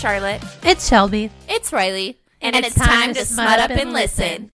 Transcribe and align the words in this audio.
Charlotte. 0.00 0.42
It's 0.62 0.88
Shelby. 0.88 1.30
It's 1.46 1.74
Riley. 1.74 2.16
And, 2.40 2.56
it's, 2.56 2.74
time, 2.74 3.12
to 3.12 3.26
smut 3.26 3.58
up 3.58 3.70
and 3.70 3.92
listen. 3.92 4.50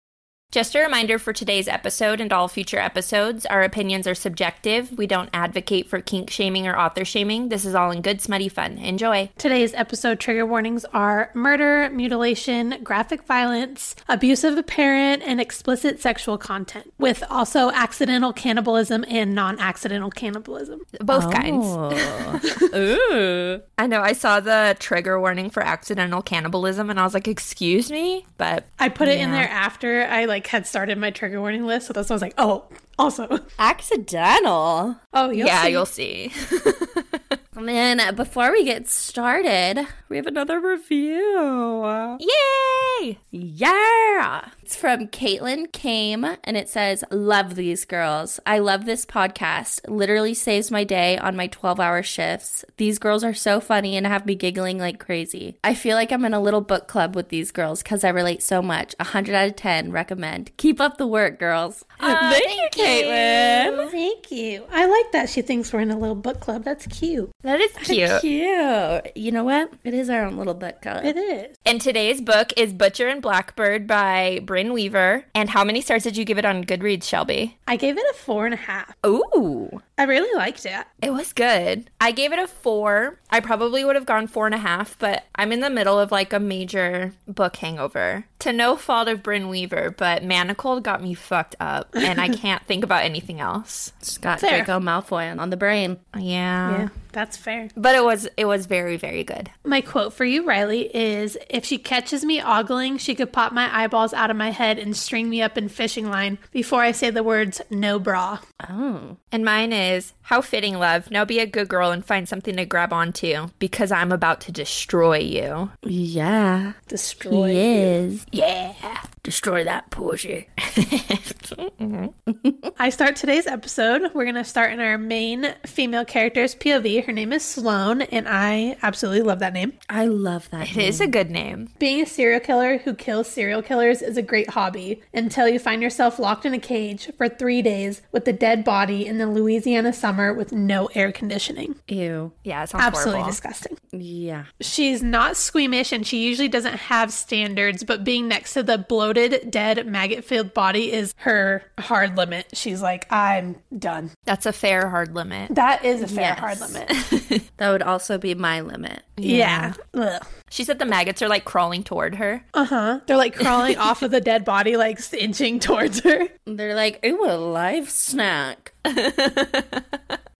Just 0.53 0.75
a 0.75 0.81
reminder 0.81 1.19
for 1.19 1.33
today's 1.33 1.67
episode 1.67 2.21
and 2.21 2.31
all 2.31 2.47
future 2.47 2.79
episodes 2.79 3.47
our 3.47 3.63
opinions 3.63 4.07
are 4.07 4.15
subjective. 4.15 4.93
We 4.99 5.07
don't 5.07 5.31
advocate 5.33 5.89
for 5.89 6.03
kink 6.03 6.29
shaming 6.29 6.69
or 6.69 6.79
author 6.79 7.07
shaming. 7.07 7.49
This 7.49 7.65
is 7.65 7.75
all 7.75 7.91
in 7.91 8.03
good, 8.03 8.21
smutty 8.21 8.51
fun. 8.51 8.77
Enjoy. 8.77 9.31
Today's 9.39 9.73
episode 9.73 10.21
trigger 10.21 10.45
warnings 10.45 10.85
are 10.93 11.31
murder, 11.33 11.89
mutilation, 11.89 12.81
graphic 12.85 13.23
violence, 13.23 13.97
abuse 14.11 14.45
of 14.45 14.59
a 14.59 14.63
parent, 14.63 15.23
and 15.23 15.41
explicit 15.41 16.03
sexual 16.03 16.37
content, 16.37 16.93
with 16.99 17.25
also 17.31 17.71
accidental 17.71 18.35
cannibalism 18.35 19.07
and 19.09 19.35
non 19.35 19.59
accidental 19.59 20.11
cannibalism. 20.11 20.83
Both 21.01 21.25
oh. 21.25 21.31
kinds. 21.31 22.63
Ooh. 22.75 23.63
I 23.79 23.87
know. 23.87 24.03
I 24.03 24.13
saw 24.13 24.39
the 24.41 24.77
trigger 24.79 25.19
warning 25.19 25.49
for 25.49 25.63
accidental 25.63 26.21
cannibalism 26.21 26.91
and 26.91 27.01
I 27.01 27.05
was 27.05 27.15
like, 27.15 27.27
excuse 27.27 27.91
me? 27.91 28.27
But 28.37 28.67
I 28.79 28.91
put 28.91 29.09
it 29.09 29.19
in 29.19 29.31
there 29.31 29.49
after 29.49 30.05
I 30.05 30.27
like 30.27 30.42
had 30.47 30.67
started 30.67 30.99
my 30.99 31.11
trigger 31.11 31.41
warning 31.41 31.67
list, 31.67 31.87
so 31.87 31.93
that's 31.93 32.09
why 32.11 32.15
I 32.15 32.17
was 32.17 32.23
like, 32.23 32.35
oh, 32.39 32.65
also. 32.99 33.39
Accidental. 33.59 34.97
Oh, 35.13 35.31
you'll 35.31 35.47
yeah, 35.47 35.63
see. 35.63 35.71
you'll 35.71 35.87
see. 35.87 36.33
And 37.55 37.69
then 37.69 38.15
before 38.15 38.51
we 38.51 38.65
get 38.65 38.89
started, 38.89 39.87
we 40.09 40.17
have 40.17 40.27
another 40.27 40.59
review. 40.59 42.17
Yay! 42.19 43.19
Yeah. 43.31 44.49
It's 44.73 44.81
from 44.81 45.09
Caitlin 45.09 45.71
Came 45.71 46.25
and 46.25 46.57
it 46.57 46.67
says, 46.67 47.05
Love 47.11 47.57
these 47.57 47.85
girls. 47.85 48.41
I 48.47 48.59
love 48.59 48.87
this 48.87 49.05
podcast. 49.05 49.87
Literally 49.87 50.33
saves 50.33 50.71
my 50.71 50.83
day 50.83 51.19
on 51.19 51.37
my 51.37 51.47
12 51.47 51.79
hour 51.79 52.03
shifts. 52.03 52.65
These 52.79 52.99
girls 52.99 53.23
are 53.23 53.35
so 53.35 53.61
funny 53.61 53.99
and 53.99 54.07
have 54.07 54.25
me 54.25 54.35
giggling 54.35 54.79
like 54.79 54.99
crazy. 54.99 55.59
I 55.63 55.75
feel 55.75 55.95
like 55.95 56.11
I'm 56.11 56.25
in 56.25 56.33
a 56.33 56.41
little 56.41 56.63
book 56.63 56.89
club 56.89 57.15
with 57.15 57.29
these 57.29 57.51
girls 57.51 57.83
because 57.83 58.03
I 58.03 58.09
relate 58.09 58.43
so 58.43 58.63
much. 58.63 58.95
100 58.99 59.35
out 59.35 59.49
of 59.49 59.57
10. 59.57 59.93
Recommend. 59.93 60.57
Keep 60.57 60.81
up 60.81 60.97
the 60.97 61.07
work, 61.07 61.39
girls. 61.39 61.85
thank 62.01 62.43
you, 62.43 62.69
Caitlin. 62.83 63.91
Thank 63.91 64.31
you. 64.31 64.65
I 64.71 64.87
like 64.87 65.13
that 65.13 65.29
she 65.29 65.43
thinks 65.43 65.71
we're 65.71 65.81
in 65.81 65.91
a 65.91 65.99
little 65.99 66.15
book 66.15 66.41
club. 66.41 66.65
That's 66.65 66.87
cute. 66.87 67.31
That 67.43 67.61
is 67.61 67.73
cute. 67.83 68.23
Cute. 68.23 69.17
You 69.19 69.33
know 69.33 69.45
what? 69.45 69.71
It 69.85 69.93
is 69.93 70.09
our 70.09 70.25
own 70.25 70.39
little 70.39 70.55
book 70.55 70.81
club. 70.81 71.05
It 71.05 71.19
is. 71.19 71.59
And 71.67 71.79
today's 71.79 72.23
book 72.23 72.55
is 72.57 72.73
Butcher 72.73 73.09
and 73.09 73.21
Blackbird 73.21 73.87
by 73.87 74.41
Brynne 74.63 74.73
Weaver. 74.73 75.25
And 75.35 75.51
how 75.51 75.65
many 75.65 75.81
stars 75.81 76.05
did 76.05 76.17
you 76.17 76.25
give 76.25 76.39
it 76.39 76.45
on 76.45 76.65
Goodreads, 76.65 77.05
Shelby? 77.05 77.59
I 77.67 77.77
gave 77.77 77.97
it 77.99 78.05
a 78.11 78.15
four 78.15 78.45
and 78.45 78.55
a 78.55 78.59
half. 78.59 78.95
Ooh. 79.05 79.83
I 80.03 80.05
really 80.05 80.35
liked 80.37 80.67
it. 80.67 80.85
It 81.01 81.13
was 81.13 81.33
good. 81.33 81.89
I 82.01 82.11
gave 82.11 82.33
it 82.33 82.41
a 82.41 82.49
four. 82.49 83.21
I 83.31 83.39
probably 83.39 83.85
would 83.85 83.95
have 83.95 84.05
gone 84.05 84.27
four 84.27 84.47
and 84.47 84.55
a 84.55 84.59
half, 84.59 84.99
but 84.99 85.23
I'm 85.37 85.53
in 85.53 85.61
the 85.61 85.71
middle 85.71 85.97
of 85.97 86.11
like 86.11 86.33
a 86.33 86.41
major 86.41 87.13
book 87.29 87.55
hangover. 87.55 88.25
To 88.41 88.53
no 88.53 88.75
fault 88.75 89.07
of 89.07 89.23
Brynne 89.23 89.49
Weaver, 89.49 89.95
but 89.97 90.25
Manacled 90.25 90.83
got 90.83 91.01
me 91.01 91.15
fucked 91.15 91.55
up, 91.61 91.95
and 91.95 92.21
I 92.21 92.29
can't 92.37 92.67
think 92.67 92.83
about 92.83 93.05
anything 93.05 93.39
else. 93.39 93.93
It's 94.01 94.19
got 94.19 94.41
Fair. 94.41 94.65
Draco 94.65 94.81
Malfoy 94.81 95.39
on 95.39 95.51
the 95.51 95.57
brain. 95.57 95.99
Yeah. 96.19 96.71
Yeah, 96.73 96.89
that's 97.13 97.37
fair. 97.37 97.69
But 97.77 97.95
it 97.95 98.03
was 98.03 98.29
it 98.37 98.47
was 98.47 98.67
very 98.67 98.97
very 98.97 99.23
good. 99.23 99.51
My 99.65 99.83
quote 99.83 100.13
for 100.13 100.25
you, 100.25 100.45
Riley, 100.45 100.95
is 100.95 101.39
if 101.49 101.65
she 101.65 101.79
catches 101.79 102.25
me 102.25 102.41
ogling, 102.41 102.99
she 102.99 103.15
could 103.15 103.33
pop 103.33 103.53
my 103.53 103.73
eyeballs 103.73 104.13
out 104.13 104.33
of 104.33 104.37
my 104.37 104.51
head 104.51 104.81
and 104.81 104.97
string 104.97 105.31
me 105.31 105.41
up 105.43 105.57
in 105.57 105.69
fishing 105.69 106.11
line 106.11 106.39
before 106.51 106.83
I 106.83 106.91
say 106.91 107.11
the 107.11 107.23
words 107.23 107.63
no 107.71 108.01
bra. 108.01 108.41
Oh. 108.69 109.17
And 109.31 109.45
mine 109.45 109.73
is 109.73 109.92
how 110.23 110.41
fitting, 110.41 110.79
love. 110.79 111.11
Now 111.11 111.25
be 111.25 111.41
a 111.41 111.47
good 111.47 111.69
girl 111.69 111.91
and 111.91 112.05
find 112.05 112.29
something 112.29 112.57
to 112.57 112.65
grab 112.65 112.93
onto 112.93 113.49
because 113.59 113.91
I'm 113.91 114.13
about 114.13 114.41
to 114.43 114.53
destroy 114.53 115.19
you. 115.19 115.71
Yeah. 115.83 116.75
Destroy. 116.89 117.49
He 117.49 117.59
is. 117.59 118.27
Yeah. 118.31 119.03
Destroy 119.23 119.65
that 119.65 119.91
Porsche. 119.91 120.47
I 122.79 122.91
start 122.91 123.17
today's 123.17 123.47
episode. 123.47 124.03
We're 124.15 124.25
going 124.25 124.35
to 124.35 124.45
start 124.45 124.73
in 124.73 124.81
our 124.81 124.99
main 124.99 125.55
female 125.67 126.05
character's 126.05 126.55
POV. 126.55 127.05
Her 127.05 127.13
name 127.13 127.33
is 127.33 127.45
Sloane, 127.45 128.03
and 128.03 128.29
I 128.29 128.77
absolutely 128.83 129.23
love 129.23 129.39
that 129.41 129.53
name. 129.53 129.75
I 129.89 130.07
love 130.07 130.51
that. 130.51 130.71
It 130.71 130.77
is 130.77 131.01
a 131.01 131.07
good 131.07 131.31
name. 131.31 131.71
Being 131.79 132.03
a 132.03 132.07
serial 132.07 132.41
killer 132.41 132.79
who 132.79 132.95
kills 132.95 133.29
serial 133.29 133.63
killers 133.63 134.03
is 134.03 134.17
a 134.17 134.23
great 134.23 134.51
hobby 134.51 135.03
until 135.15 135.49
you 135.49 135.59
find 135.59 135.83
yourself 135.83 136.19
locked 136.19 136.45
in 136.45 136.55
a 136.55 136.59
cage 136.59 137.11
for 137.17 137.29
three 137.29 137.63
days 137.63 138.03
with 138.11 138.27
a 138.27 138.33
dead 138.33 138.65
body 138.65 139.07
in 139.07 139.19
the 139.19 139.27
Louisiana 139.27 139.72
summer 139.93 140.33
with 140.35 140.53
no 140.53 140.87
air 140.95 141.11
conditioning. 141.13 141.77
Ew. 141.89 142.33
Yeah, 142.45 142.63
it 142.65 142.69
sounds 142.71 142.85
Absolutely 142.85 143.13
horrible. 143.21 143.31
disgusting. 143.31 143.79
Yeah. 143.93 144.45
She's 144.61 145.03
not 145.03 145.37
squeamish 145.37 145.93
and 145.93 146.07
she 146.07 146.23
usually 146.25 146.49
doesn't 146.49 146.75
have 146.75 147.13
standards, 147.13 147.85
but 147.85 148.05
being 148.05 148.29
next 148.29 148.55
to 148.55 148.63
the 148.63 148.79
bloated, 148.79 149.51
dead, 149.51 149.87
maggot 149.87 150.25
filled 150.25 150.55
body 150.55 150.93
is 150.93 151.15
her 151.19 151.63
hard 151.79 152.17
limit. 152.17 152.47
She's 152.55 152.81
like, 152.83 153.11
I'm 153.13 153.57
done. 153.79 154.11
That's 154.25 154.47
a 154.47 154.53
fair 154.53 154.89
hard 154.89 155.15
limit. 155.15 155.55
That 155.55 155.85
is 155.85 156.03
a 156.03 156.09
fair 156.09 156.37
Yes. 156.37 156.39
hard 156.39 156.61
limit. 156.61 157.43
That 157.59 157.71
would 157.71 157.83
also 157.83 158.19
be 158.19 158.35
my 158.35 158.61
limit. 158.61 159.03
yeah. 159.17 159.75
Ugh. 159.95 160.23
She 160.53 160.65
said 160.65 160.79
the 160.79 160.85
maggots 160.85 161.23
are 161.23 161.29
like 161.29 161.47
crawling 161.47 161.83
toward 161.83 162.17
her. 162.17 162.45
Uh 162.53 162.65
huh. 162.67 163.01
They're 163.07 163.17
like 163.17 163.35
crawling 163.35 163.79
off 163.79 164.03
of 164.03 164.11
the 164.11 164.21
dead 164.21 164.45
body, 164.45 164.77
like 164.77 165.01
inching 165.15 165.59
towards 165.61 166.01
her. 166.01 166.29
They're 166.45 166.75
like, 166.75 167.03
ooh, 167.07 167.25
a 167.25 167.39
live 167.39 167.89
snack. 167.89 168.75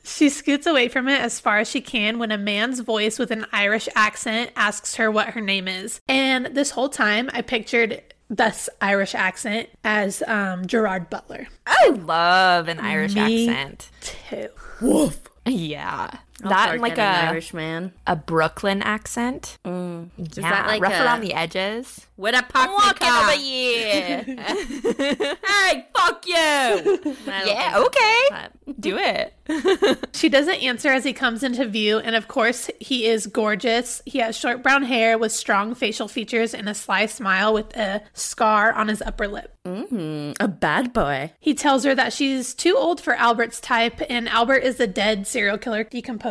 She 0.05 0.31
scoots 0.31 0.67
away 0.67 0.89
from 0.89 1.09
it 1.09 1.21
as 1.21 1.39
far 1.39 1.59
as 1.59 1.69
she 1.69 1.81
can 1.81 2.19
when 2.19 2.33
a 2.33 2.37
man's 2.37 2.81
voice 2.81 3.21
with 3.21 3.31
an 3.31 3.47
Irish 3.53 3.89
accent 3.95 4.51
asks 4.57 4.97
her 4.97 5.13
what 5.13 5.29
her 5.29 5.41
name 5.41 5.69
is. 5.69 6.01
And 6.09 6.47
this 6.47 6.73
whole 6.73 6.89
time, 6.89 7.31
I 7.33 7.41
pictured 7.43 8.03
this 8.29 8.69
Irish 8.81 9.15
accent 9.15 9.69
as 9.85 10.21
um, 10.27 10.67
Gerard 10.67 11.09
Butler. 11.09 11.47
I 11.67 11.91
love 11.91 12.67
an 12.67 12.81
Irish 12.81 13.15
Me 13.15 13.49
accent. 13.49 13.91
Too. 14.01 14.49
Woof. 14.81 15.21
Yeah. 15.47 16.11
That 16.51 16.73
and 16.73 16.83
like 16.83 16.99
a 16.99 17.03
Irish 17.03 17.55
man. 17.55 17.93
a 18.07 18.17
Brooklyn 18.17 18.83
accent. 18.83 19.59
Mm. 19.65 20.11
Is 20.19 20.39
yeah, 20.39 20.51
that 20.51 20.67
like 20.67 20.83
rough 20.83 20.93
a, 20.95 21.05
around 21.05 21.21
the 21.21 21.35
edges. 21.35 22.07
With 22.17 22.39
a 22.39 22.43
pocket 22.43 22.73
Walking 22.73 23.09
car. 23.09 23.23
over 23.31 23.39
here. 23.39 24.25
Hey, 25.63 25.87
fuck 25.97 26.27
you. 26.27 26.35
yeah, 27.27 27.83
okay. 27.85 28.49
Do 28.79 28.97
it. 28.99 29.35
She 30.15 30.29
doesn't 30.29 30.63
answer 30.63 30.89
as 30.89 31.05
he 31.05 31.13
comes 31.13 31.43
into 31.43 31.67
view, 31.67 31.99
and 31.99 32.15
of 32.15 32.29
course, 32.29 32.71
he 32.79 33.07
is 33.07 33.27
gorgeous. 33.27 34.01
He 34.07 34.19
has 34.19 34.37
short 34.37 34.63
brown 34.63 34.85
hair 34.85 35.19
with 35.19 35.33
strong 35.33 35.75
facial 35.75 36.07
features 36.07 36.55
and 36.55 36.69
a 36.69 36.75
sly 36.75 37.07
smile 37.07 37.53
with 37.53 37.75
a 37.77 38.03
scar 38.15 38.73
on 38.73 38.87
his 38.89 39.03
upper 39.03 39.27
lip. 39.27 39.53
Mm, 39.67 40.37
a 40.39 40.49
bad 40.49 40.93
boy. 40.93 41.33
He 41.41 41.55
tells 41.55 41.83
her 41.85 41.95
that 41.95 42.13
she's 42.13 42.55
too 42.55 42.77
old 42.77 43.01
for 43.01 43.15
Albert's 43.15 43.61
type, 43.61 44.01
and 44.09 44.29
Albert 44.29 44.59
is 44.59 44.79
a 44.79 44.87
dead 44.87 45.27
serial 45.27 45.59
killer 45.59 45.83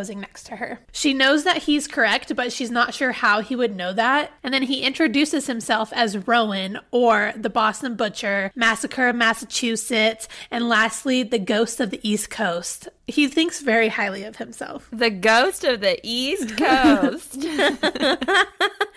decomposing 0.02 0.22
next 0.22 0.46
to 0.48 0.56
her. 0.58 0.80
She 0.92 1.14
knows 1.14 1.44
that 1.44 1.64
he's 1.64 1.88
correct, 1.88 2.36
but 2.36 2.52
she's 2.52 2.72
not 2.72 2.94
sure 2.94 3.12
how 3.12 3.42
he 3.42 3.56
would 3.56 3.76
know 3.76 3.94
that. 3.94 4.32
And 4.44 4.54
then 4.54 4.64
he 4.64 4.82
introduces 4.82 5.48
himself 5.48 5.92
as 5.94 6.28
Rowan, 6.28 6.80
or 6.92 7.34
the 7.36 7.50
Boston 7.50 7.96
Butcher, 7.96 8.52
Massacre 8.56 9.10
of 9.10 9.16
Massachusetts, 9.16 10.28
and 10.50 10.68
lastly, 10.68 11.24
the 11.24 11.40
Ghost 11.40 11.80
of 11.80 11.90
the 11.90 12.00
East 12.08 12.30
Coast. 12.30 12.90
He 13.08 13.28
thinks 13.28 13.62
very 13.62 13.90
highly 13.90 14.24
of 14.24 14.38
himself. 14.38 14.88
The 14.92 15.10
ghost 15.10 15.64
of 15.64 15.82
the 15.82 16.00
East 16.04 16.58
Coast. 16.58 17.46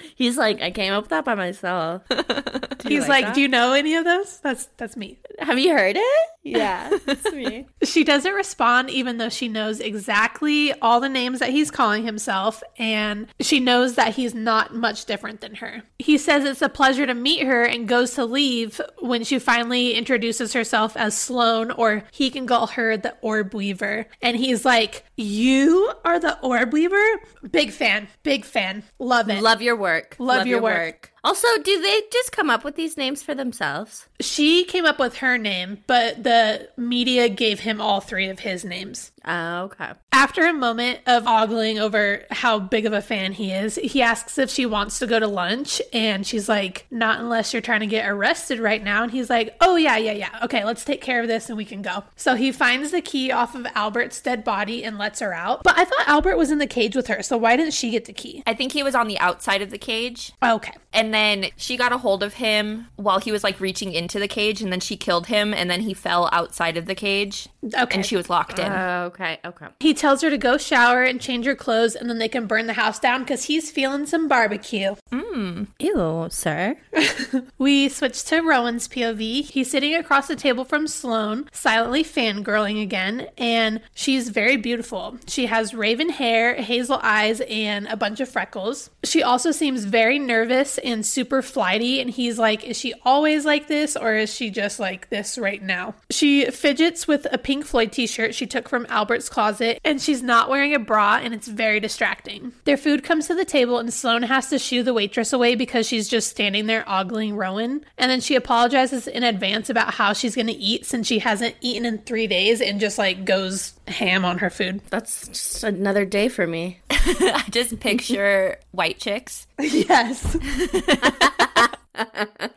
He's 0.14 0.36
like, 0.36 0.60
I 0.60 0.70
came 0.70 0.92
up 0.92 1.04
with 1.04 1.10
that 1.10 1.24
by 1.24 1.34
myself. 1.34 2.02
He's 2.86 3.08
like, 3.08 3.26
that? 3.26 3.34
"Do 3.34 3.40
you 3.40 3.48
know 3.48 3.72
any 3.72 3.94
of 3.94 4.04
those?" 4.04 4.38
That's 4.40 4.66
that's 4.76 4.96
me. 4.96 5.18
Have 5.38 5.58
you 5.58 5.72
heard 5.72 5.96
it? 5.96 6.28
Yeah, 6.42 6.90
it's 7.06 7.32
me. 7.32 7.66
She 7.82 8.04
doesn't 8.04 8.34
respond, 8.34 8.90
even 8.90 9.16
though 9.16 9.30
she 9.30 9.48
knows 9.48 9.80
exactly 9.80 10.72
all 10.80 11.00
the 11.00 11.08
names 11.08 11.38
that 11.38 11.48
he's 11.48 11.70
calling 11.70 12.04
himself, 12.04 12.62
and 12.78 13.28
she 13.40 13.60
knows 13.60 13.94
that 13.94 14.14
he's 14.14 14.34
not 14.34 14.74
much 14.74 15.06
different 15.06 15.40
than 15.40 15.54
her. 15.56 15.82
He 15.98 16.18
says 16.18 16.44
it's 16.44 16.60
a 16.60 16.68
pleasure 16.68 17.06
to 17.06 17.14
meet 17.14 17.46
her 17.46 17.64
and 17.64 17.88
goes 17.88 18.14
to 18.14 18.26
leave 18.26 18.80
when 18.98 19.24
she 19.24 19.38
finally 19.38 19.94
introduces 19.94 20.52
herself 20.52 20.96
as 20.96 21.16
Sloane, 21.16 21.70
or 21.70 22.04
he 22.12 22.30
can 22.30 22.46
call 22.46 22.66
her 22.68 22.98
the 22.98 23.16
Orb 23.22 23.54
Weaver. 23.54 23.93
And 24.22 24.36
he's 24.36 24.64
like, 24.64 25.04
You 25.16 25.92
are 26.04 26.18
the 26.18 26.38
Orb 26.40 26.72
Weaver? 26.72 27.04
Big 27.50 27.70
fan, 27.70 28.08
big 28.22 28.44
fan. 28.44 28.82
Love 28.98 29.30
it. 29.30 29.42
Love 29.42 29.62
your 29.62 29.76
work. 29.76 30.16
Love 30.18 30.46
your 30.46 30.60
work. 30.60 31.12
Also, 31.22 31.48
do 31.62 31.80
they 31.80 32.02
just 32.12 32.32
come 32.32 32.50
up 32.50 32.64
with 32.64 32.76
these 32.76 32.96
names 32.96 33.22
for 33.22 33.34
themselves? 33.34 34.08
She 34.20 34.64
came 34.64 34.84
up 34.84 34.98
with 34.98 35.16
her 35.16 35.36
name, 35.38 35.82
but 35.86 36.22
the 36.22 36.68
media 36.76 37.28
gave 37.28 37.60
him 37.60 37.80
all 37.80 38.00
three 38.00 38.28
of 38.28 38.40
his 38.40 38.64
names. 38.64 39.10
Oh, 39.26 39.62
okay. 39.62 39.92
After 40.12 40.46
a 40.46 40.52
moment 40.52 41.00
of 41.06 41.26
ogling 41.26 41.78
over 41.78 42.24
how 42.30 42.58
big 42.58 42.86
of 42.86 42.92
a 42.92 43.00
fan 43.00 43.32
he 43.32 43.52
is, 43.52 43.76
he 43.76 44.02
asks 44.02 44.38
if 44.38 44.50
she 44.50 44.66
wants 44.66 44.98
to 44.98 45.06
go 45.06 45.18
to 45.18 45.26
lunch. 45.26 45.80
And 45.92 46.26
she's 46.26 46.48
like, 46.48 46.86
Not 46.90 47.20
unless 47.20 47.52
you're 47.52 47.62
trying 47.62 47.80
to 47.80 47.86
get 47.86 48.08
arrested 48.08 48.60
right 48.60 48.82
now. 48.82 49.02
And 49.02 49.10
he's 49.10 49.30
like, 49.30 49.56
Oh, 49.60 49.76
yeah, 49.76 49.96
yeah, 49.96 50.12
yeah. 50.12 50.38
Okay, 50.42 50.64
let's 50.64 50.84
take 50.84 51.00
care 51.00 51.22
of 51.22 51.28
this 51.28 51.48
and 51.48 51.56
we 51.56 51.64
can 51.64 51.82
go. 51.82 52.04
So 52.16 52.34
he 52.34 52.52
finds 52.52 52.90
the 52.90 53.00
key 53.00 53.32
off 53.32 53.54
of 53.54 53.66
Albert's 53.74 54.20
dead 54.20 54.44
body 54.44 54.84
and 54.84 54.98
lets 54.98 55.20
her 55.20 55.34
out. 55.34 55.62
But 55.64 55.78
I 55.78 55.84
thought 55.84 56.08
Albert 56.08 56.36
was 56.36 56.50
in 56.50 56.58
the 56.58 56.66
cage 56.66 56.94
with 56.94 57.06
her. 57.08 57.22
So 57.22 57.36
why 57.36 57.56
didn't 57.56 57.74
she 57.74 57.90
get 57.90 58.04
the 58.04 58.12
key? 58.12 58.42
I 58.46 58.54
think 58.54 58.72
he 58.72 58.82
was 58.82 58.94
on 58.94 59.08
the 59.08 59.18
outside 59.18 59.62
of 59.62 59.70
the 59.70 59.78
cage. 59.78 60.32
Okay. 60.42 60.74
And 60.92 61.12
then 61.12 61.46
she 61.56 61.76
got 61.76 61.92
a 61.92 61.98
hold 61.98 62.22
of 62.22 62.34
him 62.34 62.88
while 62.96 63.18
he 63.18 63.32
was 63.32 63.42
like 63.42 63.58
reaching 63.58 63.92
into 64.04 64.18
the 64.18 64.28
cage, 64.28 64.60
and 64.62 64.70
then 64.72 64.80
she 64.80 64.96
killed 64.96 65.26
him, 65.26 65.52
and 65.52 65.68
then 65.70 65.80
he 65.80 65.94
fell 65.94 66.28
outside 66.32 66.76
of 66.76 66.86
the 66.86 66.94
cage, 66.94 67.48
Okay. 67.74 67.94
and 67.96 68.06
she 68.06 68.16
was 68.16 68.28
locked 68.30 68.58
in. 68.58 68.70
Oh, 68.70 69.04
okay, 69.06 69.38
okay. 69.44 69.66
he 69.80 69.94
tells 69.94 70.20
her 70.22 70.30
to 70.30 70.38
go 70.38 70.56
shower 70.58 71.02
and 71.02 71.20
change 71.20 71.46
her 71.46 71.54
clothes 71.54 71.94
and 71.96 72.08
then 72.10 72.18
they 72.18 72.28
can 72.28 72.46
burn 72.46 72.66
the 72.66 72.72
house 72.74 72.98
down 72.98 73.20
because 73.20 73.44
he's 73.44 73.70
feeling 73.70 74.04
some 74.06 74.28
barbecue. 74.28 74.94
Mmm. 75.10 75.66
Ew, 75.80 76.28
sir. 76.30 76.76
We 77.58 77.88
switch 77.88 78.22
to 78.24 78.40
Rowan's 78.42 78.88
POV. 78.88 79.44
He's 79.44 79.70
sitting 79.70 79.94
across 79.94 80.28
the 80.28 80.36
table 80.36 80.64
from 80.64 80.86
Sloane, 80.86 81.48
silently 81.52 82.04
fangirling 82.04 82.82
again, 82.82 83.28
and 83.38 83.80
she's 83.94 84.28
very 84.28 84.56
beautiful. 84.56 85.16
She 85.26 85.46
has 85.46 85.72
raven 85.74 86.10
hair, 86.10 86.54
hazel 86.54 87.00
eyes, 87.02 87.40
and 87.48 87.86
a 87.86 87.96
bunch 87.96 88.20
of 88.20 88.28
freckles. 88.28 88.90
She 89.02 89.22
also 89.22 89.50
seems 89.50 89.84
very 89.84 90.18
nervous 90.18 90.78
and 90.78 91.04
super 91.06 91.40
flighty, 91.42 92.00
and 92.00 92.10
he's 92.10 92.38
like, 92.38 92.64
Is 92.64 92.78
she 92.78 92.92
always 93.04 93.44
like 93.44 93.66
this, 93.68 93.93
or 93.96 94.14
is 94.14 94.32
she 94.34 94.50
just 94.50 94.78
like 94.78 95.10
this 95.10 95.38
right 95.38 95.62
now? 95.62 95.94
She 96.10 96.44
fidgets 96.50 97.06
with 97.06 97.26
a 97.32 97.38
Pink 97.38 97.64
Floyd 97.64 97.92
t 97.92 98.06
shirt 98.06 98.34
she 98.34 98.46
took 98.46 98.68
from 98.68 98.86
Albert's 98.88 99.28
closet, 99.28 99.80
and 99.84 100.00
she's 100.00 100.22
not 100.22 100.48
wearing 100.48 100.74
a 100.74 100.78
bra, 100.78 101.20
and 101.22 101.34
it's 101.34 101.48
very 101.48 101.80
distracting. 101.80 102.52
Their 102.64 102.76
food 102.76 103.04
comes 103.04 103.26
to 103.26 103.34
the 103.34 103.44
table, 103.44 103.78
and 103.78 103.92
Sloane 103.92 104.22
has 104.22 104.48
to 104.50 104.58
shoo 104.58 104.82
the 104.82 104.94
waitress 104.94 105.32
away 105.32 105.54
because 105.54 105.86
she's 105.86 106.08
just 106.08 106.30
standing 106.30 106.66
there 106.66 106.84
ogling 106.88 107.36
Rowan. 107.36 107.84
And 107.98 108.10
then 108.10 108.20
she 108.20 108.34
apologizes 108.34 109.06
in 109.06 109.22
advance 109.22 109.70
about 109.70 109.94
how 109.94 110.12
she's 110.12 110.34
going 110.34 110.46
to 110.46 110.52
eat 110.52 110.86
since 110.86 111.06
she 111.06 111.18
hasn't 111.20 111.56
eaten 111.60 111.84
in 111.84 111.98
three 111.98 112.26
days 112.26 112.60
and 112.60 112.80
just 112.80 112.98
like 112.98 113.24
goes 113.24 113.74
ham 113.88 114.24
on 114.24 114.38
her 114.38 114.50
food. 114.50 114.80
That's 114.90 115.28
just 115.28 115.64
another 115.64 116.04
day 116.04 116.28
for 116.28 116.46
me. 116.46 116.80
I 116.90 117.44
just 117.50 117.80
picture 117.80 118.58
white 118.72 118.98
chicks. 118.98 119.46
Yes. 119.58 120.36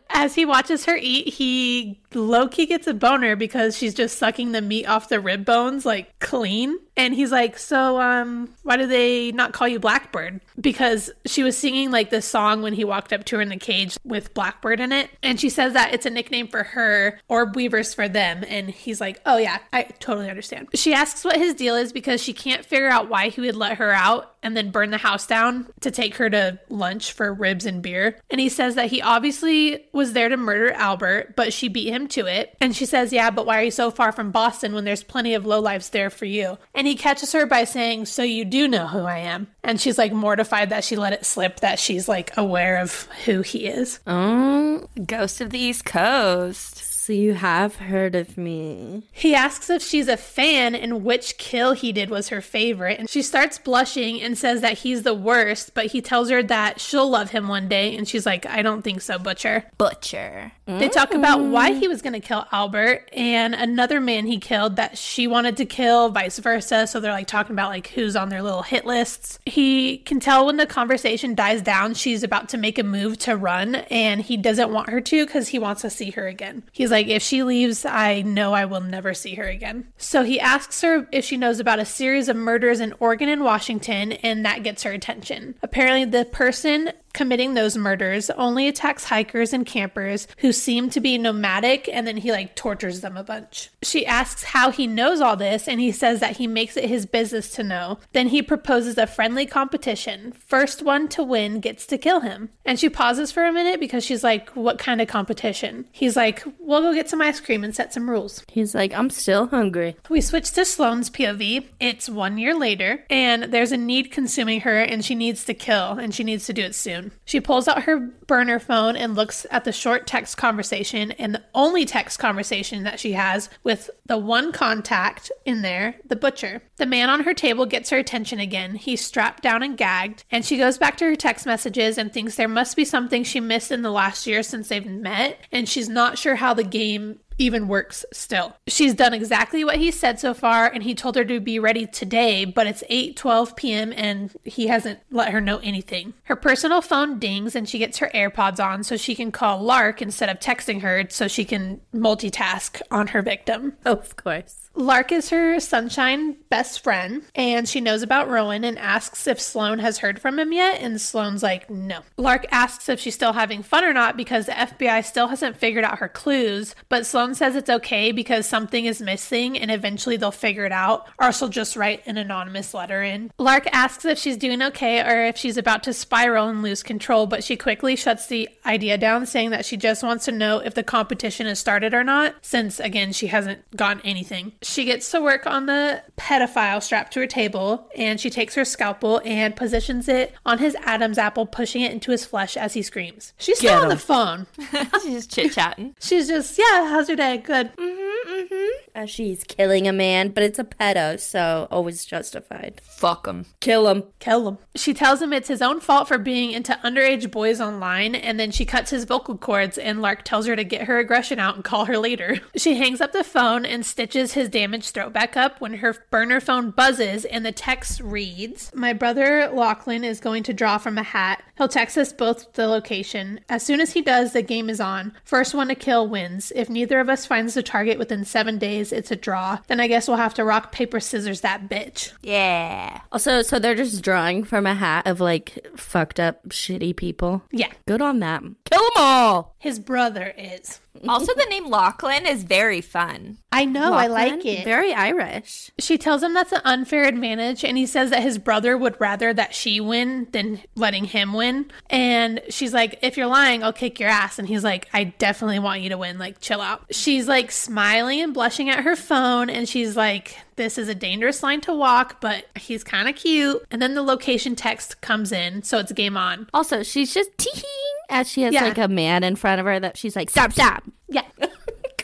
As 0.09 0.35
he 0.35 0.45
watches 0.45 0.85
her 0.85 0.95
eat, 0.95 1.33
he 1.33 1.99
low 2.13 2.47
key 2.47 2.65
gets 2.65 2.87
a 2.87 2.93
boner 2.93 3.35
because 3.35 3.77
she's 3.77 3.93
just 3.93 4.17
sucking 4.17 4.51
the 4.51 4.61
meat 4.61 4.85
off 4.87 5.09
the 5.09 5.19
rib 5.19 5.45
bones 5.45 5.85
like 5.85 6.17
clean. 6.19 6.79
And 6.95 7.13
he's 7.13 7.31
like, 7.31 7.59
So, 7.59 8.01
um, 8.01 8.49
why 8.63 8.77
do 8.77 8.87
they 8.87 9.31
not 9.31 9.53
call 9.53 9.67
you 9.67 9.79
Blackbird? 9.79 10.41
Because 10.59 11.11
she 11.25 11.43
was 11.43 11.55
singing 11.55 11.91
like 11.91 12.09
this 12.09 12.25
song 12.25 12.63
when 12.63 12.73
he 12.73 12.83
walked 12.83 13.13
up 13.13 13.23
to 13.25 13.35
her 13.35 13.41
in 13.41 13.49
the 13.49 13.57
cage 13.57 13.97
with 14.03 14.33
Blackbird 14.33 14.79
in 14.79 14.91
it. 14.91 15.11
And 15.21 15.39
she 15.39 15.49
says 15.49 15.73
that 15.73 15.93
it's 15.93 16.07
a 16.07 16.09
nickname 16.09 16.47
for 16.47 16.63
her 16.63 17.19
or 17.27 17.45
Weavers 17.45 17.93
for 17.93 18.09
them. 18.09 18.43
And 18.47 18.69
he's 18.71 18.99
like, 18.99 19.21
Oh, 19.25 19.37
yeah, 19.37 19.59
I 19.71 19.83
totally 19.99 20.29
understand. 20.29 20.69
She 20.73 20.93
asks 20.93 21.23
what 21.23 21.37
his 21.37 21.53
deal 21.53 21.75
is 21.75 21.93
because 21.93 22.23
she 22.23 22.33
can't 22.33 22.65
figure 22.65 22.89
out 22.89 23.09
why 23.09 23.29
he 23.29 23.41
would 23.41 23.55
let 23.55 23.77
her 23.77 23.91
out 23.91 24.36
and 24.43 24.55
then 24.55 24.71
burn 24.71 24.91
the 24.91 24.97
house 24.97 25.27
down 25.27 25.67
to 25.81 25.91
take 25.91 26.15
her 26.15 26.29
to 26.29 26.59
lunch 26.69 27.11
for 27.13 27.33
ribs 27.33 27.65
and 27.65 27.81
beer. 27.81 28.19
And 28.29 28.39
he 28.39 28.49
says 28.49 28.75
that 28.75 28.89
he 28.89 29.01
obviously 29.01 29.85
was 29.91 30.13
there 30.13 30.29
to 30.29 30.37
murder 30.37 30.71
Albert, 30.71 31.35
but 31.35 31.53
she 31.53 31.67
beat 31.67 31.89
him 31.89 32.07
to 32.09 32.25
it. 32.25 32.55
And 32.61 32.75
she 32.75 32.85
says, 32.85 33.11
Yeah, 33.13 33.29
but 33.29 33.45
why 33.45 33.59
are 33.59 33.63
you 33.63 33.71
so 33.71 33.91
far 33.91 34.11
from 34.11 34.31
Boston 34.31 34.73
when 34.73 34.85
there's 34.85 35.03
plenty 35.03 35.33
of 35.33 35.43
lowlifes 35.43 35.91
there 35.91 36.09
for 36.09 36.25
you? 36.25 36.57
And 36.73 36.87
he 36.87 36.95
catches 36.95 37.31
her 37.33 37.45
by 37.45 37.63
saying, 37.63 38.05
So 38.05 38.23
you 38.23 38.45
do 38.45 38.67
know 38.67 38.87
who 38.87 38.99
I 38.99 39.19
am. 39.19 39.47
And 39.63 39.79
she's 39.81 39.97
like 39.97 40.13
mortified 40.13 40.69
that 40.69 40.83
she 40.83 40.95
let 40.95 41.13
it 41.13 41.25
slip 41.25 41.59
that 41.59 41.79
she's 41.79 42.07
like 42.07 42.35
aware 42.37 42.77
of 42.77 43.03
who 43.25 43.41
he 43.41 43.67
is. 43.67 43.99
Oh, 44.07 44.87
Ghost 45.05 45.41
of 45.41 45.49
the 45.49 45.59
East 45.59 45.85
Coast. 45.85 46.86
So 47.07 47.13
you 47.13 47.35
have 47.35 47.77
heard 47.77 48.15
of 48.15 48.37
me. 48.37 49.03
He 49.13 49.33
asks 49.33 49.69
if 49.69 49.81
she's 49.81 50.09
a 50.09 50.17
fan 50.17 50.75
and 50.75 51.05
which 51.05 51.37
kill 51.37 51.71
he 51.71 51.93
did 51.93 52.09
was 52.09 52.27
her 52.27 52.41
favorite. 52.41 52.99
And 52.99 53.09
she 53.09 53.21
starts 53.21 53.57
blushing 53.57 54.21
and 54.21 54.37
says 54.37 54.59
that 54.59 54.79
he's 54.79 55.03
the 55.03 55.13
worst, 55.13 55.73
but 55.73 55.85
he 55.85 56.01
tells 56.01 56.29
her 56.29 56.43
that 56.43 56.81
she'll 56.81 57.09
love 57.09 57.29
him 57.29 57.47
one 57.47 57.69
day. 57.69 57.95
And 57.95 58.09
she's 58.09 58.25
like, 58.25 58.45
I 58.45 58.61
don't 58.61 58.81
think 58.81 58.99
so, 58.99 59.17
Butcher. 59.17 59.63
Butcher. 59.77 60.51
They 60.65 60.89
talk 60.89 61.13
about 61.13 61.39
why 61.39 61.71
mm. 61.71 61.79
he 61.79 61.87
was 61.87 62.01
going 62.01 62.11
to 62.11 62.19
kill 62.19 62.45
Albert 62.51 63.09
and 63.13 63.55
another 63.55 64.01
man 64.01 64.27
he 64.27 64.37
killed 64.37 64.75
that 64.75 64.97
she 64.97 65.25
wanted 65.25 65.55
to 65.57 65.65
kill, 65.65 66.09
vice 66.09 66.39
versa. 66.39 66.87
So 66.87 66.99
they're 66.99 67.13
like 67.13 67.27
talking 67.27 67.53
about 67.53 67.69
like 67.69 67.87
who's 67.87 68.17
on 68.17 68.27
their 68.27 68.43
little 68.43 68.63
hit 68.63 68.85
lists. 68.85 69.39
He 69.45 69.99
can 69.99 70.19
tell 70.19 70.45
when 70.45 70.57
the 70.57 70.67
conversation 70.67 71.35
dies 71.35 71.61
down, 71.61 71.93
she's 71.93 72.21
about 72.21 72.49
to 72.49 72.57
make 72.57 72.77
a 72.77 72.83
move 72.83 73.17
to 73.19 73.37
run 73.37 73.75
and 73.75 74.21
he 74.21 74.35
doesn't 74.35 74.73
want 74.73 74.89
her 74.89 74.99
to 74.99 75.25
because 75.25 75.47
he 75.47 75.59
wants 75.59 75.83
to 75.83 75.89
see 75.89 76.11
her 76.11 76.27
again. 76.27 76.63
He's 76.73 76.91
like, 76.91 76.96
if 77.05 77.21
she 77.21 77.43
leaves, 77.43 77.85
I 77.85 78.21
know 78.23 78.53
I 78.53 78.65
will 78.65 78.81
never 78.81 79.13
see 79.13 79.35
her 79.35 79.43
again. 79.43 79.87
So 79.97 80.23
he 80.23 80.39
asks 80.39 80.81
her 80.81 81.07
if 81.11 81.23
she 81.23 81.37
knows 81.37 81.59
about 81.59 81.77
a 81.77 81.85
series 81.85 82.29
of 82.29 82.35
murders 82.35 82.79
in 82.79 82.95
Oregon 82.99 83.29
and 83.29 83.43
Washington, 83.43 84.13
and 84.13 84.43
that 84.43 84.63
gets 84.63 84.81
her 84.81 84.91
attention. 84.91 85.53
Apparently, 85.61 86.05
the 86.05 86.25
person 86.25 86.91
committing 87.17 87.55
those 87.55 87.75
murders 87.75 88.29
only 88.29 88.67
attacks 88.67 89.05
hikers 89.05 89.51
and 89.51 89.65
campers 89.65 90.27
who 90.37 90.51
seem 90.51 90.87
to 90.87 90.99
be 90.99 91.17
nomadic 91.17 91.89
and 91.91 92.05
then 92.05 92.17
he 92.17 92.31
like 92.31 92.55
tortures 92.55 93.01
them 93.01 93.17
a 93.17 93.23
bunch. 93.23 93.71
She 93.81 94.05
asks 94.05 94.43
how 94.43 94.69
he 94.69 94.85
knows 94.85 95.19
all 95.19 95.35
this 95.35 95.67
and 95.67 95.81
he 95.81 95.91
says 95.91 96.19
that 96.19 96.37
he 96.37 96.45
makes 96.45 96.77
it 96.77 96.85
his 96.85 97.07
business 97.07 97.49
to 97.53 97.63
know. 97.63 97.97
Then 98.13 98.27
he 98.27 98.43
proposes 98.43 98.99
a 98.99 99.07
friendly 99.07 99.47
competition. 99.47 100.31
First 100.31 100.83
one 100.83 101.07
to 101.07 101.23
win 101.23 101.59
gets 101.59 101.87
to 101.87 101.97
kill 101.97 102.19
him. 102.19 102.49
And 102.63 102.79
she 102.79 102.87
pauses 102.87 103.31
for 103.31 103.45
a 103.45 103.51
minute 103.51 103.79
because 103.79 104.05
she's 104.05 104.23
like, 104.23 104.49
What 104.51 104.77
kind 104.77 105.01
of 105.01 105.07
competition? 105.07 105.87
He's 105.91 106.15
like, 106.15 106.43
We'll 106.59 106.81
go 106.81 106.93
get 106.93 107.09
some 107.09 107.21
ice 107.21 107.39
cream 107.39 107.63
and 107.63 107.75
set 107.75 107.93
some 107.93 108.07
rules. 108.07 108.43
He's 108.47 108.75
like, 108.75 108.93
I'm 108.93 109.09
still 109.09 109.47
hungry. 109.47 109.95
We 110.07 110.21
switch 110.21 110.51
to 110.51 110.65
Sloane's 110.65 111.09
POV. 111.09 111.65
It's 111.79 112.09
one 112.09 112.37
year 112.37 112.53
later, 112.53 113.05
and 113.09 113.45
there's 113.45 113.71
a 113.71 113.77
need 113.77 114.11
consuming 114.11 114.61
her, 114.61 114.77
and 114.77 115.03
she 115.03 115.15
needs 115.15 115.45
to 115.45 115.55
kill, 115.55 115.93
and 115.93 116.13
she 116.13 116.23
needs 116.23 116.45
to 116.45 116.53
do 116.53 116.61
it 116.61 116.75
soon. 116.75 117.06
She 117.25 117.41
pulls 117.41 117.67
out 117.67 117.83
her 117.83 117.99
burner 117.99 118.59
phone 118.59 118.95
and 118.95 119.15
looks 119.15 119.45
at 119.51 119.63
the 119.63 119.71
short 119.71 120.07
text 120.07 120.37
conversation, 120.37 121.11
and 121.13 121.33
the 121.33 121.43
only 121.53 121.85
text 121.85 122.19
conversation 122.19 122.83
that 122.83 122.99
she 122.99 123.13
has 123.13 123.49
with 123.63 123.89
the 124.05 124.17
one 124.17 124.51
contact 124.51 125.31
in 125.45 125.61
there, 125.61 125.95
the 126.05 126.15
butcher. 126.15 126.61
The 126.77 126.85
man 126.85 127.09
on 127.09 127.23
her 127.23 127.33
table 127.33 127.65
gets 127.65 127.89
her 127.89 127.97
attention 127.97 128.39
again. 128.39 128.75
He's 128.75 129.03
strapped 129.03 129.43
down 129.43 129.63
and 129.63 129.77
gagged, 129.77 130.23
and 130.31 130.45
she 130.45 130.57
goes 130.57 130.77
back 130.77 130.97
to 130.97 131.05
her 131.05 131.15
text 131.15 131.45
messages 131.45 131.97
and 131.97 132.11
thinks 132.11 132.35
there 132.35 132.47
must 132.47 132.75
be 132.75 132.85
something 132.85 133.23
she 133.23 133.39
missed 133.39 133.71
in 133.71 133.81
the 133.81 133.91
last 133.91 134.27
year 134.27 134.43
since 134.43 134.69
they've 134.69 134.85
met, 134.85 135.39
and 135.51 135.67
she's 135.67 135.89
not 135.89 136.17
sure 136.17 136.35
how 136.35 136.53
the 136.53 136.63
game 136.63 137.19
even 137.37 137.67
works 137.67 138.05
still. 138.11 138.55
She's 138.67 138.93
done 138.93 139.13
exactly 139.13 139.63
what 139.63 139.77
he 139.77 139.91
said 139.91 140.19
so 140.19 140.33
far 140.33 140.67
and 140.67 140.83
he 140.83 140.95
told 140.95 141.15
her 141.15 141.25
to 141.25 141.39
be 141.39 141.59
ready 141.59 141.85
today, 141.85 142.45
but 142.45 142.67
it's 142.67 142.83
8:12 142.89 143.55
p.m. 143.55 143.93
and 143.95 144.35
he 144.43 144.67
hasn't 144.67 144.99
let 145.11 145.31
her 145.31 145.41
know 145.41 145.57
anything. 145.59 146.13
Her 146.23 146.35
personal 146.35 146.81
phone 146.81 147.19
dings 147.19 147.55
and 147.55 147.67
she 147.67 147.79
gets 147.79 147.99
her 147.99 148.11
AirPods 148.13 148.63
on 148.63 148.83
so 148.83 148.97
she 148.97 149.15
can 149.15 149.31
call 149.31 149.61
Lark 149.61 150.01
instead 150.01 150.29
of 150.29 150.39
texting 150.39 150.81
her 150.81 151.05
so 151.09 151.27
she 151.27 151.45
can 151.45 151.81
multitask 151.93 152.81
on 152.91 153.07
her 153.07 153.21
victim. 153.21 153.73
Of 153.85 154.15
course. 154.15 154.66
Lark 154.77 155.11
is 155.11 155.31
her 155.31 155.59
sunshine 155.59 156.37
best 156.49 156.83
friend, 156.83 157.23
and 157.33 157.67
she 157.67 157.81
knows 157.81 158.03
about 158.03 158.29
Rowan 158.29 158.63
and 158.63 158.77
asks 158.77 159.25
if 159.25 159.41
Sloane 159.41 159.79
has 159.79 159.97
heard 159.97 160.21
from 160.21 160.37
him 160.37 160.53
yet, 160.53 160.79
and 160.79 161.01
Sloane's 161.01 161.41
like, 161.41 161.67
no. 161.67 162.01
Lark 162.15 162.45
asks 162.51 162.87
if 162.87 162.99
she's 162.99 163.15
still 163.15 163.33
having 163.33 163.63
fun 163.63 163.83
or 163.83 163.91
not 163.91 164.15
because 164.15 164.45
the 164.45 164.51
FBI 164.51 165.03
still 165.03 165.29
hasn't 165.29 165.57
figured 165.57 165.83
out 165.83 165.97
her 165.97 166.07
clues, 166.07 166.75
but 166.89 167.07
Sloane 167.07 167.33
says 167.33 167.55
it's 167.55 167.71
okay 167.71 168.11
because 168.11 168.45
something 168.45 168.85
is 168.85 169.01
missing 169.01 169.57
and 169.57 169.71
eventually 169.71 170.15
they'll 170.15 170.29
figure 170.29 170.65
it 170.65 170.71
out, 170.71 171.09
or 171.19 171.31
she'll 171.31 171.49
just 171.49 171.75
write 171.75 172.05
an 172.05 172.17
anonymous 172.17 172.75
letter 172.75 173.01
in. 173.01 173.31
Lark 173.39 173.65
asks 173.71 174.05
if 174.05 174.19
she's 174.19 174.37
doing 174.37 174.61
okay 174.61 175.01
or 175.01 175.25
if 175.25 175.37
she's 175.37 175.57
about 175.57 175.81
to 175.83 175.93
spiral 175.93 176.49
and 176.49 176.61
lose 176.61 176.83
control, 176.83 177.25
but 177.25 177.43
she 177.43 177.57
quickly 177.57 177.95
shuts 177.95 178.27
the 178.27 178.47
idea 178.63 178.95
down, 178.99 179.25
saying 179.25 179.49
that 179.49 179.65
she 179.65 179.75
just 179.75 180.03
wants 180.03 180.25
to 180.25 180.31
know 180.31 180.59
if 180.59 180.75
the 180.75 180.83
competition 180.83 181.47
has 181.47 181.57
started 181.57 181.95
or 181.95 182.03
not, 182.03 182.35
since 182.43 182.79
again, 182.79 183.11
she 183.11 183.27
hasn't 183.27 183.75
gotten 183.75 184.05
anything. 184.05 184.51
She 184.67 184.85
gets 184.85 185.09
to 185.11 185.21
work 185.21 185.47
on 185.47 185.65
the 185.65 186.03
pedophile 186.17 186.83
strapped 186.83 187.13
to 187.13 187.19
her 187.21 187.27
table, 187.27 187.89
and 187.95 188.19
she 188.19 188.29
takes 188.29 188.53
her 188.55 188.65
scalpel 188.65 189.21
and 189.25 189.55
positions 189.55 190.07
it 190.07 190.33
on 190.45 190.59
his 190.59 190.75
Adam's 190.83 191.17
apple, 191.17 191.45
pushing 191.45 191.81
it 191.81 191.91
into 191.91 192.11
his 192.11 192.25
flesh 192.25 192.57
as 192.57 192.73
he 192.73 192.81
screams. 192.81 193.33
She's 193.37 193.57
still 193.59 193.69
Get 193.71 193.77
on 193.77 193.83
him. 193.83 193.89
the 193.89 193.97
phone. 193.97 194.47
She's 195.03 195.13
just 195.13 195.31
chit 195.33 195.53
chatting. 195.53 195.95
She's 195.99 196.27
just, 196.27 196.57
yeah, 196.57 196.89
how's 196.89 197.07
your 197.07 197.17
day? 197.17 197.37
Good. 197.37 197.75
mm-hmm. 197.77 198.67
As 198.93 199.09
she's 199.09 199.43
killing 199.43 199.87
a 199.87 199.93
man, 199.93 200.29
but 200.29 200.43
it's 200.43 200.57
a 200.59 200.63
pedo, 200.63 201.19
so 201.19 201.67
always 201.71 202.03
justified. 202.03 202.81
Fuck 202.83 203.27
him. 203.27 203.45
Kill 203.59 203.87
him. 203.87 204.03
Kill 204.19 204.47
him. 204.47 204.57
She 204.75 204.93
tells 204.93 205.21
him 205.21 205.33
it's 205.33 205.47
his 205.47 205.61
own 205.61 205.79
fault 205.79 206.07
for 206.07 206.17
being 206.17 206.51
into 206.51 206.73
underage 206.83 207.29
boys 207.31 207.61
online, 207.61 208.15
and 208.15 208.39
then 208.39 208.51
she 208.51 208.65
cuts 208.65 208.89
his 208.89 209.03
vocal 209.05 209.37
cords, 209.37 209.77
and 209.77 210.01
Lark 210.01 210.23
tells 210.23 210.47
her 210.47 210.55
to 210.55 210.63
get 210.63 210.83
her 210.83 210.97
aggression 210.99 211.37
out 211.39 211.55
and 211.55 211.63
call 211.63 211.85
her 211.85 211.97
later. 211.97 212.39
She 212.57 212.75
hangs 212.77 213.01
up 213.01 213.11
the 213.13 213.23
phone 213.23 213.65
and 213.65 213.85
stitches 213.85 214.33
his 214.33 214.49
damaged 214.57 214.91
throat 214.95 215.13
back 215.13 215.37
up 215.37 215.61
when 215.61 215.75
her 215.75 215.93
burner 216.09 216.39
phone 216.39 216.71
buzzes 216.71 217.25
and 217.25 217.45
the 217.45 217.51
text 217.51 217.99
reads 218.01 218.71
My 218.73 218.91
brother 218.91 219.47
Lachlan 219.53 220.03
is 220.03 220.19
going 220.19 220.41
to 220.43 220.53
draw 220.53 220.79
from 220.79 220.97
a 220.97 221.03
hat. 221.03 221.43
He'll 221.57 221.67
text 221.67 221.95
us 221.95 222.11
both 222.11 222.53
the 222.53 222.65
location. 222.67 223.39
As 223.49 223.61
soon 223.61 223.81
as 223.81 223.93
he 223.93 224.01
does, 224.01 224.33
the 224.33 224.41
game 224.41 224.67
is 224.67 224.79
on. 224.81 225.13
First 225.23 225.53
one 225.53 225.67
to 225.67 225.75
kill 225.75 226.07
wins. 226.07 226.51
If 226.55 226.71
neither 226.71 226.99
of 226.99 227.07
us 227.07 227.23
finds 227.27 227.53
the 227.53 227.61
target 227.61 227.99
within 227.99 228.25
seven 228.25 228.57
days, 228.57 228.91
it's 228.91 229.11
a 229.11 229.15
draw. 229.15 229.59
Then 229.67 229.79
I 229.79 229.87
guess 229.87 230.07
we'll 230.07 230.17
have 230.17 230.33
to 230.35 230.43
rock, 230.43 230.71
paper, 230.71 230.99
scissors 230.99 231.41
that 231.41 231.69
bitch. 231.69 232.13
Yeah. 232.23 233.01
Also, 233.11 233.43
so 233.43 233.59
they're 233.59 233.75
just 233.75 234.03
drawing 234.03 234.43
from 234.43 234.65
a 234.65 234.73
hat 234.73 235.05
of 235.05 235.19
like 235.19 235.67
fucked 235.75 236.19
up, 236.19 236.49
shitty 236.49 236.95
people. 236.95 237.43
Yeah, 237.51 237.71
Good 237.87 238.01
on 238.01 238.19
them. 238.21 238.55
Kill 238.65 238.81
them 238.81 238.91
all. 239.03 239.55
his 239.59 239.77
brother 239.77 240.33
is. 240.35 240.79
Also, 241.07 241.33
the 241.33 241.47
name 241.49 241.67
Lachlan 241.67 242.25
is 242.25 242.43
very 242.43 242.81
fun. 242.81 243.37
I 243.51 243.65
know, 243.65 243.93
I 243.93 244.07
like 244.07 244.45
it. 244.45 244.63
Very 244.65 244.93
Irish. 244.93 245.71
She 245.79 245.97
tells 245.97 246.21
him 246.21 246.33
that's 246.33 246.51
an 246.51 246.61
unfair 246.63 247.05
advantage, 247.05 247.63
and 247.63 247.77
he 247.77 247.85
says 247.85 248.09
that 248.11 248.21
his 248.21 248.37
brother 248.37 248.77
would 248.77 248.99
rather 248.99 249.33
that 249.33 249.55
she 249.55 249.79
win 249.79 250.27
than 250.31 250.61
letting 250.75 251.05
him 251.05 251.33
win. 251.33 251.71
And 251.89 252.41
she's 252.49 252.73
like, 252.73 252.99
If 253.01 253.17
you're 253.17 253.27
lying, 253.27 253.63
I'll 253.63 253.73
kick 253.73 253.99
your 253.99 254.09
ass. 254.09 254.37
And 254.39 254.47
he's 254.47 254.63
like, 254.63 254.87
I 254.93 255.05
definitely 255.05 255.59
want 255.59 255.81
you 255.81 255.89
to 255.89 255.97
win. 255.97 256.17
Like, 256.19 256.39
chill 256.39 256.61
out. 256.61 256.85
She's 256.91 257.27
like 257.27 257.51
smiling 257.51 258.21
and 258.21 258.33
blushing 258.33 258.69
at 258.69 258.83
her 258.83 258.95
phone, 258.95 259.49
and 259.49 259.67
she's 259.67 259.95
like, 259.95 260.37
This 260.55 260.77
is 260.77 260.87
a 260.89 260.95
dangerous 260.95 261.41
line 261.41 261.61
to 261.61 261.73
walk, 261.73 262.21
but 262.21 262.45
he's 262.57 262.83
kind 262.83 263.07
of 263.09 263.15
cute. 263.15 263.65
And 263.71 263.81
then 263.81 263.95
the 263.95 264.03
location 264.03 264.55
text 264.55 265.01
comes 265.01 265.31
in, 265.31 265.63
so 265.63 265.79
it's 265.79 265.91
game 265.91 266.17
on. 266.17 266.47
Also, 266.53 266.83
she's 266.83 267.13
just 267.13 267.35
teeing 267.37 267.63
as 268.09 268.29
she 268.29 268.41
has 268.43 268.53
Yeah. 268.53 268.63
like 268.63 268.77
a 268.77 268.87
man 268.87 269.23
in 269.23 269.35
front 269.35 269.59
of 269.59 269.65
her 269.65 269.79
that 269.79 269.97
she's 269.97 270.15
like, 270.15 270.29
stop, 270.29 270.51
stop. 270.53 270.83
Yeah. 271.09 271.21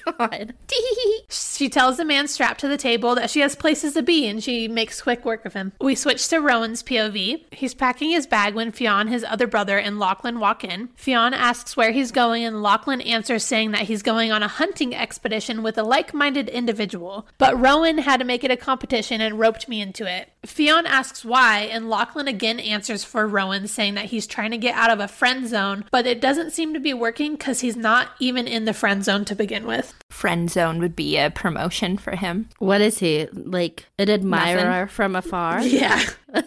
God. 0.06 0.54
She 1.30 1.70
tells 1.70 1.98
the 1.98 2.06
man 2.06 2.28
strapped 2.28 2.60
to 2.62 2.68
the 2.68 2.78
table 2.78 3.16
that 3.16 3.30
she 3.30 3.40
has 3.40 3.56
places 3.56 3.94
to 3.94 4.02
be 4.02 4.28
and 4.28 4.44
she 4.44 4.68
makes 4.68 5.02
quick 5.02 5.24
work 5.24 5.46
of 5.46 5.54
him. 5.54 5.72
We 5.80 5.96
switch 5.96 6.28
to 6.30 6.40
Rowan's 6.40 6.84
POV. 6.84 7.44
He's 7.52 7.74
packing 7.74 8.10
his 8.10 8.28
bag 8.28 8.56
when 8.56 8.72
Fionn, 8.72 9.08
his 9.08 9.24
other 9.24 9.48
brother, 9.48 9.78
and 9.78 10.00
Lachlan 10.00 10.40
walk 10.40 10.64
in. 10.64 10.90
Fionn 10.96 11.34
asks 11.34 11.78
where 11.78 11.92
he's 11.92 12.12
going 12.12 12.44
and 12.44 12.62
Lachlan 12.62 13.02
answers 13.02 13.44
saying 13.44 13.72
that 13.72 13.84
he's 13.84 14.02
going 14.02 14.32
on 14.32 14.44
a 14.44 14.48
hunting 14.48 14.96
expedition 14.96 15.64
with 15.64 15.78
a 15.78 15.84
like 15.84 16.14
minded 16.14 16.50
individual. 16.50 17.28
But 17.38 17.60
Rowan 17.60 18.00
had 18.00 18.18
to 18.18 18.26
make 18.26 18.44
it 18.44 18.52
a 18.52 18.58
competition 18.58 19.22
and 19.22 19.40
roped 19.40 19.68
me 19.70 19.80
into 19.82 20.06
it. 20.06 20.30
Fionn 20.46 20.86
asks 20.86 21.24
why, 21.24 21.62
and 21.62 21.90
Lachlan 21.90 22.28
again 22.28 22.60
answers 22.60 23.04
for 23.04 23.26
Rowan, 23.28 23.68
saying 23.68 23.94
that 23.94 24.06
he's 24.06 24.28
trying 24.28 24.52
to 24.52 24.58
get 24.58 24.76
out 24.76 24.90
of 24.90 25.00
a 25.00 25.08
friend 25.08 25.48
zone, 25.48 25.86
but 25.92 26.06
it 26.06 26.20
doesn't 26.20 26.52
seem 26.52 26.74
to 26.74 26.80
be 26.80 26.94
working 26.94 27.34
because 27.34 27.62
he's 27.62 27.78
not 27.78 28.10
even 28.20 28.48
in 28.48 28.66
the 28.66 28.74
friend 28.74 29.04
zone 29.06 29.24
to 29.26 29.36
begin 29.36 29.66
with. 29.66 29.93
Friend 30.10 30.50
zone 30.50 30.80
would 30.80 30.96
be 30.96 31.18
a 31.18 31.32
promotion 31.32 31.98
for 31.98 32.16
him. 32.16 32.50
What 32.60 32.82
is 32.82 33.00
he? 33.00 33.28
Like 33.34 33.86
an 33.98 34.10
admirer 34.10 34.88
from 34.88 35.16
afar? 35.16 35.62
Yeah. 35.64 36.04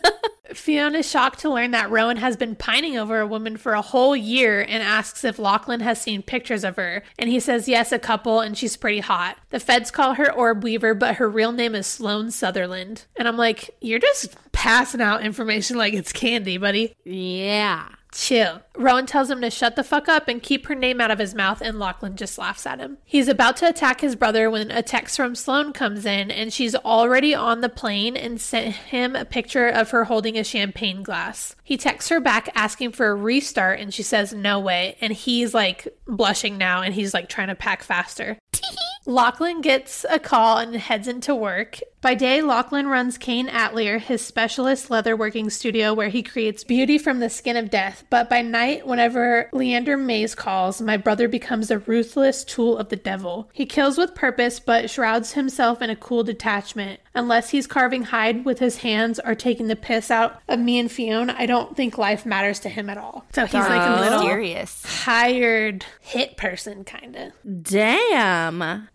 Fiona 0.54 0.98
is 0.98 1.10
shocked 1.10 1.40
to 1.40 1.50
learn 1.50 1.72
that 1.72 1.90
Rowan 1.90 2.16
has 2.16 2.36
been 2.36 2.56
pining 2.56 2.96
over 2.96 3.20
a 3.20 3.26
woman 3.26 3.56
for 3.56 3.72
a 3.74 3.82
whole 3.82 4.16
year 4.16 4.62
and 4.62 4.82
asks 4.82 5.24
if 5.24 5.38
Lachlan 5.38 5.80
has 5.80 6.00
seen 6.00 6.22
pictures 6.22 6.64
of 6.64 6.76
her. 6.76 7.02
And 7.18 7.28
he 7.28 7.40
says 7.40 7.68
yes, 7.68 7.92
a 7.92 7.98
couple, 7.98 8.40
and 8.40 8.56
she's 8.56 8.76
pretty 8.76 9.00
hot. 9.00 9.36
The 9.50 9.60
feds 9.60 9.90
call 9.90 10.14
her 10.14 10.32
Orb 10.32 10.62
Weaver, 10.64 10.94
but 10.94 11.16
her 11.16 11.28
real 11.28 11.52
name 11.52 11.74
is 11.74 11.86
Sloane 11.86 12.30
Sutherland. 12.30 13.04
And 13.16 13.28
I'm 13.28 13.36
like, 13.36 13.76
you're 13.80 13.98
just 13.98 14.34
passing 14.52 15.00
out 15.00 15.22
information 15.24 15.76
like 15.76 15.94
it's 15.94 16.12
candy, 16.12 16.58
buddy. 16.58 16.94
Yeah. 17.04 17.88
Chill. 18.16 18.62
Rowan 18.76 19.06
tells 19.06 19.30
him 19.30 19.42
to 19.42 19.50
shut 19.50 19.76
the 19.76 19.85
fuck 19.85 20.08
up 20.08 20.26
and 20.26 20.42
keep 20.42 20.66
her 20.66 20.75
name 20.75 21.00
out 21.00 21.11
of 21.11 21.18
his 21.18 21.35
mouth, 21.35 21.61
and 21.61 21.78
Lachlan 21.78 22.16
just 22.16 22.38
laughs 22.38 22.66
at 22.66 22.78
him. 22.78 22.99
He's 23.04 23.28
about 23.28 23.56
to 23.58 23.68
attack 23.68 24.00
his 24.00 24.16
brother 24.16 24.50
when 24.50 24.70
a 24.70 24.82
text 24.82 25.16
from 25.16 25.35
Sloane 25.35 25.73
comes 25.73 26.06
in, 26.06 26.30
and 26.30 26.52
she's 26.52 26.75
already 26.75 27.35
on 27.35 27.61
the 27.61 27.68
plane 27.68 28.16
and 28.16 28.40
sent 28.40 28.75
him 28.75 29.14
a 29.14 29.25
picture 29.25 29.68
of 29.68 29.90
her 29.90 30.04
holding 30.04 30.38
a 30.38 30.44
champagne 30.44 31.02
glass. 31.02 31.56
He 31.62 31.76
texts 31.76 32.08
her 32.08 32.20
back 32.20 32.49
asking 32.54 32.92
for 32.92 33.08
a 33.08 33.14
restart, 33.14 33.80
and 33.80 33.92
she 33.92 34.02
says, 34.02 34.32
No 34.32 34.61
way. 34.61 34.96
And 35.00 35.12
he's 35.12 35.52
like 35.52 35.88
blushing 36.06 36.56
now, 36.56 36.82
and 36.82 36.94
he's 36.94 37.12
like 37.12 37.28
trying 37.28 37.49
to 37.49 37.54
pack 37.54 37.82
faster. 37.82 38.38
Lachlan 39.06 39.60
gets 39.60 40.04
a 40.10 40.18
call 40.18 40.58
and 40.58 40.75
heads 40.75 41.06
into 41.06 41.34
work. 41.34 41.78
By 42.00 42.14
day, 42.14 42.42
Lachlan 42.42 42.88
runs 42.88 43.18
Kane 43.18 43.48
Atelier, 43.48 43.98
his 43.98 44.25
specialist 44.25 44.88
leatherworking 44.88 45.50
studio 45.50 45.94
where 45.94 46.08
he 46.08 46.22
creates 46.22 46.64
beauty 46.64 46.98
from 46.98 47.20
the 47.20 47.30
skin 47.30 47.56
of 47.56 47.70
death. 47.70 48.04
But 48.10 48.28
by 48.28 48.42
night, 48.42 48.86
whenever 48.86 49.48
Leander 49.52 49.96
Mays 49.96 50.34
calls, 50.34 50.80
my 50.80 50.96
brother 50.96 51.26
becomes 51.28 51.70
a 51.70 51.78
ruthless 51.78 52.44
tool 52.44 52.76
of 52.76 52.90
the 52.90 52.96
devil. 52.96 53.48
He 53.52 53.66
kills 53.66 53.96
with 53.98 54.14
purpose, 54.14 54.60
but 54.60 54.90
shrouds 54.90 55.32
himself 55.32 55.82
in 55.82 55.90
a 55.90 55.96
cool 55.96 56.22
detachment. 56.22 57.00
Unless 57.14 57.50
he's 57.50 57.66
carving 57.66 58.04
hide 58.04 58.44
with 58.44 58.58
his 58.58 58.78
hands 58.78 59.18
or 59.25 59.34
taking 59.34 59.68
the 59.68 59.75
piss 59.75 60.10
out 60.10 60.40
of 60.48 60.60
me 60.60 60.78
and 60.78 60.90
Fiona, 60.92 61.34
I 61.36 61.46
don't 61.46 61.76
think 61.76 61.96
life 61.96 62.26
matters 62.26 62.60
to 62.60 62.68
him 62.68 62.90
at 62.90 62.98
all. 62.98 63.25
So 63.32 63.46
he's 63.46 63.54
like 63.54 63.88
a 63.88 64.00
little 64.00 64.18
Mysterious. 64.18 64.84
hired 64.84 65.84
hit 66.00 66.36
person, 66.36 66.84
kind 66.84 67.16
of. 67.16 67.32
Damn. 67.62 68.45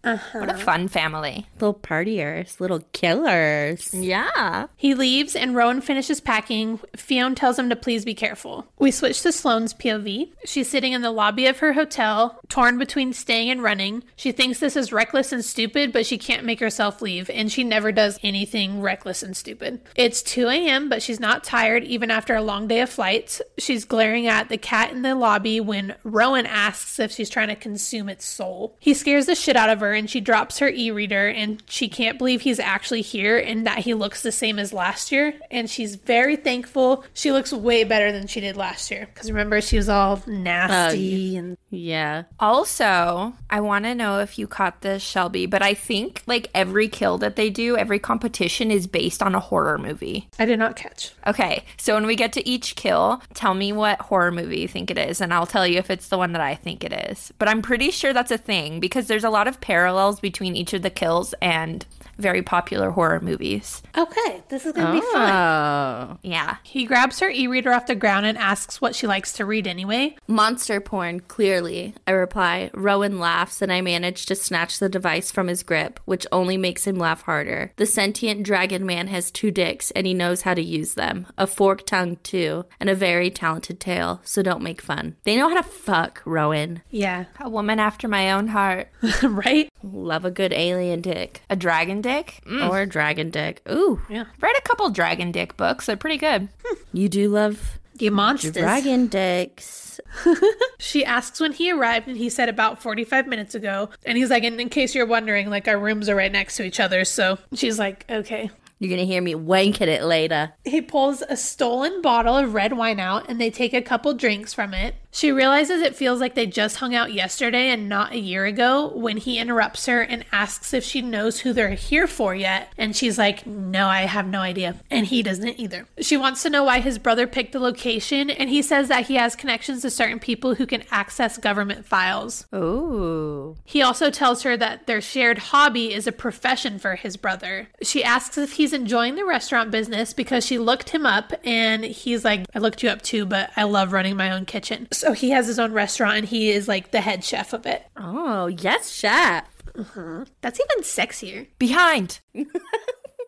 Uh-huh. 0.03 0.39
What 0.39 0.49
a 0.49 0.57
fun 0.57 0.87
family. 0.87 1.47
Little 1.59 1.73
partiers, 1.73 2.59
little 2.59 2.81
killers. 2.93 3.93
Yeah. 3.93 4.67
He 4.77 4.93
leaves 4.93 5.35
and 5.35 5.55
Rowan 5.55 5.81
finishes 5.81 6.21
packing. 6.21 6.79
Fiona 6.95 7.35
tells 7.35 7.57
him 7.57 7.69
to 7.69 7.75
please 7.75 8.05
be 8.05 8.13
careful. 8.13 8.67
We 8.79 8.91
switch 8.91 9.21
to 9.21 9.31
Sloane's 9.31 9.73
POV. 9.73 10.29
She's 10.45 10.69
sitting 10.69 10.93
in 10.93 11.01
the 11.01 11.11
lobby 11.11 11.45
of 11.47 11.59
her 11.59 11.73
hotel, 11.73 12.39
torn 12.49 12.77
between 12.77 13.13
staying 13.13 13.49
and 13.49 13.61
running. 13.63 14.03
She 14.15 14.31
thinks 14.31 14.59
this 14.59 14.75
is 14.75 14.91
reckless 14.91 15.31
and 15.31 15.43
stupid, 15.43 15.91
but 15.91 16.05
she 16.05 16.17
can't 16.17 16.45
make 16.45 16.59
herself 16.59 17.01
leave, 17.01 17.29
and 17.29 17.51
she 17.51 17.63
never 17.63 17.91
does 17.91 18.19
anything 18.23 18.81
reckless 18.81 19.23
and 19.23 19.35
stupid. 19.35 19.81
It's 19.95 20.21
2 20.23 20.47
a.m., 20.47 20.89
but 20.89 21.01
she's 21.01 21.19
not 21.19 21.43
tired 21.43 21.83
even 21.83 22.11
after 22.11 22.35
a 22.35 22.41
long 22.41 22.67
day 22.67 22.81
of 22.81 22.89
flights. 22.89 23.41
She's 23.57 23.85
glaring 23.85 24.27
at 24.27 24.49
the 24.49 24.57
cat 24.57 24.91
in 24.91 25.01
the 25.01 25.15
lobby 25.15 25.59
when 25.59 25.95
Rowan 26.03 26.45
asks 26.45 26.99
if 26.99 27.11
she's 27.11 27.29
trying 27.29 27.49
to 27.49 27.55
consume 27.55 28.09
its 28.09 28.25
soul. 28.25 28.75
He 28.79 28.93
scares 28.93 29.25
the 29.25 29.35
shit 29.41 29.55
out 29.55 29.69
of 29.69 29.79
her, 29.79 29.93
and 29.93 30.09
she 30.09 30.21
drops 30.21 30.59
her 30.59 30.69
e 30.69 30.91
reader, 30.91 31.27
and 31.27 31.61
she 31.67 31.87
can't 31.89 32.17
believe 32.17 32.41
he's 32.41 32.59
actually 32.59 33.01
here 33.01 33.37
and 33.37 33.65
that 33.67 33.79
he 33.79 33.93
looks 33.93 34.21
the 34.21 34.31
same 34.31 34.59
as 34.59 34.71
last 34.73 35.11
year. 35.11 35.33
And 35.49 35.69
she's 35.69 35.95
very 35.95 36.35
thankful. 36.35 37.03
She 37.13 37.31
looks 37.31 37.51
way 37.51 37.83
better 37.83 38.11
than 38.11 38.27
she 38.27 38.39
did 38.39 38.55
last 38.55 38.91
year. 38.91 39.09
Because 39.13 39.29
remember, 39.29 39.61
she 39.61 39.77
was 39.77 39.89
all 39.89 40.21
nasty 40.27 41.35
uh, 41.35 41.39
and 41.39 41.57
Yeah. 41.69 42.23
Also, 42.39 43.33
I 43.49 43.59
want 43.61 43.85
to 43.85 43.95
know 43.95 44.19
if 44.19 44.37
you 44.37 44.47
caught 44.47 44.81
this, 44.81 45.01
Shelby, 45.01 45.45
but 45.45 45.61
I 45.61 45.73
think 45.73 46.21
like 46.27 46.49
every 46.53 46.87
kill 46.87 47.17
that 47.19 47.35
they 47.35 47.49
do, 47.49 47.75
every 47.75 47.99
competition 47.99 48.71
is 48.71 48.87
based 48.87 49.23
on 49.23 49.35
a 49.35 49.39
horror 49.39 49.77
movie. 49.77 50.29
I 50.37 50.45
did 50.45 50.59
not 50.59 50.75
catch. 50.75 51.13
Okay, 51.25 51.65
so 51.77 51.95
when 51.95 52.05
we 52.05 52.15
get 52.15 52.33
to 52.33 52.47
each 52.47 52.75
kill, 52.75 53.21
tell 53.33 53.53
me 53.53 53.73
what 53.73 53.99
horror 54.01 54.31
movie 54.31 54.61
you 54.61 54.67
think 54.67 54.91
it 54.91 54.97
is, 54.97 55.21
and 55.21 55.33
I'll 55.33 55.47
tell 55.47 55.65
you 55.65 55.79
if 55.79 55.89
it's 55.89 56.09
the 56.09 56.17
one 56.17 56.33
that 56.33 56.41
I 56.41 56.55
think 56.55 56.83
it 56.83 56.93
is. 57.09 57.33
But 57.39 57.47
I'm 57.47 57.61
pretty 57.61 57.91
sure 57.91 58.13
that's 58.13 58.31
a 58.31 58.37
thing 58.37 58.79
because 58.79 59.07
there's 59.07 59.23
a 59.23 59.29
lot 59.31 59.47
of 59.47 59.61
parallels 59.61 60.19
between 60.19 60.55
each 60.55 60.73
of 60.73 60.81
the 60.81 60.89
kills 60.89 61.33
and 61.41 61.85
very 62.21 62.41
popular 62.41 62.91
horror 62.91 63.19
movies. 63.19 63.81
Okay, 63.97 64.43
this 64.49 64.65
is 64.65 64.73
gonna 64.73 64.93
be 64.93 65.01
fun. 65.11 65.29
Oh. 65.31 66.17
Yeah. 66.21 66.57
He 66.63 66.85
grabs 66.85 67.19
her 67.19 67.29
e 67.29 67.47
reader 67.47 67.73
off 67.73 67.87
the 67.87 67.95
ground 67.95 68.25
and 68.25 68.37
asks 68.37 68.79
what 68.79 68.95
she 68.95 69.07
likes 69.07 69.33
to 69.33 69.45
read 69.45 69.67
anyway. 69.67 70.15
Monster 70.27 70.79
porn, 70.79 71.19
clearly. 71.21 71.95
I 72.07 72.11
reply. 72.11 72.69
Rowan 72.73 73.19
laughs, 73.19 73.61
and 73.61 73.71
I 73.73 73.81
manage 73.81 74.25
to 74.27 74.35
snatch 74.35 74.79
the 74.79 74.89
device 74.89 75.31
from 75.31 75.47
his 75.47 75.63
grip, 75.63 75.99
which 76.05 76.27
only 76.31 76.57
makes 76.57 76.85
him 76.85 76.97
laugh 76.97 77.23
harder. 77.23 77.73
The 77.77 77.85
sentient 77.85 78.43
dragon 78.43 78.85
man 78.85 79.07
has 79.07 79.31
two 79.31 79.51
dicks, 79.51 79.91
and 79.91 80.05
he 80.05 80.13
knows 80.13 80.43
how 80.43 80.53
to 80.53 80.61
use 80.61 80.93
them. 80.93 81.27
A 81.37 81.47
forked 81.47 81.87
tongue, 81.87 82.17
too, 82.23 82.65
and 82.79 82.89
a 82.89 82.95
very 82.95 83.29
talented 83.29 83.79
tail, 83.79 84.21
so 84.23 84.41
don't 84.41 84.61
make 84.63 84.81
fun. 84.81 85.15
They 85.23 85.35
know 85.35 85.49
how 85.49 85.55
to 85.55 85.63
fuck, 85.63 86.21
Rowan. 86.25 86.81
Yeah, 86.89 87.25
A 87.39 87.49
woman 87.49 87.79
after 87.79 88.07
my 88.07 88.31
own 88.31 88.47
heart. 88.47 88.89
right? 89.23 89.70
Love 89.83 90.25
a 90.25 90.31
good 90.31 90.53
alien 90.53 91.01
dick. 91.01 91.41
A 91.49 91.55
dragon 91.55 92.01
dick? 92.01 92.41
Mm. 92.45 92.69
Or 92.69 92.81
a 92.81 92.85
dragon 92.85 93.29
dick. 93.29 93.61
Ooh, 93.69 94.01
Yeah. 94.09 94.25
Read 94.39 94.55
a 94.57 94.61
couple 94.61 94.89
dragon 94.89 95.31
dick 95.31 95.57
books. 95.57 95.85
They're 95.87 95.97
pretty 95.97 96.17
good. 96.17 96.49
you 96.93 97.09
do 97.09 97.29
love 97.29 97.79
You 97.97 98.11
monsters. 98.11 98.53
dragon 98.53 99.07
dicks. 99.07 99.99
She 100.79 101.05
asks 101.05 101.39
when 101.39 101.51
he 101.53 101.71
arrived, 101.71 102.07
and 102.07 102.17
he 102.17 102.27
said 102.29 102.49
about 102.49 102.81
45 102.81 103.27
minutes 103.27 103.53
ago. 103.53 103.89
And 104.03 104.17
he's 104.17 104.31
like, 104.31 104.43
and 104.43 104.59
in 104.59 104.67
case 104.67 104.95
you're 104.95 105.05
wondering, 105.05 105.49
like, 105.49 105.67
our 105.67 105.77
rooms 105.77 106.09
are 106.09 106.15
right 106.15 106.31
next 106.31 106.57
to 106.57 106.63
each 106.63 106.79
other. 106.79 107.05
So 107.05 107.37
she's 107.53 107.77
like, 107.77 108.03
okay. 108.09 108.49
You're 108.79 108.89
gonna 108.89 109.05
hear 109.05 109.21
me 109.21 109.35
wanking 109.35 109.87
it 109.87 110.03
later. 110.03 110.53
He 110.65 110.81
pulls 110.81 111.21
a 111.21 111.37
stolen 111.37 112.01
bottle 112.01 112.35
of 112.35 112.55
red 112.55 112.73
wine 112.73 112.99
out, 112.99 113.29
and 113.29 113.39
they 113.39 113.51
take 113.51 113.73
a 113.73 113.81
couple 113.81 114.13
drinks 114.15 114.55
from 114.55 114.73
it. 114.73 114.95
She 115.11 115.31
realizes 115.31 115.81
it 115.81 115.95
feels 115.95 116.21
like 116.21 116.35
they 116.35 116.47
just 116.47 116.77
hung 116.77 116.95
out 116.95 117.13
yesterday 117.13 117.69
and 117.69 117.89
not 117.89 118.13
a 118.13 118.19
year 118.19 118.45
ago 118.45 118.91
when 118.95 119.17
he 119.17 119.37
interrupts 119.37 119.85
her 119.85 120.01
and 120.01 120.25
asks 120.31 120.73
if 120.73 120.83
she 120.83 121.01
knows 121.01 121.41
who 121.41 121.51
they're 121.53 121.71
here 121.71 122.07
for 122.07 122.33
yet. 122.33 122.71
And 122.77 122.95
she's 122.95 123.17
like, 123.17 123.45
No, 123.45 123.87
I 123.87 124.01
have 124.01 124.27
no 124.27 124.39
idea. 124.39 124.77
And 124.89 125.05
he 125.05 125.21
doesn't 125.21 125.59
either. 125.59 125.87
She 125.99 126.17
wants 126.17 126.43
to 126.43 126.49
know 126.49 126.63
why 126.63 126.79
his 126.79 126.97
brother 126.97 127.27
picked 127.27 127.51
the 127.51 127.59
location, 127.59 128.29
and 128.29 128.49
he 128.49 128.61
says 128.61 128.87
that 128.87 129.07
he 129.07 129.15
has 129.15 129.35
connections 129.35 129.81
to 129.81 129.89
certain 129.89 130.19
people 130.19 130.55
who 130.55 130.65
can 130.65 130.83
access 130.91 131.37
government 131.37 131.85
files. 131.85 132.45
Ooh. 132.53 133.57
He 133.65 133.81
also 133.81 134.09
tells 134.09 134.43
her 134.43 134.55
that 134.57 134.87
their 134.87 135.01
shared 135.01 135.37
hobby 135.37 135.93
is 135.93 136.07
a 136.07 136.11
profession 136.11 136.79
for 136.79 136.95
his 136.95 137.17
brother. 137.17 137.67
She 137.81 138.03
asks 138.03 138.37
if 138.37 138.53
he's 138.53 138.73
enjoying 138.73 139.15
the 139.15 139.25
restaurant 139.25 139.71
business 139.71 140.13
because 140.13 140.45
she 140.45 140.57
looked 140.57 140.89
him 140.89 141.05
up 141.05 141.33
and 141.43 141.83
he's 141.83 142.23
like, 142.23 142.45
I 142.55 142.59
looked 142.59 142.81
you 142.81 142.89
up 142.89 143.01
too, 143.01 143.25
but 143.25 143.51
I 143.57 143.63
love 143.63 143.91
running 143.91 144.15
my 144.15 144.31
own 144.31 144.45
kitchen. 144.45 144.87
So 145.01 145.13
he 145.13 145.31
has 145.31 145.47
his 145.47 145.57
own 145.57 145.73
restaurant 145.73 146.17
and 146.17 146.27
he 146.27 146.51
is 146.51 146.67
like 146.67 146.91
the 146.91 147.01
head 147.01 147.23
chef 147.23 147.53
of 147.53 147.65
it. 147.65 147.87
Oh, 147.97 148.45
yes, 148.45 148.91
chef. 148.91 149.47
Mm-hmm. 149.73 150.25
That's 150.41 150.59
even 150.59 150.83
sexier. 150.83 151.47
Behind. 151.57 152.19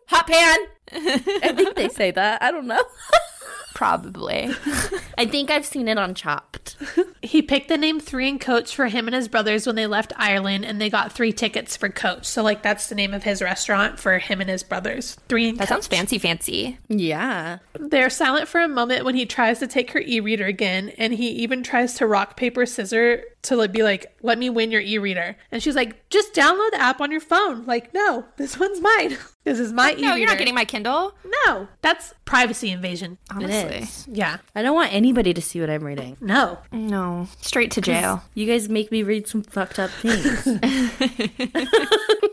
Hot 0.06 0.24
pan. 0.24 0.58
I 0.92 1.52
think 1.52 1.74
they 1.74 1.88
say 1.88 2.12
that. 2.12 2.40
I 2.40 2.52
don't 2.52 2.68
know. 2.68 2.84
Probably. 3.74 4.50
I 5.18 5.26
think 5.26 5.50
I've 5.50 5.66
seen 5.66 5.88
it 5.88 5.98
on 5.98 6.14
Chopped. 6.14 6.76
He 7.22 7.42
picked 7.42 7.68
the 7.68 7.76
name 7.76 7.98
Three 7.98 8.28
and 8.28 8.40
Coach 8.40 8.74
for 8.74 8.86
him 8.86 9.08
and 9.08 9.14
his 9.14 9.28
brothers 9.28 9.66
when 9.66 9.74
they 9.76 9.86
left 9.86 10.12
Ireland 10.16 10.64
and 10.64 10.80
they 10.80 10.88
got 10.88 11.12
three 11.12 11.32
tickets 11.32 11.76
for 11.76 11.88
Coach. 11.88 12.24
So, 12.24 12.42
like, 12.42 12.62
that's 12.62 12.88
the 12.88 12.94
name 12.94 13.12
of 13.12 13.24
his 13.24 13.42
restaurant 13.42 13.98
for 13.98 14.18
him 14.18 14.40
and 14.40 14.48
his 14.48 14.62
brothers. 14.62 15.16
Three 15.28 15.48
and 15.48 15.58
That 15.58 15.64
Coach. 15.68 15.74
sounds 15.74 15.86
fancy, 15.88 16.18
fancy. 16.18 16.78
Yeah. 16.88 17.58
They're 17.78 18.10
silent 18.10 18.46
for 18.46 18.60
a 18.60 18.68
moment 18.68 19.04
when 19.04 19.16
he 19.16 19.26
tries 19.26 19.58
to 19.58 19.66
take 19.66 19.90
her 19.90 20.00
e-reader 20.00 20.46
again, 20.46 20.90
and 20.96 21.12
he 21.12 21.28
even 21.30 21.62
tries 21.62 21.94
to 21.94 22.06
rock 22.06 22.36
paper 22.36 22.66
scissor 22.66 23.24
to 23.42 23.56
like, 23.56 23.72
be 23.72 23.82
like, 23.82 24.16
"Let 24.22 24.38
me 24.38 24.48
win 24.50 24.70
your 24.70 24.80
e-reader." 24.80 25.36
And 25.50 25.62
she's 25.62 25.74
like, 25.76 26.08
"Just 26.10 26.32
download 26.32 26.70
the 26.70 26.80
app 26.80 27.00
on 27.00 27.10
your 27.10 27.20
phone." 27.20 27.64
Like, 27.66 27.92
no, 27.92 28.24
this 28.36 28.58
one's 28.58 28.80
mine. 28.80 29.18
This 29.44 29.60
is 29.60 29.72
my 29.72 29.92
e-reader. 29.92 30.08
No, 30.08 30.14
you're 30.14 30.26
not 30.26 30.38
getting 30.38 30.54
my 30.54 30.64
Kindle. 30.64 31.14
No, 31.46 31.68
that's 31.82 32.14
privacy 32.24 32.70
invasion. 32.70 33.18
Honestly. 33.30 33.76
It 33.76 33.82
is. 33.82 34.08
Yeah, 34.10 34.38
I 34.54 34.62
don't 34.62 34.74
want 34.74 34.92
anybody 34.92 35.34
to 35.34 35.42
see 35.42 35.60
what 35.60 35.70
I'm 35.70 35.84
reading. 35.84 36.16
no. 36.20 36.58
No. 36.72 37.28
Straight 37.40 37.70
to 37.72 37.82
jail. 37.82 38.22
You 38.34 38.46
guys 38.46 38.68
make 38.68 38.90
me 38.90 39.02
read 39.02 39.28
some 39.28 39.42
fucked 39.42 39.78
up 39.78 39.90
things. 39.90 40.48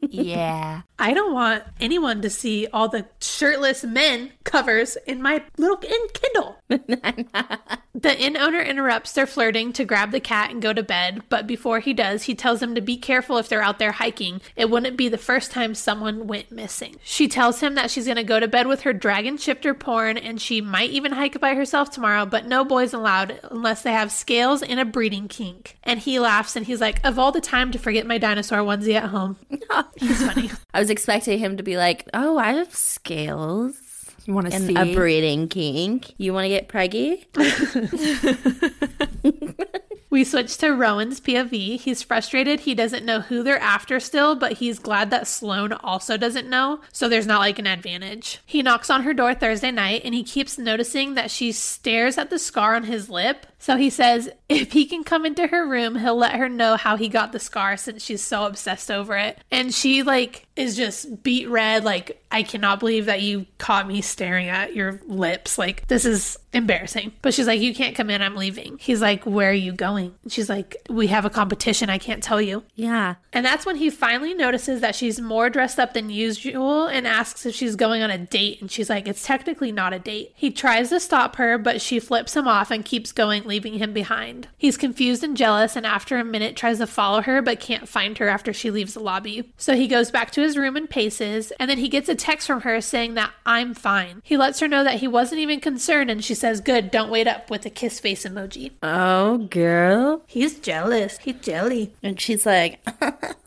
yeah. 0.08 0.82
I 0.98 1.12
don't 1.12 1.32
want 1.32 1.64
anyone 1.80 2.22
to 2.22 2.30
see 2.30 2.66
all 2.72 2.88
the 2.88 3.06
shirtless 3.20 3.84
men 3.84 4.32
covers 4.44 4.96
in 5.06 5.22
my 5.22 5.42
little 5.56 5.78
in 5.78 6.00
Kindle. 6.12 6.56
the 7.94 8.16
inn 8.18 8.36
owner 8.36 8.60
interrupts 8.60 9.12
their 9.12 9.26
flirting 9.26 9.72
to 9.72 9.84
grab 9.84 10.12
the 10.12 10.20
cat 10.20 10.50
and 10.50 10.62
go 10.62 10.72
to 10.72 10.82
bed, 10.82 11.22
but 11.28 11.46
before 11.46 11.80
he 11.80 11.92
does, 11.92 12.24
he 12.24 12.34
tells 12.34 12.60
them 12.60 12.74
to 12.74 12.80
be 12.80 12.96
careful 12.96 13.38
if 13.38 13.48
they're 13.48 13.62
out 13.62 13.78
there 13.78 13.92
hiking. 13.92 14.40
It 14.54 14.70
wouldn't 14.70 14.96
be 14.96 15.08
the 15.08 15.18
first 15.18 15.50
time 15.50 15.74
someone 15.74 16.26
went 16.26 16.52
missing. 16.52 16.96
She 17.02 17.26
tells 17.26 17.60
him 17.60 17.74
that 17.74 17.90
she's 17.90 18.04
going 18.04 18.16
to 18.16 18.24
go 18.24 18.38
to 18.38 18.46
bed 18.46 18.68
with 18.68 18.82
her 18.82 18.92
dragon 18.92 19.36
shifter 19.36 19.74
porn 19.74 20.16
and 20.16 20.40
she 20.40 20.60
might 20.60 20.90
even 20.90 21.12
hike 21.12 21.40
by 21.40 21.54
herself 21.54 21.90
tomorrow, 21.90 22.24
but 22.24 22.46
no 22.46 22.64
boys 22.64 22.94
allowed 22.94 23.40
unless 23.50 23.82
they 23.82 23.92
have 23.92 24.12
scales 24.12 24.62
and 24.62 24.78
a 24.78 24.84
breeding 24.84 25.28
kink. 25.28 25.76
And 25.82 25.98
he 25.98 26.20
laughs 26.20 26.54
and 26.54 26.66
he's 26.66 26.80
like, 26.80 27.04
Of 27.04 27.18
all 27.18 27.32
the 27.32 27.40
time 27.40 27.72
to 27.72 27.78
forget 27.78 28.06
my 28.06 28.18
dinosaur 28.18 28.58
onesie 28.58 28.94
at 28.94 29.10
home. 29.10 29.36
he's 29.96 30.24
funny. 30.24 30.50
I 30.74 30.78
was 30.78 30.90
expecting 30.90 31.38
him 31.38 31.56
to 31.56 31.62
be 31.62 31.76
like, 31.76 32.08
"Oh, 32.14 32.38
I 32.38 32.52
have 32.52 32.74
scales 32.74 33.89
You 34.26 34.34
want 34.34 34.48
to 34.48 34.54
and 34.54 34.66
see? 34.66 34.74
a 34.74 34.94
breeding 34.94 35.48
kink. 35.48 36.14
You 36.18 36.32
want 36.32 36.44
to 36.44 36.48
get 36.48 36.68
preggy?" 36.68 37.24
We 40.10 40.24
switch 40.24 40.58
to 40.58 40.74
Rowan's 40.74 41.20
POV. 41.20 41.80
He's 41.80 42.02
frustrated. 42.02 42.60
He 42.60 42.74
doesn't 42.74 43.04
know 43.04 43.20
who 43.20 43.44
they're 43.44 43.60
after 43.60 44.00
still, 44.00 44.34
but 44.34 44.54
he's 44.54 44.80
glad 44.80 45.10
that 45.10 45.28
Sloane 45.28 45.72
also 45.72 46.16
doesn't 46.16 46.50
know, 46.50 46.80
so 46.92 47.08
there's 47.08 47.28
not 47.28 47.38
like 47.38 47.60
an 47.60 47.68
advantage. 47.68 48.40
He 48.44 48.62
knocks 48.62 48.90
on 48.90 49.04
her 49.04 49.14
door 49.14 49.34
Thursday 49.34 49.70
night 49.70 50.02
and 50.04 50.12
he 50.12 50.24
keeps 50.24 50.58
noticing 50.58 51.14
that 51.14 51.30
she 51.30 51.52
stares 51.52 52.18
at 52.18 52.28
the 52.28 52.40
scar 52.40 52.74
on 52.74 52.84
his 52.84 53.08
lip. 53.08 53.46
So 53.60 53.76
he 53.76 53.88
says 53.88 54.30
if 54.48 54.72
he 54.72 54.84
can 54.86 55.04
come 55.04 55.24
into 55.24 55.46
her 55.46 55.66
room, 55.66 55.96
he'll 55.96 56.16
let 56.16 56.34
her 56.34 56.48
know 56.48 56.76
how 56.76 56.96
he 56.96 57.08
got 57.08 57.30
the 57.30 57.38
scar 57.38 57.76
since 57.76 58.04
she's 58.04 58.22
so 58.22 58.46
obsessed 58.46 58.90
over 58.90 59.16
it. 59.16 59.38
And 59.50 59.72
she 59.72 60.02
like 60.02 60.46
is 60.56 60.76
just 60.76 61.22
beet 61.22 61.48
red 61.48 61.84
like 61.84 62.22
I 62.32 62.42
cannot 62.42 62.80
believe 62.80 63.06
that 63.06 63.22
you 63.22 63.46
caught 63.58 63.86
me 63.86 64.00
staring 64.00 64.48
at 64.48 64.74
your 64.74 65.00
lips. 65.06 65.56
Like 65.58 65.86
this 65.88 66.04
is 66.04 66.38
embarrassing. 66.52 67.12
But 67.22 67.34
she's 67.34 67.46
like 67.46 67.60
you 67.60 67.74
can't 67.74 67.96
come 67.96 68.10
in, 68.10 68.22
I'm 68.22 68.36
leaving. 68.36 68.78
He's 68.78 69.00
like 69.00 69.24
where 69.24 69.50
are 69.50 69.54
you 69.54 69.72
going? 69.72 70.14
She's 70.28 70.48
like 70.48 70.76
we 70.88 71.08
have 71.08 71.24
a 71.24 71.30
competition, 71.30 71.90
I 71.90 71.98
can't 71.98 72.22
tell 72.22 72.40
you. 72.40 72.64
Yeah. 72.74 73.16
And 73.32 73.46
that's 73.46 73.64
when 73.64 73.76
he 73.76 73.90
finally 73.90 74.34
notices 74.34 74.80
that 74.80 74.94
she's 74.94 75.20
more 75.20 75.48
dressed 75.50 75.78
up 75.78 75.94
than 75.94 76.10
usual 76.10 76.86
and 76.86 77.06
asks 77.06 77.46
if 77.46 77.54
she's 77.54 77.76
going 77.76 78.02
on 78.02 78.10
a 78.10 78.18
date. 78.18 78.60
And 78.60 78.70
she's 78.70 78.90
like, 78.90 79.06
it's 79.06 79.24
technically 79.24 79.70
not 79.70 79.92
a 79.92 79.98
date. 79.98 80.32
He 80.34 80.50
tries 80.50 80.88
to 80.88 80.98
stop 80.98 81.36
her, 81.36 81.56
but 81.56 81.80
she 81.80 82.00
flips 82.00 82.34
him 82.34 82.48
off 82.48 82.70
and 82.70 82.84
keeps 82.84 83.12
going, 83.12 83.44
leaving 83.44 83.74
him 83.74 83.92
behind. 83.92 84.48
He's 84.58 84.76
confused 84.76 85.22
and 85.22 85.36
jealous, 85.36 85.76
and 85.76 85.86
after 85.86 86.18
a 86.18 86.24
minute 86.24 86.56
tries 86.56 86.78
to 86.78 86.86
follow 86.86 87.22
her, 87.22 87.40
but 87.40 87.60
can't 87.60 87.88
find 87.88 88.18
her 88.18 88.28
after 88.28 88.52
she 88.52 88.70
leaves 88.70 88.94
the 88.94 89.00
lobby. 89.00 89.52
So 89.56 89.74
he 89.74 89.86
goes 89.86 90.10
back 90.10 90.32
to 90.32 90.42
his 90.42 90.56
room 90.56 90.76
and 90.76 90.90
paces, 90.90 91.52
and 91.60 91.70
then 91.70 91.78
he 91.78 91.88
gets 91.88 92.08
a 92.08 92.14
text 92.14 92.46
from 92.46 92.62
her 92.62 92.80
saying 92.80 93.14
that 93.14 93.32
I'm 93.46 93.74
fine. 93.74 94.22
He 94.24 94.36
lets 94.36 94.60
her 94.60 94.68
know 94.68 94.82
that 94.82 95.00
he 95.00 95.08
wasn't 95.08 95.40
even 95.40 95.60
concerned, 95.60 96.10
and 96.10 96.24
she 96.24 96.34
says, 96.40 96.60
Good, 96.60 96.90
don't 96.90 97.10
wait 97.10 97.28
up 97.28 97.50
with 97.50 97.64
a 97.66 97.70
kiss 97.70 98.00
face 98.00 98.24
emoji. 98.24 98.72
Oh, 98.82 99.38
girl. 99.38 100.22
He's 100.26 100.58
jealous. 100.58 101.18
He's 101.18 101.36
jelly. 101.40 101.92
And 102.02 102.20
she's 102.20 102.46
like, 102.46 102.80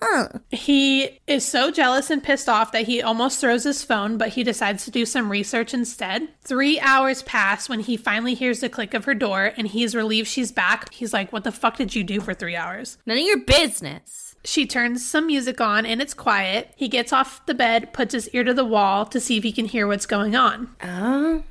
He 0.52 1.20
is 1.28 1.46
so 1.46 1.72
jealous 1.72 2.10
and 2.10 2.24
pissed 2.24 2.48
off 2.48 2.72
that 2.72 2.86
he 2.86 3.02
almost 3.02 3.42
throws 3.42 3.64
his 3.64 3.84
phone, 3.84 4.18
but 4.18 4.30
he 4.30 4.44
decides 4.44 4.86
to 4.86 4.92
do 4.92 5.06
some 5.06 5.32
research 5.32 5.74
instead. 5.74 6.28
Three 6.42 6.80
hours 6.80 7.24
pass 7.24 7.68
when 7.68 7.82
he 7.82 7.98
finally 7.98 8.36
hears 8.36 8.60
the 8.60 8.70
click 8.70 8.94
of 8.94 9.06
her 9.06 9.16
door 9.16 9.52
and 9.58 9.68
he's 9.68 9.96
relieved 9.96 10.28
she's 10.28 10.52
back. 10.52 10.94
He's 10.94 11.14
like, 11.14 11.34
What 11.34 11.44
the 11.44 11.52
fuck 11.52 11.78
did 11.78 11.96
you 11.96 12.04
do 12.04 12.22
for 12.22 12.34
three 12.34 12.56
hours? 12.56 12.98
"None 13.06 13.18
of 13.18 13.24
your 13.24 13.40
business." 13.40 14.23
She 14.46 14.66
turns 14.66 15.06
some 15.06 15.28
music 15.28 15.62
on 15.62 15.86
and 15.86 16.02
it's 16.02 16.14
quiet. 16.14 16.74
He 16.76 16.90
gets 16.90 17.14
off 17.14 17.46
the 17.46 17.54
bed, 17.54 17.94
puts 17.94 18.14
his 18.14 18.30
ear 18.30 18.44
to 18.44 18.54
the 18.54 18.66
wall 18.66 19.06
to 19.06 19.20
see 19.20 19.38
if 19.38 19.44
he 19.44 19.52
can 19.52 19.66
hear 19.66 19.88
what's 19.88 20.06
going 20.06 20.36
on. 20.36 20.70
Oh, 20.84 21.44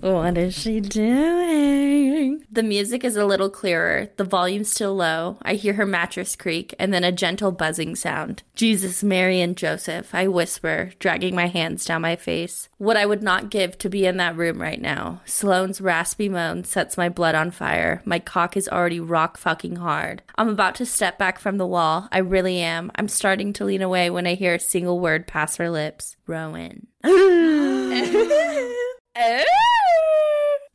what 0.00 0.38
is 0.38 0.54
she 0.54 0.80
doing? 0.80 2.44
The 2.50 2.62
music 2.62 3.04
is 3.04 3.16
a 3.16 3.26
little 3.26 3.50
clearer. 3.50 4.08
The 4.16 4.24
volume's 4.24 4.70
still 4.70 4.94
low. 4.94 5.38
I 5.42 5.54
hear 5.54 5.74
her 5.74 5.86
mattress 5.86 6.34
creak 6.36 6.74
and 6.78 6.92
then 6.92 7.04
a 7.04 7.12
gentle 7.12 7.52
buzzing 7.52 7.96
sound. 7.96 8.42
Jesus, 8.54 9.02
Mary, 9.02 9.40
and 9.40 9.56
Joseph, 9.56 10.14
I 10.14 10.28
whisper, 10.28 10.92
dragging 10.98 11.34
my 11.34 11.46
hands 11.46 11.84
down 11.84 12.02
my 12.02 12.16
face. 12.16 12.68
What 12.78 12.96
I 12.96 13.06
would 13.06 13.22
not 13.22 13.50
give 13.50 13.76
to 13.78 13.88
be 13.88 14.06
in 14.06 14.16
that 14.18 14.36
room 14.36 14.60
right 14.60 14.80
now. 14.80 15.20
Sloane's 15.24 15.80
raspy 15.80 16.28
moan 16.28 16.64
sets 16.64 16.96
my 16.96 17.08
blood 17.08 17.34
on 17.34 17.50
fire. 17.50 18.02
My 18.04 18.18
cock 18.18 18.56
is 18.56 18.68
already 18.68 19.00
rock 19.00 19.36
fucking 19.36 19.76
hard. 19.76 20.22
I'm 20.36 20.48
about 20.48 20.74
to 20.76 20.86
step 20.86 21.18
back 21.18 21.38
from 21.38 21.58
the 21.58 21.66
wall. 21.66 22.08
I 22.12 22.21
really 22.22 22.58
am. 22.60 22.90
I'm 22.96 23.08
starting 23.08 23.52
to 23.54 23.64
lean 23.64 23.82
away 23.82 24.10
when 24.10 24.26
I 24.26 24.34
hear 24.34 24.54
a 24.54 24.60
single 24.60 24.98
word 25.00 25.26
pass 25.26 25.56
her 25.56 25.70
lips. 25.70 26.16
Rowan. 26.26 26.86
Oh. 29.14 29.44
Oh. 29.44 30.31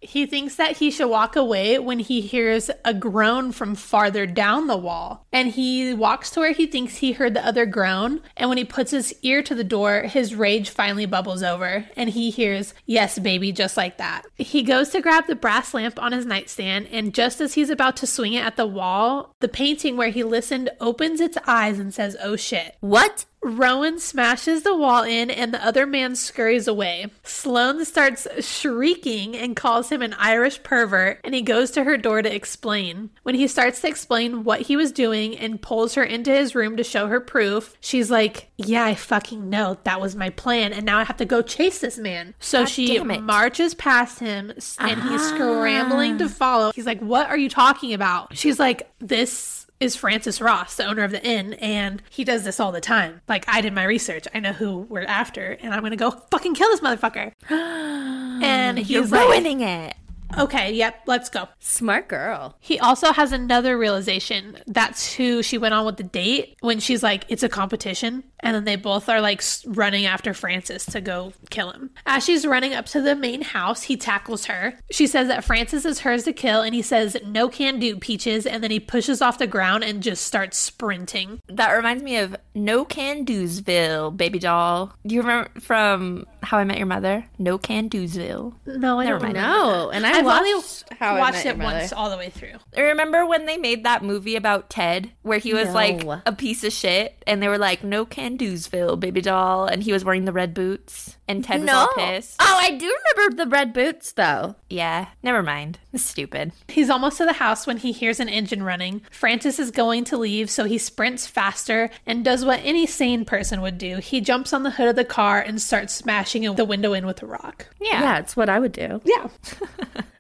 He 0.08 0.26
thinks 0.26 0.56
that 0.56 0.78
he 0.78 0.90
should 0.90 1.10
walk 1.10 1.36
away 1.36 1.78
when 1.80 2.00
he 2.00 2.22
hears 2.22 2.72
a 2.86 2.94
groan 2.94 3.52
from 3.52 3.76
farther 3.76 4.26
down 4.26 4.68
the 4.68 4.78
wall. 4.78 5.28
And 5.34 5.50
he 5.50 5.94
walks 5.94 6.30
to 6.32 6.40
where 6.40 6.54
he 6.54 6.66
thinks 6.66 6.96
he 6.96 7.12
heard 7.12 7.34
the 7.34 7.46
other 7.46 7.66
groan. 7.66 8.22
And 8.38 8.48
when 8.48 8.58
he 8.58 8.64
puts 8.64 8.92
his 8.92 9.14
ear 9.22 9.44
to 9.44 9.54
the 9.54 9.66
door, 9.66 10.04
his 10.04 10.34
rage 10.34 10.70
finally 10.70 11.06
bubbles 11.06 11.44
over. 11.44 11.84
And 11.98 12.10
he 12.10 12.30
hears, 12.30 12.74
Yes, 12.86 13.20
baby, 13.20 13.52
just 13.52 13.76
like 13.76 13.98
that. 13.98 14.26
He 14.36 14.64
goes 14.64 14.90
to 14.92 15.02
grab 15.02 15.28
the 15.28 15.36
brass 15.36 15.74
lamp 15.74 16.02
on 16.02 16.14
his 16.14 16.26
nightstand. 16.26 16.88
And 16.90 17.14
just 17.14 17.42
as 17.42 17.56
he's 17.56 17.70
about 17.70 17.98
to 17.98 18.08
swing 18.08 18.32
it 18.32 18.46
at 18.46 18.56
the 18.56 18.66
wall, 18.66 19.36
the 19.42 19.50
painting 19.50 19.98
where 19.98 20.12
he 20.12 20.24
listened 20.24 20.70
opens 20.80 21.20
its 21.20 21.38
eyes 21.46 21.80
and 21.80 21.94
says, 21.94 22.16
Oh 22.24 22.38
shit. 22.38 22.78
What? 22.80 23.26
Rowan 23.44 24.00
smashes 24.00 24.64
the 24.64 24.76
wall 24.76 25.04
in 25.04 25.30
and 25.30 25.54
the 25.54 25.66
other 25.66 25.86
man 25.86 26.16
scurries 26.16 26.68
away. 26.68 27.08
Sloane 27.24 27.86
starts 27.86 28.28
shrieking 28.46 29.36
and 29.36 29.56
calls 29.56 29.90
him 29.90 30.02
an 30.02 30.16
Irish 30.16 30.62
pervert, 30.64 31.22
and 31.24 31.34
he 31.34 31.42
goes 31.42 31.72
to 31.72 31.84
her 31.84 31.98
door 31.98 32.22
to 32.22 32.34
explain. 32.34 33.10
When 33.24 33.36
he 33.36 33.48
starts 33.48 33.82
to 33.82 33.88
explain 33.88 34.44
what 34.44 34.62
he 34.62 34.76
was 34.76 34.92
doing 34.92 35.38
and 35.38 35.62
pulls 35.62 35.94
her 35.96 36.04
into 36.04 36.32
his 36.32 36.56
room 36.56 36.78
to 36.78 36.84
show 36.84 37.08
her 37.08 37.20
proof, 37.20 37.76
she's 37.80 38.12
like, 38.12 38.50
Yeah, 38.58 38.86
I 38.86 38.96
fucking 38.96 39.50
know. 39.50 39.78
That 39.84 40.02
was 40.02 40.16
my 40.16 40.30
plan, 40.30 40.74
and 40.74 40.86
now 40.86 40.98
I 41.00 41.04
have 41.04 41.18
to 41.18 41.26
go 41.26 41.42
chase 41.42 41.80
this 41.80 41.98
man. 41.98 42.34
So 42.40 42.62
God 42.62 42.70
she 42.70 43.00
marches 43.00 43.74
past 43.74 44.20
him 44.20 44.52
and 44.80 45.04
he's 45.04 45.30
scrambling 45.30 46.18
to 46.18 46.26
ah. 46.26 46.30
follow. 46.30 46.72
He's 46.74 46.86
like, 46.86 47.00
What 47.00 47.30
are 47.30 47.38
you 47.38 47.50
talking 47.50 47.94
about? 47.94 48.36
She's 48.36 48.60
like, 48.60 48.92
This 49.00 49.57
is 49.80 49.96
Francis 49.96 50.42
Ross, 50.42 50.76
the 50.76 50.86
owner 50.86 51.04
of 51.04 51.12
the 51.12 51.24
inn, 51.24 51.54
and 51.56 52.02
he 52.10 52.24
does 52.24 52.44
this 52.44 52.60
all 52.60 52.72
the 52.72 52.82
time. 52.82 53.22
Like, 53.28 53.46
I 53.48 53.62
did 53.62 53.74
my 53.74 53.84
research. 53.84 54.28
I 54.34 54.40
know 54.40 54.54
who 54.54 54.80
we're 54.80 55.04
after, 55.04 55.58
and 55.62 55.74
I'm 55.74 55.84
gonna 55.84 55.96
go 55.96 56.12
fucking 56.12 56.56
kill 56.56 56.70
this 56.70 56.82
motherfucker. 56.82 57.34
and 57.50 58.78
he's 58.78 58.90
You're 58.90 59.06
like, 59.06 59.30
ruining 59.30 59.62
it. 59.62 59.96
Okay, 60.38 60.74
yep, 60.74 61.04
let's 61.08 61.30
go. 61.30 61.48
Smart 61.60 62.10
girl. 62.10 62.58
He 62.60 62.80
also 62.80 63.14
has 63.14 63.32
another 63.32 63.78
realization. 63.78 64.58
That's 64.68 65.14
who 65.14 65.42
she 65.42 65.58
went 65.58 65.74
on 65.74 65.86
with 65.86 65.98
the 65.98 66.04
date 66.04 66.58
when 66.60 66.80
she's 66.80 67.02
like, 67.02 67.26
it's 67.30 67.44
a 67.44 67.50
competition. 67.50 68.24
And 68.42 68.54
then 68.56 68.66
they 68.66 68.76
both 68.76 69.10
are 69.10 69.20
like 69.20 69.42
running 69.66 70.06
after 70.06 70.34
Francis 70.34 70.86
to 70.88 71.02
go 71.02 71.34
kill 71.50 71.72
him. 71.72 71.90
As 72.06 72.24
she's 72.24 72.46
running 72.46 72.74
up 72.74 72.86
to 72.88 73.02
the 73.02 73.16
main 73.16 73.42
house, 73.42 73.84
he 73.84 73.98
tackles 73.98 74.46
her. 74.46 74.76
She 74.92 75.08
says 75.08 75.28
that 75.28 75.44
Francis 75.44 75.86
is 75.86 76.02
hers 76.02 76.24
to 76.26 76.34
kill, 76.34 76.62
and 76.62 76.76
he 76.76 76.82
says, 76.84 77.18
No 77.26 77.50
can 77.50 77.80
do, 77.80 77.98
Peaches. 77.98 78.46
And 78.46 78.64
then 78.64 78.70
he 78.72 78.80
pushes 78.80 79.22
off 79.24 79.40
the 79.40 79.48
ground 79.48 79.84
and 79.84 80.04
just 80.04 80.24
starts 80.26 80.58
sprinting. 80.58 81.42
That 81.48 81.72
reminds 81.72 82.04
me 82.04 82.18
of 82.18 82.36
No 82.54 82.86
Can 82.86 83.26
Do'sville, 83.26 84.16
baby 84.16 84.38
doll. 84.40 84.94
Do 85.06 85.16
you 85.16 85.22
remember 85.22 85.50
from 85.60 86.26
How 86.44 86.58
I 86.60 86.64
Met 86.64 86.78
Your 86.78 86.86
Mother? 86.88 87.26
No 87.40 87.58
Can 87.58 87.90
Do'sville. 87.90 88.54
No, 88.68 89.00
I 89.00 89.06
Never 89.06 89.20
don't 89.20 89.24
mind. 89.34 89.38
remember. 89.38 89.58
No, 89.68 89.90
and 89.90 90.06
I 90.06 90.20
I've 90.20 90.26
watched 90.26 90.42
only 90.46 90.64
How 91.00 91.18
watched 91.18 91.46
Met 91.46 91.56
it 91.56 91.58
once 91.58 91.92
all 91.94 92.10
the 92.12 92.18
way 92.18 92.30
through. 92.30 92.54
Remember 92.78 93.26
when 93.26 93.46
they 93.48 93.58
made 93.58 93.84
that 93.86 94.04
movie 94.04 94.36
about 94.36 94.70
Ted, 94.70 95.12
where 95.24 95.40
he 95.40 95.54
was 95.54 95.68
No. 95.70 95.74
like 95.74 96.04
a 96.26 96.32
piece 96.34 96.64
of 96.64 96.72
shit, 96.72 97.22
and 97.26 97.42
they 97.42 97.48
were 97.48 97.58
like, 97.58 97.84
"No 97.84 98.06
can 98.06 98.27
do'sville, 98.36 99.00
baby 99.00 99.22
doll," 99.22 99.68
and 99.68 99.84
he 99.84 99.94
was 99.94 100.04
wearing 100.04 100.26
the 100.26 100.34
red 100.34 100.54
boots, 100.54 101.17
and 101.28 101.44
Ted 101.44 101.62
was 101.62 101.70
all 101.70 101.90
pissed. 101.96 102.38
Oh, 102.40 102.60
I 102.62 102.72
do 102.72 102.96
remember 103.16 103.44
the 103.44 103.50
red 103.50 103.74
boots 103.74 104.12
though. 104.14 104.56
Yeah, 104.70 105.08
never 105.24 105.44
mind. 105.44 105.80
It's 105.94 106.04
stupid. 106.04 106.52
He's 106.68 106.90
almost 106.90 107.18
to 107.18 107.26
the 107.26 107.34
house 107.34 107.68
when 107.68 107.78
he 107.78 107.92
hears 107.92 108.20
an 108.20 108.30
engine 108.30 108.64
running. 108.64 109.02
Francis 109.12 109.60
is 109.60 109.72
going 109.72 110.04
to 110.06 110.18
leave, 110.18 110.50
so 110.50 110.64
he 110.64 110.78
sprints 110.78 111.28
faster 111.28 111.90
and 112.06 112.24
does 112.24 112.46
what 112.46 112.62
any 112.64 112.86
sane 112.86 113.26
person 113.26 113.62
would 113.62 113.78
do. 113.78 113.98
He 113.98 114.22
jumps 114.22 114.54
on 114.54 114.64
the 114.64 114.72
hood 114.72 114.90
of 114.90 114.96
the 114.96 115.06
car 115.06 115.40
and 115.40 115.62
starts 115.62 115.94
smashing 115.94 116.56
the 116.56 116.66
window 116.66 116.94
in 116.94 117.06
with 117.06 117.22
a 117.24 117.26
rock. 117.26 117.68
Yeah. 117.82 118.02
Yeah, 118.02 118.20
it's 118.20 118.36
what 118.38 118.50
I 118.50 118.60
would 118.60 118.72
do. 118.72 119.02
Yeah. 119.04 119.28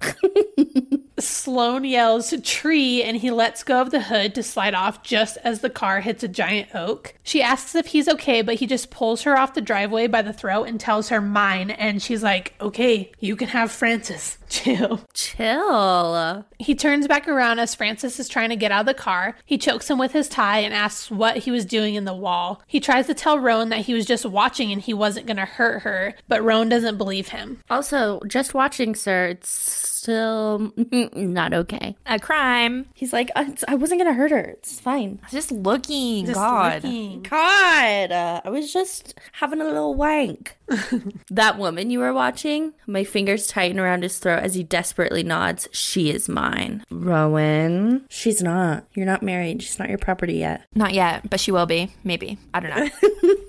Sloane 1.19 1.83
yells 1.83 2.33
tree 2.43 3.01
and 3.03 3.17
he 3.17 3.31
lets 3.31 3.63
go 3.63 3.81
of 3.81 3.91
the 3.91 4.01
hood 4.01 4.35
to 4.35 4.43
slide 4.43 4.75
off 4.75 5.03
just 5.03 5.37
as 5.43 5.61
the 5.61 5.69
car 5.69 6.01
hits 6.01 6.23
a 6.23 6.27
giant 6.27 6.75
oak. 6.75 7.15
She 7.23 7.41
asks 7.41 7.73
if 7.75 7.87
he's 7.87 8.07
okay, 8.07 8.41
but 8.41 8.55
he 8.55 8.67
just 8.67 8.91
pulls 8.91 9.23
her 9.23 9.37
off 9.37 9.53
the 9.53 9.61
driveway 9.61 10.07
by 10.07 10.21
the 10.21 10.33
throat 10.33 10.63
and 10.63 10.79
tells 10.79 10.96
her 11.09 11.21
mine. 11.21 11.69
And 11.71 12.01
she's 12.01 12.23
like, 12.23 12.53
okay, 12.59 13.11
you 13.19 13.35
can 13.35 13.49
have 13.49 13.71
Francis. 13.71 14.37
Chill. 14.49 15.01
Chill. 15.13 16.45
He 16.59 16.75
turns 16.75 17.07
back 17.07 17.27
around 17.27 17.59
as 17.59 17.75
Francis 17.75 18.19
is 18.19 18.27
trying 18.29 18.49
to 18.49 18.55
get 18.55 18.71
out 18.71 18.81
of 18.81 18.85
the 18.85 18.93
car. 18.93 19.35
He 19.45 19.57
chokes 19.57 19.89
him 19.89 19.97
with 19.97 20.11
his 20.13 20.29
tie 20.29 20.59
and 20.59 20.73
asks 20.73 21.11
what 21.11 21.37
he 21.37 21.51
was 21.51 21.65
doing 21.65 21.95
in 21.95 22.05
the 22.05 22.13
wall. 22.15 22.61
He 22.67 22.79
tries 22.79 23.07
to 23.07 23.13
tell 23.13 23.39
Rowan 23.39 23.69
that 23.69 23.81
he 23.81 23.93
was 23.93 24.05
just 24.05 24.25
watching 24.25 24.71
and 24.71 24.81
he 24.81 24.93
wasn't 24.93 25.27
going 25.27 25.37
to 25.37 25.45
hurt 25.45 25.81
her, 25.83 26.13
but 26.27 26.43
Rowan 26.43 26.69
doesn't 26.69 26.97
believe 26.97 27.29
him. 27.29 27.61
Also, 27.69 28.19
just 28.27 28.53
watching, 28.53 28.95
sir, 28.95 29.27
it's 29.27 29.49
still 29.49 30.71
not 31.13 31.53
okay. 31.53 31.95
A 32.05 32.19
crime. 32.19 32.85
He's 32.93 33.11
like, 33.11 33.29
"Uh, 33.35 33.41
it's- 33.47 33.63
I 33.67 33.75
wasn't 33.75 33.99
gonna 33.99 34.13
hurt 34.13 34.31
her. 34.31 34.39
It's 34.39 34.79
fine. 34.79 35.19
Just 35.31 35.51
looking. 35.51 36.25
Just 36.27 36.35
God. 36.35 36.83
looking. 36.83 37.23
God, 37.23 38.11
uh, 38.11 38.41
I 38.45 38.49
was 38.49 38.71
just 38.71 39.15
having 39.33 39.59
a 39.59 39.65
little 39.65 39.95
wank. 39.95 40.55
that 41.29 41.57
woman 41.57 41.89
you 41.89 41.99
were 41.99 42.13
watching, 42.13 42.73
my 42.85 43.03
fingers 43.03 43.47
tighten 43.47 43.79
around 43.79 44.03
his 44.03 44.17
throat 44.19 44.36
as 44.37 44.55
he 44.55 44.63
desperately 44.63 45.23
nods. 45.23 45.67
She 45.71 46.09
is 46.09 46.29
mine. 46.29 46.83
Rowan. 46.89 48.05
She's 48.09 48.41
not. 48.41 48.85
You're 48.93 49.05
not 49.05 49.23
married. 49.23 49.61
She's 49.63 49.79
not 49.79 49.89
your 49.89 49.97
property 49.97 50.35
yet. 50.35 50.63
Not 50.75 50.93
yet, 50.93 51.29
but 51.29 51.39
she 51.39 51.51
will 51.51 51.65
be. 51.65 51.91
Maybe. 52.03 52.37
I 52.53 52.59
don't 52.59 52.75
know. 52.75 52.89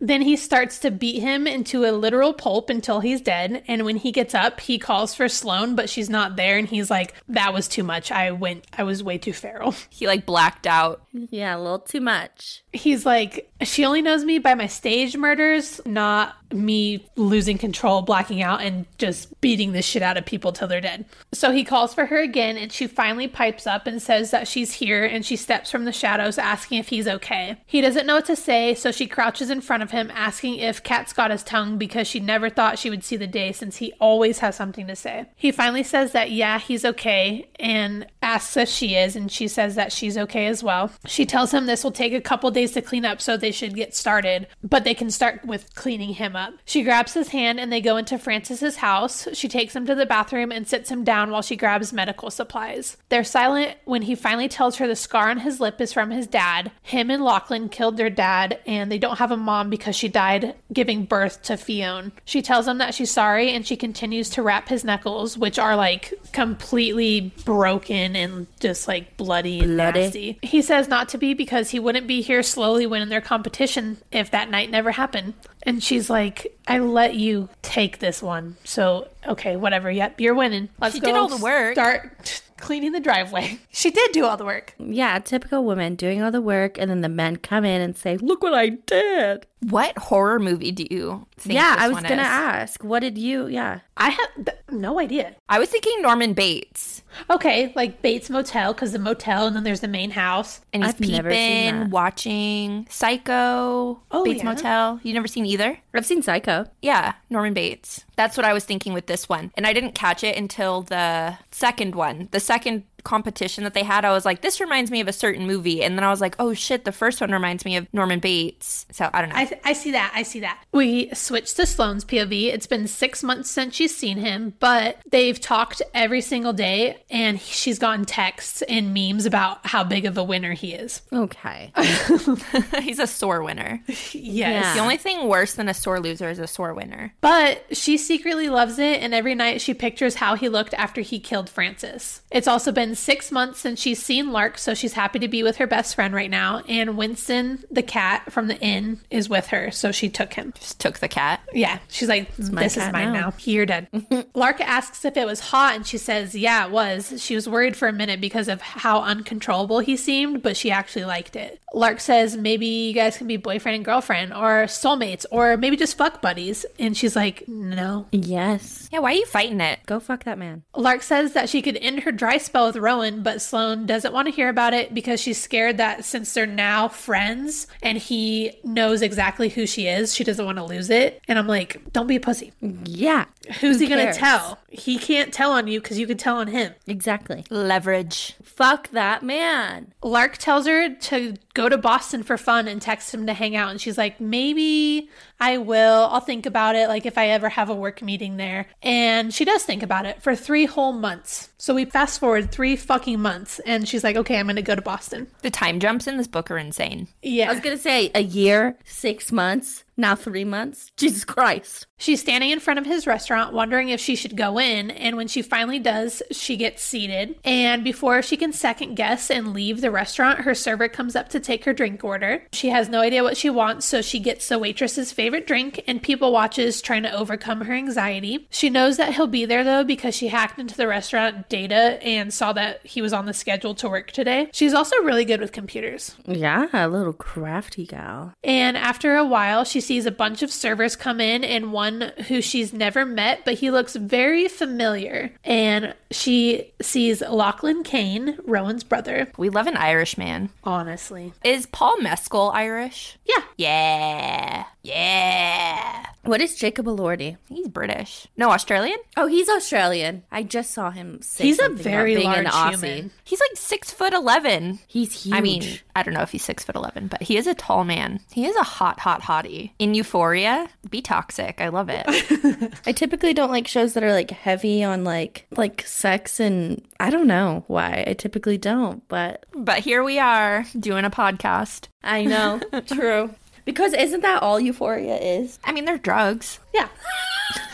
Then 0.00 0.22
he 0.22 0.36
starts 0.36 0.78
to 0.80 0.90
beat 0.90 1.20
him 1.20 1.46
into 1.46 1.84
a 1.84 1.92
literal 1.92 2.32
pulp 2.32 2.70
until 2.70 3.00
he's 3.00 3.20
dead. 3.20 3.62
And 3.68 3.84
when 3.84 3.96
he 3.96 4.12
gets 4.12 4.34
up, 4.34 4.58
he 4.60 4.78
calls 4.78 5.14
for 5.14 5.28
Sloane, 5.28 5.76
but 5.76 5.90
she's 5.90 6.08
not 6.08 6.36
there. 6.36 6.56
And 6.56 6.66
he's 6.66 6.90
like, 6.90 7.14
that 7.28 7.52
was 7.52 7.68
too 7.68 7.84
much. 7.84 8.10
I 8.10 8.30
went, 8.30 8.64
I 8.76 8.82
was 8.84 9.04
way 9.04 9.18
too 9.18 9.34
feral. 9.34 9.74
he 9.90 10.06
like 10.06 10.24
blacked 10.24 10.66
out. 10.66 11.02
Yeah, 11.12 11.56
a 11.56 11.58
little 11.58 11.80
too 11.80 12.00
much. 12.00 12.64
He's 12.72 13.04
like, 13.04 13.50
she 13.62 13.84
only 13.84 14.00
knows 14.00 14.24
me 14.24 14.38
by 14.38 14.54
my 14.54 14.66
stage 14.68 15.16
murders, 15.16 15.80
not 15.84 16.34
me 16.52 17.06
losing 17.16 17.58
control, 17.58 18.02
blacking 18.02 18.42
out, 18.42 18.60
and 18.60 18.86
just 18.98 19.40
beating 19.40 19.72
the 19.72 19.82
shit 19.82 20.02
out 20.02 20.16
of 20.16 20.26
people 20.26 20.52
till 20.52 20.68
they're 20.68 20.80
dead. 20.80 21.04
So 21.32 21.52
he 21.52 21.64
calls 21.64 21.94
for 21.94 22.06
her 22.06 22.18
again, 22.18 22.56
and 22.56 22.72
she 22.72 22.86
finally 22.86 23.28
pipes 23.28 23.66
up 23.66 23.86
and 23.86 24.00
says 24.00 24.30
that 24.30 24.48
she's 24.48 24.74
here, 24.74 25.04
and 25.04 25.24
she 25.24 25.36
steps 25.36 25.70
from 25.70 25.84
the 25.84 25.92
shadows 25.92 26.38
asking 26.38 26.78
if 26.78 26.88
he's 26.88 27.08
okay. 27.08 27.56
He 27.66 27.80
doesn't 27.80 28.06
know 28.06 28.16
what 28.16 28.26
to 28.26 28.36
say, 28.36 28.74
so 28.74 28.90
she 28.90 29.06
crouches 29.06 29.50
in 29.50 29.60
front 29.60 29.82
of 29.82 29.90
him, 29.90 30.10
asking 30.14 30.56
if 30.56 30.82
Cat's 30.82 31.12
got 31.12 31.30
his 31.30 31.42
tongue 31.42 31.78
because 31.78 32.08
she 32.08 32.20
never 32.20 32.50
thought 32.50 32.78
she 32.78 32.90
would 32.90 33.04
see 33.04 33.16
the 33.16 33.26
day 33.26 33.52
since 33.52 33.76
he 33.76 33.92
always 34.00 34.40
has 34.40 34.56
something 34.56 34.86
to 34.86 34.96
say. 34.96 35.26
He 35.36 35.52
finally 35.52 35.82
says 35.82 36.12
that, 36.12 36.30
yeah, 36.30 36.58
he's 36.58 36.84
okay, 36.84 37.48
and 37.58 38.06
asks 38.22 38.56
if 38.56 38.68
she 38.68 38.96
is, 38.96 39.16
and 39.16 39.30
she 39.30 39.48
says 39.48 39.74
that 39.76 39.92
she's 39.92 40.18
okay 40.18 40.46
as 40.46 40.62
well. 40.62 40.90
She 41.06 41.26
tells 41.26 41.52
him 41.52 41.66
this 41.66 41.84
will 41.84 41.92
take 41.92 42.12
a 42.12 42.20
couple 42.20 42.50
days 42.50 42.72
to 42.72 42.82
clean 42.82 43.04
up, 43.04 43.20
so 43.20 43.36
they 43.36 43.52
should 43.52 43.74
get 43.74 43.94
started, 43.94 44.46
but 44.62 44.84
they 44.84 44.94
can 44.94 45.10
start 45.10 45.44
with 45.44 45.74
cleaning 45.74 46.14
him 46.14 46.36
up. 46.36 46.39
She 46.64 46.82
grabs 46.82 47.14
his 47.14 47.28
hand 47.28 47.58
and 47.60 47.72
they 47.72 47.80
go 47.80 47.96
into 47.96 48.18
Francis's 48.18 48.76
house. 48.76 49.28
She 49.32 49.48
takes 49.48 49.74
him 49.74 49.86
to 49.86 49.94
the 49.94 50.06
bathroom 50.06 50.52
and 50.52 50.66
sits 50.66 50.90
him 50.90 51.04
down 51.04 51.30
while 51.30 51.42
she 51.42 51.56
grabs 51.56 51.92
medical 51.92 52.30
supplies. 52.30 52.96
They're 53.08 53.24
silent 53.24 53.76
when 53.84 54.02
he 54.02 54.14
finally 54.14 54.48
tells 54.48 54.76
her 54.76 54.86
the 54.86 54.96
scar 54.96 55.30
on 55.30 55.38
his 55.38 55.60
lip 55.60 55.80
is 55.80 55.92
from 55.92 56.10
his 56.10 56.26
dad. 56.26 56.70
Him 56.82 57.10
and 57.10 57.22
Lachlan 57.22 57.68
killed 57.68 57.96
their 57.96 58.10
dad, 58.10 58.60
and 58.66 58.90
they 58.90 58.98
don't 58.98 59.18
have 59.18 59.30
a 59.32 59.36
mom 59.36 59.70
because 59.70 59.96
she 59.96 60.08
died 60.08 60.54
giving 60.72 61.04
birth 61.04 61.42
to 61.42 61.56
Fiona. 61.56 62.12
She 62.24 62.42
tells 62.42 62.66
him 62.68 62.78
that 62.78 62.94
she's 62.94 63.10
sorry 63.10 63.50
and 63.52 63.66
she 63.66 63.76
continues 63.76 64.30
to 64.30 64.42
wrap 64.42 64.68
his 64.68 64.84
knuckles, 64.84 65.36
which 65.36 65.58
are 65.58 65.76
like 65.76 66.12
completely 66.32 67.32
broken 67.44 68.16
and 68.16 68.46
just 68.60 68.86
like 68.88 69.16
bloody 69.16 69.60
and 69.60 69.76
Bloody. 69.76 70.00
nasty. 70.00 70.38
He 70.42 70.62
says 70.62 70.88
not 70.88 71.08
to 71.10 71.18
be 71.18 71.34
because 71.34 71.70
he 71.70 71.78
wouldn't 71.80 72.06
be 72.06 72.20
here 72.22 72.42
slowly 72.42 72.86
winning 72.86 73.08
their 73.08 73.20
competition 73.20 73.98
if 74.12 74.30
that 74.30 74.50
night 74.50 74.70
never 74.70 74.92
happened. 74.92 75.34
And 75.62 75.82
she's 75.82 76.08
like, 76.08 76.58
I 76.66 76.78
let 76.78 77.14
you 77.14 77.48
take 77.62 77.98
this 77.98 78.22
one. 78.22 78.56
So, 78.64 79.08
okay, 79.26 79.56
whatever. 79.56 79.90
Yep, 79.90 80.20
you're 80.20 80.34
winning. 80.34 80.70
Let's 80.80 80.94
go. 80.94 80.96
She 80.96 81.00
go 81.00 81.06
did 81.06 81.16
all 81.16 81.28
the 81.28 81.42
work. 81.42 81.74
Start 81.74 82.42
cleaning 82.60 82.92
the 82.92 83.00
driveway. 83.00 83.58
She 83.72 83.90
did 83.90 84.12
do 84.12 84.24
all 84.26 84.36
the 84.36 84.44
work. 84.44 84.74
Yeah, 84.78 85.18
typical 85.20 85.64
woman 85.64 85.94
doing 85.94 86.22
all 86.22 86.30
the 86.30 86.42
work, 86.42 86.76
and 86.78 86.90
then 86.90 87.00
the 87.00 87.08
men 87.08 87.36
come 87.36 87.64
in 87.64 87.80
and 87.80 87.96
say, 87.96 88.16
Look 88.18 88.42
what 88.42 88.52
I 88.52 88.70
did. 88.70 89.46
What 89.68 89.96
horror 89.98 90.38
movie 90.38 90.72
do 90.72 90.86
you 90.90 91.26
think 91.36 91.54
yeah, 91.54 91.74
this 91.76 91.84
I 91.84 91.88
was 91.88 91.94
one 91.94 92.02
gonna 92.04 92.22
is? 92.22 92.28
ask, 92.28 92.82
what 92.84 93.00
did 93.00 93.16
you, 93.18 93.46
yeah. 93.46 93.80
I 93.96 94.08
have 94.10 94.28
th- 94.46 94.58
no 94.70 94.98
idea. 94.98 95.34
I 95.48 95.58
was 95.58 95.68
thinking 95.68 96.00
Norman 96.00 96.32
Bates. 96.32 97.02
Okay, 97.28 97.70
like 97.76 98.00
Bates 98.02 98.30
Motel, 98.30 98.72
because 98.72 98.92
the 98.92 98.98
motel 98.98 99.46
and 99.46 99.54
then 99.54 99.62
there's 99.64 99.80
the 99.80 99.88
main 99.88 100.10
house. 100.10 100.60
And 100.72 100.82
he's 100.84 100.94
I've 100.94 101.00
never 101.00 101.30
seen 101.30 101.62
peeping, 101.74 101.80
that. 101.80 101.90
watching 101.90 102.86
Psycho, 102.90 104.00
Oh, 104.10 104.24
Bates 104.24 104.38
yeah? 104.38 104.44
Motel. 104.44 105.00
You 105.02 105.12
never 105.14 105.28
seen 105.28 105.44
either? 105.46 105.78
I've 105.94 106.06
seen 106.06 106.22
Psycho. 106.22 106.66
Yeah, 106.82 107.14
Norman 107.28 107.52
Bates. 107.54 108.04
That's 108.20 108.36
what 108.36 108.44
I 108.44 108.52
was 108.52 108.66
thinking 108.66 108.92
with 108.92 109.06
this 109.06 109.30
one. 109.30 109.50
And 109.56 109.66
I 109.66 109.72
didn't 109.72 109.94
catch 109.94 110.22
it 110.22 110.36
until 110.36 110.82
the 110.82 111.38
second 111.52 111.94
one. 111.94 112.28
The 112.32 112.38
second 112.38 112.84
competition 113.04 113.64
that 113.64 113.74
they 113.74 113.82
had, 113.82 114.04
I 114.04 114.12
was 114.12 114.24
like, 114.24 114.42
this 114.42 114.60
reminds 114.60 114.90
me 114.90 115.00
of 115.00 115.08
a 115.08 115.12
certain 115.12 115.46
movie. 115.46 115.82
And 115.82 115.96
then 115.96 116.04
I 116.04 116.10
was 116.10 116.20
like, 116.20 116.36
oh 116.38 116.54
shit, 116.54 116.84
the 116.84 116.92
first 116.92 117.20
one 117.20 117.30
reminds 117.30 117.64
me 117.64 117.76
of 117.76 117.92
Norman 117.92 118.20
Bates. 118.20 118.86
So 118.92 119.10
I 119.12 119.20
don't 119.20 119.30
know. 119.30 119.36
I, 119.36 119.44
th- 119.44 119.60
I 119.64 119.72
see 119.72 119.92
that. 119.92 120.12
I 120.14 120.22
see 120.22 120.40
that. 120.40 120.62
We 120.72 121.12
switched 121.14 121.56
to 121.56 121.66
Sloane's 121.66 122.04
POV. 122.04 122.52
It's 122.52 122.66
been 122.66 122.86
six 122.86 123.22
months 123.22 123.50
since 123.50 123.74
she's 123.74 123.96
seen 123.96 124.18
him, 124.18 124.54
but 124.60 124.98
they've 125.10 125.40
talked 125.40 125.82
every 125.94 126.20
single 126.20 126.52
day, 126.52 127.02
and 127.10 127.40
she's 127.40 127.78
gotten 127.78 128.04
texts 128.04 128.62
and 128.62 128.94
memes 128.94 129.26
about 129.26 129.66
how 129.66 129.84
big 129.84 130.04
of 130.04 130.16
a 130.18 130.24
winner 130.24 130.52
he 130.52 130.74
is. 130.74 131.02
Okay. 131.12 131.72
He's 132.80 132.98
a 132.98 133.06
sore 133.06 133.42
winner. 133.42 133.82
Yes. 133.86 134.14
Yeah. 134.14 134.74
The 134.74 134.80
only 134.80 134.96
thing 134.96 135.28
worse 135.28 135.54
than 135.54 135.68
a 135.68 135.74
sore 135.74 136.00
loser 136.00 136.28
is 136.30 136.38
a 136.38 136.46
sore 136.46 136.74
winner. 136.74 137.14
But 137.20 137.76
she 137.76 137.96
secretly 137.96 138.48
loves 138.48 138.78
it, 138.78 139.02
and 139.02 139.14
every 139.14 139.34
night 139.34 139.60
she 139.60 139.74
pictures 139.74 140.16
how 140.16 140.34
he 140.34 140.48
looked 140.48 140.74
after 140.74 141.00
he 141.00 141.18
killed 141.18 141.48
Francis. 141.48 142.22
It's 142.30 142.48
also 142.48 142.72
been 142.72 142.89
six 142.94 143.30
months 143.30 143.60
since 143.60 143.80
she's 143.80 144.02
seen 144.02 144.32
Lark, 144.32 144.58
so 144.58 144.74
she's 144.74 144.92
happy 144.94 145.18
to 145.18 145.28
be 145.28 145.42
with 145.42 145.56
her 145.56 145.66
best 145.66 145.94
friend 145.94 146.14
right 146.14 146.30
now. 146.30 146.62
And 146.68 146.96
Winston, 146.96 147.64
the 147.70 147.82
cat 147.82 148.32
from 148.32 148.48
the 148.48 148.58
inn, 148.60 149.00
is 149.10 149.28
with 149.28 149.48
her, 149.48 149.70
so 149.70 149.92
she 149.92 150.08
took 150.08 150.34
him. 150.34 150.52
Just 150.58 150.80
took 150.80 150.98
the 150.98 151.08
cat. 151.08 151.40
Yeah, 151.52 151.78
she's 151.88 152.08
like, 152.08 152.34
this 152.36 152.76
is 152.76 152.92
mine 152.92 153.12
now." 153.12 153.20
now. 153.20 153.34
You're 153.40 153.66
dead. 153.66 153.88
Lark 154.34 154.60
asks 154.60 155.04
if 155.04 155.16
it 155.16 155.26
was 155.26 155.40
hot, 155.40 155.76
and 155.76 155.86
she 155.86 155.98
says, 155.98 156.34
yeah, 156.34 156.66
it 156.66 156.70
was. 156.70 157.22
She 157.22 157.34
was 157.34 157.48
worried 157.48 157.76
for 157.76 157.88
a 157.88 157.92
minute 157.92 158.20
because 158.20 158.48
of 158.48 158.60
how 158.60 159.02
uncontrollable 159.02 159.80
he 159.80 159.96
seemed, 159.96 160.42
but 160.42 160.56
she 160.56 160.70
actually 160.70 161.04
liked 161.04 161.36
it. 161.36 161.60
Lark 161.72 162.00
says, 162.00 162.36
maybe 162.36 162.66
you 162.66 162.94
guys 162.94 163.16
can 163.16 163.26
be 163.26 163.36
boyfriend 163.36 163.76
and 163.76 163.84
girlfriend, 163.84 164.32
or 164.32 164.64
soulmates, 164.64 165.26
or 165.30 165.56
maybe 165.56 165.76
just 165.76 165.96
fuck 165.96 166.20
buddies. 166.20 166.66
And 166.78 166.96
she's 166.96 167.14
like, 167.16 167.46
no. 167.46 168.06
yes. 168.10 168.88
Yeah, 168.92 169.00
why 169.00 169.12
are 169.12 169.16
you 169.16 169.26
fighting 169.26 169.60
it? 169.60 169.80
Go 169.86 170.00
fuck 170.00 170.24
that 170.24 170.38
man. 170.38 170.62
Lark 170.74 171.02
says 171.02 171.32
that 171.34 171.48
she 171.48 171.62
could 171.62 171.76
end 171.76 172.00
her 172.00 172.12
dry 172.12 172.38
spell 172.38 172.66
with 172.66 172.76
Rowan, 172.80 173.22
but 173.22 173.42
Sloane 173.42 173.86
doesn't 173.86 174.12
want 174.12 174.26
to 174.26 174.32
hear 174.32 174.48
about 174.48 174.74
it 174.74 174.94
because 174.94 175.20
she's 175.20 175.40
scared 175.40 175.76
that 175.78 176.04
since 176.04 176.32
they're 176.32 176.46
now 176.46 176.88
friends 176.88 177.66
and 177.82 177.98
he 177.98 178.58
knows 178.64 179.02
exactly 179.02 179.48
who 179.48 179.66
she 179.66 179.86
is, 179.86 180.14
she 180.14 180.24
doesn't 180.24 180.44
want 180.44 180.58
to 180.58 180.64
lose 180.64 180.90
it. 180.90 181.20
And 181.28 181.38
I'm 181.38 181.46
like, 181.46 181.92
don't 181.92 182.06
be 182.06 182.16
a 182.16 182.20
pussy. 182.20 182.52
Yeah. 182.60 183.26
Who's 183.60 183.78
Who 183.78 183.84
he 183.84 183.88
going 183.88 184.06
to 184.06 184.12
tell? 184.12 184.58
He 184.68 184.98
can't 184.98 185.32
tell 185.32 185.52
on 185.52 185.66
you 185.66 185.80
because 185.80 185.98
you 185.98 186.06
can 186.06 186.18
tell 186.18 186.36
on 186.36 186.48
him. 186.48 186.74
Exactly. 186.86 187.44
Leverage. 187.50 188.34
Fuck 188.42 188.90
that 188.90 189.22
man. 189.22 189.92
Lark 190.02 190.38
tells 190.38 190.66
her 190.66 190.94
to 190.94 191.34
go 191.54 191.68
to 191.68 191.76
Boston 191.76 192.22
for 192.22 192.36
fun 192.36 192.68
and 192.68 192.80
text 192.80 193.12
him 193.12 193.26
to 193.26 193.32
hang 193.32 193.56
out. 193.56 193.70
And 193.70 193.80
she's 193.80 193.98
like, 193.98 194.20
maybe 194.20 195.10
I 195.40 195.58
will. 195.58 196.08
I'll 196.10 196.20
think 196.20 196.46
about 196.46 196.76
it, 196.76 196.88
like 196.88 197.06
if 197.06 197.18
I 197.18 197.28
ever 197.28 197.48
have 197.48 197.70
a 197.70 197.74
work 197.74 198.02
meeting 198.02 198.36
there. 198.36 198.66
And 198.82 199.32
she 199.32 199.44
does 199.44 199.64
think 199.64 199.82
about 199.82 200.06
it 200.06 200.22
for 200.22 200.36
three 200.36 200.66
whole 200.66 200.92
months. 200.92 201.48
So 201.58 201.74
we 201.74 201.86
fast 201.86 202.20
forward 202.20 202.52
three 202.52 202.69
fucking 202.76 203.20
months. 203.20 203.60
And 203.60 203.88
she's 203.88 204.04
like, 204.04 204.16
okay, 204.16 204.38
I'm 204.38 204.46
going 204.46 204.56
to 204.56 204.62
go 204.62 204.74
to 204.74 204.82
Boston. 204.82 205.26
The 205.42 205.50
time 205.50 205.80
jumps 205.80 206.06
in 206.06 206.16
this 206.16 206.26
book 206.26 206.50
are 206.50 206.58
insane. 206.58 207.08
Yeah. 207.22 207.50
I 207.50 207.52
was 207.52 207.60
gonna 207.60 207.76
say 207.78 208.10
a 208.14 208.22
year, 208.22 208.76
six 208.84 209.32
months, 209.32 209.84
now 210.00 210.14
three 210.14 210.44
months. 210.44 210.90
Jesus 210.96 211.24
Christ. 211.24 211.86
She's 211.98 212.20
standing 212.20 212.50
in 212.50 212.60
front 212.60 212.78
of 212.78 212.86
his 212.86 213.06
restaurant, 213.06 213.52
wondering 213.52 213.90
if 213.90 214.00
she 214.00 214.16
should 214.16 214.36
go 214.36 214.58
in. 214.58 214.90
And 214.90 215.16
when 215.16 215.28
she 215.28 215.42
finally 215.42 215.78
does, 215.78 216.22
she 216.30 216.56
gets 216.56 216.82
seated. 216.82 217.36
And 217.44 217.84
before 217.84 218.22
she 218.22 218.38
can 218.38 218.54
second 218.54 218.94
guess 218.94 219.30
and 219.30 219.52
leave 219.52 219.82
the 219.82 219.90
restaurant, 219.90 220.40
her 220.40 220.54
server 220.54 220.88
comes 220.88 221.14
up 221.14 221.28
to 221.28 221.40
take 221.40 221.66
her 221.66 221.74
drink 221.74 222.02
order. 222.02 222.44
She 222.52 222.70
has 222.70 222.88
no 222.88 223.00
idea 223.00 223.22
what 223.22 223.36
she 223.36 223.50
wants, 223.50 223.84
so 223.84 224.00
she 224.00 224.18
gets 224.18 224.48
the 224.48 224.58
waitress's 224.58 225.12
favorite 225.12 225.46
drink 225.46 225.84
and 225.86 226.02
people 226.02 226.32
watches, 226.32 226.80
trying 226.80 227.02
to 227.02 227.12
overcome 227.12 227.60
her 227.62 227.74
anxiety. 227.74 228.48
She 228.50 228.70
knows 228.70 228.96
that 228.96 229.14
he'll 229.14 229.26
be 229.26 229.44
there 229.44 229.62
though 229.62 229.84
because 229.84 230.14
she 230.14 230.28
hacked 230.28 230.58
into 230.58 230.76
the 230.76 230.88
restaurant 230.88 231.50
data 231.50 232.02
and 232.02 232.32
saw 232.32 232.54
that 232.54 232.86
he 232.86 233.02
was 233.02 233.12
on 233.12 233.26
the 233.26 233.34
schedule 233.34 233.74
to 233.74 233.88
work 233.90 234.10
today. 234.10 234.48
She's 234.54 234.72
also 234.72 234.96
really 235.02 235.26
good 235.26 235.40
with 235.40 235.52
computers. 235.52 236.16
Yeah, 236.26 236.68
a 236.72 236.88
little 236.88 237.12
crafty 237.12 237.84
gal. 237.84 238.32
And 238.42 238.78
after 238.78 239.16
a 239.16 239.24
while, 239.24 239.64
she 239.64 239.80
sees 239.90 240.06
a 240.06 240.10
bunch 240.12 240.40
of 240.44 240.52
servers 240.52 240.94
come 240.94 241.20
in 241.20 241.42
and 241.42 241.72
one 241.72 242.12
who 242.28 242.40
she's 242.40 242.72
never 242.72 243.04
met, 243.04 243.44
but 243.44 243.54
he 243.54 243.72
looks 243.72 243.96
very 243.96 244.46
familiar. 244.46 245.32
And 245.42 245.96
she 246.12 246.70
sees 246.80 247.20
Lachlan 247.22 247.82
Kane, 247.82 248.38
Rowan's 248.44 248.84
brother. 248.84 249.32
We 249.36 249.48
love 249.48 249.66
an 249.66 249.76
Irish 249.76 250.16
man. 250.16 250.50
Honestly. 250.62 251.32
Is 251.42 251.66
Paul 251.66 252.00
Mescal 252.02 252.52
Irish? 252.54 253.18
Yeah. 253.24 253.42
Yeah. 253.56 254.64
Yeah. 254.82 256.06
What 256.22 256.40
is 256.40 256.54
Jacob 256.54 256.86
Elordi? 256.86 257.36
He's 257.48 257.68
British. 257.68 258.26
No, 258.36 258.50
Australian? 258.50 258.98
Oh, 259.16 259.26
he's 259.26 259.48
Australian. 259.48 260.22
I 260.30 260.42
just 260.42 260.70
saw 260.70 260.90
him 260.90 261.20
say 261.22 261.44
He's 261.44 261.58
a 261.58 261.62
something 261.64 261.80
about 261.80 261.90
very 261.90 262.14
being 262.14 262.28
an 262.28 262.44
large 262.44 262.74
Aussie. 262.74 262.84
human. 262.84 263.10
He's 263.24 263.40
like 263.40 263.56
six 263.56 263.90
foot 263.90 264.12
eleven. 264.12 264.78
He's 264.86 265.24
huge. 265.24 265.34
I 265.34 265.40
mean, 265.40 265.62
I 265.96 266.02
don't 266.02 266.14
know 266.14 266.20
if 266.22 266.30
he's 266.30 266.44
six 266.44 266.62
foot 266.62 266.76
eleven, 266.76 267.08
but 267.08 267.22
he 267.22 267.36
is 267.36 267.46
a 267.46 267.54
tall 267.54 267.84
man. 267.84 268.20
He 268.30 268.46
is 268.46 268.54
a 268.56 268.62
hot, 268.62 269.00
hot 269.00 269.22
hottie. 269.22 269.70
In 269.80 269.94
Euphoria, 269.94 270.68
be 270.90 271.00
toxic. 271.00 271.58
I 271.58 271.68
love 271.68 271.88
it. 271.88 272.04
I 272.86 272.92
typically 272.92 273.32
don't 273.32 273.50
like 273.50 273.66
shows 273.66 273.94
that 273.94 274.04
are 274.04 274.12
like 274.12 274.30
heavy 274.30 274.84
on 274.84 275.04
like 275.04 275.46
like 275.56 275.86
sex 275.86 276.38
and 276.38 276.86
I 277.00 277.08
don't 277.08 277.26
know 277.26 277.64
why. 277.66 278.04
I 278.06 278.12
typically 278.12 278.58
don't, 278.58 279.02
but 279.08 279.46
but 279.54 279.78
here 279.78 280.04
we 280.04 280.18
are 280.18 280.66
doing 280.78 281.06
a 281.06 281.10
podcast. 281.10 281.88
I 282.04 282.26
know. 282.26 282.60
True. 282.88 283.30
Because 283.64 283.94
isn't 283.94 284.20
that 284.20 284.42
all 284.42 284.60
Euphoria 284.60 285.16
is? 285.16 285.58
I 285.64 285.72
mean, 285.72 285.86
they're 285.86 285.96
drugs. 285.96 286.58
Yeah. 286.74 286.88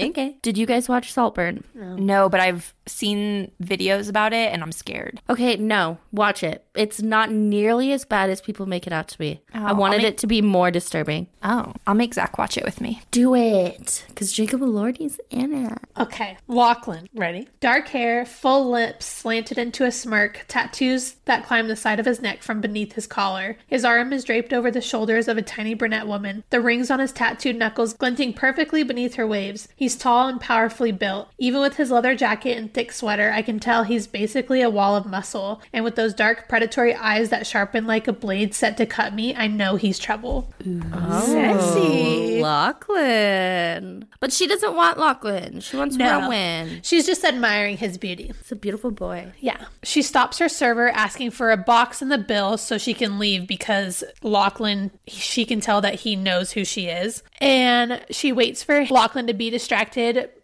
Okay. 0.00 0.36
Did 0.42 0.56
you 0.58 0.66
guys 0.66 0.88
watch 0.88 1.12
Saltburn? 1.12 1.64
No, 1.74 2.28
but 2.28 2.40
I've 2.40 2.74
seen 2.86 3.50
videos 3.62 4.08
about 4.08 4.32
it 4.32 4.52
and 4.52 4.62
I'm 4.62 4.72
scared. 4.72 5.20
Okay, 5.28 5.56
no. 5.56 5.98
Watch 6.12 6.42
it. 6.42 6.64
It's 6.74 7.02
not 7.02 7.30
nearly 7.30 7.92
as 7.92 8.04
bad 8.04 8.30
as 8.30 8.40
people 8.40 8.66
make 8.66 8.86
it 8.86 8.92
out 8.92 9.08
to 9.08 9.18
be. 9.18 9.40
I 9.52 9.58
oh, 9.62 9.66
I'll 9.66 9.76
wanted 9.76 9.98
make- 9.98 10.06
it 10.06 10.18
to 10.18 10.26
be 10.26 10.40
more 10.42 10.70
disturbing. 10.70 11.26
Oh, 11.42 11.72
I'll 11.86 11.94
make 11.94 12.14
Zach 12.14 12.38
watch 12.38 12.56
it 12.56 12.64
with 12.64 12.80
me. 12.80 13.00
Do 13.10 13.34
it. 13.34 14.04
Because 14.08 14.32
Jacob 14.32 14.60
Elordi's 14.60 15.20
in 15.30 15.52
it. 15.66 15.78
Okay. 15.98 16.36
Lachlan. 16.48 17.08
Ready? 17.14 17.48
Dark 17.60 17.88
hair, 17.88 18.24
full 18.24 18.70
lips 18.70 19.06
slanted 19.06 19.58
into 19.58 19.84
a 19.84 19.92
smirk, 19.92 20.44
tattoos 20.48 21.16
that 21.26 21.44
climb 21.46 21.68
the 21.68 21.76
side 21.76 22.00
of 22.00 22.06
his 22.06 22.20
neck 22.20 22.42
from 22.42 22.60
beneath 22.60 22.92
his 22.94 23.06
collar. 23.06 23.56
His 23.66 23.84
arm 23.84 24.12
is 24.12 24.24
draped 24.24 24.52
over 24.52 24.70
the 24.70 24.80
shoulders 24.80 25.28
of 25.28 25.36
a 25.36 25.42
tiny 25.42 25.74
brunette 25.74 26.06
woman, 26.06 26.44
the 26.50 26.60
rings 26.60 26.90
on 26.90 26.98
his 27.00 27.12
tattooed 27.12 27.56
knuckles 27.56 27.94
glinting 27.94 28.32
perfectly 28.32 28.82
beneath 28.82 29.14
her 29.14 29.26
waves. 29.26 29.68
He's 29.88 29.96
tall 29.96 30.28
and 30.28 30.38
powerfully 30.38 30.92
built. 30.92 31.30
Even 31.38 31.62
with 31.62 31.76
his 31.76 31.90
leather 31.90 32.14
jacket 32.14 32.58
and 32.58 32.74
thick 32.74 32.92
sweater, 32.92 33.32
I 33.32 33.40
can 33.40 33.58
tell 33.58 33.84
he's 33.84 34.06
basically 34.06 34.60
a 34.60 34.68
wall 34.68 34.96
of 34.96 35.06
muscle. 35.06 35.62
And 35.72 35.82
with 35.82 35.96
those 35.96 36.12
dark, 36.12 36.46
predatory 36.46 36.94
eyes 36.94 37.30
that 37.30 37.46
sharpen 37.46 37.86
like 37.86 38.06
a 38.06 38.12
blade 38.12 38.52
set 38.54 38.76
to 38.76 38.84
cut 38.84 39.14
me, 39.14 39.34
I 39.34 39.46
know 39.46 39.76
he's 39.76 39.98
trouble. 39.98 40.52
Sexy. 40.62 42.42
Lachlan. 42.42 44.06
But 44.20 44.30
she 44.30 44.46
doesn't 44.46 44.74
want 44.74 44.98
Lachlan. 44.98 45.60
She 45.60 45.78
wants 45.78 45.96
No. 45.96 46.20
Rowan. 46.20 46.80
She's 46.82 47.06
just 47.06 47.24
admiring 47.24 47.78
his 47.78 47.96
beauty. 47.96 48.32
It's 48.38 48.52
a 48.52 48.56
beautiful 48.56 48.90
boy. 48.90 49.32
Yeah. 49.40 49.64
She 49.82 50.02
stops 50.02 50.36
her 50.36 50.50
server 50.50 50.90
asking 50.90 51.30
for 51.30 51.50
a 51.50 51.56
box 51.56 52.02
and 52.02 52.12
the 52.12 52.18
bill 52.18 52.58
so 52.58 52.76
she 52.76 52.92
can 52.92 53.18
leave 53.18 53.46
because 53.46 54.04
Lachlan, 54.22 54.90
she 55.06 55.46
can 55.46 55.62
tell 55.62 55.80
that 55.80 55.94
he 56.00 56.14
knows 56.14 56.52
who 56.52 56.66
she 56.66 56.88
is. 56.88 57.22
And 57.40 58.04
she 58.10 58.32
waits 58.32 58.62
for 58.62 58.84
Lachlan 58.84 59.26
to 59.28 59.32
be 59.32 59.48
distracted 59.48 59.77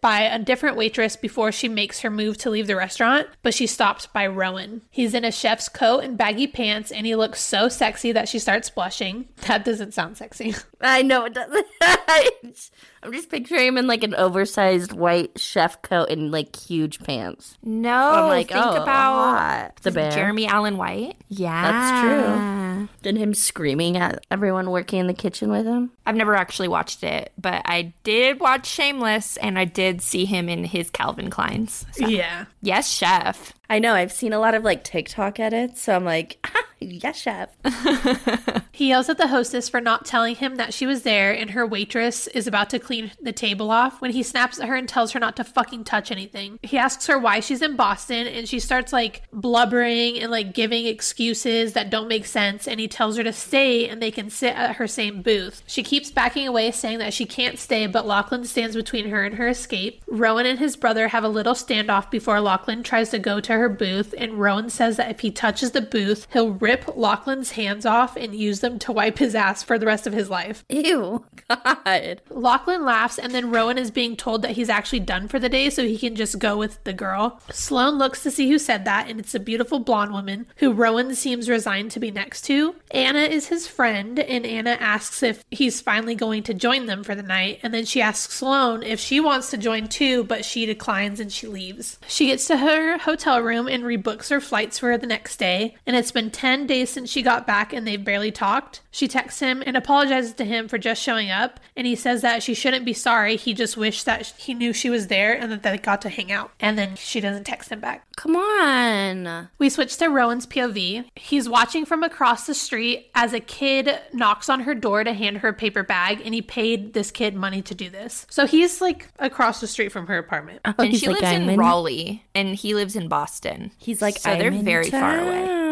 by 0.01 0.21
a 0.21 0.39
different 0.39 0.77
waitress 0.77 1.15
before 1.15 1.51
she 1.51 1.67
makes 1.67 2.01
her 2.01 2.09
move 2.09 2.37
to 2.37 2.49
leave 2.49 2.67
the 2.67 2.75
restaurant, 2.75 3.27
but 3.41 3.53
she's 3.53 3.71
stopped 3.71 4.11
by 4.13 4.27
Rowan. 4.27 4.81
He's 4.89 5.13
in 5.13 5.25
a 5.25 5.31
chef's 5.31 5.69
coat 5.69 6.03
and 6.03 6.17
baggy 6.17 6.47
pants 6.47 6.91
and 6.91 7.05
he 7.05 7.15
looks 7.15 7.41
so 7.41 7.69
sexy 7.69 8.11
that 8.11 8.29
she 8.29 8.39
starts 8.39 8.69
blushing. 8.69 9.27
That 9.47 9.65
doesn't 9.65 9.93
sound 9.93 10.17
sexy. 10.17 10.55
I 10.81 11.01
know 11.01 11.25
it 11.25 11.33
doesn't. 11.33 11.67
I'm 13.05 13.13
just 13.13 13.29
picturing 13.29 13.67
him 13.67 13.77
in 13.77 13.87
like 13.87 14.03
an 14.03 14.15
oversized 14.15 14.91
white 14.93 15.39
chef 15.39 15.81
coat 15.81 16.09
and 16.09 16.31
like 16.31 16.55
huge 16.55 16.99
pants. 16.99 17.57
No, 17.63 17.93
I'm 17.95 18.27
like, 18.27 18.47
think 18.49 18.65
oh, 18.65 18.81
about 18.81 19.13
hot. 19.13 19.75
the 19.83 19.91
bear. 19.91 20.11
Jeremy 20.11 20.47
Allen 20.47 20.77
White. 20.77 21.15
Yeah, 21.29 21.71
That's 21.71 22.01
true. 22.01 22.89
And 23.03 23.17
him 23.17 23.33
screaming 23.33 23.97
at 23.97 24.25
everyone 24.31 24.69
working 24.71 24.99
in 24.99 25.07
the 25.07 25.13
kitchen 25.13 25.49
with 25.51 25.65
him. 25.65 25.91
I've 26.05 26.15
never 26.15 26.35
actually 26.35 26.67
watched 26.67 27.03
it, 27.03 27.31
but 27.37 27.61
I 27.65 27.93
did 28.03 28.39
watch 28.39 28.65
Shameless, 28.67 29.37
and 29.37 29.57
I 29.59 29.65
did 29.65 30.01
see 30.01 30.25
him 30.25 30.49
in 30.49 30.63
his 30.63 30.89
Calvin 30.89 31.29
Kleins. 31.29 31.85
So, 31.93 32.07
Yeah. 32.07 32.45
yes, 32.61 32.89
chef. 32.91 33.53
I 33.69 33.79
know. 33.79 33.93
I've 33.93 34.11
seen 34.11 34.33
a 34.33 34.39
lot 34.39 34.53
of 34.53 34.63
like 34.63 34.83
TikTok 34.83 35.39
edits, 35.39 35.81
so 35.81 35.95
I'm 35.95 36.05
like, 36.05 36.45
yes, 36.79 37.17
chef. 37.17 37.49
He 38.75 38.89
yells 38.89 39.07
at 39.07 39.17
the 39.17 39.27
hostess 39.27 39.69
for 39.69 39.79
not 39.79 40.03
telling 40.03 40.35
him 40.35 40.57
that 40.57 40.73
she 40.73 40.85
was 40.85 41.03
there 41.03 41.31
and 41.31 41.51
her 41.51 41.65
waitress 41.65 42.27
is 42.27 42.45
about 42.45 42.69
to 42.71 42.77
clean 42.77 43.09
the 43.21 43.31
table 43.31 43.71
off 43.71 44.01
when 44.01 44.11
he 44.11 44.21
snaps 44.21 44.59
at 44.59 44.67
her 44.67 44.75
and 44.75 44.85
tells 44.85 45.13
her 45.13 45.19
not 45.19 45.37
to 45.37 45.45
fucking 45.45 45.85
touch 45.85 46.11
anything. 46.11 46.59
He 46.61 46.77
asks 46.77 47.07
her 47.07 47.17
why 47.17 47.39
she's 47.39 47.61
in 47.61 47.77
Boston 47.77 48.27
and 48.27 48.49
she 48.49 48.59
starts 48.59 48.91
like 48.91 49.21
blubbering 49.31 50.19
and 50.19 50.29
like 50.29 50.53
giving 50.53 50.87
excuses 50.87 51.71
that 51.71 51.89
don't 51.89 52.09
make 52.09 52.25
sense 52.25 52.67
and 52.67 52.77
he 52.77 52.89
tells 52.89 53.15
her 53.15 53.23
to 53.23 53.31
stay 53.31 53.87
and 53.87 54.01
they 54.01 54.11
can 54.11 54.29
sit 54.29 54.53
at 54.57 54.75
her 54.75 54.87
same 54.89 55.21
booth. 55.21 55.63
She 55.67 55.81
keeps 55.81 56.11
backing 56.11 56.45
away 56.45 56.69
saying 56.71 56.97
that 56.97 57.13
she 57.13 57.25
can't 57.25 57.57
stay 57.57 57.87
but 57.87 58.05
Lachlan 58.05 58.43
stands 58.43 58.75
between 58.75 59.07
her 59.07 59.23
and 59.23 59.35
her 59.35 59.47
escape. 59.47 60.03
Rowan 60.05 60.45
and 60.45 60.59
his 60.59 60.75
brother 60.75 61.07
have 61.07 61.23
a 61.23 61.29
little 61.29 61.53
standoff 61.53 62.11
before 62.11 62.41
Lachlan 62.41 62.83
tries 62.83 63.07
to 63.11 63.19
go 63.19 63.39
to 63.39 63.53
her 63.57 63.69
booth 63.69 64.13
and 64.17 64.39
Rowan 64.39 64.69
says 64.69 64.97
that 64.97 65.11
if 65.11 65.21
he 65.21 65.31
touches 65.31 65.71
the 65.71 65.81
booth, 65.81 66.27
he'll 66.33 66.51
rip 66.51 66.95
Lachlan's 66.95 67.51
hands 67.51 67.85
off 67.85 68.15
and 68.15 68.35
use 68.35 68.59
them 68.59 68.79
to 68.79 68.91
wipe 68.91 69.17
his 69.17 69.35
ass 69.35 69.63
for 69.63 69.77
the 69.77 69.85
rest 69.85 70.07
of 70.07 70.13
his 70.13 70.29
life. 70.29 70.63
Ew. 70.69 71.25
God. 71.47 72.21
Lachlan 72.29 72.83
laughs, 72.83 73.17
and 73.17 73.33
then 73.33 73.51
Rowan 73.51 73.77
is 73.77 73.91
being 73.91 74.15
told 74.15 74.41
that 74.41 74.51
he's 74.51 74.69
actually 74.69 74.99
done 74.99 75.27
for 75.27 75.39
the 75.39 75.49
day, 75.49 75.69
so 75.69 75.83
he 75.83 75.97
can 75.97 76.15
just 76.15 76.39
go 76.39 76.57
with 76.57 76.83
the 76.83 76.93
girl. 76.93 77.39
Sloane 77.51 77.97
looks 77.97 78.23
to 78.23 78.31
see 78.31 78.49
who 78.49 78.57
said 78.57 78.85
that, 78.85 79.09
and 79.09 79.19
it's 79.19 79.35
a 79.35 79.39
beautiful 79.39 79.79
blonde 79.79 80.11
woman 80.11 80.47
who 80.57 80.73
Rowan 80.73 81.15
seems 81.15 81.49
resigned 81.49 81.91
to 81.91 81.99
be 81.99 82.11
next 82.11 82.43
to. 82.43 82.75
Anna 82.91 83.19
is 83.19 83.47
his 83.47 83.67
friend, 83.67 84.19
and 84.19 84.45
Anna 84.45 84.77
asks 84.79 85.23
if 85.23 85.43
he's 85.51 85.81
finally 85.81 86.15
going 86.15 86.43
to 86.43 86.53
join 86.53 86.85
them 86.85 87.03
for 87.03 87.15
the 87.15 87.23
night, 87.23 87.59
and 87.63 87.73
then 87.73 87.85
she 87.85 88.01
asks 88.01 88.35
Sloane 88.35 88.83
if 88.83 88.99
she 88.99 89.19
wants 89.19 89.49
to 89.51 89.57
join 89.57 89.87
too, 89.87 90.23
but 90.23 90.45
she 90.45 90.65
declines 90.65 91.19
and 91.19 91.31
she 91.31 91.47
leaves. 91.47 91.99
She 92.07 92.27
gets 92.27 92.47
to 92.47 92.57
her 92.57 92.97
hotel 92.97 93.41
room 93.45 93.67
and 93.67 93.83
rebooks 93.83 94.29
her 94.29 94.41
flights 94.41 94.79
for 94.79 94.97
the 94.97 95.07
next 95.07 95.37
day, 95.37 95.75
and 95.85 95.95
it's 95.95 96.11
been 96.11 96.31
10 96.31 96.67
days 96.67 96.89
since 96.89 97.09
she 97.09 97.21
got 97.21 97.47
back 97.47 97.71
and 97.71 97.87
they've 97.87 98.03
barely 98.03 98.31
talked. 98.31 98.81
She 98.95 99.09
texts 99.09 99.41
him 99.41 99.61
and 99.65 99.75
apologizes 99.75 100.31
to 100.35 100.45
him 100.45 100.69
for 100.69 100.77
just 100.77 101.01
showing 101.01 101.29
up, 101.29 101.59
and 101.75 101.85
he 101.85 101.97
says 101.97 102.21
that 102.21 102.41
she 102.41 102.53
shouldn't 102.53 102.85
be 102.85 102.93
sorry. 102.93 103.35
He 103.35 103.53
just 103.53 103.75
wished 103.75 104.05
that 104.05 104.27
he 104.37 104.53
knew 104.53 104.71
she 104.71 104.89
was 104.89 105.07
there 105.07 105.33
and 105.33 105.51
that 105.51 105.63
they 105.63 105.77
got 105.77 106.01
to 106.03 106.09
hang 106.09 106.31
out. 106.31 106.51
And 106.61 106.77
then 106.77 106.95
she 106.95 107.19
doesn't 107.19 107.43
text 107.43 107.73
him 107.73 107.81
back. 107.81 108.07
Come 108.15 108.37
on. 108.37 109.49
We 109.57 109.69
switch 109.69 109.97
to 109.97 110.07
Rowan's 110.07 110.47
POV. 110.47 111.09
He's 111.17 111.49
watching 111.49 111.83
from 111.83 112.03
across 112.03 112.47
the 112.47 112.53
street 112.53 113.11
as 113.13 113.33
a 113.33 113.41
kid 113.41 113.99
knocks 114.13 114.47
on 114.47 114.61
her 114.61 114.73
door 114.73 115.03
to 115.03 115.11
hand 115.11 115.39
her 115.39 115.49
a 115.49 115.53
paper 115.53 115.83
bag, 115.83 116.21
and 116.23 116.33
he 116.33 116.41
paid 116.41 116.93
this 116.93 117.11
kid 117.11 117.35
money 117.35 117.61
to 117.63 117.75
do 117.75 117.89
this. 117.89 118.25
So 118.29 118.47
he's 118.47 118.79
like 118.79 119.09
across 119.19 119.59
the 119.59 119.67
street 119.67 119.91
from 119.91 120.07
her 120.07 120.17
apartment. 120.17 120.61
Oh, 120.63 120.73
and 120.79 120.95
she 120.95 121.07
like, 121.07 121.19
lives 121.19 121.33
in 121.33 121.49
I'm 121.49 121.59
Raleigh, 121.59 122.23
and 122.33 122.55
he 122.55 122.73
lives 122.73 122.95
in 122.95 123.09
Boston. 123.09 123.71
He's 123.77 124.01
like, 124.01 124.17
so 124.17 124.37
they're 124.37 124.47
I'm 124.47 124.59
in 124.59 124.63
very 124.63 124.89
far 124.89 125.19
away. 125.19 125.65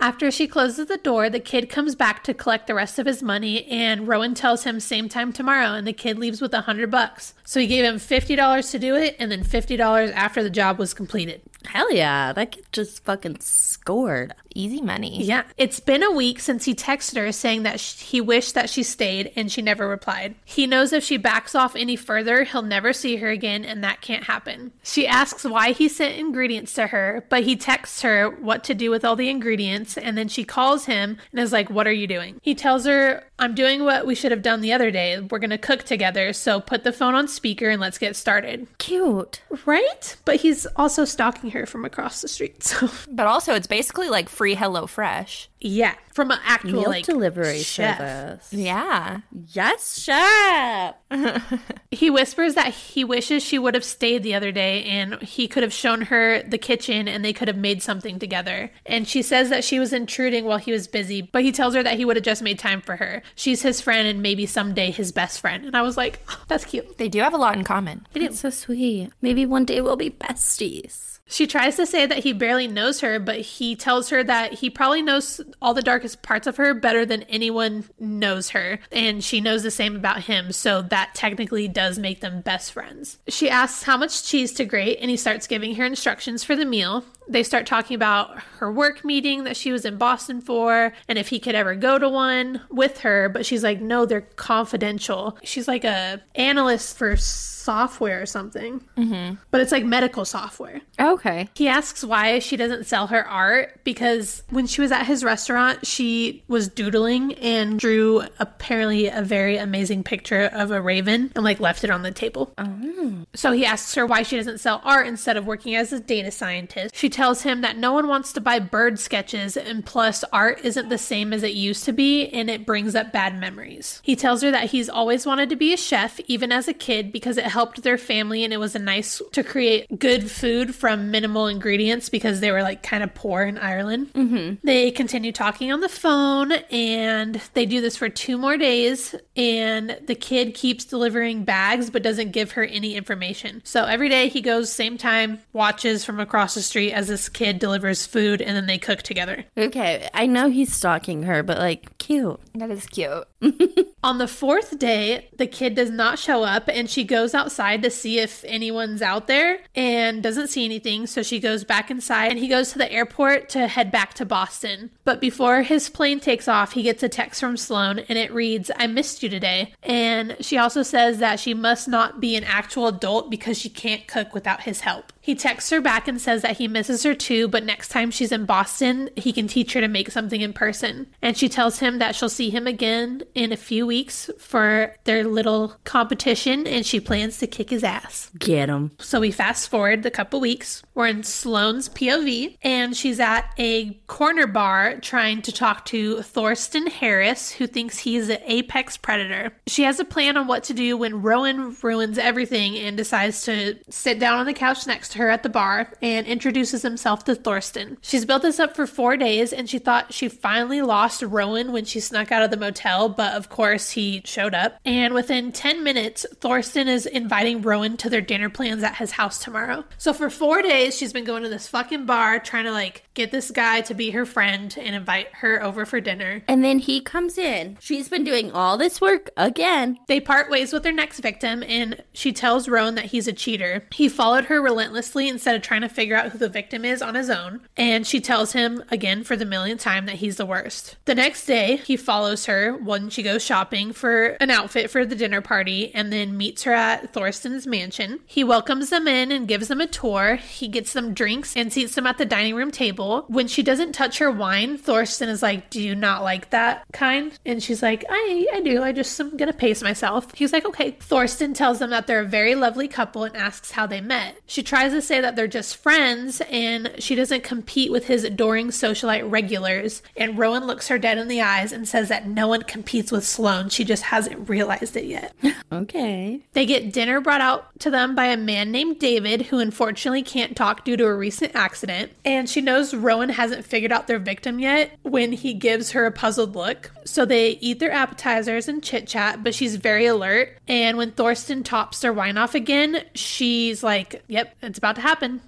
After 0.00 0.30
she 0.30 0.46
closes 0.46 0.86
the 0.86 0.98
door, 0.98 1.30
the 1.30 1.40
kid 1.40 1.68
comes 1.68 1.94
back 1.94 2.22
to 2.24 2.34
collect 2.34 2.66
the 2.66 2.74
rest 2.74 2.98
of 2.98 3.06
his 3.06 3.22
money, 3.22 3.64
and 3.66 4.06
Rowan 4.06 4.34
tells 4.34 4.64
him 4.64 4.80
same 4.80 5.08
time 5.08 5.32
tomorrow, 5.32 5.74
and 5.74 5.86
the 5.86 5.92
kid 5.92 6.18
leaves 6.18 6.40
with 6.40 6.54
a 6.54 6.62
hundred 6.62 6.90
bucks. 6.90 7.34
So 7.44 7.60
he 7.60 7.66
gave 7.66 7.84
him 7.84 7.98
fifty 7.98 8.36
dollars 8.36 8.70
to 8.70 8.78
do 8.78 8.94
it, 8.94 9.16
and 9.18 9.30
then 9.30 9.44
fifty 9.44 9.76
dollars 9.76 10.10
after 10.10 10.42
the 10.42 10.50
job 10.50 10.78
was 10.78 10.94
completed. 10.94 11.42
Hell 11.66 11.92
yeah. 11.92 12.32
That 12.32 12.52
kid 12.52 12.66
just 12.72 13.04
fucking 13.04 13.38
scored. 13.40 14.34
Easy 14.54 14.80
money. 14.80 15.22
Yeah, 15.22 15.42
it's 15.56 15.80
been 15.80 16.02
a 16.02 16.12
week 16.12 16.38
since 16.38 16.64
he 16.64 16.74
texted 16.74 17.16
her 17.16 17.32
saying 17.32 17.64
that 17.64 17.80
sh- 17.80 18.00
he 18.00 18.20
wished 18.20 18.54
that 18.54 18.70
she 18.70 18.84
stayed, 18.84 19.32
and 19.34 19.50
she 19.50 19.62
never 19.62 19.88
replied. 19.88 20.36
He 20.44 20.66
knows 20.66 20.92
if 20.92 21.02
she 21.02 21.16
backs 21.16 21.56
off 21.56 21.74
any 21.74 21.96
further, 21.96 22.44
he'll 22.44 22.62
never 22.62 22.92
see 22.92 23.16
her 23.16 23.28
again, 23.28 23.64
and 23.64 23.82
that 23.82 24.00
can't 24.00 24.24
happen. 24.24 24.72
She 24.84 25.08
asks 25.08 25.44
why 25.44 25.72
he 25.72 25.88
sent 25.88 26.18
ingredients 26.18 26.72
to 26.74 26.86
her, 26.88 27.26
but 27.28 27.42
he 27.42 27.56
texts 27.56 28.02
her 28.02 28.30
what 28.30 28.62
to 28.64 28.74
do 28.74 28.90
with 28.90 29.04
all 29.04 29.16
the 29.16 29.28
ingredients, 29.28 29.98
and 29.98 30.16
then 30.16 30.28
she 30.28 30.44
calls 30.44 30.84
him 30.84 31.18
and 31.32 31.40
is 31.40 31.52
like, 31.52 31.68
What 31.68 31.88
are 31.88 31.92
you 31.92 32.06
doing? 32.06 32.38
He 32.40 32.54
tells 32.54 32.86
her, 32.86 33.24
I'm 33.40 33.56
doing 33.56 33.82
what 33.84 34.06
we 34.06 34.14
should 34.14 34.30
have 34.30 34.42
done 34.42 34.60
the 34.60 34.72
other 34.72 34.92
day. 34.92 35.18
We're 35.18 35.40
gonna 35.40 35.58
cook 35.58 35.82
together, 35.82 36.32
so 36.32 36.60
put 36.60 36.84
the 36.84 36.92
phone 36.92 37.16
on 37.16 37.26
speaker 37.26 37.68
and 37.68 37.80
let's 37.80 37.98
get 37.98 38.14
started. 38.14 38.68
Cute. 38.78 39.42
Right? 39.66 40.16
But 40.24 40.36
he's 40.36 40.66
also 40.76 41.04
stalking 41.04 41.50
her 41.50 41.66
from 41.66 41.84
across 41.84 42.22
the 42.22 42.28
street, 42.28 42.62
so 42.62 42.88
But 43.10 43.26
also, 43.26 43.54
it's 43.54 43.66
basically 43.66 44.08
like 44.08 44.28
free 44.28 44.43
Hello 44.52 44.86
Fresh. 44.86 45.48
yeah, 45.60 45.94
from 46.12 46.30
an 46.30 46.38
actual 46.44 46.82
Meal 46.82 46.90
like 46.90 47.06
delivery 47.06 47.60
chef. 47.62 47.96
service. 47.96 48.52
Yeah. 48.52 49.20
Yes, 49.54 49.98
chef. 49.98 50.94
He 51.90 52.10
whispers 52.10 52.54
that 52.54 52.74
he 52.74 53.04
wishes 53.04 53.42
she 53.42 53.56
would 53.58 53.74
have 53.74 53.84
stayed 53.84 54.24
the 54.24 54.34
other 54.34 54.50
day 54.50 54.82
and 54.82 55.14
he 55.22 55.46
could 55.46 55.62
have 55.62 55.72
shown 55.72 56.02
her 56.02 56.42
the 56.42 56.58
kitchen 56.58 57.06
and 57.06 57.24
they 57.24 57.32
could 57.32 57.46
have 57.46 57.56
made 57.56 57.82
something 57.84 58.18
together. 58.18 58.72
And 58.84 59.06
she 59.06 59.22
says 59.22 59.48
that 59.50 59.62
she 59.62 59.78
was 59.78 59.92
intruding 59.92 60.44
while 60.44 60.58
he 60.58 60.72
was 60.72 60.88
busy, 60.88 61.22
but 61.22 61.44
he 61.44 61.52
tells 61.52 61.72
her 61.74 61.84
that 61.84 61.96
he 61.96 62.04
would 62.04 62.16
have 62.16 62.24
just 62.24 62.42
made 62.42 62.58
time 62.58 62.80
for 62.80 62.96
her. 62.96 63.22
She's 63.36 63.62
his 63.62 63.80
friend 63.80 64.08
and 64.08 64.22
maybe 64.22 64.44
someday 64.44 64.90
his 64.90 65.12
best 65.12 65.40
friend. 65.40 65.64
And 65.64 65.76
I 65.76 65.82
was 65.82 65.96
like, 65.96 66.18
"Oh, 66.28 66.42
that's 66.48 66.64
cute. 66.64 66.98
They 66.98 67.08
do 67.08 67.20
have 67.20 67.32
a 67.32 67.38
lot 67.38 67.56
in 67.56 67.62
common. 67.62 68.06
It's 68.12 68.40
so 68.40 68.50
sweet. 68.50 69.10
Maybe 69.22 69.46
one 69.46 69.64
day 69.64 69.80
we'll 69.80 69.94
be 69.96 70.10
besties. 70.10 71.13
She 71.26 71.46
tries 71.46 71.76
to 71.76 71.86
say 71.86 72.06
that 72.06 72.18
he 72.18 72.32
barely 72.32 72.68
knows 72.68 73.00
her, 73.00 73.18
but 73.18 73.40
he 73.40 73.74
tells 73.76 74.10
her 74.10 74.22
that 74.24 74.54
he 74.54 74.70
probably 74.70 75.02
knows 75.02 75.40
all 75.60 75.74
the 75.74 75.82
darkest 75.82 76.22
parts 76.22 76.46
of 76.46 76.56
her 76.58 76.74
better 76.74 77.06
than 77.06 77.22
anyone 77.24 77.84
knows 77.98 78.50
her. 78.50 78.78
And 78.92 79.24
she 79.24 79.40
knows 79.40 79.62
the 79.62 79.70
same 79.70 79.96
about 79.96 80.24
him, 80.24 80.52
so 80.52 80.82
that 80.82 81.14
technically 81.14 81.66
does 81.66 81.98
make 81.98 82.20
them 82.20 82.40
best 82.42 82.72
friends. 82.72 83.18
She 83.28 83.48
asks 83.48 83.84
how 83.84 83.96
much 83.96 84.24
cheese 84.24 84.52
to 84.54 84.64
grate, 84.64 84.98
and 85.00 85.10
he 85.10 85.16
starts 85.16 85.46
giving 85.46 85.76
her 85.76 85.84
instructions 85.84 86.44
for 86.44 86.54
the 86.54 86.66
meal. 86.66 87.04
They 87.28 87.42
start 87.42 87.66
talking 87.66 87.94
about 87.94 88.38
her 88.58 88.70
work 88.70 89.04
meeting 89.04 89.44
that 89.44 89.56
she 89.56 89.72
was 89.72 89.84
in 89.84 89.96
Boston 89.96 90.40
for 90.40 90.92
and 91.08 91.18
if 91.18 91.28
he 91.28 91.38
could 91.38 91.54
ever 91.54 91.74
go 91.74 91.98
to 91.98 92.08
one 92.08 92.60
with 92.70 93.00
her, 93.00 93.28
but 93.28 93.46
she's 93.46 93.62
like, 93.62 93.80
no, 93.80 94.06
they're 94.06 94.22
confidential. 94.22 95.38
She's 95.42 95.68
like 95.68 95.84
a 95.84 96.20
analyst 96.34 96.96
for 96.96 97.16
software 97.16 98.20
or 98.20 98.26
something, 98.26 98.84
mm-hmm. 98.96 99.36
but 99.50 99.60
it's 99.60 99.72
like 99.72 99.84
medical 99.84 100.24
software. 100.24 100.82
Okay. 101.00 101.48
He 101.54 101.66
asks 101.66 102.04
why 102.04 102.38
she 102.38 102.56
doesn't 102.56 102.84
sell 102.84 103.06
her 103.06 103.26
art 103.26 103.80
because 103.84 104.42
when 104.50 104.66
she 104.66 104.82
was 104.82 104.92
at 104.92 105.06
his 105.06 105.24
restaurant, 105.24 105.86
she 105.86 106.44
was 106.46 106.68
doodling 106.68 107.34
and 107.34 107.78
drew 107.78 108.22
apparently 108.38 109.08
a 109.08 109.22
very 109.22 109.56
amazing 109.56 110.04
picture 110.04 110.50
of 110.52 110.70
a 110.70 110.80
raven 110.80 111.32
and 111.34 111.44
like 111.44 111.58
left 111.58 111.84
it 111.84 111.90
on 111.90 112.02
the 112.02 112.10
table. 112.10 112.52
Oh. 112.58 113.24
So 113.34 113.52
he 113.52 113.64
asks 113.64 113.94
her 113.94 114.04
why 114.04 114.22
she 114.22 114.36
doesn't 114.36 114.58
sell 114.58 114.82
art 114.84 115.06
instead 115.06 115.36
of 115.36 115.46
working 115.46 115.74
as 115.74 115.92
a 115.92 116.00
data 116.00 116.30
scientist. 116.30 116.94
She 116.94 117.08
tells 117.14 117.42
him 117.42 117.60
that 117.60 117.78
no 117.78 117.92
one 117.92 118.08
wants 118.08 118.32
to 118.32 118.40
buy 118.40 118.58
bird 118.58 118.98
sketches 118.98 119.56
and 119.56 119.86
plus 119.86 120.24
art 120.32 120.60
isn't 120.64 120.88
the 120.88 120.98
same 120.98 121.32
as 121.32 121.44
it 121.44 121.52
used 121.52 121.84
to 121.84 121.92
be 121.92 122.26
and 122.28 122.50
it 122.50 122.66
brings 122.66 122.96
up 122.96 123.12
bad 123.12 123.38
memories. 123.38 124.00
He 124.02 124.16
tells 124.16 124.42
her 124.42 124.50
that 124.50 124.70
he's 124.70 124.88
always 124.88 125.24
wanted 125.24 125.48
to 125.50 125.56
be 125.56 125.72
a 125.72 125.76
chef 125.76 126.18
even 126.26 126.50
as 126.50 126.66
a 126.66 126.74
kid 126.74 127.12
because 127.12 127.38
it 127.38 127.44
helped 127.44 127.84
their 127.84 127.96
family 127.96 128.42
and 128.42 128.52
it 128.52 128.58
was 128.58 128.74
a 128.74 128.80
nice 128.80 129.22
to 129.30 129.44
create 129.44 129.98
good 129.98 130.28
food 130.28 130.74
from 130.74 131.12
minimal 131.12 131.46
ingredients 131.46 132.08
because 132.08 132.40
they 132.40 132.50
were 132.50 132.62
like 132.62 132.82
kind 132.82 133.04
of 133.04 133.14
poor 133.14 133.42
in 133.42 133.58
Ireland. 133.58 134.12
Mm-hmm. 134.14 134.66
They 134.66 134.90
continue 134.90 135.30
talking 135.30 135.70
on 135.70 135.80
the 135.80 135.88
phone 135.88 136.50
and 136.72 137.40
they 137.54 137.64
do 137.64 137.80
this 137.80 137.96
for 137.96 138.08
two 138.08 138.36
more 138.36 138.56
days 138.56 139.14
and 139.36 139.96
the 140.04 140.16
kid 140.16 140.54
keeps 140.54 140.84
delivering 140.84 141.44
bags 141.44 141.90
but 141.90 142.02
doesn't 142.02 142.32
give 142.32 142.52
her 142.52 142.64
any 142.64 142.96
information. 142.96 143.62
So 143.64 143.84
every 143.84 144.08
day 144.08 144.28
he 144.28 144.40
goes 144.40 144.72
same 144.72 144.98
time, 144.98 145.40
watches 145.52 146.04
from 146.04 146.18
across 146.18 146.54
the 146.56 146.62
street 146.62 146.92
as 146.92 147.03
this 147.08 147.28
kid 147.28 147.58
delivers 147.58 148.06
food 148.06 148.40
and 148.40 148.56
then 148.56 148.66
they 148.66 148.78
cook 148.78 149.02
together. 149.02 149.44
Okay. 149.56 150.08
I 150.14 150.26
know 150.26 150.50
he's 150.50 150.72
stalking 150.72 151.24
her, 151.24 151.42
but 151.42 151.58
like, 151.58 151.96
cute. 151.98 152.40
That 152.54 152.70
is 152.70 152.86
cute. 152.86 153.24
On 154.04 154.18
the 154.18 154.28
fourth 154.28 154.78
day, 154.78 155.28
the 155.36 155.46
kid 155.46 155.74
does 155.74 155.90
not 155.90 156.18
show 156.18 156.44
up 156.44 156.68
and 156.68 156.90
she 156.90 157.04
goes 157.04 157.34
outside 157.34 157.82
to 157.82 157.90
see 157.90 158.18
if 158.18 158.44
anyone's 158.44 159.02
out 159.02 159.26
there 159.26 159.60
and 159.74 160.22
doesn't 160.22 160.48
see 160.48 160.64
anything. 160.64 161.06
So 161.06 161.22
she 161.22 161.40
goes 161.40 161.64
back 161.64 161.90
inside 161.90 162.30
and 162.30 162.38
he 162.38 162.48
goes 162.48 162.72
to 162.72 162.78
the 162.78 162.92
airport 162.92 163.48
to 163.50 163.66
head 163.66 163.90
back 163.90 164.14
to 164.14 164.26
Boston. 164.26 164.90
But 165.04 165.20
before 165.20 165.62
his 165.62 165.88
plane 165.88 166.20
takes 166.20 166.48
off, 166.48 166.72
he 166.72 166.82
gets 166.82 167.02
a 167.02 167.08
text 167.08 167.40
from 167.40 167.56
Sloane 167.56 168.00
and 168.00 168.18
it 168.18 168.32
reads, 168.32 168.70
I 168.76 168.86
missed 168.86 169.22
you 169.22 169.28
today. 169.28 169.72
And 169.82 170.36
she 170.40 170.58
also 170.58 170.82
says 170.82 171.18
that 171.18 171.40
she 171.40 171.54
must 171.54 171.88
not 171.88 172.20
be 172.20 172.36
an 172.36 172.44
actual 172.44 172.86
adult 172.86 173.30
because 173.30 173.58
she 173.58 173.70
can't 173.70 174.06
cook 174.06 174.34
without 174.34 174.62
his 174.62 174.80
help. 174.80 175.13
He 175.24 175.34
texts 175.34 175.70
her 175.70 175.80
back 175.80 176.06
and 176.06 176.20
says 176.20 176.42
that 176.42 176.58
he 176.58 176.68
misses 176.68 177.02
her 177.02 177.14
too, 177.14 177.48
but 177.48 177.64
next 177.64 177.88
time 177.88 178.10
she's 178.10 178.30
in 178.30 178.44
Boston, 178.44 179.08
he 179.16 179.32
can 179.32 179.48
teach 179.48 179.72
her 179.72 179.80
to 179.80 179.88
make 179.88 180.10
something 180.10 180.42
in 180.42 180.52
person. 180.52 181.06
And 181.22 181.34
she 181.34 181.48
tells 181.48 181.78
him 181.78 181.98
that 181.98 182.14
she'll 182.14 182.28
see 182.28 182.50
him 182.50 182.66
again 182.66 183.22
in 183.34 183.50
a 183.50 183.56
few 183.56 183.86
weeks 183.86 184.28
for 184.38 184.94
their 185.04 185.24
little 185.24 185.76
competition 185.84 186.66
and 186.66 186.84
she 186.84 187.00
plans 187.00 187.38
to 187.38 187.46
kick 187.46 187.70
his 187.70 187.82
ass. 187.82 188.30
Get 188.38 188.68
him. 188.68 188.90
So 188.98 189.18
we 189.18 189.30
fast 189.30 189.70
forward 189.70 190.02
the 190.02 190.10
couple 190.10 190.40
weeks. 190.40 190.82
We're 190.94 191.06
in 191.06 191.22
Sloane's 191.22 191.88
POV, 191.88 192.58
and 192.62 192.94
she's 192.94 193.18
at 193.18 193.50
a 193.58 193.94
corner 194.06 194.46
bar 194.46 194.98
trying 195.00 195.40
to 195.40 195.52
talk 195.52 195.86
to 195.86 196.20
Thorsten 196.20 196.86
Harris, 196.86 197.50
who 197.50 197.66
thinks 197.66 198.00
he's 198.00 198.28
an 198.28 198.40
apex 198.44 198.98
predator. 198.98 199.54
She 199.66 199.84
has 199.84 199.98
a 199.98 200.04
plan 200.04 200.36
on 200.36 200.46
what 200.46 200.64
to 200.64 200.74
do 200.74 200.98
when 200.98 201.22
Rowan 201.22 201.74
ruins 201.82 202.18
everything 202.18 202.76
and 202.76 202.94
decides 202.94 203.42
to 203.44 203.78
sit 203.88 204.18
down 204.18 204.38
on 204.38 204.44
the 204.44 204.52
couch 204.52 204.86
next 204.86 205.13
her 205.14 205.30
at 205.30 205.42
the 205.42 205.48
bar 205.48 205.92
and 206.02 206.26
introduces 206.26 206.82
himself 206.82 207.24
to 207.24 207.34
Thorsten. 207.34 207.98
She's 208.02 208.24
built 208.24 208.42
this 208.42 208.60
up 208.60 208.74
for 208.74 208.86
four 208.86 209.16
days, 209.16 209.52
and 209.52 209.68
she 209.68 209.78
thought 209.78 210.12
she 210.12 210.28
finally 210.28 210.82
lost 210.82 211.22
Rowan 211.22 211.72
when 211.72 211.84
she 211.84 212.00
snuck 212.00 212.32
out 212.32 212.42
of 212.42 212.50
the 212.50 212.56
motel, 212.56 213.08
but 213.08 213.34
of 213.34 213.48
course 213.48 213.90
he 213.90 214.22
showed 214.24 214.54
up. 214.54 214.78
And 214.84 215.14
within 215.14 215.52
10 215.52 215.82
minutes, 215.84 216.26
Thorsten 216.40 216.88
is 216.88 217.06
inviting 217.06 217.62
Rowan 217.62 217.96
to 217.98 218.10
their 218.10 218.20
dinner 218.20 218.50
plans 218.50 218.82
at 218.82 218.96
his 218.96 219.12
house 219.12 219.38
tomorrow. 219.38 219.84
So 219.98 220.12
for 220.12 220.30
four 220.30 220.62
days, 220.62 220.96
she's 220.96 221.12
been 221.12 221.24
going 221.24 221.42
to 221.42 221.48
this 221.48 221.68
fucking 221.68 222.06
bar 222.06 222.38
trying 222.38 222.64
to 222.64 222.72
like 222.72 223.03
get 223.14 223.30
this 223.30 223.50
guy 223.50 223.80
to 223.82 223.94
be 223.94 224.10
her 224.10 224.26
friend 224.26 224.76
and 224.78 224.94
invite 224.94 225.28
her 225.36 225.62
over 225.62 225.86
for 225.86 226.00
dinner. 226.00 226.42
And 226.48 226.64
then 226.64 226.78
he 226.78 227.00
comes 227.00 227.38
in. 227.38 227.78
She's 227.80 228.08
been 228.08 228.24
doing 228.24 228.52
all 228.52 228.76
this 228.76 229.00
work 229.00 229.30
again. 229.36 229.98
They 230.08 230.20
part 230.20 230.50
ways 230.50 230.72
with 230.72 230.82
their 230.82 230.92
next 230.92 231.20
victim, 231.20 231.62
and 231.62 232.02
she 232.12 232.32
tells 232.32 232.68
Rowan 232.68 232.96
that 232.96 233.06
he's 233.06 233.28
a 233.28 233.32
cheater. 233.32 233.86
He 233.92 234.08
followed 234.08 234.46
her 234.46 234.60
relentlessly 234.60 235.28
instead 235.28 235.54
of 235.54 235.62
trying 235.62 235.82
to 235.82 235.88
figure 235.88 236.16
out 236.16 236.32
who 236.32 236.38
the 236.38 236.48
victim 236.48 236.84
is 236.84 237.02
on 237.02 237.14
his 237.14 237.30
own, 237.30 237.60
and 237.76 238.06
she 238.06 238.20
tells 238.20 238.52
him 238.52 238.82
again 238.90 239.24
for 239.24 239.36
the 239.36 239.44
millionth 239.44 239.80
time 239.80 240.06
that 240.06 240.16
he's 240.16 240.36
the 240.36 240.46
worst. 240.46 240.96
The 241.04 241.14
next 241.14 241.46
day, 241.46 241.76
he 241.76 241.96
follows 241.96 242.46
her 242.46 242.76
when 242.76 243.10
she 243.10 243.22
goes 243.22 243.44
shopping 243.44 243.92
for 243.92 244.36
an 244.40 244.50
outfit 244.50 244.90
for 244.90 245.06
the 245.06 245.14
dinner 245.14 245.40
party 245.40 245.94
and 245.94 246.12
then 246.12 246.36
meets 246.36 246.64
her 246.64 246.72
at 246.72 247.12
Thorsten's 247.12 247.66
mansion. 247.66 248.20
He 248.26 248.42
welcomes 248.42 248.90
them 248.90 249.06
in 249.06 249.30
and 249.30 249.48
gives 249.48 249.68
them 249.68 249.80
a 249.80 249.86
tour. 249.86 250.36
He 250.36 250.68
gets 250.68 250.92
them 250.92 251.14
drinks 251.14 251.56
and 251.56 251.72
seats 251.72 251.94
them 251.94 252.06
at 252.06 252.18
the 252.18 252.24
dining 252.24 252.54
room 252.54 252.70
table. 252.70 253.03
When 253.28 253.48
she 253.48 253.62
doesn't 253.62 253.92
touch 253.92 254.18
her 254.18 254.30
wine, 254.30 254.78
Thorsten 254.78 255.28
is 255.28 255.42
like, 255.42 255.70
Do 255.70 255.80
you 255.80 255.94
not 255.94 256.22
like 256.22 256.50
that 256.50 256.84
kind? 256.92 257.36
And 257.44 257.62
she's 257.62 257.82
like, 257.82 258.04
I, 258.08 258.46
I 258.54 258.60
do. 258.60 258.82
I 258.82 258.92
just 258.92 259.18
am 259.20 259.36
gonna 259.36 259.52
pace 259.52 259.82
myself. 259.82 260.34
He's 260.34 260.52
like, 260.52 260.64
Okay. 260.66 260.92
Thorsten 261.00 261.54
tells 261.54 261.78
them 261.78 261.90
that 261.90 262.06
they're 262.06 262.20
a 262.20 262.24
very 262.26 262.54
lovely 262.54 262.88
couple 262.88 263.24
and 263.24 263.36
asks 263.36 263.70
how 263.72 263.86
they 263.86 264.00
met. 264.00 264.36
She 264.46 264.62
tries 264.62 264.92
to 264.92 265.02
say 265.02 265.20
that 265.20 265.36
they're 265.36 265.46
just 265.46 265.76
friends 265.76 266.40
and 266.50 266.92
she 266.98 267.14
doesn't 267.14 267.44
compete 267.44 267.90
with 267.92 268.06
his 268.06 268.24
adoring 268.24 268.68
socialite 268.68 269.30
regulars. 269.30 270.02
And 270.16 270.38
Rowan 270.38 270.66
looks 270.66 270.88
her 270.88 270.98
dead 270.98 271.18
in 271.18 271.28
the 271.28 271.42
eyes 271.42 271.72
and 271.72 271.86
says 271.88 272.08
that 272.08 272.26
no 272.26 272.48
one 272.48 272.62
competes 272.62 273.12
with 273.12 273.24
Sloane. 273.24 273.68
She 273.68 273.84
just 273.84 274.04
hasn't 274.04 274.48
realized 274.48 274.96
it 274.96 275.04
yet. 275.04 275.34
Okay. 275.72 276.40
They 276.52 276.66
get 276.66 276.92
dinner 276.92 277.20
brought 277.20 277.40
out 277.40 277.78
to 277.80 277.90
them 277.90 278.14
by 278.14 278.26
a 278.26 278.36
man 278.36 278.70
named 278.70 279.00
David, 279.00 279.42
who 279.42 279.58
unfortunately 279.58 280.22
can't 280.22 280.56
talk 280.56 280.84
due 280.84 280.96
to 280.96 281.04
a 281.04 281.14
recent 281.14 281.54
accident. 281.56 282.12
And 282.24 282.48
she 282.48 282.60
knows 282.60 282.93
Rowan 282.94 283.28
hasn't 283.28 283.64
figured 283.64 283.92
out 283.92 284.06
their 284.06 284.18
victim 284.18 284.58
yet 284.58 284.98
when 285.02 285.32
he 285.32 285.54
gives 285.54 285.92
her 285.92 286.06
a 286.06 286.12
puzzled 286.12 286.54
look. 286.54 286.90
So 287.04 287.24
they 287.24 287.50
eat 287.60 287.78
their 287.78 287.90
appetizers 287.90 288.68
and 288.68 288.82
chit 288.82 289.06
chat, 289.06 289.42
but 289.42 289.54
she's 289.54 289.76
very 289.76 290.06
alert. 290.06 290.58
And 290.68 290.96
when 290.96 291.12
Thorsten 291.12 291.62
tops 291.62 292.00
their 292.00 292.12
wine 292.12 292.38
off 292.38 292.54
again, 292.54 293.04
she's 293.14 293.82
like, 293.82 294.22
Yep, 294.28 294.56
it's 294.62 294.78
about 294.78 294.96
to 294.96 295.02
happen. 295.02 295.40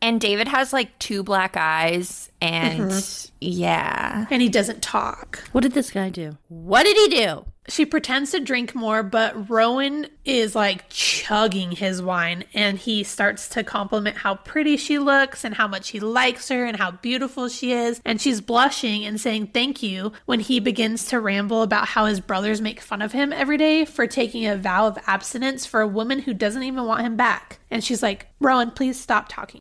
And 0.00 0.20
David 0.20 0.48
has 0.48 0.72
like 0.72 0.96
two 0.98 1.22
black 1.22 1.56
eyes, 1.56 2.30
and 2.40 2.90
mm-hmm. 2.90 3.28
yeah. 3.40 4.26
And 4.30 4.40
he 4.40 4.48
doesn't 4.48 4.82
talk. 4.82 5.42
What 5.52 5.62
did 5.62 5.72
this 5.72 5.90
guy 5.90 6.10
do? 6.10 6.36
What 6.48 6.84
did 6.84 6.96
he 6.96 7.08
do? 7.08 7.44
She 7.68 7.84
pretends 7.84 8.30
to 8.30 8.40
drink 8.40 8.74
more, 8.74 9.02
but 9.02 9.50
Rowan 9.50 10.06
is 10.24 10.54
like 10.54 10.88
chugging 10.88 11.72
his 11.72 12.00
wine 12.02 12.44
and 12.54 12.78
he 12.78 13.04
starts 13.04 13.48
to 13.50 13.62
compliment 13.62 14.16
how 14.16 14.36
pretty 14.36 14.76
she 14.78 14.98
looks 14.98 15.44
and 15.44 15.54
how 15.54 15.68
much 15.68 15.90
he 15.90 16.00
likes 16.00 16.48
her 16.48 16.64
and 16.64 16.78
how 16.78 16.92
beautiful 16.92 17.48
she 17.48 17.72
is. 17.72 18.00
And 18.04 18.20
she's 18.20 18.40
blushing 18.40 19.04
and 19.04 19.20
saying 19.20 19.48
thank 19.48 19.82
you 19.82 20.12
when 20.24 20.40
he 20.40 20.60
begins 20.60 21.06
to 21.06 21.20
ramble 21.20 21.62
about 21.62 21.88
how 21.88 22.06
his 22.06 22.20
brothers 22.20 22.60
make 22.60 22.80
fun 22.80 23.02
of 23.02 23.12
him 23.12 23.32
every 23.32 23.58
day 23.58 23.84
for 23.84 24.06
taking 24.06 24.46
a 24.46 24.56
vow 24.56 24.86
of 24.86 24.98
abstinence 25.06 25.66
for 25.66 25.80
a 25.80 25.86
woman 25.86 26.20
who 26.20 26.32
doesn't 26.32 26.62
even 26.62 26.84
want 26.84 27.02
him 27.02 27.16
back. 27.16 27.58
And 27.70 27.84
she's 27.84 28.02
like, 28.02 28.28
Rowan, 28.40 28.70
please 28.70 28.98
stop 28.98 29.28
talking. 29.28 29.60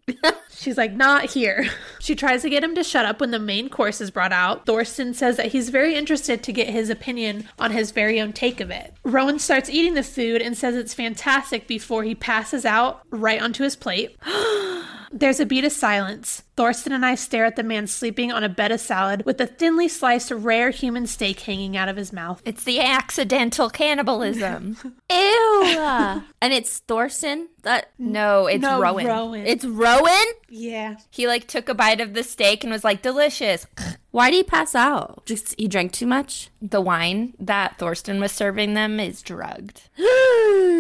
She's 0.50 0.78
like, 0.78 0.94
not 0.94 1.26
here. 1.26 1.68
She 2.00 2.16
tries 2.16 2.42
to 2.42 2.50
get 2.50 2.64
him 2.64 2.74
to 2.76 2.84
shut 2.84 3.06
up 3.06 3.20
when 3.20 3.32
the 3.32 3.40
main 3.40 3.70
course 3.70 4.00
is 4.02 4.12
brought 4.12 4.32
out. 4.32 4.66
Thorsten 4.66 5.14
says 5.14 5.38
that 5.38 5.48
he's 5.48 5.70
very 5.70 5.96
interested 5.96 6.42
to 6.44 6.54
get 6.54 6.70
his 6.70 6.90
opinion 6.90 7.48
on 7.60 7.72
his 7.72 7.92
very 7.92 8.20
own 8.22 8.34
take 8.34 8.60
of 8.60 8.72
it. 8.72 8.94
Rowan 9.04 9.40
starts 9.40 9.70
eating 9.70 9.94
the 9.94 10.04
food 10.04 10.42
and 10.42 10.58
says 10.58 10.76
it's 10.76 10.94
fantastic 10.94 11.68
before 11.68 12.04
he 12.04 12.16
passes 12.16 12.66
out 12.66 13.02
right 13.12 13.42
onto 13.42 13.64
his 13.64 13.76
plate. 13.76 14.16
There's 15.12 15.40
a 15.40 15.46
beat 15.46 15.64
of 15.66 15.72
silence. 15.72 16.44
Thorsten 16.56 16.92
and 16.92 17.06
I 17.06 17.16
stare 17.16 17.46
at 17.46 17.56
the 17.56 17.64
man 17.64 17.88
sleeping 17.88 18.32
on 18.32 18.44
a 18.44 18.50
bed 18.50 18.72
of 18.72 18.80
salad 18.80 19.26
with 19.26 19.40
a 19.40 19.48
thinly 19.48 19.88
sliced 19.88 20.32
rare 20.32 20.72
human 20.72 21.06
steak 21.08 21.40
hanging 21.42 21.78
out 21.78 21.88
of 21.88 21.96
his 21.98 22.12
mouth. 22.12 22.42
It's 22.46 22.64
the 22.64 22.80
accidental 22.80 23.70
cannibalism. 23.70 24.76
Ew. 25.12 25.64
and 26.42 26.54
it's 26.54 26.80
Thorsten. 26.80 27.48
That 27.62 27.92
no, 28.00 28.48
it's 28.48 28.62
No, 28.62 28.82
Rowan. 28.82 29.06
Rowan. 29.06 29.46
it's 29.46 29.66
Rowan. 29.66 30.26
yeah. 30.50 30.96
He 31.12 31.28
like 31.28 31.48
took 31.48 31.70
a 31.70 31.76
bite 31.76 32.02
of 32.02 32.14
the 32.14 32.24
steak 32.24 32.64
and 32.64 32.72
was 32.72 32.84
like, 32.84 33.02
delicious. 33.02 33.68
Why 34.12 34.32
did 34.32 34.38
he 34.38 34.44
pass 34.44 34.74
out? 34.74 35.26
Just 35.26 35.54
he 35.60 35.68
drank 35.68 35.92
too 35.92 36.08
much. 36.08 36.50
The 36.62 36.82
wine 36.82 37.34
that 37.40 37.78
Thorsten 37.78 38.20
was 38.20 38.32
serving 38.32 38.74
them 38.74 39.00
is 39.00 39.22
drugged. 39.22 39.84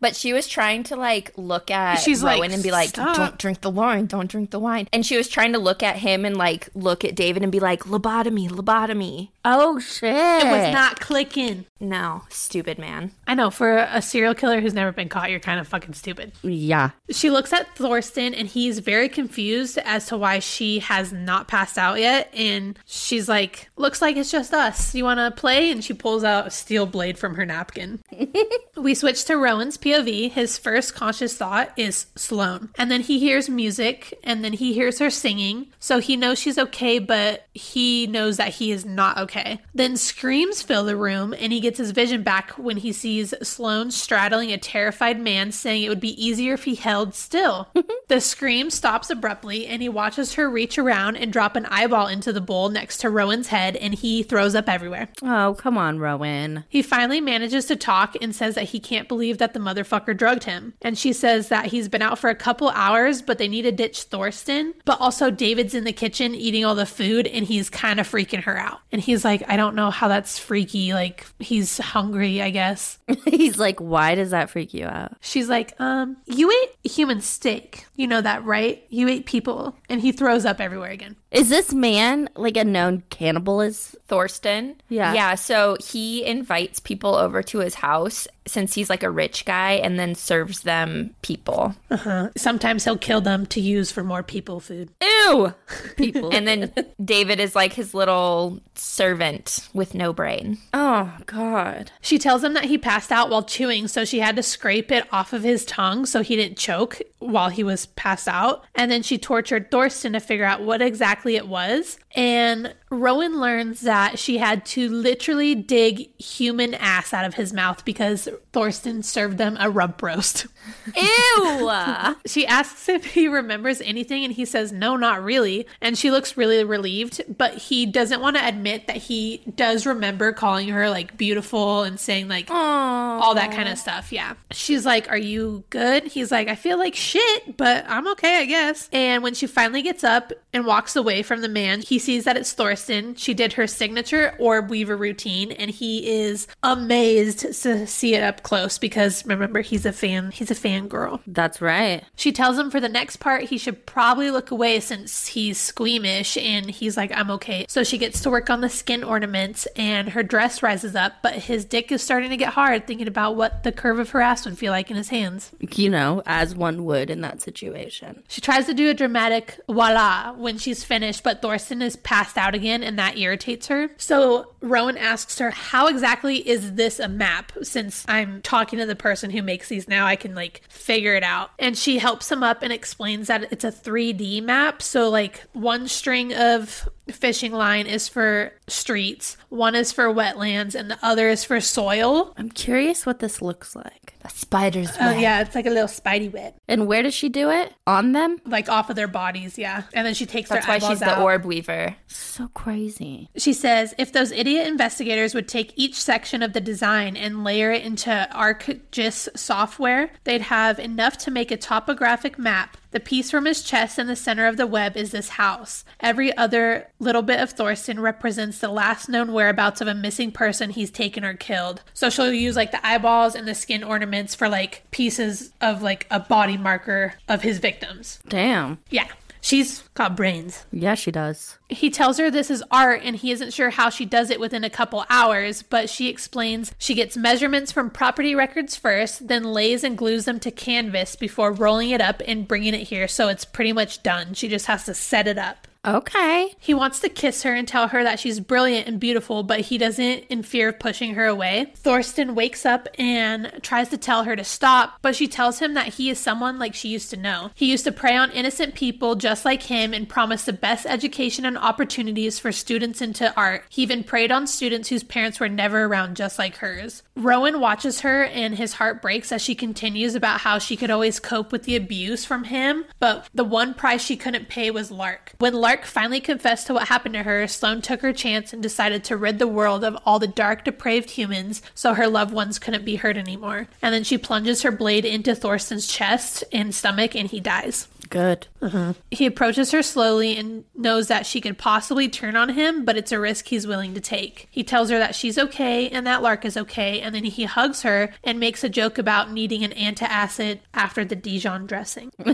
But 0.00 0.16
she 0.16 0.32
was 0.32 0.48
trying 0.48 0.82
to 0.84 0.96
like 0.96 1.32
look 1.36 1.70
at 1.70 1.96
She's 1.96 2.22
Rowan 2.22 2.38
like, 2.38 2.52
and 2.52 2.62
be 2.62 2.70
like, 2.70 2.88
"Stop." 2.88 3.16
"Don't 3.16 3.38
drink 3.38 3.60
the 3.60 3.70
wine, 3.70 4.06
don't 4.06 4.30
drink 4.30 4.50
the 4.50 4.58
wine." 4.58 4.88
And 4.92 5.04
she 5.04 5.16
was 5.16 5.28
trying 5.28 5.52
to 5.52 5.58
look 5.58 5.82
at 5.82 5.96
him 5.96 6.24
and 6.24 6.36
like 6.36 6.68
look 6.74 7.04
at 7.04 7.14
David 7.14 7.42
and 7.42 7.52
be 7.52 7.60
like, 7.60 7.84
"Lobotomy, 7.84 8.48
lobotomy." 8.48 9.28
Oh 9.44 9.78
shit! 9.78 10.14
It 10.14 10.50
was 10.50 10.72
not 10.72 11.00
clicking. 11.00 11.66
No, 11.80 12.22
stupid 12.28 12.78
man. 12.78 13.10
I 13.26 13.34
know, 13.34 13.50
for 13.50 13.78
a 13.78 14.02
serial 14.02 14.34
killer 14.34 14.60
who's 14.60 14.74
never 14.74 14.92
been 14.92 15.08
caught, 15.08 15.30
you're 15.30 15.40
kind 15.40 15.58
of 15.58 15.66
fucking 15.66 15.94
stupid. 15.94 16.32
Yeah. 16.42 16.90
She 17.10 17.30
looks 17.30 17.52
at 17.54 17.74
Thorsten 17.74 18.34
and 18.34 18.46
he's 18.46 18.80
very 18.80 19.08
confused 19.08 19.78
as 19.78 20.06
to 20.06 20.18
why 20.18 20.40
she 20.40 20.80
has 20.80 21.10
not 21.10 21.48
passed 21.48 21.78
out 21.78 21.98
yet. 21.98 22.30
And 22.34 22.78
she's 22.84 23.28
like, 23.28 23.70
Looks 23.76 24.02
like 24.02 24.16
it's 24.16 24.30
just 24.30 24.52
us. 24.52 24.94
You 24.94 25.04
want 25.04 25.18
to 25.18 25.30
play? 25.30 25.70
And 25.70 25.82
she 25.82 25.94
pulls 25.94 26.22
out 26.22 26.48
a 26.48 26.50
steel 26.50 26.84
blade 26.84 27.18
from 27.18 27.34
her 27.36 27.46
napkin. 27.46 28.00
we 28.76 28.94
switch 28.94 29.24
to 29.24 29.36
Rowan's 29.38 29.78
POV. 29.78 30.32
His 30.32 30.58
first 30.58 30.94
conscious 30.94 31.34
thought 31.36 31.72
is 31.78 32.06
Sloane. 32.14 32.68
And 32.76 32.90
then 32.90 33.00
he 33.00 33.18
hears 33.18 33.48
music 33.48 34.18
and 34.22 34.44
then 34.44 34.52
he 34.52 34.74
hears 34.74 34.98
her 34.98 35.08
singing. 35.08 35.68
So 35.78 35.98
he 35.98 36.16
knows 36.16 36.38
she's 36.38 36.58
okay, 36.58 36.98
but 36.98 37.46
he 37.54 38.06
knows 38.06 38.36
that 38.36 38.48
he 38.54 38.70
is 38.70 38.84
not 38.84 39.16
okay. 39.16 39.29
Then 39.74 39.96
screams 39.96 40.62
fill 40.62 40.84
the 40.84 40.96
room 40.96 41.34
and 41.38 41.52
he 41.52 41.60
gets 41.60 41.78
his 41.78 41.90
vision 41.90 42.22
back 42.22 42.52
when 42.52 42.78
he 42.78 42.92
sees 42.92 43.34
Sloane 43.42 43.90
straddling 43.90 44.52
a 44.52 44.58
terrified 44.58 45.20
man, 45.20 45.52
saying 45.52 45.82
it 45.82 45.88
would 45.88 46.00
be 46.00 46.22
easier 46.22 46.54
if 46.54 46.64
he 46.64 46.74
held 46.74 47.14
still. 47.14 47.68
the 48.08 48.20
scream 48.20 48.70
stops 48.70 49.10
abruptly 49.10 49.66
and 49.66 49.82
he 49.82 49.88
watches 49.88 50.34
her 50.34 50.50
reach 50.50 50.78
around 50.78 51.16
and 51.16 51.32
drop 51.32 51.56
an 51.56 51.66
eyeball 51.66 52.06
into 52.06 52.32
the 52.32 52.40
bowl 52.40 52.68
next 52.68 52.98
to 52.98 53.10
Rowan's 53.10 53.48
head 53.48 53.76
and 53.76 53.94
he 53.94 54.22
throws 54.22 54.54
up 54.54 54.68
everywhere. 54.68 55.08
Oh 55.22 55.56
come 55.58 55.78
on, 55.78 55.98
Rowan. 55.98 56.64
He 56.68 56.82
finally 56.82 57.20
manages 57.20 57.66
to 57.66 57.76
talk 57.76 58.16
and 58.20 58.34
says 58.34 58.54
that 58.54 58.64
he 58.64 58.80
can't 58.80 59.08
believe 59.08 59.38
that 59.38 59.54
the 59.54 59.60
motherfucker 59.60 60.16
drugged 60.16 60.44
him. 60.44 60.74
And 60.82 60.98
she 60.98 61.12
says 61.12 61.48
that 61.48 61.66
he's 61.66 61.88
been 61.88 62.02
out 62.02 62.18
for 62.18 62.30
a 62.30 62.34
couple 62.34 62.70
hours, 62.70 63.22
but 63.22 63.38
they 63.38 63.48
need 63.48 63.62
to 63.62 63.72
ditch 63.72 64.02
Thorsten. 64.04 64.74
But 64.84 65.00
also, 65.00 65.30
David's 65.30 65.74
in 65.74 65.84
the 65.84 65.92
kitchen 65.92 66.34
eating 66.34 66.64
all 66.64 66.74
the 66.74 66.86
food 66.86 67.26
and 67.26 67.46
he's 67.46 67.70
kind 67.70 68.00
of 68.00 68.08
freaking 68.08 68.42
her 68.44 68.56
out. 68.56 68.80
And 68.92 69.00
he's 69.00 69.19
like, 69.24 69.42
I 69.48 69.56
don't 69.56 69.74
know 69.74 69.90
how 69.90 70.08
that's 70.08 70.38
freaky. 70.38 70.92
Like, 70.92 71.26
he's 71.38 71.78
hungry, 71.78 72.42
I 72.42 72.50
guess. 72.50 72.98
He's 73.26 73.58
like, 73.58 73.80
why 73.80 74.14
does 74.14 74.30
that 74.30 74.50
freak 74.50 74.74
you 74.74 74.86
out? 74.86 75.12
She's 75.20 75.48
like, 75.48 75.74
um, 75.80 76.16
you 76.26 76.50
ate 76.50 76.90
human 76.90 77.20
steak. 77.20 77.86
You 77.96 78.06
know 78.06 78.20
that, 78.20 78.44
right? 78.44 78.84
You 78.88 79.08
ate 79.08 79.26
people. 79.26 79.76
And 79.88 80.00
he 80.00 80.12
throws 80.12 80.44
up 80.44 80.60
everywhere 80.60 80.90
again. 80.90 81.16
Is 81.30 81.48
this 81.48 81.72
man 81.72 82.28
like 82.34 82.56
a 82.56 82.64
known 82.64 83.02
cannibalist? 83.10 83.94
Thorsten. 84.10 84.74
Yeah. 84.88 85.14
Yeah. 85.14 85.34
So 85.36 85.76
he 85.80 86.24
invites 86.24 86.80
people 86.80 87.14
over 87.14 87.44
to 87.44 87.60
his 87.60 87.76
house 87.76 88.26
since 88.44 88.74
he's 88.74 88.90
like 88.90 89.04
a 89.04 89.10
rich 89.10 89.44
guy 89.44 89.74
and 89.74 90.00
then 90.00 90.16
serves 90.16 90.62
them 90.62 91.14
people. 91.22 91.76
Uh-huh. 91.92 92.30
Sometimes 92.36 92.82
he'll 92.82 92.98
kill 92.98 93.20
them 93.20 93.46
to 93.46 93.60
use 93.60 93.92
for 93.92 94.02
more 94.02 94.24
people 94.24 94.58
food. 94.58 94.90
Ew. 95.00 95.54
People. 95.96 96.34
And 96.34 96.48
then 96.48 96.72
David 97.04 97.38
is 97.38 97.54
like 97.54 97.74
his 97.74 97.94
little 97.94 98.58
servant 98.74 99.68
with 99.72 99.94
no 99.94 100.12
brain. 100.12 100.58
oh 100.74 101.16
God. 101.26 101.92
She 102.00 102.18
tells 102.18 102.42
him 102.42 102.54
that 102.54 102.64
he 102.64 102.78
passed 102.78 103.12
out 103.12 103.30
while 103.30 103.44
chewing, 103.44 103.86
so 103.86 104.04
she 104.04 104.18
had 104.18 104.34
to 104.34 104.42
scrape 104.42 104.90
it 104.90 105.06
off 105.12 105.32
of 105.32 105.44
his 105.44 105.64
tongue 105.64 106.04
so 106.04 106.22
he 106.22 106.34
didn't 106.34 106.58
choke 106.58 107.00
while 107.20 107.50
he 107.50 107.62
was 107.62 107.86
passed 107.86 108.26
out. 108.26 108.64
And 108.74 108.90
then 108.90 109.02
she 109.04 109.18
tortured 109.18 109.70
Thorsten 109.70 110.14
to 110.14 110.20
figure 110.20 110.44
out 110.44 110.62
what 110.62 110.82
exactly 110.82 111.19
it 111.36 111.46
was. 111.46 111.98
And 112.14 112.74
Rowan 112.90 113.38
learns 113.40 113.82
that 113.82 114.18
she 114.18 114.38
had 114.38 114.64
to 114.66 114.88
literally 114.88 115.54
dig 115.54 116.12
human 116.20 116.74
ass 116.74 117.14
out 117.14 117.24
of 117.24 117.34
his 117.34 117.52
mouth 117.52 117.84
because 117.84 118.28
Thorsten 118.52 119.04
served 119.04 119.38
them 119.38 119.56
a 119.60 119.70
rump 119.70 120.02
roast. 120.02 120.46
Ew. 120.96 121.70
She 122.26 122.46
asks 122.46 122.88
if 122.88 123.04
he 123.04 123.28
remembers 123.28 123.80
anything, 123.80 124.24
and 124.24 124.32
he 124.32 124.44
says, 124.44 124.72
No, 124.72 124.96
not 124.96 125.22
really. 125.22 125.66
And 125.80 125.96
she 125.96 126.10
looks 126.10 126.36
really 126.36 126.62
relieved, 126.64 127.22
but 127.36 127.54
he 127.54 127.86
doesn't 127.86 128.20
want 128.20 128.36
to 128.36 128.46
admit 128.46 128.86
that 128.86 128.96
he 128.96 129.42
does 129.54 129.86
remember 129.86 130.32
calling 130.32 130.68
her 130.68 130.90
like 130.90 131.16
beautiful 131.16 131.82
and 131.82 131.98
saying 131.98 132.28
like 132.28 132.50
all 132.50 133.34
that 133.34 133.52
kind 133.52 133.68
of 133.68 133.78
stuff. 133.78 134.12
Yeah. 134.12 134.34
She's 134.50 134.84
like, 134.84 135.08
Are 135.10 135.18
you 135.18 135.64
good? 135.70 136.04
He's 136.08 136.30
like, 136.30 136.48
I 136.48 136.54
feel 136.56 136.78
like 136.78 136.94
shit, 136.94 137.56
but 137.56 137.84
I'm 137.88 138.06
okay, 138.08 138.38
I 138.38 138.44
guess. 138.44 138.88
And 138.92 139.22
when 139.22 139.34
she 139.34 139.46
finally 139.46 139.82
gets 139.82 140.04
up 140.04 140.32
and 140.52 140.66
walks 140.66 140.96
away 140.96 141.22
from 141.22 141.40
the 141.40 141.48
man, 141.48 141.82
he 141.82 141.98
sees 142.00 142.24
that 142.24 142.36
it's 142.36 142.52
Thorsten. 142.52 143.14
She 143.14 143.32
did 143.32 143.52
her 143.52 143.68
signature 143.68 144.34
orb 144.40 144.68
weaver 144.70 144.96
routine, 144.96 145.52
and 145.52 145.70
he 145.70 146.08
is 146.10 146.48
amazed 146.64 147.40
to 147.62 147.86
see 147.86 148.14
it 148.14 148.24
up 148.24 148.42
close 148.42 148.78
because 148.78 149.24
remember, 149.24 149.60
he's 149.60 149.86
a 149.86 149.92
fan. 149.92 150.32
He's 150.32 150.50
a 150.50 150.54
fangirl. 150.54 151.20
That's 151.26 151.60
right. 151.60 152.02
She 152.16 152.32
tells 152.32 152.58
him 152.58 152.70
for 152.70 152.80
the 152.80 152.88
next 152.88 153.16
part 153.16 153.44
he 153.44 153.58
should 153.58 153.86
probably 153.86 154.30
look 154.30 154.50
away 154.50 154.80
since 154.80 155.28
he's 155.28 155.58
squeamish 155.58 156.36
and 156.36 156.70
he's 156.70 156.96
like, 156.96 157.12
I'm 157.16 157.30
okay. 157.32 157.66
So 157.68 157.84
she 157.84 157.98
gets 157.98 158.20
to 158.22 158.30
work 158.30 158.50
on 158.50 158.60
the 158.60 158.68
skin 158.68 159.04
ornaments 159.04 159.66
and 159.76 160.08
her 160.10 160.22
dress 160.22 160.62
rises 160.62 160.96
up, 160.96 161.14
but 161.22 161.34
his 161.34 161.64
dick 161.64 161.92
is 161.92 162.02
starting 162.02 162.30
to 162.30 162.36
get 162.36 162.54
hard 162.54 162.86
thinking 162.86 163.08
about 163.08 163.36
what 163.36 163.62
the 163.62 163.72
curve 163.72 163.98
of 163.98 164.10
her 164.10 164.20
ass 164.20 164.44
would 164.44 164.58
feel 164.58 164.72
like 164.72 164.90
in 164.90 164.96
his 164.96 165.10
hands. 165.10 165.52
You 165.60 165.90
know, 165.90 166.22
as 166.26 166.54
one 166.54 166.84
would 166.84 167.10
in 167.10 167.20
that 167.20 167.42
situation. 167.42 168.22
She 168.28 168.40
tries 168.40 168.66
to 168.66 168.74
do 168.74 168.88
a 168.88 168.94
dramatic 168.94 169.60
voila 169.68 170.32
when 170.32 170.58
she's 170.58 170.84
finished, 170.84 171.22
but 171.22 171.42
Thorsten 171.42 171.82
is 171.82 171.89
passed 171.96 172.36
out 172.36 172.54
again 172.54 172.82
and 172.82 172.98
that 172.98 173.18
irritates 173.18 173.68
her. 173.68 173.90
So 173.96 174.52
Rowan 174.60 174.96
asks 174.96 175.38
her, 175.38 175.50
How 175.50 175.88
exactly 175.88 176.36
is 176.36 176.74
this 176.74 176.98
a 176.98 177.08
map? 177.08 177.52
Since 177.62 178.04
I'm 178.08 178.42
talking 178.42 178.78
to 178.78 178.86
the 178.86 178.96
person 178.96 179.30
who 179.30 179.42
makes 179.42 179.68
these 179.68 179.88
now, 179.88 180.06
I 180.06 180.16
can 180.16 180.34
like 180.34 180.62
figure 180.68 181.14
it 181.14 181.22
out. 181.22 181.50
And 181.58 181.76
she 181.76 181.98
helps 181.98 182.30
him 182.30 182.42
up 182.42 182.62
and 182.62 182.72
explains 182.72 183.28
that 183.28 183.52
it's 183.52 183.64
a 183.64 183.72
3D 183.72 184.42
map. 184.42 184.82
So, 184.82 185.08
like, 185.08 185.44
one 185.52 185.88
string 185.88 186.34
of 186.34 186.88
fishing 187.12 187.52
line 187.52 187.86
is 187.86 188.08
for 188.08 188.52
streets, 188.68 189.36
one 189.48 189.74
is 189.74 189.92
for 189.92 190.04
wetlands, 190.06 190.74
and 190.74 190.90
the 190.90 190.98
other 191.02 191.28
is 191.28 191.44
for 191.44 191.60
soil. 191.60 192.34
I'm 192.36 192.50
curious 192.50 193.04
what 193.06 193.18
this 193.18 193.40
looks 193.42 193.74
like. 193.76 194.14
A 194.22 194.30
spider's 194.30 194.90
Oh, 195.00 195.12
yeah, 195.12 195.40
it's 195.40 195.54
like 195.54 195.66
a 195.66 195.70
little 195.70 195.88
spidey 195.88 196.30
web, 196.30 196.54
And 196.68 196.86
where 196.86 197.02
does 197.02 197.14
she 197.14 197.28
do 197.30 197.50
it? 197.50 197.72
On 197.86 198.12
them? 198.12 198.38
like 198.44 198.68
off 198.68 198.90
of 198.90 198.96
their 198.96 199.08
bodies, 199.08 199.58
yeah. 199.58 199.84
And 199.94 200.06
then 200.06 200.14
she 200.14 200.26
takes 200.26 200.50
That's 200.50 200.66
their 200.66 200.78
why 200.78 200.88
she's 200.88 201.00
the 201.00 201.20
orb 201.20 201.44
weaver. 201.44 201.96
So 202.06 202.48
crazy. 202.48 203.30
She 203.36 203.52
says 203.52 203.94
if 203.98 204.12
those 204.12 204.30
idiot 204.30 204.66
investigators 204.66 205.34
would 205.34 205.48
take 205.48 205.72
each 205.76 205.94
section 205.94 206.42
of 206.42 206.52
the 206.52 206.60
design 206.60 207.16
and 207.16 207.44
layer 207.44 207.70
it 207.72 207.82
into 207.82 208.28
ArcGIS 208.32 209.36
software, 209.38 210.10
they'd 210.24 210.42
have 210.42 210.78
enough 210.78 211.16
to 211.18 211.30
make 211.30 211.50
a 211.50 211.56
topographic 211.56 212.38
map. 212.38 212.76
The 212.92 213.00
piece 213.00 213.30
from 213.30 213.44
his 213.44 213.62
chest 213.62 213.98
in 213.98 214.06
the 214.06 214.16
center 214.16 214.46
of 214.46 214.56
the 214.56 214.66
web 214.66 214.96
is 214.96 215.12
this 215.12 215.30
house. 215.30 215.84
Every 216.00 216.36
other 216.36 216.88
little 216.98 217.22
bit 217.22 217.40
of 217.40 217.50
Thorsten 217.50 218.00
represents 218.00 218.58
the 218.58 218.68
last 218.68 219.08
known 219.08 219.32
whereabouts 219.32 219.80
of 219.80 219.88
a 219.88 219.94
missing 219.94 220.32
person 220.32 220.70
he's 220.70 220.90
taken 220.90 221.24
or 221.24 221.34
killed. 221.34 221.82
So 221.94 222.10
she'll 222.10 222.32
use 222.32 222.56
like 222.56 222.72
the 222.72 222.84
eyeballs 222.86 223.34
and 223.34 223.46
the 223.46 223.54
skin 223.54 223.84
ornaments 223.84 224.34
for 224.34 224.48
like 224.48 224.82
pieces 224.90 225.52
of 225.60 225.82
like 225.82 226.06
a 226.10 226.20
body 226.20 226.56
marker 226.56 227.14
of 227.28 227.42
his 227.42 227.58
victims. 227.58 228.18
Damn. 228.28 228.78
Yeah, 228.90 229.06
she's 229.40 229.82
got 229.94 230.16
brains. 230.16 230.64
Yeah, 230.72 230.94
she 230.94 231.10
does. 231.10 231.58
He 231.68 231.90
tells 231.90 232.18
her 232.18 232.30
this 232.30 232.50
is 232.50 232.64
art 232.70 233.02
and 233.04 233.16
he 233.16 233.30
isn't 233.30 233.52
sure 233.52 233.70
how 233.70 233.90
she 233.90 234.04
does 234.04 234.30
it 234.30 234.40
within 234.40 234.64
a 234.64 234.70
couple 234.70 235.04
hours, 235.08 235.62
but 235.62 235.88
she 235.88 236.08
explains 236.08 236.72
she 236.78 236.94
gets 236.94 237.16
measurements 237.16 237.72
from 237.72 237.90
property 237.90 238.34
records 238.34 238.76
first, 238.76 239.28
then 239.28 239.44
lays 239.44 239.84
and 239.84 239.98
glues 239.98 240.24
them 240.24 240.40
to 240.40 240.50
canvas 240.50 241.16
before 241.16 241.52
rolling 241.52 241.90
it 241.90 242.00
up 242.00 242.22
and 242.26 242.48
bringing 242.48 242.74
it 242.74 242.88
here, 242.88 243.08
so 243.08 243.28
it's 243.28 243.44
pretty 243.44 243.72
much 243.72 244.02
done. 244.02 244.34
She 244.34 244.48
just 244.48 244.66
has 244.66 244.84
to 244.84 244.94
set 244.94 245.26
it 245.26 245.38
up. 245.38 245.66
Okay. 245.84 246.54
He 246.58 246.74
wants 246.74 247.00
to 247.00 247.08
kiss 247.08 247.42
her 247.42 247.54
and 247.54 247.66
tell 247.66 247.88
her 247.88 248.04
that 248.04 248.20
she's 248.20 248.38
brilliant 248.38 248.86
and 248.86 249.00
beautiful, 249.00 249.42
but 249.42 249.60
he 249.60 249.78
doesn't 249.78 250.24
in 250.28 250.42
fear 250.42 250.68
of 250.68 250.78
pushing 250.78 251.14
her 251.14 251.24
away. 251.24 251.72
Thorsten 251.76 252.34
wakes 252.34 252.66
up 252.66 252.86
and 252.98 253.50
tries 253.62 253.88
to 253.88 253.96
tell 253.96 254.24
her 254.24 254.36
to 254.36 254.44
stop, 254.44 254.98
but 255.00 255.16
she 255.16 255.26
tells 255.26 255.58
him 255.58 255.74
that 255.74 255.94
he 255.94 256.10
is 256.10 256.18
someone 256.18 256.58
like 256.58 256.74
she 256.74 256.88
used 256.88 257.08
to 257.10 257.16
know. 257.16 257.50
He 257.54 257.70
used 257.70 257.84
to 257.84 257.92
prey 257.92 258.14
on 258.14 258.30
innocent 258.32 258.74
people 258.74 259.14
just 259.14 259.44
like 259.46 259.62
him 259.62 259.94
and 259.94 260.08
promised 260.08 260.46
the 260.46 260.52
best 260.52 260.84
education 260.84 261.46
and 261.46 261.56
opportunities 261.56 262.38
for 262.38 262.52
students 262.52 263.00
into 263.00 263.34
art. 263.34 263.64
He 263.70 263.82
even 263.82 264.04
preyed 264.04 264.30
on 264.30 264.46
students 264.46 264.90
whose 264.90 265.02
parents 265.02 265.40
were 265.40 265.48
never 265.48 265.84
around 265.84 266.16
just 266.16 266.38
like 266.38 266.56
hers. 266.56 267.02
Rowan 267.16 267.58
watches 267.58 268.00
her 268.00 268.24
and 268.24 268.54
his 268.54 268.74
heart 268.74 269.00
breaks 269.00 269.32
as 269.32 269.40
she 269.40 269.54
continues 269.54 270.14
about 270.14 270.40
how 270.40 270.58
she 270.58 270.76
could 270.76 270.90
always 270.90 271.20
cope 271.20 271.52
with 271.52 271.62
the 271.62 271.76
abuse 271.76 272.24
from 272.26 272.44
him, 272.44 272.84
but 272.98 273.26
the 273.32 273.44
one 273.44 273.72
price 273.72 274.02
she 274.02 274.16
couldn't 274.16 274.48
pay 274.48 274.70
was 274.70 274.90
Lark. 274.90 275.32
When 275.38 275.54
Lark 275.54 275.69
finally 275.76 276.20
confessed 276.20 276.66
to 276.66 276.74
what 276.74 276.88
happened 276.88 277.14
to 277.14 277.22
her, 277.22 277.46
Sloane 277.46 277.82
took 277.82 278.00
her 278.02 278.12
chance 278.12 278.52
and 278.52 278.62
decided 278.62 279.04
to 279.04 279.16
rid 279.16 279.38
the 279.38 279.48
world 279.48 279.84
of 279.84 279.96
all 280.04 280.18
the 280.18 280.26
dark, 280.26 280.64
depraved 280.64 281.10
humans 281.10 281.62
so 281.74 281.94
her 281.94 282.08
loved 282.08 282.32
ones 282.32 282.58
couldn't 282.58 282.84
be 282.84 282.96
hurt 282.96 283.16
anymore. 283.16 283.68
And 283.82 283.94
then 283.94 284.04
she 284.04 284.18
plunges 284.18 284.62
her 284.62 284.70
blade 284.70 285.04
into 285.04 285.34
Thorsten's 285.34 285.86
chest 285.86 286.44
and 286.52 286.74
stomach 286.74 287.14
and 287.14 287.28
he 287.28 287.40
dies. 287.40 287.88
Good. 288.10 288.48
Uh-huh. 288.60 288.94
He 289.12 289.24
approaches 289.24 289.70
her 289.70 289.82
slowly 289.82 290.36
and 290.36 290.64
knows 290.74 291.06
that 291.06 291.26
she 291.26 291.40
could 291.40 291.56
possibly 291.56 292.08
turn 292.08 292.34
on 292.34 292.50
him, 292.50 292.84
but 292.84 292.96
it's 292.96 293.12
a 293.12 293.20
risk 293.20 293.46
he's 293.46 293.68
willing 293.68 293.94
to 293.94 294.00
take. 294.00 294.48
He 294.50 294.64
tells 294.64 294.90
her 294.90 294.98
that 294.98 295.14
she's 295.14 295.38
okay 295.38 295.88
and 295.88 296.04
that 296.06 296.20
Lark 296.20 296.44
is 296.44 296.56
okay, 296.56 297.00
and 297.00 297.14
then 297.14 297.24
he 297.24 297.44
hugs 297.44 297.82
her 297.82 298.10
and 298.24 298.40
makes 298.40 298.64
a 298.64 298.68
joke 298.68 298.98
about 298.98 299.30
needing 299.30 299.62
an 299.62 299.70
antacid 299.70 300.58
after 300.74 301.04
the 301.04 301.14
Dijon 301.14 301.66
dressing. 301.66 302.10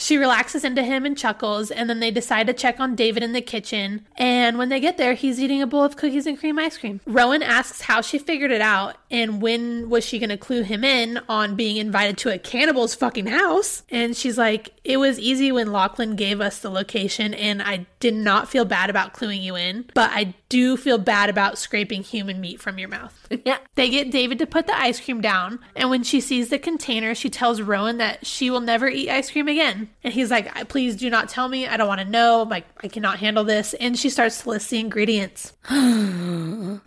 She 0.00 0.16
relaxes 0.16 0.64
into 0.64 0.82
him 0.82 1.04
and 1.04 1.18
chuckles, 1.18 1.70
and 1.72 1.90
then 1.90 1.98
they 1.98 2.12
decide 2.12 2.46
to 2.46 2.52
check 2.52 2.78
on 2.78 2.94
David 2.94 3.22
in 3.24 3.32
the 3.32 3.42
kitchen. 3.42 4.06
And 4.16 4.56
when 4.56 4.68
they 4.68 4.78
get 4.78 4.96
there, 4.96 5.14
he's 5.14 5.40
eating 5.40 5.60
a 5.60 5.66
bowl 5.66 5.82
of 5.82 5.96
cookies 5.96 6.26
and 6.26 6.38
cream 6.38 6.58
ice 6.58 6.78
cream. 6.78 7.00
Rowan 7.04 7.42
asks 7.42 7.82
how 7.82 8.00
she 8.00 8.18
figured 8.18 8.52
it 8.52 8.60
out 8.60 8.96
and 9.10 9.42
when 9.42 9.90
was 9.90 10.04
she 10.04 10.18
going 10.18 10.30
to 10.30 10.36
clue 10.36 10.62
him 10.62 10.84
in 10.84 11.18
on 11.28 11.56
being 11.56 11.78
invited 11.78 12.16
to 12.18 12.32
a 12.32 12.38
cannibal's 12.38 12.94
fucking 12.94 13.26
house. 13.26 13.82
And 13.90 14.16
she's 14.16 14.38
like, 14.38 14.72
It 14.84 14.98
was 14.98 15.18
easy 15.18 15.50
when 15.50 15.72
Lachlan 15.72 16.14
gave 16.14 16.40
us 16.40 16.60
the 16.60 16.70
location, 16.70 17.34
and 17.34 17.60
I 17.60 17.86
did 17.98 18.14
not 18.14 18.48
feel 18.48 18.64
bad 18.64 18.90
about 18.90 19.14
cluing 19.14 19.42
you 19.42 19.56
in, 19.56 19.86
but 19.94 20.10
I 20.12 20.34
do 20.48 20.76
feel 20.76 20.98
bad 20.98 21.28
about 21.30 21.58
scraping 21.58 22.02
human 22.02 22.40
meat 22.40 22.60
from 22.60 22.78
your 22.78 22.88
mouth. 22.88 23.14
Yeah. 23.44 23.58
They 23.76 23.88
get 23.88 24.10
David 24.10 24.38
to 24.40 24.46
put 24.46 24.66
the 24.66 24.76
ice 24.76 25.00
cream 25.00 25.20
down, 25.20 25.60
and 25.76 25.90
when 25.90 26.02
she 26.02 26.20
sees 26.20 26.48
the 26.48 26.58
container, 26.58 27.14
she 27.14 27.30
tells 27.30 27.60
Rowan 27.60 27.98
that 27.98 28.26
she 28.26 28.50
will 28.50 28.60
never 28.60 28.88
eat 28.88 29.08
ice 29.08 29.30
cream 29.30 29.48
again. 29.48 29.90
And 30.02 30.12
he's 30.12 30.30
like, 30.30 30.68
Please 30.68 30.96
do 30.96 31.08
not 31.08 31.28
tell 31.28 31.48
me. 31.48 31.66
I 31.66 31.76
don't 31.76 31.88
want 31.88 32.00
to 32.00 32.08
know. 32.08 32.42
Like, 32.42 32.66
I 32.82 32.88
cannot 32.88 33.20
handle 33.20 33.44
this. 33.44 33.74
And 33.74 33.98
she 33.98 34.10
starts 34.10 34.42
to 34.42 34.50
list 34.50 34.70
the 34.70 34.80
ingredients. 34.80 35.52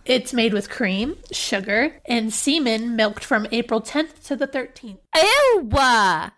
it's 0.05 0.34
made 0.34 0.53
with 0.53 0.70
cream, 0.70 1.16
sugar, 1.32 1.95
and 2.05 2.34
semen 2.34 2.95
milked 2.95 3.24
from 3.24 3.47
April 3.51 3.82
10th 3.82 4.26
to 4.28 4.36
the 4.36 4.47
13th. 4.47 4.97
Ew. 5.16 5.70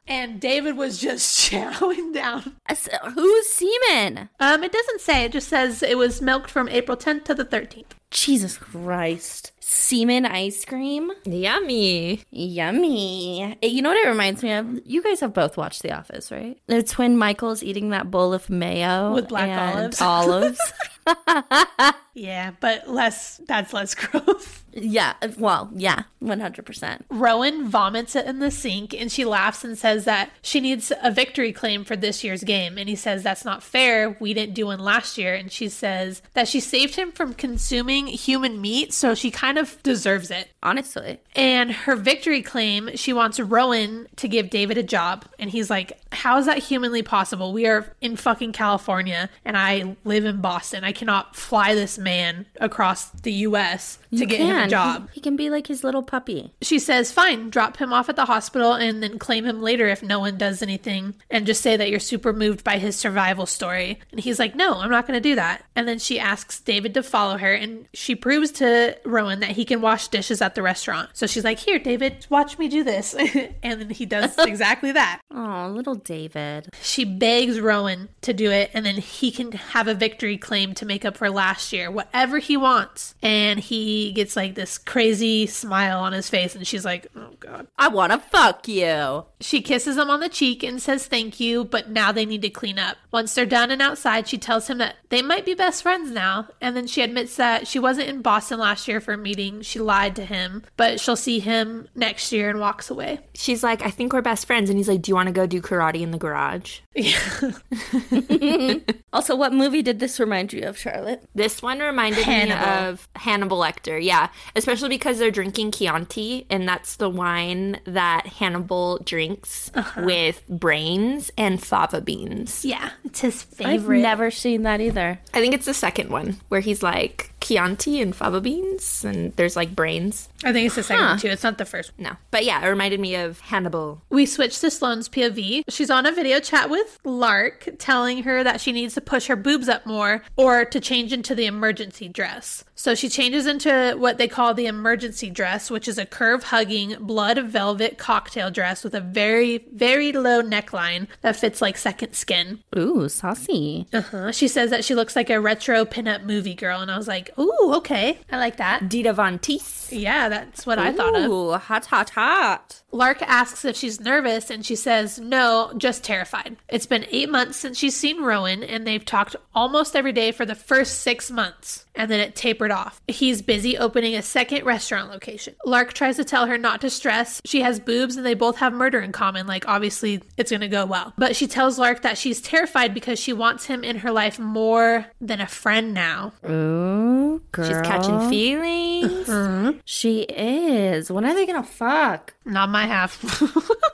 And 0.07 0.39
David 0.39 0.77
was 0.77 0.97
just 0.99 1.37
chowing 1.51 2.13
down. 2.13 2.55
As- 2.67 2.89
Who's 3.13 3.49
semen? 3.49 4.29
Um, 4.39 4.63
it 4.63 4.71
doesn't 4.71 5.01
say, 5.01 5.25
it 5.25 5.31
just 5.31 5.47
says 5.47 5.83
it 5.83 5.97
was 5.97 6.21
milked 6.21 6.49
from 6.49 6.67
April 6.69 6.97
10th 6.97 7.25
to 7.25 7.35
the 7.35 7.45
13th. 7.45 7.85
Jesus 8.11 8.57
Christ. 8.59 9.51
Semen 9.59 10.25
ice 10.25 10.65
cream? 10.65 11.11
Yummy. 11.25 12.21
Yummy. 12.29 13.57
Eh, 13.61 13.67
You 13.67 13.81
know 13.81 13.89
what 13.89 13.97
it 14.05 14.07
reminds 14.07 14.43
me 14.43 14.51
of? 14.53 14.81
You 14.85 15.01
guys 15.01 15.19
have 15.21 15.33
both 15.33 15.57
watched 15.57 15.81
The 15.81 15.91
Office, 15.93 16.31
right? 16.31 16.57
It's 16.67 16.97
when 16.97 17.17
Michael's 17.17 17.63
eating 17.63 17.89
that 17.89 18.11
bowl 18.11 18.33
of 18.33 18.49
mayo 18.51 19.13
With 19.13 19.29
black 19.29 19.49
and 19.49 19.95
olives. 19.99 20.01
olives. 20.01 20.73
Yeah, 22.13 22.51
but 22.59 22.89
less, 22.89 23.41
that's 23.47 23.73
less 23.73 23.95
gross. 23.95 24.61
yeah. 24.71 25.13
Well, 25.37 25.69
yeah. 25.73 26.03
100%. 26.21 27.01
Rowan 27.09 27.67
vomits 27.67 28.15
it 28.15 28.25
in 28.25 28.39
the 28.39 28.49
sink 28.51 28.93
and 28.93 29.11
she 29.11 29.25
laughs 29.25 29.63
and 29.63 29.77
says 29.77 30.05
that 30.05 30.29
she 30.41 30.59
needs 30.61 30.91
a 31.01 31.11
victory 31.11 31.51
claim 31.51 31.83
for 31.83 31.95
this 31.95 32.23
year's 32.23 32.43
game. 32.43 32.77
And 32.77 32.87
he 32.87 32.95
says 32.95 33.23
that's 33.23 33.43
not 33.43 33.61
fair. 33.61 34.15
We 34.19 34.33
didn't 34.33 34.55
do 34.55 34.67
one 34.67 34.79
last 34.79 35.17
year. 35.17 35.33
And 35.33 35.51
she 35.51 35.67
says 35.69 36.21
that 36.33 36.47
she 36.47 36.59
saved 36.59 36.95
him 36.95 37.11
from 37.11 37.33
consuming 37.33 38.07
human 38.07 38.61
meat, 38.61 38.93
so 38.93 39.15
she 39.15 39.31
kind 39.31 39.57
of 39.57 39.81
deserves 39.83 40.31
it. 40.31 40.49
Honestly. 40.61 41.19
And 41.35 41.71
her 41.71 41.95
victory 41.97 42.41
claim, 42.41 42.95
she 42.95 43.11
wants 43.11 43.39
Rowan 43.39 44.07
to 44.15 44.27
give 44.29 44.49
David 44.49 44.77
a 44.77 44.83
job. 44.83 45.25
And 45.39 45.49
he's 45.49 45.69
like, 45.69 45.99
How 46.13 46.37
is 46.37 46.45
that 46.45 46.59
humanly 46.59 47.01
possible? 47.03 47.51
We 47.51 47.67
are 47.67 47.93
in 47.99 48.15
fucking 48.15 48.53
California 48.53 49.29
and 49.43 49.57
I 49.57 49.97
live 50.05 50.23
in 50.23 50.39
Boston. 50.39 50.85
I 50.85 50.93
cannot 50.93 51.35
fly 51.35 51.75
this 51.75 51.97
man 52.03 52.45
across 52.59 53.09
the 53.09 53.31
US 53.31 53.97
to 54.11 54.17
You 54.17 54.25
get 54.25 54.41
him 54.41 54.57
a 54.57 54.67
job. 54.67 55.09
He, 55.11 55.15
he 55.15 55.21
can 55.21 55.35
be 55.35 55.49
like 55.49 55.67
his 55.67 55.83
little 55.83 56.03
puppy. 56.03 56.53
She 56.61 56.79
says, 56.79 57.11
Fine, 57.11 57.49
drop 57.49 57.77
him 57.77 57.91
off 57.91 58.09
at 58.09 58.15
the 58.15 58.25
hospital 58.25 58.73
and 58.73 59.01
then 59.01 59.17
claim 59.19 59.45
him 59.45 59.61
later 59.61 59.87
if 59.87 60.03
no 60.03 60.19
one 60.19 60.37
does 60.37 60.61
anything. 60.61 61.15
And 61.29 61.45
just 61.45 61.61
say 61.61 61.77
that 61.77 61.89
you're 61.89 61.99
super 61.99 62.33
moved 62.33 62.63
by 62.63 62.77
his 62.77 62.95
survival 62.95 63.45
story. 63.45 63.99
And 64.11 64.19
he's 64.19 64.39
like, 64.39 64.55
No, 64.55 64.75
I'm 64.75 64.91
not 64.91 65.07
going 65.07 65.17
to 65.17 65.29
do 65.29 65.35
that. 65.35 65.63
And 65.75 65.87
then 65.87 65.99
she 65.99 66.19
asks 66.19 66.59
David 66.59 66.93
to 66.93 67.03
follow 67.03 67.37
her 67.37 67.53
and 67.53 67.87
she 67.93 68.15
proves 68.15 68.51
to 68.53 68.97
Rowan 69.05 69.39
that 69.39 69.51
he 69.51 69.65
can 69.65 69.81
wash 69.81 70.07
dishes 70.09 70.41
at 70.41 70.55
the 70.55 70.61
restaurant. 70.61 71.09
So 71.13 71.25
she's 71.25 71.43
like, 71.43 71.59
Here, 71.59 71.79
David, 71.79 72.27
watch 72.29 72.57
me 72.57 72.67
do 72.67 72.83
this. 72.83 73.13
and 73.63 73.81
then 73.81 73.89
he 73.89 74.05
does 74.05 74.37
exactly 74.39 74.91
that. 74.91 75.21
Oh, 75.31 75.71
little 75.73 75.95
David. 75.95 76.69
She 76.81 77.05
begs 77.05 77.59
Rowan 77.59 78.09
to 78.21 78.33
do 78.33 78.51
it, 78.51 78.71
and 78.73 78.85
then 78.85 78.97
he 78.97 79.31
can 79.31 79.51
have 79.51 79.87
a 79.87 79.93
victory 79.93 80.37
claim 80.37 80.73
to 80.75 80.85
make 80.85 81.05
up 81.05 81.17
for 81.17 81.29
last 81.29 81.73
year, 81.73 81.89
whatever 81.93 82.39
he 82.39 82.57
wants. 82.57 83.15
And 83.21 83.59
he 83.59 84.11
gets 84.11 84.35
like 84.35 84.55
this 84.55 84.77
crazy 84.77 85.45
smile 85.45 85.99
on 85.99 86.13
his 86.13 86.29
face, 86.29 86.55
and 86.55 86.65
she's 86.65 86.85
like, 86.85 87.07
Oh 87.15 87.31
God. 87.39 87.67
I 87.77 87.87
want 87.87 88.11
to 88.11 88.19
fuck 88.19 88.67
you. 88.67 89.25
She 89.39 89.61
kisses 89.61 89.97
him 89.97 90.09
on 90.09 90.19
the 90.19 90.29
cheek 90.29 90.63
and 90.63 90.81
says 90.81 91.07
thank 91.07 91.39
you, 91.39 91.63
but 91.65 91.89
now 91.89 92.11
they 92.11 92.25
need 92.25 92.41
to 92.43 92.49
clean 92.49 92.79
up. 92.79 92.97
Once 93.11 93.33
they're 93.33 93.45
done 93.45 93.71
and 93.71 93.81
outside, 93.81 94.27
she 94.27 94.37
tells 94.37 94.67
him 94.67 94.77
that 94.79 94.95
they 95.09 95.21
might 95.21 95.45
be 95.45 95.53
best 95.53 95.83
friends 95.83 96.11
now. 96.11 96.47
And 96.61 96.75
then 96.75 96.87
she 96.87 97.01
admits 97.01 97.35
that 97.35 97.67
she 97.67 97.79
wasn't 97.79 98.09
in 98.09 98.21
Boston 98.21 98.59
last 98.59 98.87
year 98.87 98.99
for 99.01 99.13
a 99.13 99.17
meeting. 99.17 99.61
She 99.61 99.79
lied 99.79 100.15
to 100.15 100.25
him, 100.25 100.63
but 100.77 100.99
she'll 100.99 101.15
see 101.15 101.39
him 101.39 101.87
next 101.95 102.31
year 102.31 102.49
and 102.49 102.59
walks 102.59 102.89
away. 102.89 103.19
She's 103.33 103.63
like, 103.63 103.85
I 103.85 103.89
think 103.89 104.13
we're 104.13 104.21
best 104.21 104.47
friends. 104.47 104.69
And 104.69 104.77
he's 104.79 104.87
like, 104.87 105.01
Do 105.01 105.11
you 105.11 105.15
want 105.15 105.27
to 105.27 105.33
go 105.33 105.45
do 105.45 105.61
karate 105.61 106.01
in 106.01 106.11
the 106.11 106.17
garage? 106.17 106.79
Also, 109.13 109.35
what 109.35 109.53
movie 109.53 109.83
did 109.83 109.99
this 109.99 110.19
remind 110.19 110.51
you 110.53 110.63
of, 110.63 110.75
Charlotte? 110.75 111.23
This 111.35 111.61
one 111.61 111.82
reminded 111.85 112.23
Hannibal. 112.23 112.81
me 112.83 112.87
of 112.89 113.07
Hannibal 113.15 113.59
Lecter, 113.59 114.01
yeah. 114.01 114.29
Especially 114.55 114.89
because 114.89 115.19
they're 115.19 115.31
drinking 115.31 115.71
Chianti, 115.71 116.45
and 116.49 116.67
that's 116.67 116.95
the 116.97 117.09
wine 117.09 117.79
that 117.85 118.27
Hannibal 118.27 118.99
drinks 118.99 119.71
uh-huh. 119.73 120.03
with 120.05 120.47
brains 120.47 121.31
and 121.37 121.61
fava 121.61 122.01
beans. 122.01 122.63
Yeah, 122.63 122.91
it's 123.03 123.21
his 123.21 123.45
I've 123.51 123.57
favorite. 123.57 124.01
never 124.01 124.31
seen 124.31 124.63
that 124.63 124.81
either. 124.81 125.19
I 125.33 125.41
think 125.41 125.53
it's 125.53 125.65
the 125.65 125.73
second 125.73 126.09
one 126.09 126.37
where 126.49 126.61
he's 126.61 126.81
like, 126.83 127.32
Chianti 127.43 128.01
and 128.01 128.15
fava 128.15 128.39
beans, 128.41 129.03
and 129.03 129.33
there's 129.35 129.55
like 129.55 129.75
brains. 129.75 130.29
I 130.45 130.53
think 130.53 130.65
it's 130.67 130.75
the 130.75 130.83
second 130.83 131.03
Huh. 131.05 131.17
too. 131.17 131.27
It's 131.27 131.43
not 131.43 131.57
the 131.57 131.65
first 131.65 131.91
one. 131.97 132.03
No, 132.09 132.15
but 132.31 132.45
yeah, 132.45 132.63
it 132.65 132.69
reminded 132.69 132.99
me 132.99 133.15
of 133.15 133.39
Hannibal. 133.41 134.01
We 134.09 134.25
switch 134.25 134.59
to 134.61 134.71
Sloane's 134.71 135.09
POV. 135.09 135.63
She's 135.69 135.89
on 135.89 136.05
a 136.05 136.11
video 136.11 136.39
chat 136.39 136.69
with 136.69 136.99
Lark, 137.03 137.69
telling 137.79 138.23
her 138.23 138.43
that 138.43 138.61
she 138.61 138.71
needs 138.71 138.93
to 138.93 139.01
push 139.01 139.27
her 139.27 139.35
boobs 139.35 139.67
up 139.67 139.85
more 139.85 140.23
or 140.37 140.63
to 140.65 140.79
change 140.79 141.11
into 141.13 141.35
the 141.35 141.45
emergency 141.45 142.07
dress. 142.07 142.63
So 142.83 142.95
she 142.95 143.07
changes 143.07 143.47
into 143.47 143.95
what 143.97 144.17
they 144.17 144.27
call 144.27 144.53
the 144.53 144.65
emergency 144.65 145.29
dress, 145.29 145.71
which 145.71 145.87
is 145.87 145.97
a 145.97 146.05
curve 146.05 146.43
hugging, 146.43 146.97
blood 146.99 147.41
velvet 147.41 147.97
cocktail 147.97 148.51
dress 148.51 148.83
with 148.83 148.93
a 148.93 148.99
very, 148.99 149.65
very 149.71 150.11
low 150.11 150.41
neckline 150.41 151.07
that 151.21 151.37
fits 151.37 151.61
like 151.61 151.77
second 151.77 152.13
skin. 152.13 152.59
Ooh, 152.77 153.07
saucy. 153.07 153.87
Uh-huh. 153.93 154.33
She 154.33 154.49
says 154.49 154.69
that 154.69 154.83
she 154.83 154.95
looks 154.95 155.15
like 155.15 155.29
a 155.29 155.39
retro 155.39 155.85
pinup 155.85 156.25
movie 156.25 156.55
girl, 156.55 156.81
and 156.81 156.91
I 156.91 156.97
was 156.97 157.07
like, 157.07 157.31
ooh, 157.39 157.73
okay. 157.75 158.19
I 158.29 158.37
like 158.37 158.57
that. 158.57 158.89
Dita 158.89 159.13
Von 159.13 159.39
Teese. 159.39 159.87
Yeah, 159.97 160.27
that's 160.27 160.65
what 160.65 160.77
I 160.77 160.91
thought 160.91 161.15
of. 161.15 161.31
Ooh, 161.31 161.51
hot, 161.53 161.85
hot, 161.85 162.09
hot. 162.09 162.81
Lark 162.93 163.21
asks 163.23 163.65
if 163.65 163.75
she's 163.75 163.99
nervous, 163.99 164.49
and 164.49 164.65
she 164.65 164.75
says, 164.75 165.19
no, 165.19 165.73
just 165.77 166.03
terrified. 166.03 166.55
It's 166.69 166.85
been 166.85 167.05
eight 167.11 167.29
months 167.29 167.57
since 167.57 167.77
she's 167.77 167.97
seen 167.97 168.21
Rowan, 168.21 168.63
and 168.63 168.85
they've 168.85 169.03
talked 169.03 169.35
almost 169.55 169.95
every 169.95 170.13
day 170.13 170.31
for 170.31 170.45
the 170.45 170.55
first 170.55 171.01
six 171.01 171.31
months, 171.31 171.85
and 171.95 172.09
then 172.09 172.19
it 172.19 172.35
tapered 172.35 172.69
off. 172.71 173.01
He's 173.07 173.41
busy 173.41 173.77
opening 173.77 174.15
a 174.15 174.21
second 174.21 174.63
restaurant 174.63 175.09
location. 175.09 175.55
Lark 175.65 175.93
tries 175.93 176.17
to 176.17 176.23
tell 176.23 176.45
her 176.45 176.57
not 176.57 176.81
to 176.81 176.89
stress. 176.91 177.41
She 177.45 177.61
has 177.61 177.79
boobs, 177.79 178.15
and 178.15 178.25
they 178.25 178.35
both 178.35 178.57
have 178.57 178.73
murder 178.73 178.99
in 178.99 179.11
common. 179.11 179.47
Like, 179.47 179.67
obviously, 179.67 180.21
it's 180.37 180.51
gonna 180.51 180.67
go 180.67 180.85
well. 180.85 181.13
But 181.17 181.35
she 181.35 181.47
tells 181.47 181.79
Lark 181.79 182.03
that 182.03 182.17
she's 182.17 182.41
terrified 182.41 182.93
because 182.93 183.19
she 183.19 183.33
wants 183.33 183.65
him 183.65 183.83
in 183.83 183.97
her 183.97 184.11
life 184.11 184.37
more 184.37 185.07
than 185.19 185.41
a 185.41 185.47
friend 185.47 185.95
now. 185.95 186.33
Ooh, 186.47 187.41
girl. 187.51 187.67
She's 187.67 187.81
catching 187.81 188.29
feelings. 188.29 189.27
Uh-huh. 189.27 189.73
She 189.83 190.21
is. 190.21 191.11
When 191.11 191.25
are 191.25 191.33
they 191.33 191.47
gonna 191.47 191.63
fuck? 191.63 192.35
Not 192.45 192.69
my 192.69 192.82
half. 192.87 193.41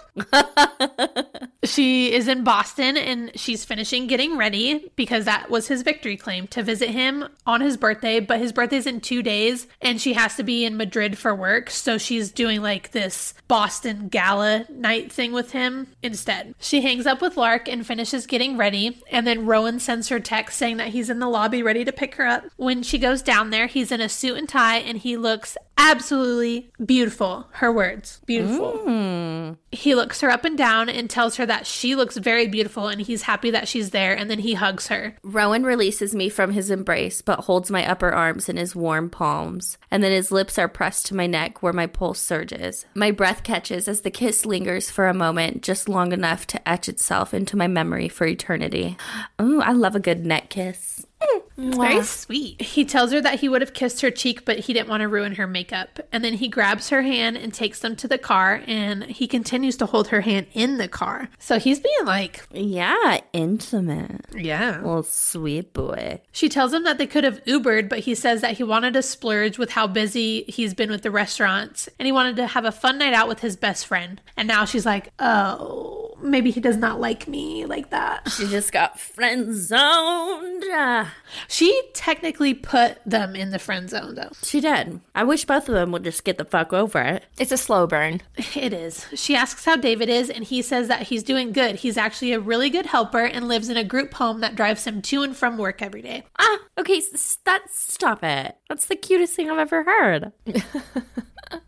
she 1.64 2.14
is 2.14 2.28
in 2.28 2.43
Boston 2.43 2.97
and 2.97 3.32
she's 3.36 3.66
finishing 3.66 4.07
getting 4.07 4.38
ready 4.38 4.91
because 4.95 5.26
that 5.26 5.49
was 5.49 5.68
his 5.68 5.82
victory 5.82 6.18
claim 6.18 6.47
to 6.47 6.64
visit 6.64 6.89
him 6.89 7.28
on 7.45 7.62
his 7.62 7.78
birthday. 7.78 8.20
But 8.20 8.39
his 8.39 8.51
birthday's 8.51 8.88
in 8.88 9.01
two 9.01 9.22
days 9.22 9.68
and 9.82 9.99
she 9.99 10.14
has 10.14 10.36
to 10.36 10.43
be 10.43 10.66
in 10.66 10.78
Madrid 10.78 11.18
for 11.18 11.36
work. 11.36 11.70
So 11.70 11.97
she's 11.97 12.32
doing 12.32 12.62
like 12.62 12.91
this 12.91 13.34
Boston 13.47 14.07
gala 14.07 14.66
night 14.70 15.12
thing 15.12 15.32
with 15.32 15.51
him 15.51 15.88
instead. 16.01 16.55
She 16.60 16.82
hangs 16.82 17.05
up 17.05 17.22
with 17.22 17.38
Lark 17.38 17.68
and 17.68 17.86
finishes 17.86 18.26
getting 18.26 18.57
ready. 18.57 19.01
And 19.12 19.26
then 19.28 19.45
Rowan 19.45 19.80
sends 19.80 20.10
her 20.10 20.20
text 20.20 20.57
saying 20.57 20.78
that 20.78 20.89
he's 20.89 21.10
in 21.10 21.20
the 21.20 21.30
lobby 21.30 21.64
ready 21.64 21.86
to 21.86 21.91
pick 21.91 22.16
her 22.16 22.26
up. 22.26 22.45
When 22.57 22.84
she 22.84 22.97
goes 22.97 23.22
down 23.22 23.49
there, 23.49 23.68
he's 23.68 23.91
in 23.91 24.01
a 24.01 24.10
suit 24.10 24.38
and 24.38 24.47
tie 24.47 24.78
and 24.78 24.97
he 24.97 25.18
looks 25.18 25.57
absolutely 25.78 26.72
beautiful. 26.86 27.47
Her 27.51 27.72
words 27.72 28.22
beautiful. 28.26 28.78
Hmm. 28.78 29.38
He 29.71 29.95
looks 29.95 30.21
her 30.21 30.29
up 30.29 30.45
and 30.45 30.57
down 30.57 30.89
and 30.89 31.09
tells 31.09 31.37
her 31.37 31.45
that 31.45 31.65
she 31.65 31.95
looks 31.95 32.17
very 32.17 32.47
beautiful 32.47 32.87
and 32.87 33.01
he's 33.01 33.23
happy 33.23 33.51
that 33.51 33.67
she's 33.67 33.91
there. 33.91 34.13
And 34.13 34.29
then 34.29 34.39
he 34.39 34.53
hugs 34.55 34.87
her. 34.87 35.15
Rowan 35.23 35.63
releases 35.63 36.15
me 36.15 36.29
from 36.29 36.51
his 36.51 36.69
embrace, 36.69 37.21
but 37.21 37.41
holds 37.41 37.71
my 37.71 37.85
upper 37.87 38.09
arms 38.09 38.49
in 38.49 38.57
his 38.57 38.75
warm 38.75 39.09
palms, 39.09 39.77
and 39.91 40.03
then 40.03 40.11
his 40.11 40.31
lips 40.31 40.57
are 40.57 40.67
pressed 40.67 41.05
to 41.07 41.15
my 41.15 41.27
neck 41.27 41.61
where 41.61 41.73
my 41.73 41.87
pulse 41.87 42.19
surges. 42.19 42.85
My 42.93 43.11
breath 43.11 43.43
catches 43.43 43.87
as 43.87 44.01
the 44.01 44.11
kiss 44.11 44.45
lingers 44.45 44.89
for 44.89 45.07
a 45.07 45.13
moment, 45.13 45.61
just 45.61 45.89
long 45.89 46.11
enough 46.11 46.47
to 46.47 46.69
etch 46.69 46.89
itself 46.89 47.33
into 47.33 47.57
my 47.57 47.67
memory 47.67 48.09
for 48.09 48.25
eternity. 48.25 48.97
Ooh, 49.41 49.61
I 49.61 49.71
love 49.71 49.95
a 49.95 49.99
good 49.99 50.25
neck 50.25 50.49
kiss. 50.49 51.05
Mm. 51.21 51.41
Very 51.60 52.03
sweet. 52.03 52.62
He 52.62 52.86
tells 52.86 53.12
her 53.12 53.22
that 53.22 53.39
he 53.41 53.49
would 53.49 53.62
have 53.62 53.74
kissed 53.74 54.01
her 54.01 54.12
cheek, 54.12 54.45
but 54.45 54.60
he 54.60 54.74
didn't 54.74 54.89
want 54.89 55.01
to 55.01 55.07
ruin 55.07 55.36
her 55.36 55.47
makeup. 55.47 55.99
And 56.12 56.24
then 56.24 56.34
he 56.36 56.47
grabs 56.47 56.89
her 56.89 57.01
hand 57.01 57.38
and 57.38 57.53
takes 57.53 57.80
them 57.80 57.95
to 57.97 58.07
the 58.07 58.18
car, 58.18 58.62
and 58.68 59.03
he 59.03 59.28
continues 59.28 59.76
to 59.78 59.86
hold 59.86 60.07
her 60.10 60.22
hand 60.22 60.47
in 60.53 60.78
the 60.78 60.88
car. 60.88 61.30
So 61.38 61.60
he's 61.60 61.80
being 61.80 62.05
like, 62.05 62.45
Yeah, 62.51 63.20
intimate. 63.34 64.26
yeah. 64.36 64.82
Well, 64.82 65.03
sweet 65.03 65.74
boy. 65.74 66.22
She 66.32 66.49
tells 66.49 66.74
him 66.74 66.84
that 66.84 66.97
they 66.97 67.07
could 67.07 67.24
have 67.24 67.43
Ubered, 67.45 67.89
but 67.89 67.99
he 67.99 68.16
says 68.16 68.41
that 68.41 68.57
he 68.57 68.64
wanted 68.64 68.93
to 68.93 69.01
splurge 69.01 69.57
with 69.57 69.72
how 69.72 69.88
busy 69.88 70.43
he's 70.43 70.74
been 70.74 70.89
with 70.89 71.01
the 71.01 71.12
restaurants 71.12 71.89
and 71.99 72.05
he 72.05 72.12
wanted 72.12 72.36
to 72.38 72.47
have 72.47 72.66
a 72.66 72.72
fun 72.72 72.97
night 72.97 73.14
out 73.14 73.28
with 73.28 73.39
his 73.39 73.55
best 73.55 73.86
friend. 73.86 74.22
And 74.38 74.47
now 74.47 74.66
she's 74.66 74.86
like, 74.86 75.12
oh, 75.20 76.18
maybe 76.22 76.51
he 76.51 76.60
does 76.60 76.78
not 76.78 76.99
like 76.99 77.28
me 77.28 77.66
like 77.66 77.89
that. 77.89 78.30
She 78.30 78.47
just 78.47 78.72
got 78.72 78.99
friend 78.99 79.53
zoned. 79.55 80.64
Ah. 80.72 81.14
She 81.51 81.81
technically 81.93 82.53
put 82.53 82.99
them 83.05 83.35
in 83.35 83.49
the 83.49 83.57
friend 83.59 83.89
zone, 83.89 84.13
though. 84.15 84.29
She 84.43 84.61
did. 84.61 85.01
I 85.15 85.23
wish 85.23 85.45
both 85.45 85.67
of 85.67 85.73
them 85.73 85.91
would 85.91 86.03
just 86.03 86.23
get 86.23 86.37
the 86.37 86.45
fuck 86.45 86.71
over 86.73 87.01
it. 87.01 87.25
It's 87.39 87.51
a 87.51 87.57
slow 87.57 87.87
burn. 87.87 88.21
It 88.55 88.71
is. 88.71 89.07
She 89.15 89.35
asks 89.35 89.65
how 89.65 89.75
David 89.75 90.09
is, 90.09 90.29
and 90.29 90.43
he 90.43 90.61
says 90.61 90.87
that 90.89 91.03
he's 91.07 91.23
doing 91.23 91.51
good. 91.51 91.77
He's 91.77 91.97
actually 91.97 92.33
a 92.33 92.39
really 92.39 92.69
good 92.69 92.85
helper 92.85 93.23
and 93.25 93.47
lives 93.47 93.67
in 93.69 93.77
a 93.77 93.83
group 93.83 94.13
home 94.13 94.41
that 94.41 94.55
drives 94.55 94.85
him 94.85 95.01
to 95.01 95.23
and 95.23 95.35
from 95.35 95.57
work 95.57 95.81
every 95.81 96.03
day. 96.03 96.23
Ah, 96.37 96.59
okay, 96.77 96.97
s- 96.99 97.39
that 97.45 97.63
stop 97.71 98.23
it. 98.23 98.55
That's 98.69 98.85
the 98.85 98.95
cutest 98.95 99.33
thing 99.33 99.49
I've 99.49 99.57
ever 99.57 99.83
heard. 99.83 100.31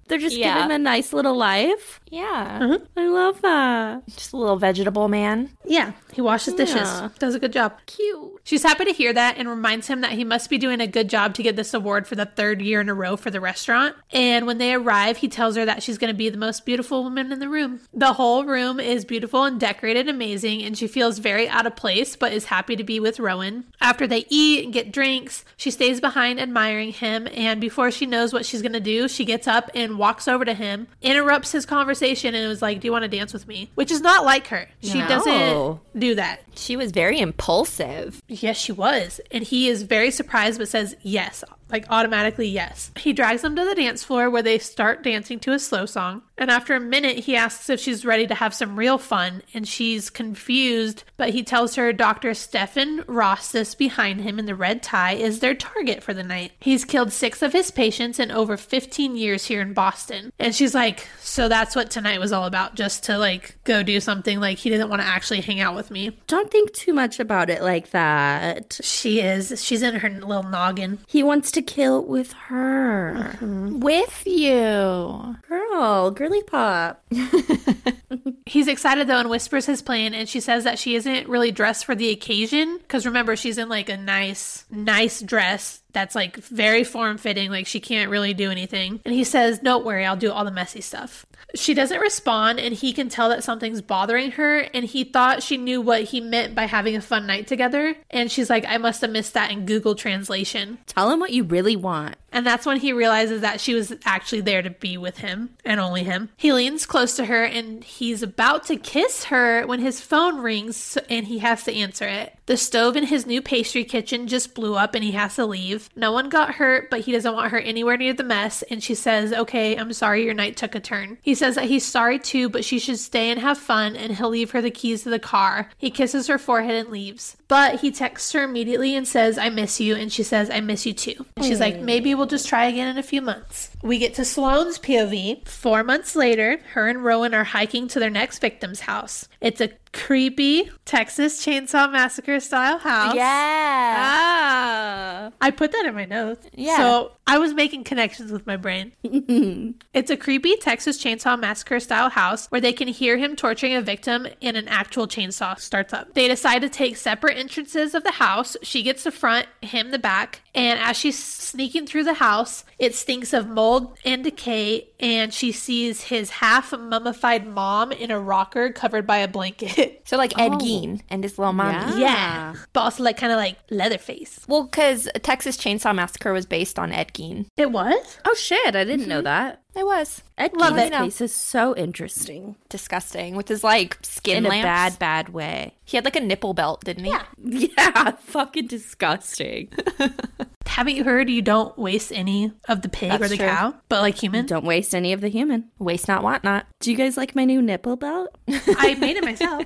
They're 0.07 0.19
just 0.19 0.35
Yeah. 0.35 0.53
giving 0.55 0.65
him 0.65 0.71
a 0.71 0.79
nice 0.83 1.11
little 1.13 1.35
life. 1.35 1.99
Yeah. 2.11 2.77
I 2.97 3.07
love 3.07 3.41
that. 3.41 4.05
Just 4.09 4.33
a 4.33 4.37
little 4.37 4.57
vegetable 4.57 5.07
man. 5.07 5.49
Yeah, 5.65 5.93
he 6.13 6.21
washes 6.21 6.53
dishes, 6.55 6.75
Yeah. 6.75 7.09
does 7.19 7.35
a 7.35 7.39
good 7.39 7.53
job. 7.53 7.73
Cute. 7.85 8.39
She's 8.43 8.63
happy 8.63 8.85
to 8.85 8.91
hear 8.91 9.13
that 9.13 9.37
and 9.37 9.47
reminds 9.47 9.87
him 9.87 10.01
that 10.01 10.11
he 10.13 10.23
must 10.23 10.49
be 10.49 10.57
doing 10.57 10.81
a 10.81 10.87
good 10.87 11.09
job 11.09 11.35
to 11.35 11.43
get 11.43 11.55
this 11.55 11.73
award 11.73 12.07
for 12.07 12.15
the 12.15 12.25
third 12.25 12.61
year 12.61 12.81
in 12.81 12.89
a 12.89 12.93
row 12.93 13.15
for 13.15 13.29
the 13.29 13.39
restaurant. 13.39 13.95
And 14.11 14.47
when 14.47 14.57
they 14.57 14.73
arrive, 14.73 15.17
he 15.17 15.27
tells 15.27 15.55
her 15.55 15.65
that 15.65 15.83
she's 15.83 15.97
going 15.99 16.11
to 16.11 16.17
be 16.17 16.29
the 16.29 16.37
most 16.37 16.65
beautiful 16.65 17.03
woman 17.03 17.31
in 17.31 17.39
the 17.39 17.47
room. 17.49 17.81
The 17.93 18.13
whole 18.13 18.43
room 18.45 18.79
is 18.79 19.05
beautiful 19.05 19.43
and 19.43 19.59
decorated 19.59 20.09
amazing, 20.09 20.63
and 20.63 20.77
she 20.77 20.87
feels 20.87 21.19
very 21.19 21.47
out 21.47 21.67
of 21.67 21.75
place 21.75 22.15
but 22.15 22.33
is 22.33 22.45
happy 22.45 22.75
to 22.75 22.83
be 22.83 22.99
with 22.99 23.19
Rowan. 23.19 23.65
After 23.79 24.07
they 24.07 24.25
eat 24.29 24.63
and 24.65 24.73
get 24.73 24.91
drinks, 24.91 25.45
she 25.55 25.69
stays 25.71 26.01
behind 26.01 26.39
admiring 26.39 26.93
him, 26.93 27.27
and 27.33 27.61
before 27.61 27.91
she 27.91 28.05
knows 28.07 28.33
what 28.33 28.45
she's 28.45 28.61
going 28.63 28.73
to 28.73 28.79
do, 28.79 29.07
she 29.07 29.23
gets 29.23 29.47
up 29.47 29.69
and 29.75 29.97
walks 29.99 30.27
over 30.27 30.45
to 30.45 30.53
him, 30.55 30.87
interrupts 31.01 31.51
his 31.51 31.65
conversation, 31.65 32.33
and 32.33 32.47
was 32.47 32.61
like, 32.61 32.79
Do 32.81 32.87
you 32.87 32.91
want 32.91 33.03
to 33.03 33.07
dance 33.07 33.33
with 33.33 33.47
me? 33.47 33.69
Which 33.75 33.91
is 33.91 34.01
not 34.01 34.25
like 34.25 34.47
her. 34.47 34.67
She 34.81 34.99
No. 34.99 35.07
doesn't 35.07 35.79
do 36.01 36.15
that. 36.15 36.41
She 36.55 36.75
was 36.75 36.91
very 36.91 37.19
impulsive. 37.19 38.21
Yes, 38.27 38.57
she 38.57 38.73
was. 38.73 39.21
And 39.31 39.43
he 39.43 39.69
is 39.69 39.83
very 39.83 40.11
surprised 40.11 40.59
but 40.59 40.67
says 40.67 40.95
yes, 41.01 41.43
like 41.69 41.85
automatically 41.89 42.49
yes. 42.49 42.91
He 42.97 43.13
drags 43.13 43.41
them 43.41 43.55
to 43.55 43.63
the 43.63 43.75
dance 43.75 44.03
floor 44.03 44.29
where 44.29 44.43
they 44.43 44.59
start 44.59 45.03
dancing 45.03 45.39
to 45.39 45.53
a 45.53 45.59
slow 45.59 45.85
song. 45.85 46.23
And 46.41 46.49
after 46.49 46.73
a 46.73 46.79
minute, 46.79 47.19
he 47.19 47.35
asks 47.35 47.69
if 47.69 47.79
she's 47.79 48.03
ready 48.03 48.25
to 48.25 48.33
have 48.33 48.55
some 48.55 48.75
real 48.75 48.97
fun. 48.97 49.43
And 49.53 49.67
she's 49.67 50.09
confused, 50.09 51.03
but 51.15 51.29
he 51.29 51.43
tells 51.43 51.75
her 51.75 51.93
Dr. 51.93 52.33
Stefan 52.33 53.03
Rostis 53.03 53.77
behind 53.77 54.21
him 54.21 54.39
in 54.39 54.47
the 54.47 54.55
red 54.55 54.81
tie 54.81 55.13
is 55.13 55.39
their 55.39 55.53
target 55.53 56.01
for 56.01 56.15
the 56.15 56.23
night. 56.23 56.53
He's 56.59 56.83
killed 56.83 57.13
six 57.13 57.43
of 57.43 57.53
his 57.53 57.69
patients 57.69 58.17
in 58.17 58.31
over 58.31 58.57
15 58.57 59.15
years 59.15 59.45
here 59.45 59.61
in 59.61 59.73
Boston. 59.73 60.33
And 60.39 60.55
she's 60.55 60.73
like, 60.73 61.07
So 61.19 61.47
that's 61.47 61.75
what 61.75 61.91
tonight 61.91 62.19
was 62.19 62.31
all 62.31 62.45
about, 62.45 62.73
just 62.73 63.03
to 63.03 63.19
like 63.19 63.57
go 63.63 63.83
do 63.83 63.99
something. 63.99 64.39
Like 64.39 64.57
he 64.57 64.71
didn't 64.71 64.89
want 64.89 65.03
to 65.03 65.07
actually 65.07 65.41
hang 65.41 65.59
out 65.59 65.75
with 65.75 65.91
me. 65.91 66.17
Don't 66.25 66.49
think 66.49 66.73
too 66.73 66.93
much 66.93 67.19
about 67.19 67.51
it 67.51 67.61
like 67.61 67.91
that. 67.91 68.79
She 68.81 69.21
is. 69.21 69.63
She's 69.63 69.83
in 69.83 69.93
her 69.93 70.09
little 70.09 70.41
noggin. 70.41 70.97
He 71.05 71.21
wants 71.21 71.51
to 71.51 71.61
kill 71.61 72.03
with 72.03 72.33
her. 72.33 73.35
Mm-hmm. 73.39 73.79
With 73.81 74.25
you. 74.25 75.35
Girl, 75.47 76.09
Girl, 76.09 76.30
girly 76.31 76.43
pop. 76.43 77.03
He's 78.45 78.67
excited 78.67 79.07
though 79.07 79.19
and 79.19 79.29
whispers 79.29 79.65
his 79.65 79.81
plan 79.81 80.13
and 80.13 80.27
she 80.27 80.39
says 80.39 80.63
that 80.63 80.79
she 80.79 80.95
isn't 80.95 81.27
really 81.29 81.51
dressed 81.51 81.85
for 81.85 81.95
the 81.95 82.09
occasion 82.09 82.77
because 82.79 83.05
remember 83.05 83.35
she's 83.35 83.57
in 83.57 83.69
like 83.69 83.87
a 83.87 83.95
nice 83.95 84.65
nice 84.69 85.21
dress 85.21 85.81
that's 85.93 86.15
like 86.15 86.37
very 86.37 86.83
form 86.83 87.17
fitting 87.17 87.49
like 87.49 87.67
she 87.67 87.79
can't 87.79 88.09
really 88.09 88.33
do 88.33 88.51
anything 88.51 88.99
and 89.05 89.13
he 89.13 89.23
says 89.23 89.59
don't 89.59 89.85
worry 89.85 90.05
I'll 90.05 90.17
do 90.17 90.31
all 90.31 90.43
the 90.43 90.51
messy 90.51 90.81
stuff. 90.81 91.25
She 91.55 91.73
doesn't 91.73 91.99
respond 91.99 92.59
and 92.59 92.73
he 92.73 92.93
can 92.93 93.09
tell 93.09 93.29
that 93.29 93.43
something's 93.43 93.81
bothering 93.81 94.31
her 94.31 94.59
and 94.59 94.83
he 94.85 95.03
thought 95.05 95.43
she 95.43 95.57
knew 95.57 95.79
what 95.79 96.03
he 96.03 96.19
meant 96.19 96.55
by 96.55 96.65
having 96.65 96.95
a 96.95 97.01
fun 97.01 97.27
night 97.27 97.47
together 97.47 97.95
and 98.09 98.29
she's 98.29 98.49
like 98.49 98.65
I 98.67 98.77
must 98.77 99.01
have 99.01 99.11
missed 99.11 99.33
that 99.33 99.51
in 99.51 99.65
Google 99.65 99.95
translation. 99.95 100.79
Tell 100.87 101.09
him 101.09 101.19
what 101.19 101.31
you 101.31 101.43
really 101.43 101.77
want. 101.77 102.15
And 102.31 102.45
that's 102.45 102.65
when 102.65 102.79
he 102.79 102.93
realizes 102.93 103.41
that 103.41 103.59
she 103.59 103.73
was 103.73 103.93
actually 104.05 104.41
there 104.41 104.61
to 104.61 104.69
be 104.69 104.97
with 104.97 105.17
him 105.17 105.49
and 105.65 105.79
only 105.79 106.03
him. 106.03 106.29
He 106.37 106.53
leans 106.53 106.85
close 106.85 107.15
to 107.17 107.25
her 107.25 107.43
and 107.43 107.83
he's 107.83 108.23
about 108.23 108.65
to 108.67 108.77
kiss 108.77 109.25
her 109.25 109.65
when 109.67 109.79
his 109.79 109.99
phone 109.99 110.39
rings 110.39 110.97
and 111.09 111.27
he 111.27 111.39
has 111.39 111.63
to 111.65 111.73
answer 111.73 112.07
it. 112.07 112.35
The 112.51 112.57
stove 112.57 112.97
in 112.97 113.05
his 113.05 113.25
new 113.25 113.41
pastry 113.41 113.85
kitchen 113.85 114.27
just 114.27 114.53
blew 114.55 114.75
up 114.75 114.93
and 114.93 115.05
he 115.05 115.11
has 115.11 115.35
to 115.35 115.45
leave. 115.45 115.89
No 115.95 116.11
one 116.11 116.27
got 116.27 116.55
hurt, 116.55 116.89
but 116.89 116.99
he 116.99 117.13
doesn't 117.13 117.33
want 117.33 117.51
her 117.53 117.59
anywhere 117.59 117.95
near 117.95 118.13
the 118.13 118.25
mess. 118.25 118.61
And 118.63 118.83
she 118.83 118.93
says, 118.93 119.31
Okay, 119.31 119.77
I'm 119.77 119.93
sorry 119.93 120.25
your 120.25 120.33
night 120.33 120.57
took 120.57 120.75
a 120.75 120.81
turn. 120.81 121.17
He 121.21 121.33
says 121.33 121.55
that 121.55 121.69
he's 121.69 121.85
sorry 121.85 122.19
too, 122.19 122.49
but 122.49 122.65
she 122.65 122.77
should 122.77 122.99
stay 122.99 123.29
and 123.29 123.39
have 123.39 123.57
fun 123.57 123.95
and 123.95 124.17
he'll 124.17 124.27
leave 124.27 124.51
her 124.51 124.61
the 124.61 124.69
keys 124.69 125.03
to 125.03 125.09
the 125.09 125.17
car. 125.17 125.69
He 125.77 125.89
kisses 125.89 126.27
her 126.27 126.37
forehead 126.37 126.75
and 126.75 126.89
leaves. 126.89 127.37
But 127.47 127.79
he 127.79 127.89
texts 127.89 128.33
her 128.33 128.43
immediately 128.43 128.97
and 128.97 129.07
says, 129.07 129.37
I 129.37 129.47
miss 129.47 129.79
you. 129.79 129.95
And 129.95 130.11
she 130.11 130.23
says, 130.23 130.49
I 130.49 130.59
miss 130.59 130.85
you 130.85 130.91
too. 130.91 131.25
And 131.37 131.45
she's 131.45 131.61
like, 131.61 131.79
Maybe 131.79 132.13
we'll 132.13 132.25
just 132.25 132.49
try 132.49 132.65
again 132.65 132.89
in 132.89 132.97
a 132.97 133.03
few 133.03 133.21
months. 133.21 133.70
We 133.83 133.97
get 133.97 134.13
to 134.15 134.25
Sloane's 134.25 134.77
POV. 134.77 135.47
Four 135.47 135.83
months 135.83 136.15
later, 136.15 136.59
her 136.73 136.87
and 136.87 137.03
Rowan 137.03 137.33
are 137.33 137.43
hiking 137.43 137.87
to 137.89 137.99
their 137.99 138.09
next 138.09 138.39
victim's 138.39 138.81
house. 138.81 139.27
It's 139.39 139.59
a 139.59 139.71
creepy 139.93 140.69
Texas 140.85 141.43
Chainsaw 141.45 141.91
Massacre 141.91 142.39
style 142.39 142.77
house. 142.77 143.15
Yeah. 143.15 143.95
Ah. 143.97 145.31
I 145.41 145.51
put 145.51 145.71
that 145.71 145.85
in 145.85 145.95
my 145.95 146.05
notes. 146.05 146.47
Yeah. 146.53 146.77
So 146.77 147.11
I 147.27 147.37
was 147.37 147.53
making 147.53 147.83
connections 147.83 148.31
with 148.31 148.45
my 148.47 148.57
brain. 148.57 148.93
it's 149.93 150.11
a 150.11 150.17
creepy 150.17 150.55
Texas 150.57 151.01
Chainsaw 151.03 151.39
Massacre 151.39 151.79
style 151.79 152.09
house 152.09 152.47
where 152.47 152.61
they 152.61 152.73
can 152.73 152.87
hear 152.87 153.17
him 153.17 153.35
torturing 153.35 153.73
a 153.73 153.81
victim 153.81 154.27
and 154.41 154.57
an 154.57 154.67
actual 154.67 155.07
chainsaw 155.07 155.59
starts 155.59 155.93
up. 155.93 156.13
They 156.13 156.27
decide 156.27 156.59
to 156.59 156.69
take 156.69 156.97
separate 156.97 157.37
entrances 157.37 157.95
of 157.95 158.03
the 158.03 158.11
house. 158.11 158.55
She 158.63 158.83
gets 158.83 159.03
the 159.03 159.11
front, 159.11 159.47
him 159.61 159.91
the 159.91 159.99
back. 159.99 160.41
And 160.53 160.79
as 160.79 160.97
she's 160.97 161.21
sneaking 161.21 161.87
through 161.87 162.03
the 162.03 162.15
house, 162.15 162.65
it 162.79 162.95
stinks 162.95 163.33
of 163.33 163.47
mold 163.47 163.70
and 164.05 164.23
decay. 164.23 164.89
And 164.99 165.33
she 165.33 165.51
sees 165.51 166.03
his 166.03 166.29
half 166.29 166.71
mummified 166.71 167.47
mom 167.47 167.91
in 167.91 168.11
a 168.11 168.19
rocker 168.19 168.71
covered 168.71 169.07
by 169.07 169.17
a 169.17 169.27
blanket. 169.27 169.99
So 170.11 170.17
like 170.17 170.37
Ed 170.37 170.51
oh. 170.53 170.57
Gein 170.57 171.01
and 171.09 171.23
his 171.23 171.39
little 171.39 171.53
mom. 171.53 171.73
Yeah. 171.73 171.97
yeah. 171.97 172.55
But 172.73 172.81
also 172.81 173.01
like 173.03 173.15
kind 173.15 173.31
of 173.31 173.37
like 173.37 173.57
Leatherface. 173.69 174.43
Well, 174.45 174.63
because 174.63 175.07
Texas 175.21 175.55
Chainsaw 175.55 175.95
Massacre 175.95 176.33
was 176.33 176.45
based 176.45 176.77
on 176.77 176.91
Ed 176.91 177.13
Gein. 177.13 177.45
It 177.55 177.71
was? 177.71 178.17
Oh 178.25 178.33
shit! 178.33 178.75
I 178.75 178.83
didn't 178.83 179.07
know 179.07 179.19
mm-hmm. 179.19 179.25
that. 179.25 179.61
It 179.73 179.85
was 179.85 180.21
Ed 180.37 180.53
Love 180.55 180.75
Gein's 180.75 180.91
it. 180.91 180.97
face 180.99 181.21
is 181.21 181.33
so 181.35 181.75
interesting 181.75 182.55
disgusting 182.69 183.35
with 183.35 183.47
his 183.47 183.63
like 183.63 183.97
skin 184.01 184.45
in 184.45 184.45
a 184.45 184.49
bad, 184.61 184.99
bad 184.99 185.29
way. 185.29 185.75
He 185.85 185.95
had 185.97 186.03
like 186.03 186.15
a 186.17 186.21
nipple 186.21 186.53
belt, 186.53 186.83
didn't 186.83 187.05
he? 187.05 187.11
Yeah. 187.11 187.23
Yeah, 187.77 188.11
fucking 188.11 188.67
disgusting. 188.67 189.69
Haven't 190.65 190.95
you 190.95 191.03
heard 191.03 191.29
you 191.29 191.41
don't 191.41 191.77
waste 191.77 192.11
any 192.13 192.51
of 192.69 192.81
the 192.81 192.87
pig 192.89 193.21
or 193.21 193.27
the 193.27 193.35
true. 193.35 193.45
cow, 193.45 193.73
but 193.89 194.01
like 194.01 194.15
human? 194.15 194.45
Don't 194.45 194.63
waste 194.63 194.95
any 194.95 195.11
of 195.11 195.19
the 195.19 195.27
human. 195.27 195.69
Waste 195.79 196.07
not, 196.07 196.23
want 196.23 196.43
not. 196.45 196.65
Do 196.79 196.91
you 196.91 196.97
guys 196.97 197.17
like 197.17 197.35
my 197.35 197.43
new 197.45 197.61
nipple 197.61 197.97
belt? 197.97 198.37
I 198.47 198.95
made 198.95 199.17
it 199.17 199.23
myself. 199.23 199.63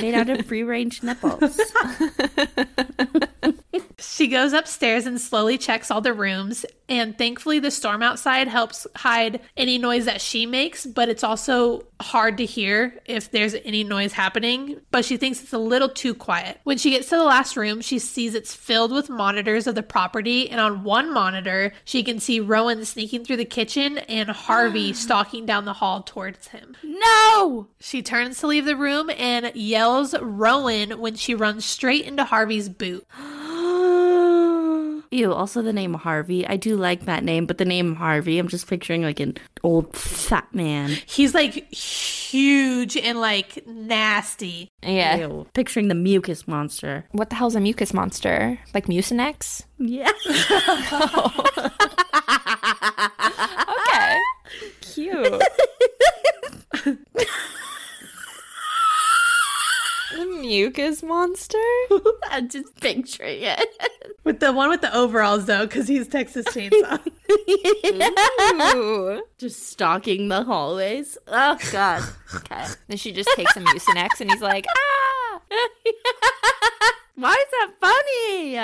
Made 0.00 0.14
out 0.14 0.28
of 0.30 0.44
free 0.46 0.64
range 0.64 1.02
nipples. 1.02 1.60
She 4.00 4.28
goes 4.28 4.52
upstairs 4.52 5.06
and 5.06 5.20
slowly 5.20 5.58
checks 5.58 5.90
all 5.90 6.00
the 6.00 6.12
rooms. 6.12 6.64
And 6.88 7.18
thankfully, 7.18 7.58
the 7.58 7.70
storm 7.70 8.02
outside 8.02 8.48
helps 8.48 8.86
hide 8.96 9.40
any 9.56 9.76
noise 9.76 10.06
that 10.06 10.20
she 10.20 10.46
makes, 10.46 10.86
but 10.86 11.08
it's 11.08 11.24
also 11.24 11.84
hard 12.00 12.38
to 12.38 12.46
hear 12.46 12.98
if 13.04 13.30
there's 13.30 13.54
any 13.54 13.84
noise 13.84 14.12
happening. 14.12 14.80
But 14.90 15.04
she 15.04 15.16
thinks 15.16 15.42
it's 15.42 15.52
a 15.52 15.58
little 15.58 15.88
too 15.88 16.14
quiet. 16.14 16.60
When 16.64 16.78
she 16.78 16.90
gets 16.90 17.08
to 17.08 17.16
the 17.16 17.24
last 17.24 17.56
room, 17.56 17.80
she 17.80 17.98
sees 17.98 18.34
it's 18.34 18.54
filled 18.54 18.92
with 18.92 19.10
monitors 19.10 19.66
of 19.66 19.74
the 19.74 19.82
property. 19.82 20.48
And 20.48 20.60
on 20.60 20.84
one 20.84 21.12
monitor, 21.12 21.72
she 21.84 22.02
can 22.02 22.20
see 22.20 22.40
Rowan 22.40 22.84
sneaking 22.84 23.24
through 23.24 23.36
the 23.38 23.44
kitchen 23.44 23.98
and 23.98 24.30
Harvey 24.30 24.92
stalking 24.94 25.44
down 25.44 25.64
the 25.64 25.74
hall 25.74 26.02
towards 26.02 26.48
him. 26.48 26.76
no! 26.82 27.68
She 27.80 28.02
turns 28.02 28.38
to 28.40 28.46
leave 28.46 28.64
the 28.64 28.76
room 28.76 29.10
and 29.10 29.54
yells 29.54 30.18
Rowan 30.18 30.98
when 30.98 31.16
she 31.16 31.34
runs 31.34 31.64
straight 31.64 32.04
into 32.04 32.24
Harvey's 32.24 32.68
boot. 32.68 33.06
Ew, 35.10 35.32
also 35.32 35.62
the 35.62 35.72
name 35.72 35.94
Harvey. 35.94 36.46
I 36.46 36.56
do 36.56 36.76
like 36.76 37.06
that 37.06 37.24
name, 37.24 37.46
but 37.46 37.58
the 37.58 37.64
name 37.64 37.94
Harvey, 37.94 38.38
I'm 38.38 38.48
just 38.48 38.66
picturing 38.66 39.02
like 39.02 39.20
an 39.20 39.36
old 39.62 39.96
fat 39.96 40.52
man. 40.54 40.90
He's 41.06 41.34
like 41.34 41.72
huge 41.72 42.96
and 42.96 43.20
like 43.20 43.66
nasty. 43.66 44.70
Yeah. 44.82 45.16
Ew. 45.16 45.46
Picturing 45.54 45.88
the 45.88 45.94
mucus 45.94 46.46
monster. 46.46 47.06
What 47.12 47.30
the 47.30 47.36
hell's 47.36 47.54
a 47.54 47.60
mucus 47.60 47.94
monster? 47.94 48.58
Like 48.74 48.86
Mucinex? 48.86 49.62
Yeah. 49.78 50.10
Okay. 53.88 54.16
Oh. 54.16 54.70
Cute. 54.80 55.42
the 60.18 60.67
mucus 60.78 61.02
monster? 61.02 61.58
I'm 62.30 62.48
just 62.48 62.80
picturing 62.80 63.42
it. 63.42 63.68
With 64.24 64.40
the 64.40 64.52
one 64.52 64.70
with 64.70 64.80
the 64.80 64.94
overalls 64.96 65.46
though, 65.46 65.66
because 65.66 65.88
he's 65.88 66.08
Texas 66.08 66.46
Chainsaw. 66.46 67.00
Ooh. 68.74 69.22
just 69.38 69.68
stalking 69.68 70.28
the 70.28 70.44
hallways. 70.44 71.18
Oh 71.26 71.58
god. 71.72 72.02
Okay. 72.34 72.66
Then 72.86 72.96
she 72.96 73.12
just 73.12 73.30
takes 73.34 73.56
a 73.56 73.60
Mucinex 73.60 74.20
and 74.20 74.30
he's 74.30 74.42
like, 74.42 74.66
ah! 74.68 75.40
Why 77.14 77.32
is 77.32 77.50
that 77.50 77.70
funny? 77.80 78.58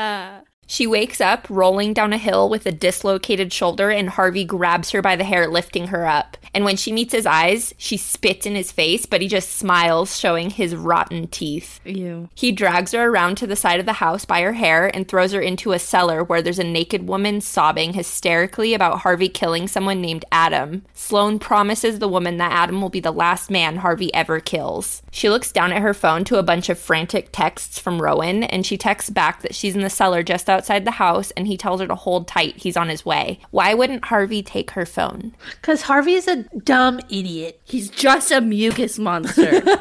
She 0.66 0.86
wakes 0.86 1.20
up 1.20 1.46
rolling 1.48 1.92
down 1.92 2.12
a 2.12 2.18
hill 2.18 2.48
with 2.48 2.66
a 2.66 2.72
dislocated 2.72 3.52
shoulder, 3.52 3.90
and 3.90 4.10
Harvey 4.10 4.44
grabs 4.44 4.90
her 4.90 5.02
by 5.02 5.16
the 5.16 5.24
hair, 5.24 5.48
lifting 5.48 5.88
her 5.88 6.06
up. 6.06 6.36
And 6.54 6.64
when 6.64 6.76
she 6.76 6.92
meets 6.92 7.12
his 7.12 7.26
eyes, 7.26 7.74
she 7.78 7.96
spits 7.96 8.46
in 8.46 8.54
his 8.54 8.70
face, 8.70 9.06
but 9.06 9.20
he 9.20 9.26
just 9.26 9.56
smiles, 9.56 10.18
showing 10.18 10.50
his 10.50 10.76
rotten 10.76 11.26
teeth. 11.26 11.80
Ew. 11.84 12.28
He 12.34 12.52
drags 12.52 12.92
her 12.92 13.08
around 13.08 13.36
to 13.38 13.46
the 13.46 13.56
side 13.56 13.80
of 13.80 13.86
the 13.86 13.94
house 13.94 14.24
by 14.24 14.40
her 14.42 14.52
hair 14.52 14.94
and 14.94 15.08
throws 15.08 15.32
her 15.32 15.40
into 15.40 15.72
a 15.72 15.80
cellar 15.80 16.22
where 16.22 16.40
there's 16.40 16.60
a 16.60 16.64
naked 16.64 17.08
woman 17.08 17.40
sobbing 17.40 17.92
hysterically 17.94 18.72
about 18.72 19.00
Harvey 19.00 19.28
killing 19.28 19.66
someone 19.66 20.00
named 20.00 20.24
Adam. 20.30 20.84
Sloane 20.94 21.40
promises 21.40 21.98
the 21.98 22.08
woman 22.08 22.36
that 22.36 22.52
Adam 22.52 22.80
will 22.80 22.88
be 22.88 23.00
the 23.00 23.10
last 23.10 23.50
man 23.50 23.78
Harvey 23.78 24.14
ever 24.14 24.38
kills. 24.38 25.02
She 25.10 25.28
looks 25.28 25.50
down 25.50 25.72
at 25.72 25.82
her 25.82 25.94
phone 25.94 26.22
to 26.24 26.38
a 26.38 26.42
bunch 26.44 26.68
of 26.68 26.78
frantic 26.78 27.30
texts 27.32 27.80
from 27.80 28.00
Rowan, 28.00 28.44
and 28.44 28.64
she 28.64 28.76
texts 28.76 29.10
back 29.10 29.42
that 29.42 29.56
she's 29.56 29.74
in 29.74 29.82
the 29.82 29.90
cellar 29.90 30.22
just 30.22 30.48
outside 30.54 30.84
the 30.84 30.92
house 30.92 31.30
and 31.32 31.46
he 31.46 31.56
tells 31.56 31.80
her 31.80 31.86
to 31.86 31.94
hold 31.94 32.28
tight, 32.28 32.56
he's 32.56 32.76
on 32.76 32.88
his 32.88 33.04
way. 33.04 33.40
Why 33.50 33.74
wouldn't 33.74 34.06
Harvey 34.06 34.42
take 34.42 34.70
her 34.72 34.86
phone? 34.86 35.34
Because 35.60 35.82
Harvey's 35.82 36.28
a 36.28 36.44
dumb 36.60 37.00
idiot. 37.10 37.60
He's 37.64 37.90
just 37.90 38.30
a 38.30 38.40
mucus 38.40 38.98
monster. 38.98 39.62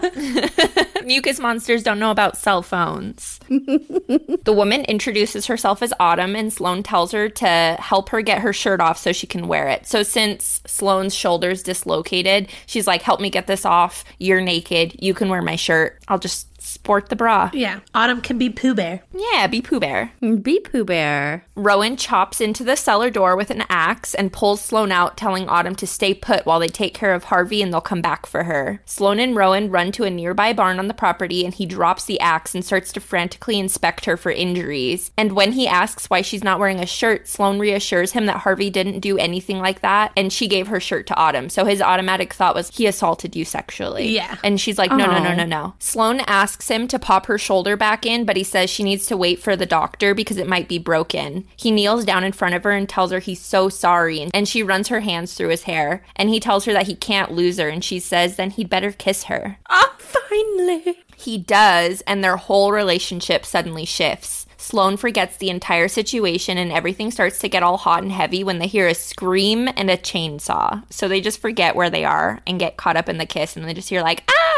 Mucus 1.05 1.39
monsters 1.39 1.83
don't 1.83 1.99
know 1.99 2.11
about 2.11 2.37
cell 2.37 2.61
phones. 2.61 3.39
the 3.49 4.53
woman 4.53 4.81
introduces 4.85 5.45
herself 5.45 5.81
as 5.81 5.93
Autumn, 5.99 6.35
and 6.35 6.51
Sloane 6.51 6.83
tells 6.83 7.11
her 7.11 7.29
to 7.29 7.77
help 7.79 8.09
her 8.09 8.21
get 8.21 8.41
her 8.41 8.53
shirt 8.53 8.81
off 8.81 8.97
so 8.97 9.11
she 9.11 9.27
can 9.27 9.47
wear 9.47 9.67
it. 9.69 9.85
So, 9.87 10.03
since 10.03 10.61
Sloane's 10.65 11.15
shoulder's 11.15 11.63
dislocated, 11.63 12.49
she's 12.65 12.87
like, 12.87 13.01
Help 13.01 13.19
me 13.19 13.29
get 13.29 13.47
this 13.47 13.65
off. 13.65 14.03
You're 14.19 14.41
naked. 14.41 14.95
You 15.01 15.13
can 15.13 15.29
wear 15.29 15.41
my 15.41 15.55
shirt. 15.55 16.01
I'll 16.07 16.19
just 16.19 16.47
sport 16.73 17.09
the 17.09 17.15
bra. 17.15 17.49
Yeah. 17.53 17.79
Autumn 17.93 18.21
can 18.21 18.37
be 18.37 18.49
Pooh 18.49 18.73
Bear. 18.73 19.03
Yeah, 19.13 19.47
be 19.47 19.61
Pooh 19.61 19.79
Bear. 19.79 20.11
Be 20.19 20.59
Pooh 20.59 20.83
Bear. 20.83 21.45
Rowan 21.55 21.97
chops 21.97 22.41
into 22.41 22.63
the 22.63 22.75
cellar 22.75 23.09
door 23.09 23.35
with 23.35 23.49
an 23.49 23.63
axe 23.69 24.13
and 24.13 24.33
pulls 24.33 24.61
Sloane 24.61 24.91
out, 24.91 25.17
telling 25.17 25.47
Autumn 25.47 25.75
to 25.75 25.87
stay 25.87 26.13
put 26.13 26.45
while 26.45 26.59
they 26.59 26.67
take 26.67 26.93
care 26.93 27.13
of 27.13 27.25
Harvey 27.25 27.61
and 27.61 27.71
they'll 27.71 27.81
come 27.81 28.01
back 28.01 28.25
for 28.25 28.43
her. 28.43 28.81
Sloane 28.85 29.19
and 29.19 29.35
Rowan 29.35 29.69
run 29.69 29.91
to 29.93 30.03
a 30.03 30.09
nearby 30.09 30.53
barn 30.53 30.79
on 30.79 30.87
the 30.87 30.93
property 30.93 31.45
and 31.45 31.53
he 31.53 31.65
drops 31.65 32.05
the 32.05 32.19
axe 32.19 32.55
and 32.55 32.65
starts 32.65 32.91
to 32.93 32.99
frantically 32.99 33.59
inspect 33.59 34.05
her 34.05 34.17
for 34.17 34.31
injuries. 34.31 35.11
And 35.17 35.33
when 35.33 35.51
he 35.51 35.67
asks 35.67 36.09
why 36.09 36.21
she's 36.21 36.43
not 36.43 36.59
wearing 36.59 36.79
a 36.79 36.85
shirt, 36.85 37.27
Sloane 37.27 37.59
reassures 37.59 38.11
him 38.11 38.25
that 38.25 38.37
Harvey 38.37 38.69
didn't 38.69 38.99
do 38.99 39.17
anything 39.17 39.59
like 39.59 39.81
that 39.81 40.11
and 40.17 40.33
she 40.33 40.47
gave 40.47 40.67
her 40.67 40.79
shirt 40.79 41.07
to 41.07 41.15
Autumn. 41.15 41.49
So 41.49 41.65
his 41.65 41.81
automatic 41.81 42.33
thought 42.33 42.55
was 42.55 42.69
he 42.69 42.87
assaulted 42.87 43.35
you 43.35 43.45
sexually. 43.45 44.09
Yeah. 44.09 44.37
And 44.43 44.59
she's 44.59 44.77
like, 44.77 44.91
no, 44.91 44.97
no, 44.97 45.23
no, 45.23 45.31
oh. 45.31 45.35
no, 45.35 45.45
no. 45.45 45.73
Sloane 45.79 46.21
asks 46.21 46.62
him 46.69 46.87
to 46.87 46.99
pop 46.99 47.25
her 47.27 47.37
shoulder 47.37 47.75
back 47.75 48.05
in, 48.05 48.25
but 48.25 48.37
he 48.37 48.43
says 48.43 48.69
she 48.69 48.83
needs 48.83 49.05
to 49.07 49.17
wait 49.17 49.39
for 49.41 49.55
the 49.55 49.65
doctor 49.65 50.13
because 50.13 50.37
it 50.37 50.47
might 50.47 50.67
be 50.67 50.77
broken. 50.77 51.45
He 51.55 51.71
kneels 51.71 52.05
down 52.05 52.23
in 52.23 52.31
front 52.31 52.55
of 52.55 52.63
her 52.63 52.71
and 52.71 52.87
tells 52.87 53.11
her 53.11 53.19
he's 53.19 53.41
so 53.41 53.69
sorry, 53.69 54.29
and, 54.33 54.47
she 54.47 54.61
runs 54.61 54.89
her 54.89 54.99
hands 54.99 55.33
through 55.33 55.49
his 55.49 55.63
hair. 55.63 56.03
And 56.15 56.29
he 56.29 56.39
tells 56.39 56.65
her 56.65 56.73
that 56.73 56.87
he 56.87 56.95
can't 56.95 57.31
lose 57.31 57.57
her, 57.57 57.69
and 57.69 57.83
she 57.83 57.99
says 57.99 58.35
then 58.35 58.51
he'd 58.51 58.69
better 58.69 58.91
kiss 58.91 59.23
her. 59.23 59.57
Oh, 59.69 59.95
finally. 59.97 60.99
He 61.15 61.37
does, 61.37 62.01
and 62.01 62.23
their 62.23 62.37
whole 62.37 62.71
relationship 62.71 63.45
suddenly 63.45 63.85
shifts. 63.85 64.42
Sloane 64.63 64.95
forgets 64.95 65.35
the 65.35 65.49
entire 65.49 65.89
situation 65.89 66.57
and 66.57 66.71
everything 66.71 67.11
starts 67.11 67.37
to 67.39 67.49
get 67.49 67.63
all 67.63 67.75
hot 67.75 68.01
and 68.01 68.13
heavy 68.13 68.45
when 68.45 68.59
they 68.59 68.67
hear 68.67 68.87
a 68.87 68.95
scream 68.95 69.67
and 69.75 69.91
a 69.91 69.97
chainsaw. 69.97 70.81
So 70.89 71.09
they 71.09 71.19
just 71.19 71.41
forget 71.41 71.75
where 71.75 71.89
they 71.89 72.05
are 72.05 72.39
and 72.47 72.61
get 72.61 72.77
caught 72.77 72.95
up 72.95 73.09
in 73.09 73.17
the 73.17 73.25
kiss 73.25 73.57
and 73.57 73.67
they 73.67 73.73
just 73.73 73.89
hear 73.89 74.01
like, 74.01 74.23
ah! 74.31 74.55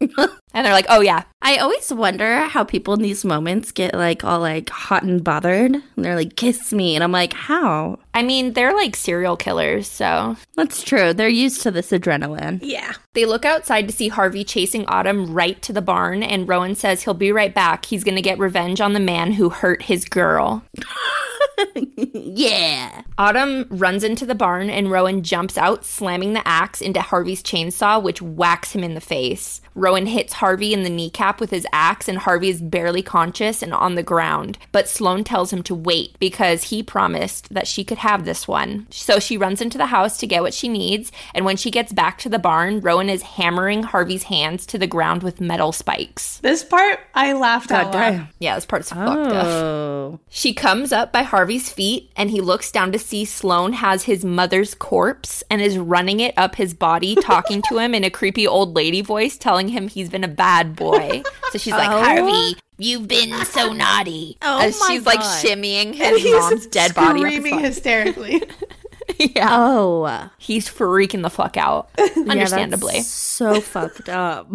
and 0.52 0.66
they're 0.66 0.72
like, 0.72 0.86
oh 0.88 1.00
yeah. 1.00 1.22
I 1.40 1.58
always 1.58 1.92
wonder 1.92 2.40
how 2.40 2.64
people 2.64 2.94
in 2.94 3.02
these 3.02 3.24
moments 3.24 3.70
get 3.70 3.94
like 3.94 4.24
all 4.24 4.40
like 4.40 4.68
hot 4.68 5.04
and 5.04 5.22
bothered. 5.22 5.74
And 5.74 6.04
they're 6.04 6.16
like, 6.16 6.34
kiss 6.34 6.72
me. 6.72 6.96
And 6.96 7.04
I'm 7.04 7.12
like, 7.12 7.34
how? 7.34 8.00
I 8.14 8.22
mean, 8.22 8.52
they're 8.52 8.74
like 8.74 8.94
serial 8.94 9.36
killers, 9.36 9.88
so. 9.88 10.36
That's 10.54 10.82
true. 10.82 11.14
They're 11.14 11.28
used 11.28 11.62
to 11.62 11.70
this 11.70 11.90
adrenaline. 11.90 12.60
Yeah. 12.62 12.92
They 13.14 13.24
look 13.24 13.44
outside 13.44 13.88
to 13.88 13.94
see 13.94 14.08
Harvey 14.08 14.44
chasing 14.44 14.84
Autumn 14.86 15.32
right 15.32 15.60
to 15.62 15.72
the 15.72 15.82
barn, 15.82 16.22
and 16.22 16.48
Rowan 16.48 16.74
says 16.74 17.02
he'll 17.02 17.14
be 17.14 17.32
right 17.32 17.54
back. 17.54 17.86
He's 17.86 18.04
gonna 18.04 18.22
get 18.22 18.38
revenge 18.38 18.80
on 18.80 18.92
the 18.92 19.00
man 19.00 19.32
who 19.32 19.48
hurt 19.48 19.82
his 19.82 20.04
girl. 20.04 20.62
yeah. 22.14 23.02
Autumn 23.18 23.66
runs 23.70 24.04
into 24.04 24.26
the 24.26 24.34
barn, 24.34 24.70
and 24.70 24.90
Rowan 24.90 25.22
jumps 25.22 25.58
out, 25.58 25.84
slamming 25.84 26.32
the 26.32 26.46
axe 26.46 26.80
into 26.80 27.00
Harvey's 27.00 27.42
chainsaw, 27.42 28.02
which 28.02 28.22
whacks 28.22 28.72
him 28.72 28.84
in 28.84 28.94
the 28.94 29.00
face. 29.00 29.60
Rowan 29.74 30.06
hits 30.06 30.34
Harvey 30.34 30.74
in 30.74 30.82
the 30.82 30.90
kneecap 30.90 31.40
with 31.40 31.50
his 31.50 31.66
axe, 31.72 32.08
and 32.08 32.18
Harvey 32.18 32.48
is 32.48 32.60
barely 32.60 33.02
conscious 33.02 33.62
and 33.62 33.72
on 33.72 33.94
the 33.94 34.02
ground. 34.02 34.58
But 34.70 34.88
Sloane 34.88 35.24
tells 35.24 35.52
him 35.52 35.62
to 35.64 35.74
wait 35.74 36.18
because 36.18 36.64
he 36.64 36.82
promised 36.82 37.52
that 37.54 37.66
she 37.66 37.84
could 37.84 37.98
have 37.98 38.24
this 38.24 38.46
one. 38.46 38.86
So 38.90 39.18
she 39.18 39.38
runs 39.38 39.60
into 39.60 39.78
the 39.78 39.86
house 39.86 40.18
to 40.18 40.26
get 40.26 40.42
what 40.42 40.54
she 40.54 40.68
needs, 40.68 41.10
and 41.34 41.44
when 41.44 41.56
she 41.56 41.70
gets 41.70 41.92
back 41.92 42.18
to 42.18 42.28
the 42.28 42.38
barn, 42.38 42.80
Rowan 42.80 43.08
is 43.08 43.22
hammering 43.22 43.82
Harvey's 43.82 44.24
hands 44.24 44.66
to 44.66 44.78
the 44.78 44.86
ground 44.86 45.22
with 45.22 45.40
metal 45.40 45.72
spikes. 45.72 46.38
This 46.38 46.64
part, 46.64 47.00
I 47.14 47.32
laughed 47.32 47.70
out 47.70 47.94
loud. 47.94 48.28
Yeah, 48.38 48.54
this 48.56 48.66
part's 48.66 48.90
fucked 48.90 49.32
up. 49.32 49.46
Oh. 49.46 50.20
She 50.28 50.52
comes 50.52 50.92
up 50.92 51.12
by 51.12 51.22
Harvey's 51.52 51.70
feet 51.70 52.10
and 52.16 52.30
he 52.30 52.40
looks 52.40 52.72
down 52.72 52.92
to 52.92 52.98
see 52.98 53.24
Sloane 53.26 53.74
has 53.74 54.04
his 54.04 54.24
mother's 54.24 54.74
corpse 54.74 55.44
and 55.50 55.60
is 55.60 55.76
running 55.76 56.20
it 56.20 56.32
up 56.38 56.54
his 56.54 56.72
body, 56.72 57.14
talking 57.20 57.60
to 57.68 57.76
him 57.78 57.94
in 57.94 58.04
a 58.04 58.10
creepy 58.10 58.46
old 58.46 58.74
lady 58.74 59.02
voice, 59.02 59.36
telling 59.36 59.68
him 59.68 59.88
he's 59.88 60.08
been 60.08 60.24
a 60.24 60.28
bad 60.28 60.74
boy. 60.74 61.22
So 61.50 61.58
she's 61.58 61.74
like, 61.74 61.90
Oh. 61.90 62.02
Harvey, 62.02 62.56
you've 62.78 63.06
been 63.06 63.44
so 63.44 63.70
naughty. 63.74 64.38
Oh 64.40 64.62
As 64.62 64.80
my 64.80 64.86
she's 64.88 65.04
like 65.04 65.20
God. 65.20 65.44
shimmying 65.44 66.00
And 66.00 66.18
his 66.18 66.32
mom's 66.32 66.66
dead 66.68 66.94
body. 66.94 67.20
screaming 67.20 67.58
hysterically. 67.60 68.42
yeah. 69.18 69.48
Oh. 69.50 70.30
He's 70.38 70.68
freaking 70.70 71.20
the 71.20 71.28
fuck 71.30 71.58
out. 71.58 71.90
Understandably. 72.16 72.94
Yeah, 72.94 73.00
that's 73.00 73.08
so 73.08 73.60
fucked 73.60 74.08
up. 74.08 74.48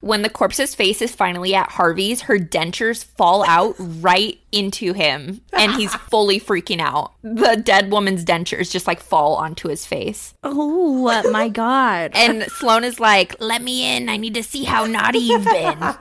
When 0.00 0.22
the 0.22 0.30
corpse's 0.30 0.74
face 0.74 1.02
is 1.02 1.14
finally 1.14 1.54
at 1.54 1.70
Harvey's, 1.70 2.22
her 2.22 2.38
dentures 2.38 3.04
fall 3.04 3.44
out 3.44 3.74
right 3.78 4.38
into 4.52 4.92
him, 4.92 5.40
and 5.52 5.72
he's 5.72 5.94
fully 6.10 6.40
freaking 6.40 6.80
out. 6.80 7.12
The 7.22 7.56
dead 7.56 7.90
woman's 7.90 8.24
dentures 8.24 8.70
just 8.70 8.86
like 8.86 9.00
fall 9.00 9.34
onto 9.36 9.68
his 9.68 9.84
face. 9.86 10.34
oh 10.42 11.30
my 11.30 11.48
god. 11.48 12.12
And 12.14 12.44
Sloane 12.44 12.84
is 12.84 13.00
like, 13.00 13.36
Let 13.40 13.62
me 13.62 13.96
in. 13.96 14.08
I 14.08 14.16
need 14.16 14.34
to 14.34 14.42
see 14.42 14.64
how 14.64 14.86
naughty 14.86 15.18
you've 15.18 15.44
been. 15.44 15.78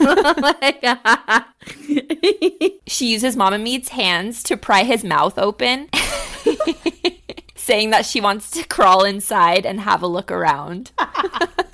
oh 0.00 1.44
she 2.86 3.06
uses 3.12 3.36
Mama 3.36 3.58
Mead's 3.58 3.90
hands 3.90 4.42
to 4.44 4.56
pry 4.56 4.84
his 4.84 5.04
mouth 5.04 5.38
open. 5.38 5.88
Saying 7.70 7.90
that 7.90 8.04
she 8.04 8.20
wants 8.20 8.50
to 8.50 8.66
crawl 8.66 9.04
inside 9.04 9.64
and 9.64 9.78
have 9.78 10.02
a 10.02 10.08
look 10.08 10.32
around. 10.32 10.90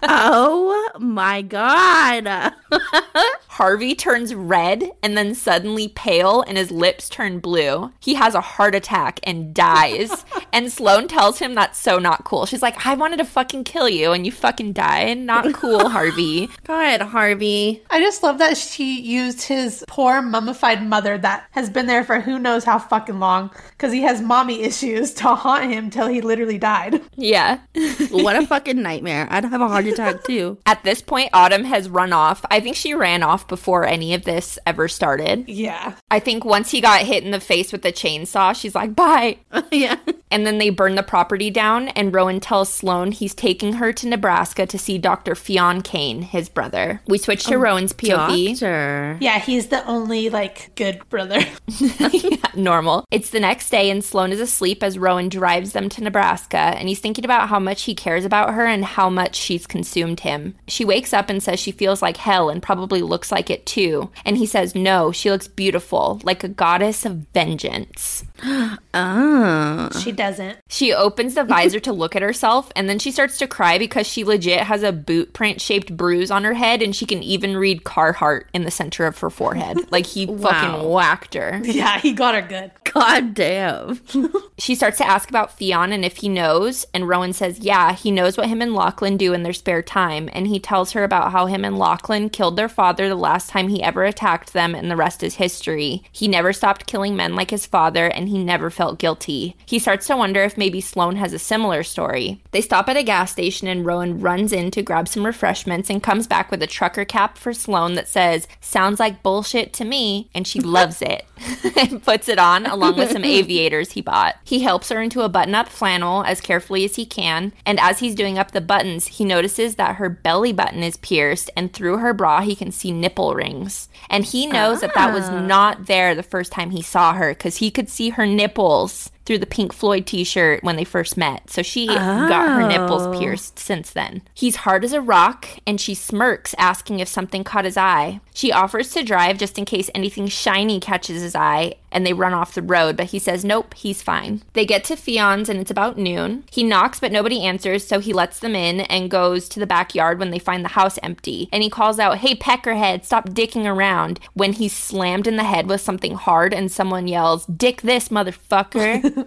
Oh 0.08 0.90
my 1.00 1.42
god. 1.42 2.54
Harvey 3.56 3.94
turns 3.94 4.34
red 4.34 4.84
and 5.02 5.16
then 5.16 5.34
suddenly 5.34 5.88
pale 5.88 6.42
and 6.42 6.58
his 6.58 6.70
lips 6.70 7.08
turn 7.08 7.38
blue. 7.38 7.90
He 8.00 8.12
has 8.12 8.34
a 8.34 8.40
heart 8.42 8.74
attack 8.74 9.18
and 9.22 9.54
dies. 9.54 10.26
and 10.52 10.70
Sloane 10.70 11.08
tells 11.08 11.38
him 11.38 11.54
that's 11.54 11.78
so 11.78 11.98
not 11.98 12.24
cool. 12.24 12.44
She's 12.44 12.60
like, 12.60 12.86
I 12.86 12.94
wanted 12.96 13.16
to 13.16 13.24
fucking 13.24 13.64
kill 13.64 13.88
you 13.88 14.12
and 14.12 14.26
you 14.26 14.32
fucking 14.32 14.74
died. 14.74 15.16
Not 15.16 15.54
cool, 15.54 15.88
Harvey. 15.96 16.50
God, 16.64 17.00
Harvey. 17.00 17.82
I 17.88 17.98
just 17.98 18.22
love 18.22 18.36
that 18.40 18.58
she 18.58 19.00
used 19.00 19.40
his 19.40 19.82
poor 19.88 20.20
mummified 20.20 20.86
mother 20.86 21.16
that 21.16 21.46
has 21.52 21.70
been 21.70 21.86
there 21.86 22.04
for 22.04 22.20
who 22.20 22.38
knows 22.38 22.64
how 22.64 22.78
fucking 22.78 23.18
long 23.18 23.50
because 23.70 23.90
he 23.90 24.02
has 24.02 24.20
mommy 24.20 24.64
issues 24.64 25.14
to 25.14 25.34
haunt 25.34 25.72
him 25.72 25.88
till 25.88 26.08
he 26.08 26.20
literally 26.20 26.58
died. 26.58 27.00
Yeah. 27.16 27.60
What 28.10 28.36
a 28.36 28.46
fucking 28.46 28.80
nightmare. 28.82 29.26
I'd 29.30 29.44
have 29.44 29.60
a 29.60 29.68
heart 29.68 29.86
attack 29.86 30.24
too. 30.24 30.58
At 30.66 30.82
this 30.84 31.02
point, 31.02 31.30
Autumn 31.32 31.64
has 31.64 31.88
run 31.88 32.12
off. 32.12 32.44
I 32.50 32.60
think 32.60 32.76
she 32.76 32.94
ran 32.94 33.22
off 33.22 33.45
before 33.48 33.84
any 33.84 34.14
of 34.14 34.24
this 34.24 34.58
ever 34.66 34.88
started. 34.88 35.48
Yeah. 35.48 35.94
I 36.10 36.20
think 36.20 36.44
once 36.44 36.70
he 36.70 36.80
got 36.80 37.02
hit 37.02 37.24
in 37.24 37.30
the 37.30 37.40
face 37.40 37.72
with 37.72 37.82
the 37.82 37.92
chainsaw, 37.92 38.54
she's 38.54 38.74
like, 38.74 38.94
bye. 38.94 39.38
yeah. 39.70 39.96
And 40.30 40.46
then 40.46 40.58
they 40.58 40.70
burn 40.70 40.96
the 40.96 41.02
property 41.02 41.50
down, 41.50 41.88
and 41.88 42.12
Rowan 42.12 42.40
tells 42.40 42.72
Sloane 42.72 43.12
he's 43.12 43.34
taking 43.34 43.74
her 43.74 43.92
to 43.92 44.08
Nebraska 44.08 44.66
to 44.66 44.78
see 44.78 44.98
Dr. 44.98 45.34
Fionn 45.34 45.82
Kane, 45.82 46.22
his 46.22 46.48
brother. 46.48 47.00
We 47.06 47.18
switch 47.18 47.44
to 47.44 47.54
oh, 47.54 47.58
Rowan's 47.58 47.92
POV. 47.92 48.50
Doctor. 48.50 49.18
Yeah, 49.20 49.38
he's 49.38 49.68
the 49.68 49.86
only 49.86 50.28
like 50.28 50.74
good 50.74 51.08
brother. 51.08 51.40
Normal. 52.56 53.04
It's 53.10 53.30
the 53.30 53.40
next 53.40 53.70
day, 53.70 53.88
and 53.88 54.02
Sloane 54.02 54.32
is 54.32 54.40
asleep 54.40 54.82
as 54.82 54.98
Rowan 54.98 55.28
drives 55.28 55.72
them 55.72 55.88
to 55.90 56.02
Nebraska, 56.02 56.56
and 56.56 56.88
he's 56.88 57.00
thinking 57.00 57.24
about 57.24 57.48
how 57.48 57.60
much 57.60 57.82
he 57.82 57.94
cares 57.94 58.24
about 58.24 58.54
her 58.54 58.66
and 58.66 58.84
how 58.84 59.08
much 59.08 59.36
she's 59.36 59.66
consumed 59.66 60.20
him. 60.20 60.56
She 60.66 60.84
wakes 60.84 61.12
up 61.12 61.30
and 61.30 61.42
says 61.42 61.60
she 61.60 61.70
feels 61.70 62.02
like 62.02 62.16
hell 62.16 62.50
and 62.50 62.62
probably 62.62 63.02
looks 63.02 63.30
like 63.30 63.35
it 63.50 63.66
too. 63.66 64.10
And 64.24 64.36
he 64.36 64.46
says, 64.46 64.74
No, 64.74 65.12
she 65.12 65.30
looks 65.30 65.48
beautiful, 65.48 66.20
like 66.22 66.44
a 66.44 66.48
goddess 66.48 67.04
of 67.04 67.26
vengeance. 67.32 68.24
Oh. 68.98 69.90
she 70.02 70.10
doesn't. 70.10 70.58
She 70.70 70.92
opens 70.94 71.34
the 71.34 71.44
visor 71.44 71.80
to 71.80 71.92
look 71.92 72.16
at 72.16 72.22
herself, 72.22 72.72
and 72.74 72.88
then 72.88 72.98
she 72.98 73.10
starts 73.10 73.36
to 73.38 73.46
cry 73.46 73.76
because 73.76 74.06
she 74.06 74.24
legit 74.24 74.60
has 74.60 74.82
a 74.82 74.90
boot 74.90 75.34
print 75.34 75.60
shaped 75.60 75.94
bruise 75.94 76.30
on 76.30 76.44
her 76.44 76.54
head, 76.54 76.80
and 76.80 76.96
she 76.96 77.04
can 77.04 77.22
even 77.22 77.58
read 77.58 77.84
Carhartt 77.84 78.44
in 78.54 78.64
the 78.64 78.70
center 78.70 79.04
of 79.04 79.18
her 79.18 79.28
forehead. 79.30 79.76
Like 79.90 80.06
he 80.06 80.26
fucking 80.26 80.88
whacked 80.90 81.34
her. 81.34 81.60
Yeah, 81.62 81.98
he 81.98 82.12
got 82.12 82.34
her 82.34 82.42
good. 82.42 82.70
God 82.92 83.34
damn. 83.34 84.00
She 84.58 84.74
starts 84.74 84.96
to 84.98 85.06
ask 85.06 85.28
about 85.28 85.58
Fionn 85.58 85.92
and 85.92 86.02
if 86.02 86.16
he 86.16 86.30
knows, 86.30 86.86
and 86.94 87.06
Rowan 87.06 87.34
says, 87.34 87.58
Yeah, 87.58 87.92
he 87.92 88.10
knows 88.10 88.38
what 88.38 88.48
him 88.48 88.62
and 88.62 88.74
Lachlan 88.74 89.18
do 89.18 89.34
in 89.34 89.42
their 89.42 89.52
spare 89.52 89.82
time, 89.82 90.30
and 90.32 90.46
he 90.46 90.58
tells 90.58 90.92
her 90.92 91.04
about 91.04 91.30
how 91.30 91.44
him 91.44 91.62
and 91.62 91.78
Lachlan 91.78 92.30
killed 92.30 92.56
their 92.56 92.68
father 92.70 93.06
the 93.08 93.14
last 93.14 93.50
time 93.50 93.68
he 93.68 93.82
ever 93.82 94.04
attacked 94.04 94.54
them, 94.54 94.74
and 94.74 94.90
the 94.90 94.96
rest 94.96 95.22
is 95.22 95.34
history. 95.34 96.02
He 96.10 96.26
never 96.26 96.54
stopped 96.54 96.86
killing 96.86 97.14
men 97.16 97.36
like 97.36 97.50
his 97.50 97.66
father, 97.66 98.06
and 98.06 98.25
he 98.26 98.42
never 98.42 98.70
felt 98.70 98.98
guilty. 98.98 99.56
He 99.66 99.78
starts 99.78 100.06
to 100.06 100.16
wonder 100.16 100.42
if 100.42 100.58
maybe 100.58 100.80
Sloane 100.80 101.16
has 101.16 101.32
a 101.32 101.38
similar 101.38 101.82
story. 101.82 102.42
They 102.50 102.60
stop 102.60 102.88
at 102.88 102.96
a 102.96 103.02
gas 103.02 103.32
station, 103.32 103.68
and 103.68 103.84
Rowan 103.84 104.20
runs 104.20 104.52
in 104.52 104.70
to 104.72 104.82
grab 104.82 105.08
some 105.08 105.26
refreshments 105.26 105.90
and 105.90 106.02
comes 106.02 106.26
back 106.26 106.50
with 106.50 106.62
a 106.62 106.66
trucker 106.66 107.04
cap 107.04 107.38
for 107.38 107.52
Sloane 107.52 107.94
that 107.94 108.08
says, 108.08 108.48
Sounds 108.60 109.00
like 109.00 109.22
bullshit 109.22 109.72
to 109.74 109.84
me, 109.84 110.30
and 110.34 110.46
she 110.46 110.60
loves 110.76 111.02
it. 111.02 111.26
and 111.76 112.02
puts 112.02 112.28
it 112.28 112.38
on 112.38 112.66
along 112.66 112.96
with 112.96 113.12
some 113.12 113.24
aviators 113.24 113.92
he 113.92 114.00
bought. 114.00 114.36
He 114.44 114.60
helps 114.60 114.88
her 114.88 115.00
into 115.00 115.22
a 115.22 115.28
button 115.28 115.54
up 115.54 115.68
flannel 115.68 116.24
as 116.24 116.40
carefully 116.40 116.84
as 116.84 116.96
he 116.96 117.04
can, 117.04 117.52
and 117.64 117.78
as 117.80 117.98
he's 117.98 118.14
doing 118.14 118.38
up 118.38 118.52
the 118.52 118.60
buttons, 118.60 119.06
he 119.06 119.24
notices 119.24 119.76
that 119.76 119.96
her 119.96 120.08
belly 120.08 120.52
button 120.52 120.82
is 120.82 120.96
pierced, 120.96 121.50
and 121.56 121.72
through 121.72 121.98
her 121.98 122.14
bra, 122.14 122.40
he 122.40 122.56
can 122.56 122.72
see 122.72 122.90
nipple 122.90 123.34
rings. 123.34 123.88
And 124.08 124.24
he 124.24 124.46
knows 124.46 124.80
that 124.80 124.94
that 124.94 125.12
was 125.12 125.24
ah. 125.24 125.40
not 125.40 125.86
there 125.86 126.14
the 126.14 126.22
first 126.22 126.52
time 126.52 126.70
he 126.70 126.82
saw 126.82 127.12
her 127.14 127.30
because 127.30 127.56
he 127.56 127.70
could 127.70 127.88
see 127.88 128.10
her 128.16 128.26
nipples 128.26 129.10
through 129.26 129.38
the 129.38 129.46
Pink 129.46 129.72
Floyd 129.72 130.06
t 130.06 130.24
shirt 130.24 130.62
when 130.62 130.76
they 130.76 130.84
first 130.84 131.16
met. 131.16 131.50
So 131.50 131.62
she 131.62 131.86
got 131.86 132.48
her 132.48 132.66
nipples 132.66 133.02
oh. 133.02 133.18
pierced 133.18 133.58
since 133.58 133.90
then. 133.90 134.22
He's 134.32 134.56
hard 134.56 134.84
as 134.84 134.92
a 134.92 135.00
rock, 135.00 135.46
and 135.66 135.80
she 135.80 135.94
smirks, 135.94 136.54
asking 136.58 137.00
if 137.00 137.08
something 137.08 137.44
caught 137.44 137.64
his 137.64 137.76
eye. 137.76 138.20
She 138.32 138.52
offers 138.52 138.90
to 138.90 139.02
drive 139.02 139.38
just 139.38 139.58
in 139.58 139.64
case 139.64 139.90
anything 139.94 140.28
shiny 140.28 140.78
catches 140.78 141.22
his 141.22 141.34
eye, 141.34 141.74
and 141.90 142.06
they 142.06 142.12
run 142.12 142.34
off 142.34 142.54
the 142.54 142.62
road, 142.62 142.96
but 142.96 143.06
he 143.06 143.18
says 143.18 143.44
nope, 143.44 143.72
he's 143.74 144.02
fine. 144.02 144.42
They 144.52 144.66
get 144.66 144.84
to 144.84 144.96
Fionn's, 144.96 145.48
and 145.48 145.58
it's 145.58 145.70
about 145.70 145.96
noon. 145.96 146.44
He 146.50 146.62
knocks, 146.62 147.00
but 147.00 147.10
nobody 147.10 147.42
answers, 147.42 147.86
so 147.86 147.98
he 147.98 148.12
lets 148.12 148.38
them 148.38 148.54
in 148.54 148.80
and 148.82 149.10
goes 149.10 149.48
to 149.48 149.60
the 149.60 149.66
backyard 149.66 150.18
when 150.18 150.30
they 150.30 150.38
find 150.38 150.64
the 150.64 150.70
house 150.70 150.98
empty. 151.02 151.48
And 151.50 151.62
he 151.62 151.70
calls 151.70 151.98
out, 151.98 152.18
Hey, 152.18 152.34
Peckerhead, 152.34 153.04
stop 153.04 153.30
dicking 153.30 153.64
around, 153.64 154.20
when 154.34 154.52
he's 154.52 154.76
slammed 154.76 155.26
in 155.26 155.36
the 155.36 155.44
head 155.44 155.66
with 155.66 155.80
something 155.80 156.14
hard, 156.14 156.52
and 156.52 156.70
someone 156.70 157.08
yells, 157.08 157.46
Dick 157.46 157.80
this, 157.80 158.10
motherfucker. 158.10 159.02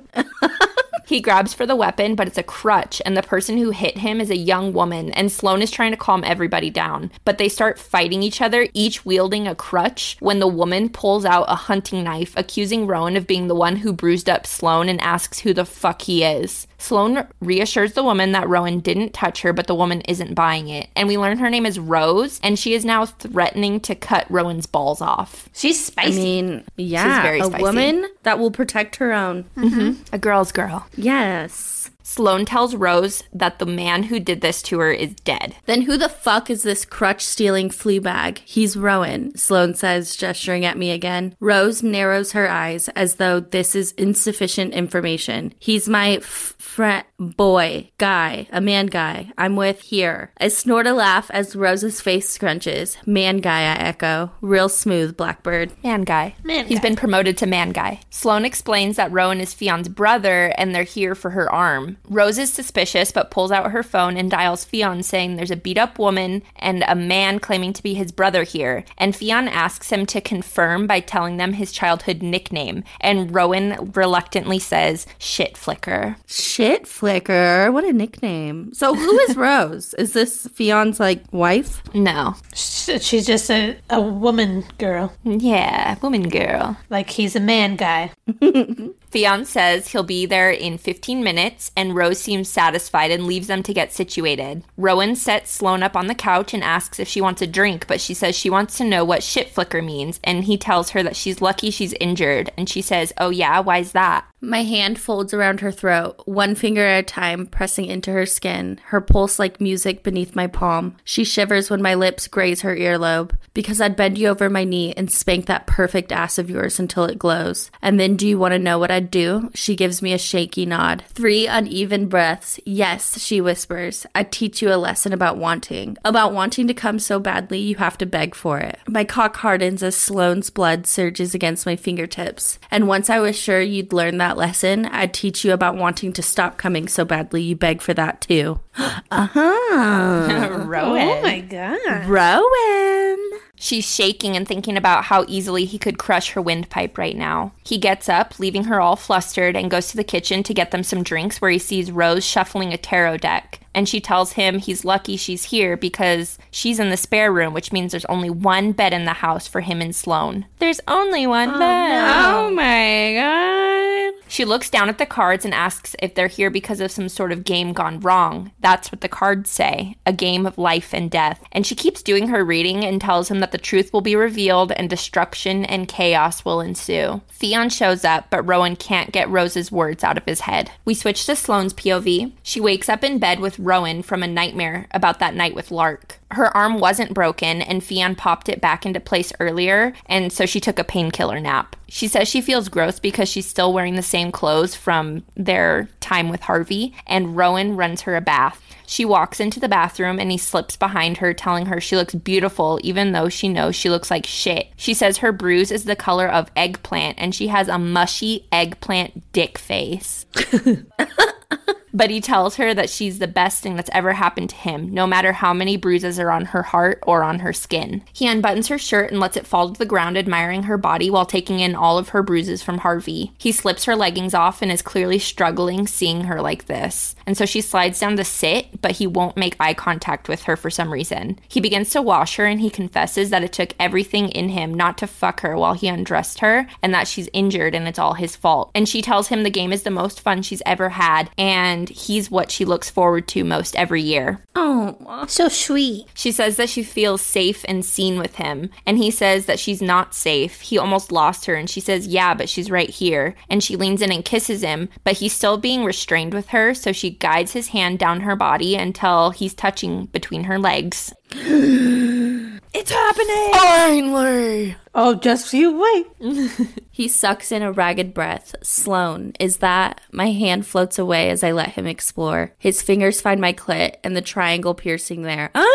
He 1.10 1.22
grabs 1.22 1.56
for 1.56 1.66
the 1.66 1.76
weapon, 1.76 2.14
but 2.14 2.28
it's 2.28 2.38
a 2.38 2.44
crutch, 2.44 3.02
and 3.04 3.18
the 3.18 3.24
person 3.24 3.58
who 3.58 3.72
hit 3.72 3.98
him 3.98 4.22
is 4.22 4.30
a 4.30 4.38
young 4.38 4.74
woman, 4.74 5.10
and 5.14 5.32
Sloane 5.32 5.64
is 5.64 5.72
trying 5.72 5.90
to 5.90 5.98
calm 5.98 6.24
everybody 6.24 6.70
down. 6.70 7.10
But 7.26 7.40
they 7.40 7.50
start 7.50 7.80
fighting 7.80 8.22
each 8.22 8.42
other, 8.42 8.68
each 8.76 9.06
wielding 9.06 9.48
a 9.48 9.56
crutch, 9.56 10.18
when 10.20 10.38
the 10.38 10.48
woman 10.48 10.88
pulls 10.88 11.26
out 11.26 11.46
a 11.50 11.56
hunting 11.56 12.04
knife, 12.04 12.36
accusing 12.38 12.86
Rowan 12.86 13.18
of 13.18 13.26
being 13.26 13.48
the 13.48 13.56
one 13.56 13.78
who 13.78 13.92
bruised 13.92 14.30
up 14.30 14.46
Sloane 14.46 14.88
and 14.88 15.02
asks 15.02 15.40
who 15.40 15.52
the 15.52 15.66
fuck 15.66 16.04
he 16.04 16.24
is. 16.24 16.68
Sloane 16.80 17.28
reassures 17.42 17.94
the 17.94 18.04
woman 18.04 18.32
that 18.32 18.50
Rowan 18.50 18.80
didn't 18.80 19.14
touch 19.14 19.42
her, 19.42 19.54
but 19.54 19.68
the 19.68 19.76
woman 19.76 20.02
isn't 20.02 20.34
buying 20.34 20.70
it. 20.70 20.90
And 20.96 21.08
we 21.08 21.18
learn 21.18 21.38
her 21.38 21.50
name 21.50 21.66
is 21.66 21.78
Rose, 21.78 22.40
and 22.42 22.58
she 22.58 22.74
is 22.74 22.84
now 22.84 23.06
threatening 23.06 23.80
to 23.82 23.96
cut 23.96 24.26
Rowan's 24.30 24.66
balls 24.66 25.02
off. 25.02 25.50
She's 25.54 25.86
spicy. 25.86 26.20
I 26.20 26.24
mean, 26.24 26.64
yeah, 26.78 27.22
very 27.22 27.40
a 27.42 27.46
spicy. 27.46 27.62
woman 27.62 28.06
that 28.24 28.40
will 28.40 28.52
protect 28.52 28.96
her 28.96 29.14
own. 29.14 29.44
Mm-hmm. 29.56 30.02
A 30.14 30.18
girl's 30.18 30.52
girl. 30.52 30.88
Yes. 30.96 31.79
Sloane 32.10 32.44
tells 32.44 32.74
Rose 32.74 33.24
that 33.32 33.60
the 33.60 33.68
man 33.68 34.02
who 34.02 34.20
did 34.20 34.42
this 34.42 34.64
to 34.64 34.80
her 34.80 34.92
is 34.92 35.14
dead. 35.14 35.56
Then 35.68 35.84
who 35.84 35.96
the 35.96 36.10
fuck 36.10 36.50
is 36.50 36.64
this 36.64 36.84
crutch 36.84 37.24
stealing 37.24 37.70
flea 37.70 38.00
bag? 38.00 38.42
He's 38.46 38.76
Rowan, 38.76 39.38
Sloane 39.38 39.76
says, 39.76 40.16
gesturing 40.16 40.66
at 40.66 40.76
me 40.76 40.90
again. 40.90 41.36
Rose 41.40 41.84
narrows 41.84 42.32
her 42.32 42.50
eyes 42.50 42.90
as 42.90 43.16
though 43.16 43.40
this 43.40 43.76
is 43.76 43.92
insufficient 43.92 44.74
information. 44.74 45.54
He's 45.60 45.88
my 45.88 46.14
f- 46.16 46.56
friend, 46.58 47.06
boy, 47.20 47.92
guy, 48.00 48.48
a 48.52 48.60
man 48.60 48.88
guy. 48.88 49.32
I'm 49.38 49.56
with 49.56 49.82
here. 49.82 50.32
I 50.40 50.48
snort 50.48 50.88
a 50.88 50.94
laugh 50.94 51.30
as 51.32 51.56
Rose's 51.56 52.02
face 52.02 52.36
scrunches. 52.36 52.98
Man 53.06 53.38
guy, 53.38 53.60
I 53.62 53.76
echo. 53.76 54.32
Real 54.42 54.68
smooth, 54.68 55.16
Blackbird. 55.16 55.72
Man 55.84 56.06
guy. 56.06 56.36
Man 56.44 56.66
He's 56.66 56.80
guy. 56.80 56.90
been 56.90 56.96
promoted 56.96 57.38
to 57.38 57.46
man 57.46 57.72
guy. 57.72 58.00
Sloane 58.10 58.46
explains 58.46 58.96
that 58.96 59.12
Rowan 59.12 59.40
is 59.42 59.54
Fionn's 59.54 59.90
brother 59.90 60.54
and 60.58 60.74
they're 60.74 60.84
here 60.84 61.14
for 61.14 61.30
her 61.30 61.52
arm. 61.52 61.98
Rose 62.08 62.38
is 62.38 62.52
suspicious 62.52 63.12
but 63.12 63.32
pulls 63.32 63.52
out 63.52 63.72
her 63.72 63.84
phone 63.84 64.18
and 64.18 64.32
dials 64.32 64.64
Fionn 64.64 65.04
saying 65.04 65.36
there's 65.36 65.52
a 65.52 65.56
beat 65.56 65.78
up 65.78 66.00
woman 66.00 66.42
and 66.56 66.84
a 66.88 66.96
man 66.96 67.40
claiming 67.40 67.74
to 67.74 67.84
be 67.84 67.94
his 67.94 68.12
brother 68.12 68.44
here. 68.44 68.84
And 68.98 69.16
Fionn 69.16 69.48
asks 69.48 69.90
him 69.90 70.06
to 70.08 70.22
confirm 70.22 70.88
by 70.88 71.00
telling 71.00 71.38
them 71.38 71.54
his 71.54 71.72
childhood 71.72 72.22
nickname. 72.22 72.84
And 73.02 73.34
Rowan 73.34 73.92
reluctantly 73.94 74.60
says, 74.60 75.06
shit 75.18 75.58
flicker. 75.58 76.16
Shit 76.26 76.88
flicker. 76.88 77.72
What 77.72 77.84
a 77.84 77.94
nickname. 77.94 78.74
So 78.74 78.96
who 78.96 79.20
is 79.20 79.36
Rose? 79.36 79.94
is 79.96 80.14
this 80.14 80.48
Fionn's 80.48 81.00
like 81.00 81.24
wife? 81.32 81.82
No. 81.94 82.36
She's 82.54 83.26
just 83.26 83.50
a, 83.50 83.78
a 83.90 84.02
woman 84.02 84.64
girl. 84.78 85.14
Yeah, 85.24 85.98
woman 86.02 86.30
girl. 86.30 86.78
Like 86.90 87.10
he's 87.10 87.36
a 87.36 87.40
man 87.40 87.76
guy. 87.76 88.12
Fionn 89.12 89.46
says 89.46 89.88
he'll 89.88 90.04
be 90.04 90.26
there 90.26 90.52
in 90.52 90.78
15 90.78 91.24
minutes, 91.24 91.72
and 91.80 91.96
Rose 91.96 92.20
seems 92.20 92.50
satisfied 92.50 93.10
and 93.10 93.26
leaves 93.26 93.48
them 93.48 93.64
to 93.64 93.74
get 93.74 93.94
situated. 93.94 94.66
Rowan 94.76 95.16
sets 95.16 95.50
Sloane 95.50 95.82
up 95.82 95.96
on 95.96 96.08
the 96.08 96.14
couch 96.14 96.54
and 96.54 96.62
asks 96.62 97.00
if 97.00 97.08
she 97.08 97.22
wants 97.22 97.42
a 97.42 97.48
drink, 97.48 97.88
but 97.88 98.02
she 98.02 98.14
says 98.14 98.36
she 98.36 98.50
wants 98.50 98.78
to 98.78 98.84
know 98.84 99.06
what 99.06 99.24
shit 99.24 99.48
flicker 99.48 99.82
means, 99.82 100.20
and 100.26 100.44
he 100.44 100.58
tells 100.58 100.90
her 100.90 101.02
that 101.04 101.16
she's 101.16 101.42
lucky 101.42 101.72
she's 101.72 101.94
injured, 101.94 102.52
and 102.58 102.68
she 102.68 102.82
says, 102.82 103.14
Oh 103.18 103.30
yeah, 103.30 103.62
why's 103.62 103.94
that? 103.94 104.26
My 104.42 104.64
hand 104.64 104.98
folds 104.98 105.34
around 105.34 105.60
her 105.60 105.72
throat, 105.72 106.22
one 106.26 106.56
finger 106.56 106.86
at 106.86 107.00
a 107.00 107.04
time, 107.04 107.46
pressing 107.46 107.86
into 107.86 108.12
her 108.12 108.26
skin, 108.26 108.80
her 108.86 109.02
pulse 109.02 109.38
like 109.38 109.60
music 109.60 110.02
beneath 110.02 110.34
my 110.34 110.48
palm. 110.48 110.96
She 111.04 111.26
shivers 111.26 111.70
when 111.70 111.82
my 111.82 111.94
lips 111.94 112.28
graze 112.28 112.62
her 112.62 112.74
earlobe. 112.74 113.36
Because 113.54 113.82
I'd 113.82 113.98
bend 113.98 114.18
you 114.18 114.30
over 114.30 114.50
my 114.50 114.64
knee 114.64 114.94
and 114.96 115.12
spank 115.12 115.48
that 115.48 115.68
perfect 115.68 116.14
ass 116.14 116.38
of 116.38 116.50
yours 116.50 116.80
until 116.80 117.04
it 117.04 117.20
glows. 117.20 117.70
And 117.82 118.00
then 118.00 118.16
do 118.16 118.26
you 118.26 118.40
want 118.40 118.54
to 118.54 118.60
know 118.60 118.80
what 118.80 118.92
I'd 118.92 119.12
do? 119.12 119.52
She 119.54 119.76
gives 119.76 120.02
me 120.02 120.14
a 120.14 120.18
shaky 120.18 120.66
nod. 120.66 121.04
Three 121.10 121.46
uneven 121.70 122.08
breaths. 122.08 122.60
Yes, 122.66 123.22
she 123.22 123.40
whispers. 123.42 124.06
I'd 124.16 124.32
teach 124.32 124.62
you 124.62 124.74
a 124.74 124.76
lesson 124.76 125.14
about 125.14 125.38
wanting. 125.38 125.98
About 126.04 126.34
wanting 126.34 126.68
to 126.68 126.74
come 126.74 127.00
so 127.00 127.20
badly 127.20 127.60
you 127.60 127.76
have 127.76 127.98
to 128.00 128.06
beg 128.06 128.34
for 128.36 128.60
it. 128.60 128.80
My 128.88 129.04
cock 129.04 129.38
hardens 129.38 129.84
as 129.84 129.96
Sloane's 129.96 130.50
blood 130.50 130.88
surges 130.88 131.36
against 131.36 131.66
my 131.66 131.76
fingertips. 131.76 132.58
And 132.72 132.88
once 132.88 133.10
I 133.10 133.20
was 133.20 133.38
sure 133.38 133.62
you'd 133.62 133.94
learn 133.94 134.18
that 134.18 134.38
lesson, 134.38 134.86
I'd 134.88 135.14
teach 135.14 135.46
you 135.46 135.54
about 135.54 135.76
wanting 135.78 136.12
to 136.14 136.24
stop 136.24 136.58
coming 136.58 136.88
so 136.88 137.06
badly 137.06 137.44
you 137.44 137.56
beg 137.56 137.82
for 137.82 137.94
that 137.94 138.22
too. 138.22 138.60
uh 138.78 139.28
huh. 139.28 140.64
Rowan. 140.66 141.02
Oh 141.02 141.22
my 141.22 141.40
god. 141.42 142.06
Rowan. 142.08 143.40
She's 143.62 143.94
shaking 143.94 144.38
and 144.38 144.48
thinking 144.48 144.78
about 144.78 145.06
how 145.06 145.26
easily 145.28 145.66
he 145.66 145.78
could 145.78 145.98
crush 145.98 146.32
her 146.32 146.42
windpipe 146.42 146.98
right 146.98 147.16
now. 147.16 147.52
He 147.66 147.78
gets 147.78 148.08
up, 148.08 148.40
leaving 148.40 148.64
her 148.64 148.80
all 148.80 148.96
flustered, 148.96 149.58
and 149.58 149.70
goes 149.70 149.90
to 149.90 149.98
the 149.98 150.04
kitchen 150.04 150.44
to 150.44 150.54
get 150.54 150.72
them 150.72 150.82
some 150.82 151.04
drinks 151.04 151.42
where 151.42 151.52
he 151.52 151.60
sees 151.60 151.92
Rose 151.92 152.26
shuffling 152.26 152.72
a 152.72 152.78
tarot 152.78 153.18
deck. 153.18 153.60
And 153.80 153.88
she 153.88 154.02
tells 154.02 154.34
him 154.34 154.60
he's 154.60 154.84
lucky 154.84 155.16
she's 155.16 155.46
here 155.46 155.78
because 155.78 156.38
she's 156.52 156.82
in 156.82 156.90
the 156.90 156.98
spare 156.98 157.32
room, 157.32 157.54
which 157.54 157.72
means 157.72 157.92
there's 157.92 158.04
only 158.08 158.30
one 158.30 158.74
bed 158.74 158.92
in 158.92 159.06
the 159.06 159.14
house 159.14 159.48
for 159.48 159.62
him 159.62 159.80
and 159.80 159.96
Sloane. 159.96 160.48
There's 160.58 160.82
only 160.86 161.26
one 161.26 161.48
oh, 161.48 161.60
bed. 161.60 162.26
Oh 162.26 162.52
my 162.52 163.14
god. 163.14 163.90
She 164.30 164.46
looks 164.46 164.70
down 164.70 164.90
at 164.90 165.00
the 165.00 165.08
cards 165.08 165.44
and 165.44 165.56
asks 165.56 165.96
if 166.00 166.14
they're 166.14 166.28
here 166.28 166.52
because 166.52 166.80
of 166.80 166.92
some 166.92 167.10
sort 167.10 167.32
of 167.32 167.44
game 167.44 167.74
gone 167.74 168.00
wrong. 168.00 168.52
That's 168.60 168.92
what 168.92 169.02
the 169.02 169.10
cards 169.10 169.50
say 169.50 169.96
a 170.06 170.14
game 170.14 170.46
of 170.46 170.58
life 170.58 170.94
and 170.94 171.10
death. 171.10 171.44
And 171.52 171.66
she 171.66 171.74
keeps 171.74 172.04
doing 172.04 172.28
her 172.28 172.46
reading 172.46 172.86
and 172.86 173.02
tells 173.02 173.30
him 173.30 173.40
that 173.40 173.52
the 173.52 173.58
truth 173.58 173.92
will 173.92 174.02
be 174.02 174.16
revealed 174.16 174.72
and 174.74 174.88
destruction 174.88 175.66
and 175.66 175.88
chaos 175.88 176.46
will 176.46 176.62
ensue. 176.62 177.22
Fionn 177.28 177.70
shows 177.70 178.06
up, 178.06 178.30
but 178.30 178.44
Rowan 178.44 178.76
can't 178.76 179.12
get 179.12 179.30
Rose's 179.30 179.72
words 179.72 180.04
out 180.04 180.18
of 180.18 180.26
his 180.26 180.42
head. 180.42 180.72
We 180.86 180.94
switch 180.94 181.26
to 181.26 181.36
Sloane's 181.36 181.74
POV. 181.74 182.32
She 182.44 182.62
wakes 182.62 182.88
up 182.88 183.04
in 183.04 183.18
bed 183.18 183.40
with 183.40 183.58
Rowan 183.70 184.02
from 184.02 184.24
a 184.24 184.28
nightmare 184.28 184.88
about 184.92 185.20
that 185.20 185.36
night 185.36 185.54
with 185.54 185.70
Lark. 185.70 186.20
Her 186.32 186.56
arm 186.58 186.80
wasn't 186.80 187.14
broken, 187.14 187.62
and 187.62 187.84
Fionn 187.84 188.16
popped 188.16 188.50
it 188.50 188.60
back 188.60 188.84
into 188.84 189.00
place 189.00 189.32
earlier, 189.40 189.94
and 190.08 190.34
so 190.34 190.48
she 190.48 190.60
took 190.60 190.80
a 190.80 190.84
painkiller 190.84 191.40
nap. 191.40 191.76
She 191.88 192.08
says 192.08 192.28
she 192.28 192.42
feels 192.42 192.68
gross 192.68 193.00
because 193.00 193.30
she's 193.30 193.48
still 193.48 193.72
wearing 193.72 193.96
the 193.96 194.02
same 194.02 194.32
clothes 194.32 194.74
from 194.74 195.24
their 195.36 195.88
time 196.00 196.30
with 196.30 196.42
Harvey, 196.42 196.96
and 197.06 197.38
Rowan 197.38 197.76
runs 197.76 198.02
her 198.02 198.16
a 198.16 198.22
bath. 198.22 198.62
She 198.90 199.06
walks 199.06 199.40
into 199.40 199.60
the 199.60 199.70
bathroom 199.70 200.20
and 200.20 200.32
he 200.32 200.40
slips 200.40 200.76
behind 200.76 201.18
her, 201.18 201.32
telling 201.32 201.68
her 201.68 201.80
she 201.80 201.96
looks 201.96 202.16
beautiful, 202.16 202.80
even 202.82 203.12
though 203.12 203.30
she 203.30 203.48
knows 203.48 203.76
she 203.76 203.88
looks 203.88 204.10
like 204.10 204.26
shit. 204.26 204.70
She 204.78 204.96
says 204.96 205.20
her 205.20 205.32
bruise 205.32 205.70
is 205.72 205.84
the 205.84 205.96
color 205.96 206.28
of 206.28 206.50
eggplant 206.56 207.20
and 207.20 207.36
she 207.36 207.50
has 207.50 207.68
a 207.68 207.78
mushy 207.78 208.48
eggplant 208.52 209.32
dick 209.32 209.60
face. 209.60 210.26
But 211.94 212.10
he 212.10 212.22
tells 212.22 212.56
her 212.56 212.74
that 212.74 212.90
she's 212.90 213.20
the 213.20 213.28
best 213.28 213.62
thing 213.62 213.76
that's 213.76 213.90
ever 213.94 214.14
happened 214.14 214.50
to 214.52 214.56
him, 214.56 214.94
no 214.94 215.08
matter 215.08 215.34
how 215.34 215.54
many 215.54 215.78
bruises 215.78 216.20
are 216.20 216.32
on 216.32 216.46
her 216.46 216.64
heart 216.64 217.04
or 217.06 217.24
on 217.24 217.40
her 217.40 217.54
skin. 217.54 218.04
He 218.14 218.28
unbuttons 218.28 218.70
her 218.70 218.78
shirt 218.78 219.12
and 219.12 219.20
lets 219.20 219.38
it 219.38 219.48
fall 219.48 219.72
to 219.72 219.78
the 219.78 219.86
ground, 219.86 220.18
admiring 220.18 220.64
her 220.64 220.78
body 220.78 221.10
while 221.10 221.26
taking 221.26 221.60
in 221.60 221.76
all 221.76 221.98
of 221.98 222.10
her 222.10 222.24
bruises 222.24 222.62
from 222.62 222.80
Harvey. 222.80 223.34
He 223.38 223.52
slips 223.52 223.86
her 223.86 223.96
leggings 223.96 224.34
off 224.34 224.62
and 224.62 224.72
is 224.72 224.82
clearly 224.82 225.20
struggling 225.20 225.88
seeing 225.88 226.26
her 226.26 226.42
like 226.42 226.66
this. 226.66 227.16
And 227.30 227.38
so 227.38 227.46
she 227.46 227.62
slides 227.62 228.00
down 228.00 228.18
to 228.18 228.24
sit, 228.24 228.82
but 228.82 228.94
he 228.94 229.06
won't 229.06 229.38
make 229.38 229.56
eye 229.60 229.76
contact 229.76 230.28
with 230.28 230.42
her 230.46 230.58
for 230.58 230.72
some 230.72 230.92
reason. 230.92 231.40
He 231.48 231.62
begins 231.62 231.92
to 231.92 232.02
wash 232.02 232.38
her 232.38 232.46
and 232.48 232.60
he 232.60 232.72
confesses 232.72 233.30
that 233.30 233.44
it 233.44 233.54
took 233.54 233.76
everything 233.80 234.30
in 234.30 234.50
him 234.50 234.74
not 234.74 234.98
to 234.98 235.06
fuck 235.06 235.42
her 235.42 235.56
while 235.56 235.76
he 235.76 235.88
undressed 235.88 236.40
her 236.40 236.66
and 236.82 236.92
that 236.92 237.08
she's 237.08 237.30
injured 237.32 237.76
and 237.76 237.88
it's 237.88 238.00
all 238.00 238.16
his 238.16 238.36
fault. 238.36 238.72
And 238.74 238.90
she 238.90 239.04
tells 239.04 239.28
him 239.28 239.44
the 239.44 239.52
game 239.52 239.72
is 239.72 239.84
the 239.84 239.92
most 239.92 240.22
fun 240.22 240.42
she's 240.42 240.64
ever 240.66 240.90
had 240.90 241.30
and 241.38 241.88
he's 241.90 242.32
what 242.32 242.50
she 242.50 242.66
looks 242.66 242.90
forward 242.90 243.28
to 243.28 243.44
most 243.44 243.76
every 243.76 244.02
year. 244.02 244.44
Oh, 244.56 245.26
So 245.28 245.48
sweet. 245.50 246.08
She 246.14 246.32
says 246.32 246.58
that 246.58 246.70
she 246.70 246.84
feels 246.84 247.22
safe 247.22 247.64
and 247.68 247.86
seen 247.86 248.18
with 248.20 248.36
him, 248.36 248.70
and 248.86 248.98
he 248.98 249.12
says 249.12 249.46
that 249.46 249.60
she's 249.60 249.82
not 249.82 250.14
safe. 250.14 250.62
He 250.62 250.78
almost 250.78 251.12
lost 251.12 251.46
her, 251.46 251.56
and 251.56 251.70
she 251.70 251.80
says, 251.80 252.08
Yeah, 252.08 252.34
but 252.34 252.50
she's 252.50 252.72
right 252.72 252.90
here. 252.90 253.36
And 253.50 253.64
she 253.64 253.76
leans 253.76 254.02
in 254.02 254.12
and 254.12 254.26
kisses 254.26 254.62
him, 254.62 254.90
but 255.04 255.18
he's 255.18 255.34
still 255.34 255.58
being 255.58 255.84
restrained 255.84 256.34
with 256.34 256.50
her, 256.50 256.74
so 256.74 256.92
she 256.92 257.12
guides 257.20 257.54
his 257.54 257.70
hand 257.70 258.00
down 258.00 258.22
her 258.22 258.36
body 258.36 258.76
until 258.76 259.32
he's 259.32 259.54
touching 259.54 260.06
between 260.08 260.46
her 260.46 260.58
legs. 260.58 261.14
it's 261.32 262.92
happening! 262.92 263.54
Finally! 263.54 264.76
Oh, 264.96 265.16
just 265.16 265.54
you 265.54 265.78
wait. 265.78 266.08
He 267.00 267.08
sucks 267.08 267.54
in 267.54 267.62
a 267.62 267.72
ragged 267.72 268.14
breath. 268.14 268.56
Sloane, 268.62 269.32
is 269.40 269.60
that? 269.60 270.02
My 270.12 270.32
hand 270.32 270.68
floats 270.68 271.00
away 271.00 271.30
as 271.30 271.46
I 271.46 271.54
let 271.54 271.70
him 271.70 271.88
explore. 271.88 272.54
His 272.60 272.82
fingers 272.82 273.22
find 273.22 273.40
my 273.40 273.54
clit 273.54 273.96
and 274.04 274.18
the 274.18 274.22
triangle 274.22 274.74
piercing 274.74 275.22
there. 275.22 275.50
Ah! 275.56 275.66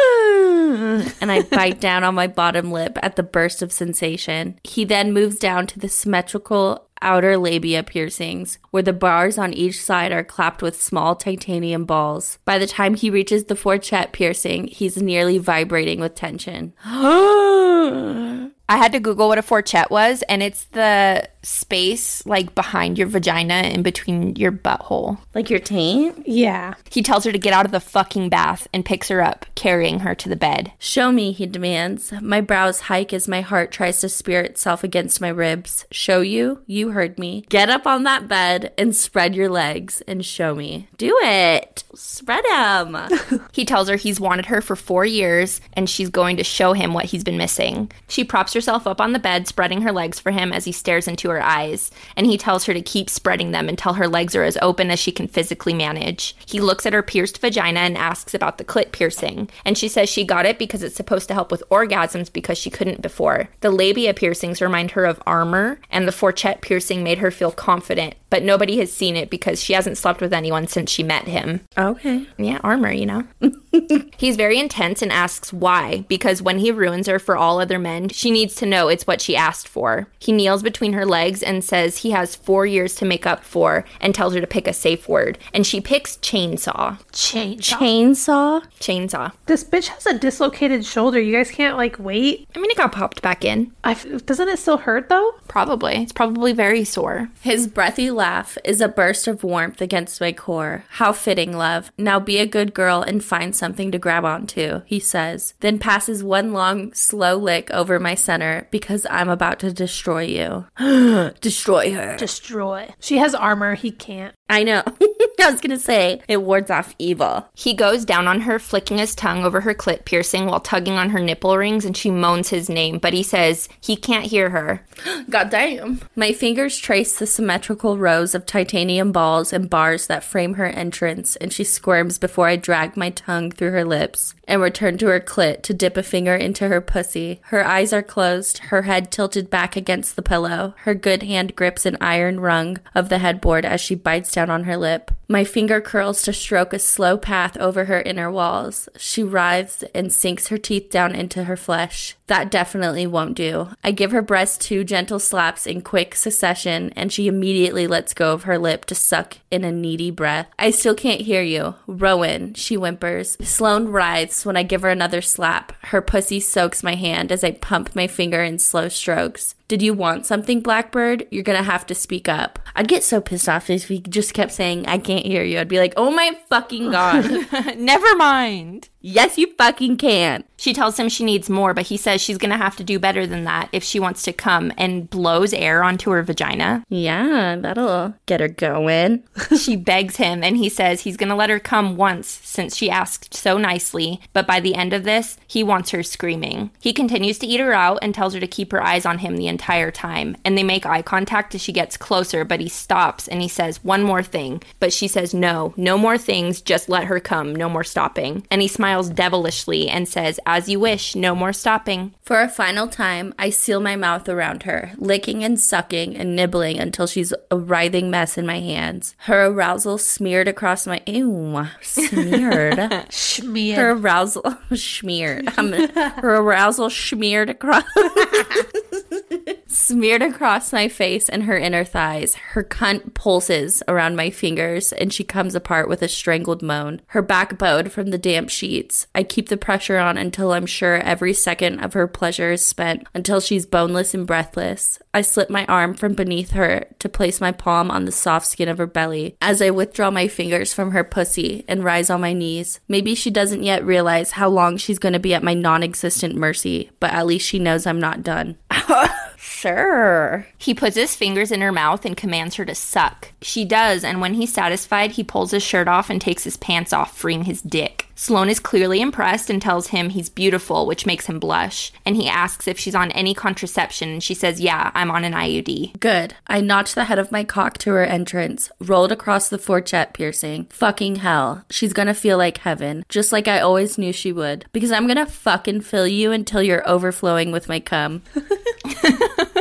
And 1.20 1.32
I 1.32 1.42
bite 1.42 1.80
down 1.80 2.04
on 2.04 2.14
my 2.14 2.26
bottom 2.26 2.72
lip 2.72 2.98
at 3.02 3.16
the 3.16 3.22
burst 3.22 3.62
of 3.62 3.72
sensation. 3.72 4.58
He 4.64 4.84
then 4.84 5.12
moves 5.12 5.36
down 5.36 5.66
to 5.68 5.78
the 5.78 5.88
symmetrical 5.88 6.88
outer 7.04 7.36
labia 7.36 7.84
piercings, 7.84 8.58
where 8.70 8.82
the 8.82 8.92
bars 8.92 9.38
on 9.38 9.52
each 9.52 9.80
side 9.80 10.10
are 10.10 10.24
clapped 10.24 10.62
with 10.62 10.82
small 10.82 11.14
titanium 11.14 11.84
balls. 11.84 12.38
By 12.44 12.58
the 12.58 12.66
time 12.66 12.94
he 12.94 13.10
reaches 13.10 13.44
the 13.44 13.54
fourchette 13.54 14.12
piercing, 14.12 14.66
he's 14.66 15.00
nearly 15.00 15.38
vibrating 15.38 16.00
with 16.00 16.16
tension. 16.16 16.72
I 18.68 18.76
had 18.78 18.92
to 18.92 19.00
Google 19.00 19.28
what 19.28 19.38
a 19.38 19.42
fourchette 19.42 19.90
was, 19.90 20.22
and 20.28 20.42
it's 20.42 20.64
the 20.64 21.28
space 21.42 22.24
like 22.24 22.54
behind 22.54 22.96
your 22.96 23.06
vagina 23.06 23.54
in 23.64 23.82
between 23.82 24.34
your 24.36 24.50
butthole. 24.50 25.18
like 25.34 25.50
your 25.50 25.58
taint? 25.58 26.26
Yeah. 26.26 26.72
He 26.90 27.02
tells 27.02 27.24
her 27.24 27.32
to 27.32 27.38
get 27.38 27.52
out 27.52 27.66
of 27.66 27.72
the 27.72 27.80
fucking 27.80 28.30
bath 28.30 28.66
and 28.72 28.84
picks 28.84 29.08
her 29.08 29.20
up, 29.20 29.44
carrying 29.54 30.00
her 30.00 30.14
to 30.14 30.28
the 30.30 30.36
bed. 30.36 30.72
Show 30.78 31.12
me, 31.12 31.32
he 31.32 31.44
demands. 31.44 32.12
My 32.22 32.40
brows 32.40 32.80
hike 32.80 33.12
as 33.12 33.28
my 33.28 33.42
heart 33.42 33.70
tries 33.70 34.00
to 34.00 34.08
spear 34.08 34.40
itself 34.40 34.82
against 34.82 35.20
my 35.20 35.28
ribs. 35.28 35.84
Show 35.90 36.22
you? 36.22 36.62
You 36.66 36.90
heard 36.92 37.18
me. 37.18 37.44
Get 37.50 37.68
up 37.68 37.86
on 37.86 38.04
that 38.04 38.26
bed 38.28 38.72
and 38.78 38.96
spread 38.96 39.34
your 39.34 39.50
legs 39.50 40.00
and 40.08 40.24
show 40.24 40.54
me. 40.54 40.88
Do 40.96 41.14
it. 41.22 41.84
Spread 41.94 42.44
them. 42.46 42.96
He 43.52 43.64
tells 43.64 43.88
her 43.88 43.96
he's 43.96 44.18
wanted 44.18 44.46
her 44.46 44.60
for 44.60 44.74
four 44.74 45.04
years 45.04 45.60
and 45.74 45.88
she's 45.88 46.08
going 46.08 46.38
to 46.38 46.44
show 46.44 46.72
him 46.72 46.92
what 46.92 47.04
he's 47.04 47.22
been 47.22 47.36
missing. 47.36 47.92
She 48.08 48.24
props 48.24 48.53
herself 48.54 48.74
herself 48.74 48.86
up 48.86 49.00
on 49.00 49.12
the 49.12 49.18
bed, 49.18 49.46
spreading 49.46 49.82
her 49.82 49.92
legs 49.92 50.18
for 50.18 50.32
him 50.32 50.52
as 50.52 50.64
he 50.64 50.72
stares 50.72 51.06
into 51.06 51.30
her 51.30 51.42
eyes. 51.42 51.90
And 52.16 52.26
he 52.26 52.36
tells 52.36 52.64
her 52.64 52.74
to 52.74 52.82
keep 52.82 53.08
spreading 53.08 53.52
them 53.52 53.68
until 53.68 53.94
her 53.94 54.08
legs 54.08 54.34
are 54.34 54.42
as 54.42 54.58
open 54.62 54.90
as 54.90 54.98
she 54.98 55.12
can 55.12 55.28
physically 55.28 55.74
manage. 55.74 56.36
He 56.46 56.60
looks 56.60 56.86
at 56.86 56.92
her 56.92 57.02
pierced 57.02 57.40
vagina 57.40 57.80
and 57.80 57.96
asks 57.96 58.34
about 58.34 58.58
the 58.58 58.64
clit 58.64 58.92
piercing. 58.92 59.48
And 59.64 59.78
she 59.78 59.88
says 59.88 60.08
she 60.08 60.24
got 60.24 60.46
it 60.46 60.58
because 60.58 60.82
it's 60.82 60.96
supposed 60.96 61.28
to 61.28 61.34
help 61.34 61.50
with 61.50 61.62
orgasms 61.70 62.32
because 62.32 62.58
she 62.58 62.70
couldn't 62.70 63.02
before. 63.02 63.48
The 63.60 63.70
labia 63.70 64.12
piercings 64.12 64.60
remind 64.60 64.92
her 64.92 65.04
of 65.04 65.22
armor, 65.26 65.78
and 65.90 66.08
the 66.08 66.12
fourchette 66.12 66.60
piercing 66.60 67.04
made 67.04 67.18
her 67.18 67.30
feel 67.30 67.52
confident. 67.52 68.14
But 68.34 68.42
nobody 68.42 68.78
has 68.78 68.92
seen 68.92 69.14
it 69.14 69.30
because 69.30 69.62
she 69.62 69.74
hasn't 69.74 69.96
slept 69.96 70.20
with 70.20 70.32
anyone 70.32 70.66
since 70.66 70.90
she 70.90 71.04
met 71.04 71.28
him. 71.28 71.60
Okay. 71.78 72.26
Yeah, 72.36 72.58
armor, 72.64 72.90
you 72.90 73.06
know. 73.06 73.24
He's 74.16 74.34
very 74.34 74.58
intense 74.58 75.02
and 75.02 75.12
asks 75.12 75.52
why, 75.52 76.04
because 76.08 76.42
when 76.42 76.58
he 76.58 76.72
ruins 76.72 77.06
her 77.06 77.20
for 77.20 77.36
all 77.36 77.60
other 77.60 77.78
men, 77.78 78.08
she 78.08 78.32
needs 78.32 78.43
to 78.50 78.66
know 78.66 78.88
it's 78.88 79.06
what 79.06 79.20
she 79.20 79.36
asked 79.36 79.68
for. 79.68 80.08
He 80.18 80.32
kneels 80.32 80.62
between 80.62 80.92
her 80.94 81.06
legs 81.06 81.42
and 81.42 81.64
says 81.64 81.98
he 81.98 82.10
has 82.10 82.34
four 82.34 82.66
years 82.66 82.94
to 82.96 83.04
make 83.04 83.26
up 83.26 83.44
for 83.44 83.84
and 84.00 84.14
tells 84.14 84.34
her 84.34 84.40
to 84.40 84.46
pick 84.46 84.66
a 84.66 84.72
safe 84.72 85.08
word. 85.08 85.38
And 85.52 85.66
she 85.66 85.80
picks 85.80 86.16
chainsaw. 86.18 86.98
Change. 87.12 87.70
Chainsaw? 87.70 88.64
Chainsaw. 88.80 89.32
This 89.46 89.64
bitch 89.64 89.88
has 89.88 90.06
a 90.06 90.18
dislocated 90.18 90.84
shoulder. 90.84 91.20
You 91.20 91.36
guys 91.36 91.50
can't 91.50 91.76
like 91.76 91.98
wait. 91.98 92.48
I 92.54 92.58
mean, 92.58 92.70
it 92.70 92.76
got 92.76 92.92
popped 92.92 93.22
back 93.22 93.44
in. 93.44 93.72
I 93.82 93.92
f- 93.92 94.26
doesn't 94.26 94.48
it 94.48 94.58
still 94.58 94.78
hurt 94.78 95.08
though? 95.08 95.32
Probably. 95.48 95.94
It's 95.96 96.12
probably 96.12 96.52
very 96.52 96.84
sore. 96.84 97.30
His 97.40 97.66
breathy 97.66 98.10
laugh 98.10 98.58
is 98.64 98.80
a 98.80 98.88
burst 98.88 99.28
of 99.28 99.44
warmth 99.44 99.80
against 99.80 100.20
my 100.20 100.32
core. 100.32 100.84
How 100.90 101.12
fitting, 101.12 101.56
love. 101.56 101.92
Now 101.98 102.18
be 102.20 102.38
a 102.38 102.46
good 102.46 102.74
girl 102.74 103.02
and 103.02 103.24
find 103.24 103.54
something 103.54 103.90
to 103.92 103.98
grab 103.98 104.24
onto, 104.24 104.82
he 104.86 104.98
says, 104.98 105.54
then 105.60 105.78
passes 105.78 106.24
one 106.24 106.52
long, 106.52 106.92
slow 106.94 107.36
lick 107.36 107.70
over 107.70 107.98
my 107.98 108.14
center 108.34 108.66
because 108.72 109.06
I'm 109.10 109.28
about 109.28 109.60
to 109.60 109.72
destroy 109.72 110.22
you. 110.22 110.66
destroy 111.40 111.94
her. 111.94 112.16
Destroy. 112.16 112.92
She 112.98 113.18
has 113.18 113.34
armor. 113.34 113.74
He 113.74 113.92
can't. 113.92 114.34
I 114.48 114.64
know. 114.64 114.82
I 115.40 115.50
was 115.50 115.60
gonna 115.60 115.78
say 115.78 116.22
it 116.26 116.42
wards 116.42 116.70
off 116.70 116.94
evil. 116.98 117.46
He 117.54 117.74
goes 117.74 118.04
down 118.04 118.26
on 118.26 118.42
her, 118.42 118.58
flicking 118.58 118.98
his 118.98 119.14
tongue 119.14 119.44
over 119.44 119.60
her 119.60 119.74
clit 119.74 120.04
piercing 120.06 120.46
while 120.46 120.60
tugging 120.60 120.94
on 120.94 121.10
her 121.10 121.20
nipple 121.20 121.56
rings, 121.58 121.84
and 121.84 121.96
she 121.96 122.10
moans 122.10 122.48
his 122.48 122.70
name, 122.70 122.98
but 122.98 123.12
he 123.12 123.22
says 123.22 123.68
he 123.80 123.94
can't 123.94 124.26
hear 124.26 124.50
her. 124.50 124.86
God 125.30 125.50
damn. 125.50 126.00
My 126.16 126.32
fingers 126.32 126.78
trace 126.78 127.18
the 127.18 127.26
symmetrical 127.26 127.98
rows 127.98 128.34
of 128.34 128.46
titanium 128.46 129.12
balls 129.12 129.52
and 129.52 129.68
bars 129.68 130.06
that 130.06 130.24
frame 130.24 130.54
her 130.54 130.66
entrance, 130.66 131.36
and 131.36 131.52
she 131.52 131.64
squirms 131.64 132.18
before 132.18 132.48
I 132.48 132.56
drag 132.56 132.96
my 132.96 133.10
tongue 133.10 133.50
through 133.50 133.72
her 133.72 133.84
lips 133.84 134.34
and 134.46 134.60
return 134.60 134.98
to 134.98 135.06
her 135.06 135.20
clit 135.20 135.62
to 135.62 135.74
dip 135.74 135.96
a 135.96 136.02
finger 136.02 136.34
into 136.34 136.68
her 136.68 136.80
pussy. 136.80 137.40
Her 137.44 137.64
eyes 137.64 137.92
are 137.92 138.02
closed, 138.02 138.58
her 138.58 138.82
head 138.82 139.10
tilted 139.10 139.50
back 139.50 139.76
against 139.76 140.16
the 140.16 140.22
pillow. 140.22 140.74
Her 140.78 140.94
good 140.94 141.22
hand 141.22 141.56
grips 141.56 141.86
an 141.86 141.96
iron 142.00 142.40
rung 142.40 142.78
of 142.94 143.08
the 143.08 143.18
headboard 143.18 143.64
as 143.64 143.80
she 143.80 143.94
bites 143.94 144.32
down 144.32 144.50
on 144.50 144.64
her 144.64 144.76
lip. 144.76 145.10
My 145.28 145.44
finger 145.44 145.80
curls 145.80 146.22
to 146.22 146.32
stroke 146.32 146.72
a 146.72 146.78
slow 146.78 147.16
path 147.16 147.56
over 147.56 147.86
her 147.86 148.02
inner 148.02 148.30
walls. 148.30 148.88
She 148.98 149.22
writhes 149.22 149.82
and 149.94 150.12
sinks 150.12 150.48
her 150.48 150.58
teeth 150.58 150.90
down 150.90 151.14
into 151.14 151.44
her 151.44 151.56
flesh. 151.56 152.16
That 152.26 152.50
definitely 152.50 153.06
won't 153.06 153.34
do. 153.34 153.68
I 153.82 153.90
give 153.90 154.12
her 154.12 154.22
breast 154.22 154.60
two 154.60 154.84
gentle 154.84 155.18
slaps 155.18 155.66
in 155.66 155.82
quick 155.82 156.14
succession, 156.14 156.92
and 156.96 157.12
she 157.12 157.26
immediately 157.26 157.86
lets 157.86 158.14
go 158.14 158.32
of 158.32 158.44
her 158.44 158.58
lip 158.58 158.84
to 158.86 158.94
suck 158.94 159.38
in 159.50 159.64
a 159.64 159.72
needy 159.72 160.10
breath. 160.10 160.48
I 160.58 160.70
still 160.70 160.94
can't 160.94 161.20
hear 161.22 161.42
you. 161.42 161.74
Rowan, 161.86 162.54
she 162.54 162.76
whimpers. 162.76 163.36
Sloane 163.42 163.88
writhes 163.88 164.44
when 164.44 164.56
I 164.56 164.62
give 164.62 164.82
her 164.82 164.90
another 164.90 165.22
slap. 165.22 165.72
Her 165.86 166.00
pussy 166.00 166.40
soaks 166.40 166.82
my 166.82 166.94
hand 166.94 167.30
as 167.32 167.44
I 167.44 167.52
pump 167.52 167.94
my 167.94 168.06
finger 168.06 168.42
in 168.42 168.58
slow 168.58 168.88
strokes. 168.88 169.54
Did 169.66 169.80
you 169.80 169.94
want 169.94 170.26
something, 170.26 170.60
Blackbird? 170.60 171.26
You're 171.30 171.42
gonna 171.42 171.62
have 171.62 171.86
to 171.86 171.94
speak 171.94 172.28
up. 172.28 172.58
I'd 172.76 172.88
get 172.88 173.02
so 173.02 173.20
pissed 173.20 173.48
off 173.48 173.70
if 173.70 173.88
he 173.88 174.00
just 174.00 174.34
kept 174.34 174.52
saying, 174.52 174.86
I 174.86 174.98
can't 174.98 175.24
hear 175.24 175.42
you. 175.42 175.58
I'd 175.58 175.68
be 175.68 175.78
like, 175.78 175.94
oh 175.96 176.10
my 176.10 176.36
fucking 176.50 176.90
god. 176.90 177.24
Never 177.78 178.14
mind. 178.16 178.90
Yes, 179.04 179.38
you 179.38 179.52
fucking 179.58 179.98
can. 179.98 180.44
She 180.56 180.72
tells 180.72 180.98
him 180.98 181.08
she 181.08 181.24
needs 181.24 181.50
more, 181.50 181.74
but 181.74 181.86
he 181.86 181.96
says 181.96 182.22
she's 182.22 182.38
going 182.38 182.50
to 182.50 182.56
have 182.56 182.76
to 182.76 182.84
do 182.84 182.98
better 182.98 183.26
than 183.26 183.44
that 183.44 183.68
if 183.70 183.84
she 183.84 184.00
wants 184.00 184.22
to 184.22 184.32
come 184.32 184.72
and 184.78 185.10
blows 185.10 185.52
air 185.52 185.84
onto 185.84 186.10
her 186.10 186.22
vagina. 186.22 186.82
Yeah, 186.88 187.56
that'll 187.56 188.14
get 188.24 188.40
her 188.40 188.48
going. 188.48 189.24
she 189.58 189.76
begs 189.76 190.16
him, 190.16 190.42
and 190.42 190.56
he 190.56 190.70
says 190.70 191.02
he's 191.02 191.18
going 191.18 191.28
to 191.28 191.34
let 191.34 191.50
her 191.50 191.60
come 191.60 191.96
once 191.96 192.28
since 192.28 192.76
she 192.76 192.88
asked 192.88 193.34
so 193.34 193.58
nicely, 193.58 194.20
but 194.32 194.46
by 194.46 194.58
the 194.58 194.74
end 194.74 194.94
of 194.94 195.04
this, 195.04 195.36
he 195.46 195.62
wants 195.62 195.90
her 195.90 196.02
screaming. 196.02 196.70
He 196.80 196.94
continues 196.94 197.38
to 197.40 197.46
eat 197.46 197.60
her 197.60 197.74
out 197.74 197.98
and 198.00 198.14
tells 198.14 198.32
her 198.32 198.40
to 198.40 198.46
keep 198.46 198.72
her 198.72 198.82
eyes 198.82 199.04
on 199.04 199.18
him 199.18 199.36
the 199.36 199.48
entire 199.48 199.90
time, 199.90 200.36
and 200.46 200.56
they 200.56 200.62
make 200.62 200.86
eye 200.86 201.02
contact 201.02 201.54
as 201.54 201.60
she 201.60 201.72
gets 201.72 201.98
closer, 201.98 202.42
but 202.42 202.60
he 202.60 202.70
stops 202.70 203.28
and 203.28 203.42
he 203.42 203.48
says, 203.48 203.84
One 203.84 204.02
more 204.02 204.22
thing. 204.22 204.62
But 204.80 204.94
she 204.94 205.08
says, 205.08 205.34
No, 205.34 205.74
no 205.76 205.98
more 205.98 206.16
things, 206.16 206.62
just 206.62 206.88
let 206.88 207.04
her 207.04 207.20
come, 207.20 207.54
no 207.54 207.68
more 207.68 207.84
stopping. 207.84 208.46
And 208.50 208.62
he 208.62 208.68
smiles 208.68 208.93
devilishly 209.02 209.88
and 209.88 210.08
says, 210.08 210.40
As 210.46 210.68
you 210.68 210.80
wish, 210.80 211.14
no 211.14 211.34
more 211.34 211.52
stopping. 211.52 212.14
For 212.22 212.40
a 212.40 212.48
final 212.48 212.88
time, 212.88 213.34
I 213.38 213.50
seal 213.50 213.80
my 213.80 213.96
mouth 213.96 214.28
around 214.28 214.62
her, 214.64 214.92
licking 214.96 215.44
and 215.44 215.60
sucking 215.60 216.16
and 216.16 216.34
nibbling 216.36 216.78
until 216.78 217.06
she's 217.06 217.32
a 217.50 217.56
writhing 217.56 218.10
mess 218.10 218.38
in 218.38 218.46
my 218.46 218.60
hands. 218.60 219.14
Her 219.18 219.46
arousal 219.46 219.98
smeared 219.98 220.48
across 220.48 220.86
my 220.86 221.02
ew, 221.06 221.66
smeared. 221.82 223.06
smeared. 223.10 223.78
her 223.78 223.90
arousal 223.90 224.56
smeared. 224.74 225.48
Um, 225.58 225.72
her 225.72 226.36
arousal 226.36 226.90
smeared 226.90 227.50
across 227.50 227.84
smeared 229.74 230.22
across 230.22 230.72
my 230.72 230.88
face 230.88 231.28
and 231.28 231.42
her 231.44 231.58
inner 231.58 231.84
thighs. 231.84 232.34
Her 232.34 232.62
cunt 232.62 233.14
pulses 233.14 233.82
around 233.88 234.16
my 234.16 234.30
fingers 234.30 234.92
and 234.92 235.12
she 235.12 235.24
comes 235.24 235.54
apart 235.54 235.88
with 235.88 236.02
a 236.02 236.08
strangled 236.08 236.62
moan. 236.62 237.00
Her 237.08 237.22
back 237.22 237.58
bowed 237.58 237.92
from 237.92 238.10
the 238.10 238.18
damp 238.18 238.50
sheets. 238.50 239.06
I 239.14 239.22
keep 239.22 239.48
the 239.48 239.56
pressure 239.56 239.98
on 239.98 240.16
until 240.16 240.52
I'm 240.52 240.66
sure 240.66 240.96
every 240.96 241.32
second 241.32 241.80
of 241.80 241.92
her 241.94 242.06
pleasure 242.06 242.52
is 242.52 242.64
spent, 242.64 243.06
until 243.14 243.40
she's 243.40 243.66
boneless 243.66 244.14
and 244.14 244.26
breathless. 244.26 244.98
I 245.12 245.22
slip 245.22 245.50
my 245.50 245.66
arm 245.66 245.94
from 245.94 246.14
beneath 246.14 246.52
her 246.52 246.86
to 246.98 247.08
place 247.08 247.40
my 247.40 247.52
palm 247.52 247.90
on 247.90 248.04
the 248.04 248.12
soft 248.12 248.46
skin 248.46 248.68
of 248.68 248.78
her 248.78 248.86
belly 248.86 249.36
as 249.40 249.60
I 249.60 249.70
withdraw 249.70 250.10
my 250.10 250.28
fingers 250.28 250.72
from 250.72 250.92
her 250.92 251.04
pussy 251.04 251.64
and 251.68 251.84
rise 251.84 252.10
on 252.10 252.20
my 252.20 252.32
knees. 252.32 252.80
Maybe 252.88 253.14
she 253.14 253.30
doesn't 253.30 253.62
yet 253.62 253.84
realize 253.84 254.32
how 254.32 254.48
long 254.48 254.76
she's 254.76 254.98
going 254.98 255.12
to 255.12 255.18
be 255.18 255.34
at 255.34 255.42
my 255.42 255.54
non 255.54 255.82
existent 255.82 256.34
mercy, 256.34 256.90
but 257.00 257.12
at 257.12 257.26
least 257.26 257.46
she 257.46 257.58
knows 257.58 257.86
I'm 257.86 258.00
not 258.00 258.22
done. 258.22 258.56
sure. 259.64 260.46
He 260.58 260.74
puts 260.74 260.96
his 260.96 261.14
fingers 261.14 261.50
in 261.50 261.60
her 261.60 261.72
mouth 261.72 262.04
and 262.04 262.16
commands 262.16 262.56
her 262.56 262.64
to 262.64 262.74
suck. 262.74 263.32
She 263.42 263.64
does, 263.64 264.04
and 264.04 264.20
when 264.20 264.34
he's 264.34 264.52
satisfied, 264.52 265.12
he 265.12 265.24
pulls 265.24 265.50
his 265.50 265.62
shirt 265.62 265.88
off 265.88 266.10
and 266.10 266.20
takes 266.20 266.44
his 266.44 266.56
pants 266.56 266.92
off, 266.92 267.16
freeing 267.16 267.44
his 267.44 267.62
dick. 267.62 268.08
Sloane 268.16 268.48
is 268.48 268.60
clearly 268.60 269.00
impressed 269.00 269.50
and 269.50 269.60
tells 269.60 269.88
him 269.88 270.10
he's 270.10 270.28
beautiful, 270.28 270.86
which 270.86 271.06
makes 271.06 271.26
him 271.26 271.40
blush. 271.40 271.92
And 272.06 272.14
he 272.14 272.28
asks 272.28 272.68
if 272.68 272.78
she's 272.78 272.94
on 272.94 273.10
any 273.10 273.34
contraception, 273.34 274.08
and 274.08 274.22
she 274.22 274.34
says, 274.34 274.60
Yeah, 274.60 274.92
I'm 274.94 275.10
on 275.10 275.24
an 275.24 275.32
IUD. 275.32 275.98
Good. 275.98 276.34
I 276.46 276.60
notched 276.60 276.94
the 276.94 277.04
head 277.04 277.18
of 277.18 277.32
my 277.32 277.42
cock 277.42 277.78
to 277.78 277.90
her 277.90 278.04
entrance, 278.04 278.70
rolled 278.78 279.10
across 279.10 279.48
the 279.48 279.58
fourchette 279.58 280.14
piercing. 280.14 280.66
Fucking 280.66 281.16
hell. 281.16 281.64
She's 281.70 281.92
gonna 281.92 282.14
feel 282.14 282.38
like 282.38 282.58
heaven, 282.58 283.04
just 283.08 283.32
like 283.32 283.48
I 283.48 283.58
always 283.60 283.98
knew 283.98 284.12
she 284.12 284.32
would. 284.32 284.66
Because 284.72 284.92
I'm 284.92 285.08
gonna 285.08 285.26
fucking 285.26 285.80
fill 285.80 286.06
you 286.06 286.30
until 286.30 286.62
you're 286.62 286.88
overflowing 286.88 287.50
with 287.50 287.68
my 287.68 287.80
cum. 287.80 288.22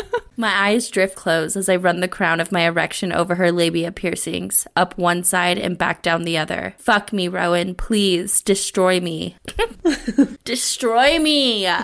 My 0.44 0.72
eyes 0.72 0.90
drift 0.90 1.16
close 1.16 1.56
as 1.56 1.70
I 1.70 1.78
run 1.78 2.02
the 2.02 2.10
crown 2.10 2.42
of 2.42 2.52
my 2.52 2.64
erection 2.64 3.14
over 3.14 3.36
her 3.36 3.50
labia 3.50 3.94
piercings, 3.94 4.68
up 4.76 4.98
one 4.98 5.24
side 5.24 5.58
and 5.58 5.78
back 5.78 6.02
down 6.02 6.24
the 6.24 6.38
other. 6.38 6.76
Fuck 6.80 7.14
me, 7.14 7.30
Rowan. 7.30 7.76
Please, 7.76 8.42
destroy 8.42 9.00
me. 9.00 9.38
destroy 10.44 11.18
me! 11.18 11.66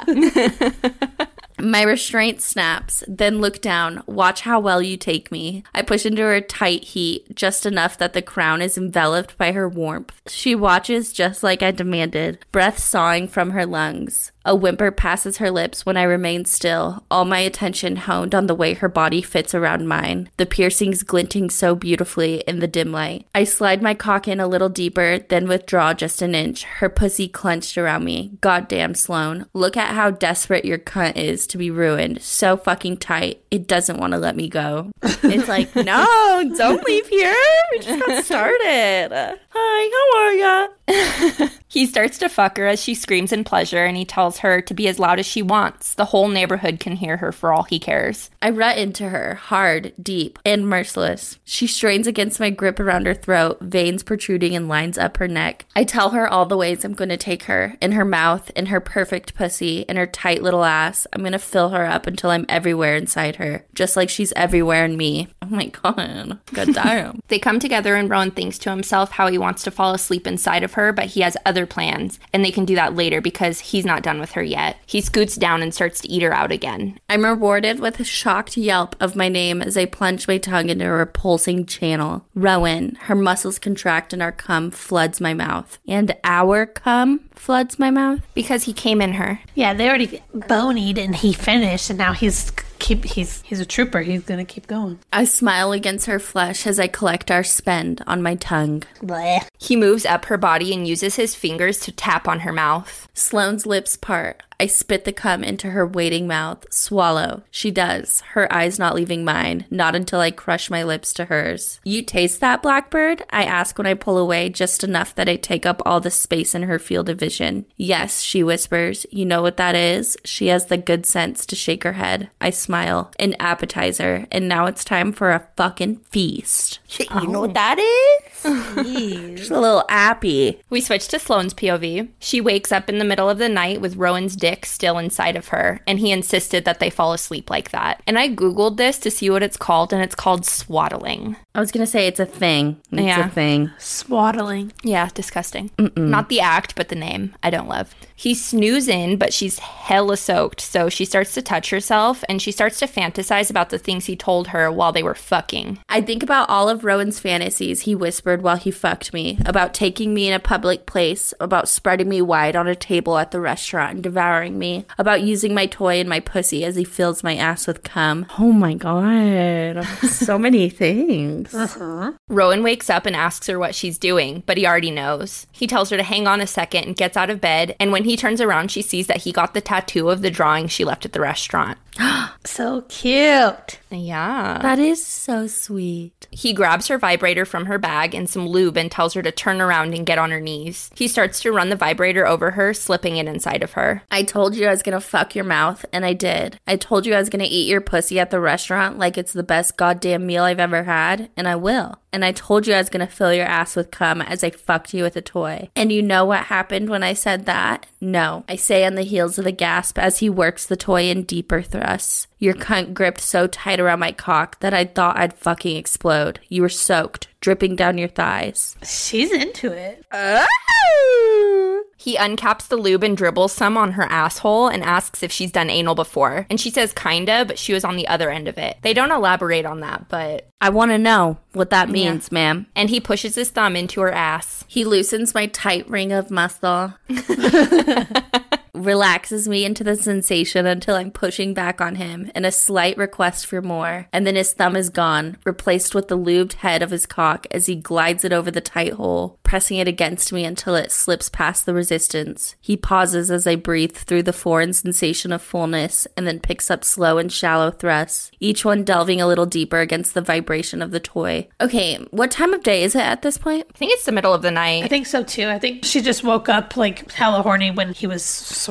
My 1.62 1.84
restraint 1.84 2.42
snaps, 2.42 3.04
then 3.08 3.40
look 3.40 3.62
down. 3.62 4.02
Watch 4.06 4.42
how 4.42 4.60
well 4.60 4.82
you 4.82 4.96
take 4.96 5.32
me. 5.32 5.64
I 5.74 5.82
push 5.82 6.06
into 6.06 6.22
her 6.22 6.40
tight 6.40 6.84
heat, 6.84 7.36
just 7.36 7.66
enough 7.66 7.98
that 7.98 8.14
the 8.14 8.22
crown 8.22 8.62
is 8.62 8.78
enveloped 8.78 9.38
by 9.38 9.52
her 9.52 9.68
warmth. 9.68 10.22
She 10.28 10.56
watches 10.56 11.12
just 11.12 11.44
like 11.44 11.62
I 11.62 11.72
demanded, 11.72 12.40
breath 12.52 12.80
sawing 12.80 13.28
from 13.28 13.52
her 13.52 13.66
lungs. 13.66 14.32
A 14.46 14.56
whimper 14.56 14.90
passes 14.90 15.38
her 15.38 15.52
lips 15.52 15.86
when 15.86 15.98
I 15.98 16.04
remain 16.04 16.46
still, 16.46 17.04
all 17.12 17.26
my 17.26 17.40
attention 17.40 17.98
honed 17.98 18.34
on 18.34 18.48
the 18.48 18.56
way 18.56 18.74
her 18.74 18.88
body 18.88 19.22
fits 19.22 19.54
around 19.54 19.88
mine, 19.88 20.30
the 20.38 20.46
piercings 20.46 21.04
glinting 21.04 21.50
so 21.50 21.76
beautifully 21.76 22.42
in 22.48 22.60
the 22.60 22.68
dim 22.68 22.92
light. 22.92 23.26
I 23.36 23.44
slide 23.44 23.82
my 23.82 23.94
cock 23.94 24.28
in 24.28 24.40
a 24.40 24.48
little 24.48 24.70
deeper, 24.70 25.20
then 25.20 25.48
withdraw 25.48 25.94
just 25.94 26.22
an 26.22 26.36
inch, 26.36 26.64
her 26.64 26.90
pussy 26.90 27.28
clenched 27.28 27.78
around 27.78 28.06
me. 28.06 28.38
Goddamn, 28.40 28.96
Sloane. 28.96 29.46
Look 29.54 29.76
at 29.76 29.94
how 29.94 30.12
desperate 30.12 30.66
your 30.66 30.80
cunt 30.80 31.18
is 31.18 31.46
to 31.48 31.58
be 31.58 31.70
ruined. 31.70 32.22
So 32.22 32.56
fucking 32.56 32.98
tight. 32.98 33.44
It 33.52 33.68
doesn't 33.68 33.98
want 33.98 34.14
to 34.14 34.20
let 34.20 34.36
me 34.36 34.50
go. 34.50 34.92
It's 35.22 35.50
like, 35.50 35.76
no, 35.76 36.54
don't 36.58 36.84
leave 36.86 37.08
here. 37.08 37.36
We 37.72 37.80
just 37.80 38.06
got 38.06 38.26
started. 38.26 39.38
Hi, 39.50 40.68
how 40.88 40.98
are 40.98 41.44
ya? 41.44 41.50
He 41.70 41.86
starts 41.86 42.18
to 42.18 42.30
fuck 42.30 42.58
her 42.58 42.66
as 42.66 42.82
she 42.82 42.96
screams 42.96 43.32
in 43.32 43.44
pleasure 43.44 43.86
and 43.86 43.96
he 43.96 44.04
tells 44.04 44.40
her 44.40 44.60
to 44.60 44.74
be 44.74 44.88
as 44.88 44.98
loud 44.98 45.20
as 45.20 45.28
she 45.28 45.44
wants. 45.44 45.94
The 45.94 46.06
whole 46.06 46.28
neighborhood 46.28 46.80
can 46.80 46.96
hear 46.96 47.18
her 47.18 47.32
for 47.32 47.54
all 47.54 47.62
he 47.62 47.78
cares. 47.78 48.32
I 48.42 48.50
rut 48.50 48.80
into 48.80 49.10
her, 49.10 49.36
hard, 49.36 49.94
deep, 50.02 50.40
and 50.44 50.68
merciless. 50.68 51.38
She 51.46 51.68
strains 51.68 52.08
against 52.08 52.40
my 52.40 52.50
grip 52.50 52.80
around 52.80 53.06
her 53.06 53.14
throat, 53.14 53.60
veins 53.62 54.02
protruding 54.02 54.56
and 54.56 54.68
lines 54.68 54.98
up 54.98 55.18
her 55.18 55.28
neck. 55.28 55.66
I 55.76 55.84
tell 55.84 56.10
her 56.10 56.28
all 56.28 56.48
the 56.48 56.58
ways 56.58 56.84
I'm 56.84 56.94
going 56.94 57.10
to 57.10 57.18
take 57.18 57.44
her 57.44 57.76
in 57.80 57.92
her 57.92 58.06
mouth, 58.06 58.50
in 58.56 58.68
her 58.68 58.80
perfect 58.80 59.36
pussy, 59.36 59.82
in 59.82 59.96
her 59.96 60.08
tight 60.08 60.42
little 60.42 60.66
ass. 60.66 61.06
I'm 61.14 61.22
going 61.22 61.34
to 61.34 61.40
fill 61.40 61.70
her 61.70 61.86
up 61.86 62.08
until 62.08 62.32
I'm 62.32 62.48
everywhere 62.50 62.96
inside 62.96 63.36
her, 63.36 63.64
just 63.76 63.96
like 63.96 64.10
she's 64.10 64.34
everywhere 64.34 64.86
in 64.86 64.98
me. 64.98 65.28
Oh 65.44 65.48
my 65.48 65.68
god. 65.68 66.40
God 66.52 66.74
damn. 66.74 67.20
They 67.28 67.38
come 67.38 67.60
together 67.60 67.94
and 67.94 68.10
Rowan 68.10 68.32
thinks 68.32 68.58
to 68.60 68.72
himself 68.72 69.12
how 69.12 69.28
he 69.28 69.38
wants 69.38 69.64
to 69.64 69.72
fall 69.72 69.94
asleep 69.94 70.26
inside 70.26 70.64
of 70.64 70.74
her, 70.74 70.92
but 70.92 71.06
he 71.06 71.22
has 71.22 71.38
other 71.46 71.59
plans, 71.66 72.20
and 72.34 72.44
they 72.44 72.52
can 72.52 72.66
do 72.66 72.76
that 72.76 72.96
later 72.96 73.22
because 73.22 73.60
he's 73.60 73.86
not 73.86 74.04
done 74.04 74.20
with 74.20 74.32
her 74.32 74.44
yet. 74.44 74.78
He 74.86 75.02
scoots 75.02 75.36
down 75.36 75.62
and 75.62 75.74
starts 75.74 76.02
to 76.02 76.10
eat 76.10 76.22
her 76.22 76.34
out 76.34 76.52
again. 76.52 77.00
I'm 77.10 77.26
rewarded 77.26 77.80
with 77.80 78.00
a 78.00 78.04
shocked 78.04 78.58
yelp 78.58 78.96
of 79.00 79.16
my 79.16 79.30
name 79.30 79.62
as 79.62 79.78
I 79.78 79.86
plunge 79.86 80.28
my 80.28 80.38
tongue 80.38 80.70
into 80.70 80.86
a 80.86 80.92
repulsing 80.92 81.66
channel. 81.66 82.26
Rowan, 82.36 82.96
her 83.02 83.16
muscles 83.16 83.60
contract 83.60 84.14
and 84.14 84.22
our 84.22 84.32
cum 84.32 84.72
floods 84.72 85.22
my 85.22 85.34
mouth. 85.34 85.78
And 85.88 86.16
our 86.24 86.66
cum 86.66 87.22
floods 87.32 87.80
my 87.80 87.92
mouth? 87.92 88.22
Because 88.34 88.64
he 88.64 88.74
came 88.74 89.02
in 89.02 89.14
her. 89.14 89.40
Yeah, 89.56 89.74
they 89.74 89.88
already 89.88 90.22
bonied 90.34 90.98
and 90.98 91.16
he 91.16 91.34
finished, 91.34 91.90
and 91.90 91.98
now 91.98 92.14
he's 92.14 92.52
keep 92.80 93.04
he's 93.06 93.42
he's 93.44 93.60
a 93.60 93.66
trooper. 93.66 94.02
He's 94.02 94.24
gonna 94.24 94.46
keep 94.46 94.68
going. 94.68 95.00
I 95.14 95.26
smile 95.26 95.72
against 95.72 96.06
her 96.08 96.20
flesh 96.20 96.66
as 96.66 96.80
I 96.80 96.88
collect 96.88 97.30
our 97.30 97.44
spend 97.44 98.02
on 98.08 98.22
my 98.22 98.36
tongue. 98.36 98.84
Bleh. 99.02 99.46
He 99.58 99.76
moves 99.76 100.06
up 100.06 100.26
her 100.26 100.38
body 100.38 100.74
and 100.74 100.88
uses 100.88 101.16
his 101.16 101.36
fingers 101.36 101.80
to 101.82 101.92
tap 101.92 102.28
on 102.28 102.42
her 102.42 102.54
mouth. 102.54 103.08
Sloane's 103.14 103.66
lips 103.66 103.96
part. 103.98 104.44
I 104.62 104.68
spit 104.68 105.06
the 105.06 105.14
cum 105.14 105.42
into 105.42 105.70
her 105.70 105.88
waiting 105.88 106.28
mouth. 106.28 106.66
Swallow. 106.70 107.44
She 107.50 107.72
does, 107.72 108.22
her 108.34 108.52
eyes 108.52 108.78
not 108.78 108.94
leaving 108.94 109.24
mine, 109.24 109.66
not 109.70 109.96
until 109.96 110.20
I 110.20 110.32
crush 110.32 110.70
my 110.70 110.84
lips 110.84 111.14
to 111.14 111.26
hers. 111.26 111.80
You 111.86 112.02
taste 112.02 112.42
that, 112.42 112.62
Blackbird? 112.62 113.24
I 113.30 113.46
ask 113.46 113.78
when 113.78 113.88
I 113.88 113.94
pull 113.94 114.18
away 114.18 114.50
just 114.50 114.84
enough 114.84 115.16
that 115.16 115.30
I 115.30 115.38
take 115.38 115.66
up 115.66 115.82
all 115.86 116.02
the 116.02 116.12
space 116.12 116.54
in 116.54 116.64
her 116.64 116.78
field 116.78 117.08
of 117.08 117.20
vision. 117.20 117.68
Yes, 117.78 118.22
she 118.22 118.44
whispers. 118.44 119.06
You 119.12 119.26
know 119.26 119.42
what 119.42 119.56
that 119.58 119.76
is? 119.76 120.18
She 120.26 120.48
has 120.48 120.66
the 120.66 120.78
good 120.78 121.06
sense 121.06 121.46
to 121.46 121.56
shake 121.56 121.86
her 121.86 121.94
head. 121.94 122.30
I 122.42 122.50
smile. 122.50 123.12
An 123.18 123.36
appetizer. 123.40 124.28
And 124.30 124.50
now 124.50 124.66
it's 124.66 124.84
time 124.84 125.14
for 125.14 125.32
a 125.32 125.48
fucking 125.56 126.02
feast. 126.10 126.80
You 127.22 127.28
know 127.28 127.40
oh. 127.40 127.42
what 127.42 127.54
that 127.56 127.80
is? 127.80 129.38
Just 129.38 129.52
a 129.52 129.60
little 129.60 129.84
appy. 129.90 130.62
We 130.70 130.80
switch 130.80 131.08
to 131.10 131.20
Sloane's 131.20 131.54
POV. 131.54 132.10
She 132.20 132.40
wakes 132.40 132.72
up 132.72 132.88
in 132.88 133.00
the 133.00 133.06
middle 133.06 133.30
of 133.30 133.40
the 133.40 133.50
night 133.50 133.82
with 133.82 133.96
Rowan's 133.96 134.36
dick 134.36 134.49
still 134.66 134.98
inside 134.98 135.36
of 135.36 135.50
her, 135.50 135.82
and 135.88 136.00
he 136.00 136.12
insisted 136.12 136.66
that 136.66 136.80
they 136.80 136.90
fall 136.90 137.14
asleep 137.14 137.50
like 137.50 137.72
that. 137.72 138.02
And 138.08 138.18
I 138.18 138.30
Googled 138.30 138.78
this 138.78 138.98
to 139.00 139.12
see 139.12 139.30
what 139.30 139.44
it's 139.44 139.58
called, 139.58 139.94
and 139.94 140.02
it's 140.02 140.16
called 140.16 140.46
swaddling. 140.46 141.36
I 141.56 141.60
was 141.60 141.72
gonna 141.72 141.86
say 141.88 142.08
it's 142.08 142.20
a 142.20 142.26
thing. 142.26 142.78
It's 142.92 143.02
Yeah. 143.02 143.26
a 143.28 143.30
thing. 143.30 143.72
Swaddling. 143.78 144.72
Yeah, 144.84 145.10
disgusting. 145.14 145.72
Not 145.98 146.30
the 146.30 146.40
act, 146.40 146.76
but 146.76 146.90
the 146.90 146.96
name. 146.96 147.36
I 147.44 147.50
don't 147.50 147.68
love. 147.68 147.94
He's 148.16 148.44
snoozing, 148.44 149.18
but 149.18 149.34
she's 149.34 149.60
hella 149.60 150.18
soaked, 150.18 150.62
so 150.62 150.90
she 150.90 151.06
starts 151.06 151.34
to 151.34 151.42
touch 151.42 151.70
herself 151.70 152.24
and 152.30 152.42
she 152.42 152.52
starts 152.52 152.80
to 152.80 152.88
fantasize 152.88 153.50
about 153.50 153.70
the 153.70 153.78
things 153.78 154.06
he 154.06 154.16
told 154.16 154.48
her 154.50 154.72
while 154.72 154.92
they 154.92 155.04
were 155.04 155.16
fucking. 155.16 155.80
I 155.90 156.02
think 156.02 156.24
about 156.24 156.50
all 156.50 156.70
of 156.70 156.84
Rowan's 156.84 157.20
fantasies 157.20 157.82
he 157.82 157.94
whispered 157.96 158.42
while 158.42 158.58
he 158.58 158.72
fucked 158.72 159.14
me, 159.14 159.38
about 159.46 159.74
taking 159.74 160.14
me 160.14 160.28
in 160.28 160.34
a 160.34 160.40
public 160.40 160.86
place, 160.86 161.34
about 161.40 161.68
spreading 161.70 162.10
me 162.10 162.22
wide 162.22 162.56
on 162.56 162.68
a 162.68 162.76
table 162.76 163.18
at 163.18 163.32
the 163.32 163.40
restaurant 163.40 163.94
and 163.96 164.04
devouring 164.04 164.39
me, 164.48 164.86
about 164.98 165.22
using 165.22 165.54
my 165.54 165.66
toy 165.66 166.00
and 166.00 166.08
my 166.08 166.20
pussy 166.20 166.64
as 166.64 166.76
he 166.76 166.84
fills 166.84 167.24
my 167.24 167.36
ass 167.36 167.68
with 167.68 167.84
cum. 167.84 168.26
Oh 168.40 168.52
my 168.52 168.74
god. 168.74 169.84
So 170.08 170.38
many 170.38 170.70
things. 170.70 171.54
Uh-huh. 171.70 172.14
Rowan 172.30 172.64
wakes 172.64 172.90
up 172.90 173.06
and 173.06 173.16
asks 173.16 173.48
her 173.48 173.60
what 173.60 173.76
she's 173.76 173.98
doing, 173.98 174.44
but 174.46 174.58
he 174.58 174.66
already 174.66 174.92
knows. 174.92 175.46
He 175.52 175.68
tells 175.68 175.90
her 175.90 175.98
to 175.98 176.04
hang 176.04 176.26
on 176.26 176.42
a 176.42 176.48
second 176.48 176.86
and 176.86 176.96
gets 176.96 177.18
out 177.18 177.30
of 177.30 177.42
bed, 177.42 177.76
and 177.80 177.92
when 177.92 178.06
he 178.06 178.16
turns 178.16 178.40
around, 178.42 178.72
she 178.72 178.82
sees 178.82 179.08
that 179.08 179.18
he 179.24 179.32
got 179.32 179.54
the 179.54 179.62
tattoo 179.62 180.10
of 180.10 180.22
the 180.22 180.32
drawing 180.32 180.68
she 180.68 180.86
left 180.86 181.06
at 181.06 181.14
the 181.14 181.22
restaurant. 181.22 181.78
So 182.46 182.82
cute. 182.88 183.80
Yeah. 183.92 184.60
That 184.62 184.80
is 184.80 185.06
so 185.06 185.46
sweet. 185.48 186.28
He 186.32 186.54
grabs 186.54 186.88
her 186.88 186.98
vibrator 186.98 187.44
from 187.44 187.66
her 187.66 187.78
bag 187.78 188.16
and 188.16 188.30
some 188.30 188.48
lube 188.48 188.78
and 188.78 188.90
tells 188.90 189.14
her 189.14 189.22
to 189.22 189.32
turn 189.32 189.60
around 189.60 189.94
and 189.94 190.06
get 190.06 190.18
on 190.18 190.32
her 190.32 190.40
knees. 190.40 190.90
He 190.96 191.10
starts 191.10 191.42
to 191.42 191.52
run 191.52 191.70
the 191.70 191.76
vibrator 191.76 192.26
over 192.26 192.52
her, 192.52 192.74
slipping 192.74 193.18
it 193.18 193.28
inside 193.28 193.62
of 193.62 193.74
her. 193.74 194.04
I 194.10 194.24
told 194.30 194.56
you 194.56 194.68
I 194.68 194.72
was 194.72 194.84
gonna 194.84 195.02
fuck 195.02 195.34
your 195.34 195.44
mouth, 195.44 195.84
and 195.92 196.06
I 196.06 196.14
did. 196.14 196.60
I 196.68 196.76
told 196.76 197.08
you 197.08 197.16
I 197.16 197.20
was 197.20 197.30
gonna 197.30 197.48
eat 197.48 197.68
your 197.68 197.82
pussy 197.82 198.20
at 198.20 198.30
the 198.30 198.40
restaurant 198.40 199.00
like 199.00 199.18
it's 199.18 199.34
the 199.34 199.42
best 199.44 199.76
goddamn 199.76 200.28
meal 200.28 200.44
I've 200.44 200.60
ever 200.60 200.84
had, 200.84 201.32
and 201.36 201.48
I 201.48 201.56
will. 201.56 202.00
And 202.14 202.24
I 202.24 202.32
told 202.32 202.68
you 202.68 202.74
I 202.74 202.78
was 202.78 202.90
gonna 202.90 203.08
fill 203.08 203.34
your 203.34 203.46
ass 203.46 203.76
with 203.76 203.92
cum 203.92 204.22
as 204.22 204.44
I 204.44 204.52
fucked 204.52 204.94
you 204.94 205.04
with 205.04 205.16
a 205.16 205.22
toy. 205.22 205.70
And 205.76 205.92
you 205.92 206.02
know 206.02 206.26
what 206.26 206.46
happened 206.46 206.90
when 206.90 207.02
I 207.02 207.14
said 207.14 207.46
that? 207.46 207.88
No. 208.00 208.46
I 208.48 208.56
say 208.56 208.86
on 208.86 208.96
the 208.96 209.02
heels 209.04 209.40
of 209.40 209.46
a 209.46 209.52
gasp 209.52 209.98
as 209.98 210.20
he 210.20 210.30
works 210.30 210.66
the 210.66 210.78
toy 210.78 211.10
in 211.10 211.24
deeper 211.24 211.62
thrusts. 211.62 212.28
Your 212.38 212.54
cunt 212.54 212.94
gripped 212.94 213.22
so 213.22 213.48
tight 213.48 213.80
around 213.80 214.00
my 214.00 214.12
cock 214.12 214.60
that 214.60 214.74
I 214.74 214.86
thought 214.86 215.18
I'd 215.18 215.34
fucking 215.34 215.76
explode. 215.76 216.40
You 216.48 216.62
were 216.62 216.70
soaked, 216.70 217.28
dripping 217.42 217.76
down 217.76 217.98
your 217.98 218.08
thighs. 218.10 218.76
She's 218.84 219.32
into 219.32 219.72
it. 219.72 220.06
Oh! 220.12 221.84
He 221.98 222.16
uncaps 222.16 222.70
the 222.70 222.78
lube 222.78 223.04
and 223.04 223.18
dribbles 223.18 223.52
some 223.52 223.76
on 223.76 223.92
her 223.94 224.04
asshole 224.04 224.70
and 224.70 224.84
asks 224.84 225.22
if 225.22 225.34
she's 225.34 225.52
done 225.52 225.70
anal 225.70 225.96
before. 225.96 226.48
And 226.50 226.60
she 226.60 226.72
says 226.72 226.94
kinda, 226.94 227.44
but 227.46 227.60
she 227.60 227.74
was 227.74 227.84
on 227.84 227.98
the 227.98 228.08
other 228.08 228.30
end 228.30 228.48
of 228.48 228.58
it. 228.58 228.78
They 228.84 228.94
don't 228.94 229.12
elaborate 229.12 229.66
on 229.66 229.82
that, 229.82 230.08
but. 230.08 230.48
I 230.62 230.70
wanna 230.70 230.98
know 230.98 231.40
what 231.52 231.72
that 231.72 231.90
means, 231.90 232.32
ma'am. 232.32 232.68
And 232.74 232.90
he 232.90 233.02
pushes 233.02 233.36
his 233.36 233.50
thumb 233.50 233.76
into 233.76 234.00
her 234.00 234.12
ass. 234.14 234.64
He 234.68 234.86
loosens 234.86 235.34
my 235.34 235.48
tight 235.48 235.90
ring 235.90 236.14
of 236.14 236.32
muscle, 236.32 236.94
relaxes 238.86 239.48
me 239.48 239.66
into 239.66 239.84
the 239.84 239.96
sensation 239.96 240.66
until 240.66 240.96
I'm 240.96 241.12
pushing 241.12 241.54
back 241.54 241.82
on 241.82 241.96
him 241.96 242.32
in 242.36 242.46
a 242.46 242.52
slight 242.52 242.98
request 242.98 243.46
for 243.46 243.62
more, 243.62 244.08
and 244.12 244.26
then 244.26 244.36
his 244.36 244.54
thumb 244.54 244.76
is 244.76 244.90
gone, 244.90 245.38
replaced 245.46 245.94
with 245.94 246.08
the 246.08 246.18
lubed 246.18 246.54
head 246.54 246.82
of 246.82 246.92
his 246.92 247.06
cock 247.06 247.48
as 247.52 247.66
he 247.66 247.76
glides 247.76 248.24
it 248.24 248.34
over 248.34 248.52
the 248.52 248.62
tight 248.62 248.94
hole, 248.94 249.40
pressing 249.44 249.78
it 249.78 249.88
against 249.88 250.32
me 250.32 250.46
until 250.46 250.76
it 250.76 250.92
slips 250.92 251.30
past 251.30 251.66
the 251.66 251.74
resistance. 251.74 252.56
He 252.60 252.78
pauses 252.78 253.32
as 253.32 253.46
I 253.46 253.56
breathe 253.56 253.96
through 253.96 254.24
the 254.24 254.34
foreign 254.34 254.74
sensation 254.74 255.32
of 255.32 255.42
fullness 255.42 256.08
and 256.16 256.26
then 256.26 256.40
picks 256.40 256.72
up 256.72 256.84
slow 256.84 257.18
and 257.18 257.32
shallow 257.32 257.72
thrusts, 257.72 258.32
each 258.40 258.64
one 258.64 258.84
delving 258.84 259.22
a 259.22 259.28
little 259.28 259.46
deeper 259.46 259.80
against 259.80 260.14
the 260.14 260.22
vibration 260.22 260.82
of 260.82 260.92
the 260.92 261.00
toy. 261.00 261.48
Okay, 261.60 261.96
what 262.12 262.32
time 262.32 262.54
of 262.54 262.64
day 262.64 262.84
is 262.84 262.96
it 262.96 263.02
at 263.02 263.22
this 263.22 263.38
point? 263.38 263.66
I 263.74 263.78
think 263.78 263.94
it's 263.94 264.06
the 264.06 264.12
middle 264.12 264.34
of 264.34 264.42
the 264.42 264.52
night. 264.52 264.84
I 264.84 264.88
think 264.88 265.08
so 265.08 265.24
too. 265.24 265.48
I 265.48 265.60
think 265.60 265.86
she 265.86 266.02
just 266.02 266.24
woke 266.24 266.50
up 266.50 266.78
like 266.78 267.12
hella 267.12 267.42
horny 267.42 267.72
when 267.72 267.94
he 267.94 268.08
was 268.08 268.24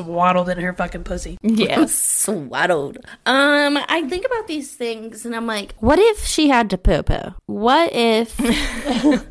swaddled 0.05 0.49
in 0.49 0.59
her 0.59 0.73
fucking 0.73 1.05
pussy. 1.05 1.39
Yes. 1.43 1.95
swaddled. 2.29 2.99
Um, 3.27 3.79
I 3.89 4.07
think 4.09 4.25
about 4.27 4.47
these 4.47 4.75
things 4.75 5.25
and 5.27 5.35
I'm 5.35 5.47
like, 5.47 5.75
what 5.79 5.99
if 5.99 6.25
she 6.25 6.49
had 6.49 6.71
to 6.71 6.79
poo 6.79 7.03
poo? 7.03 7.35
What 7.47 7.93
if 7.93 8.39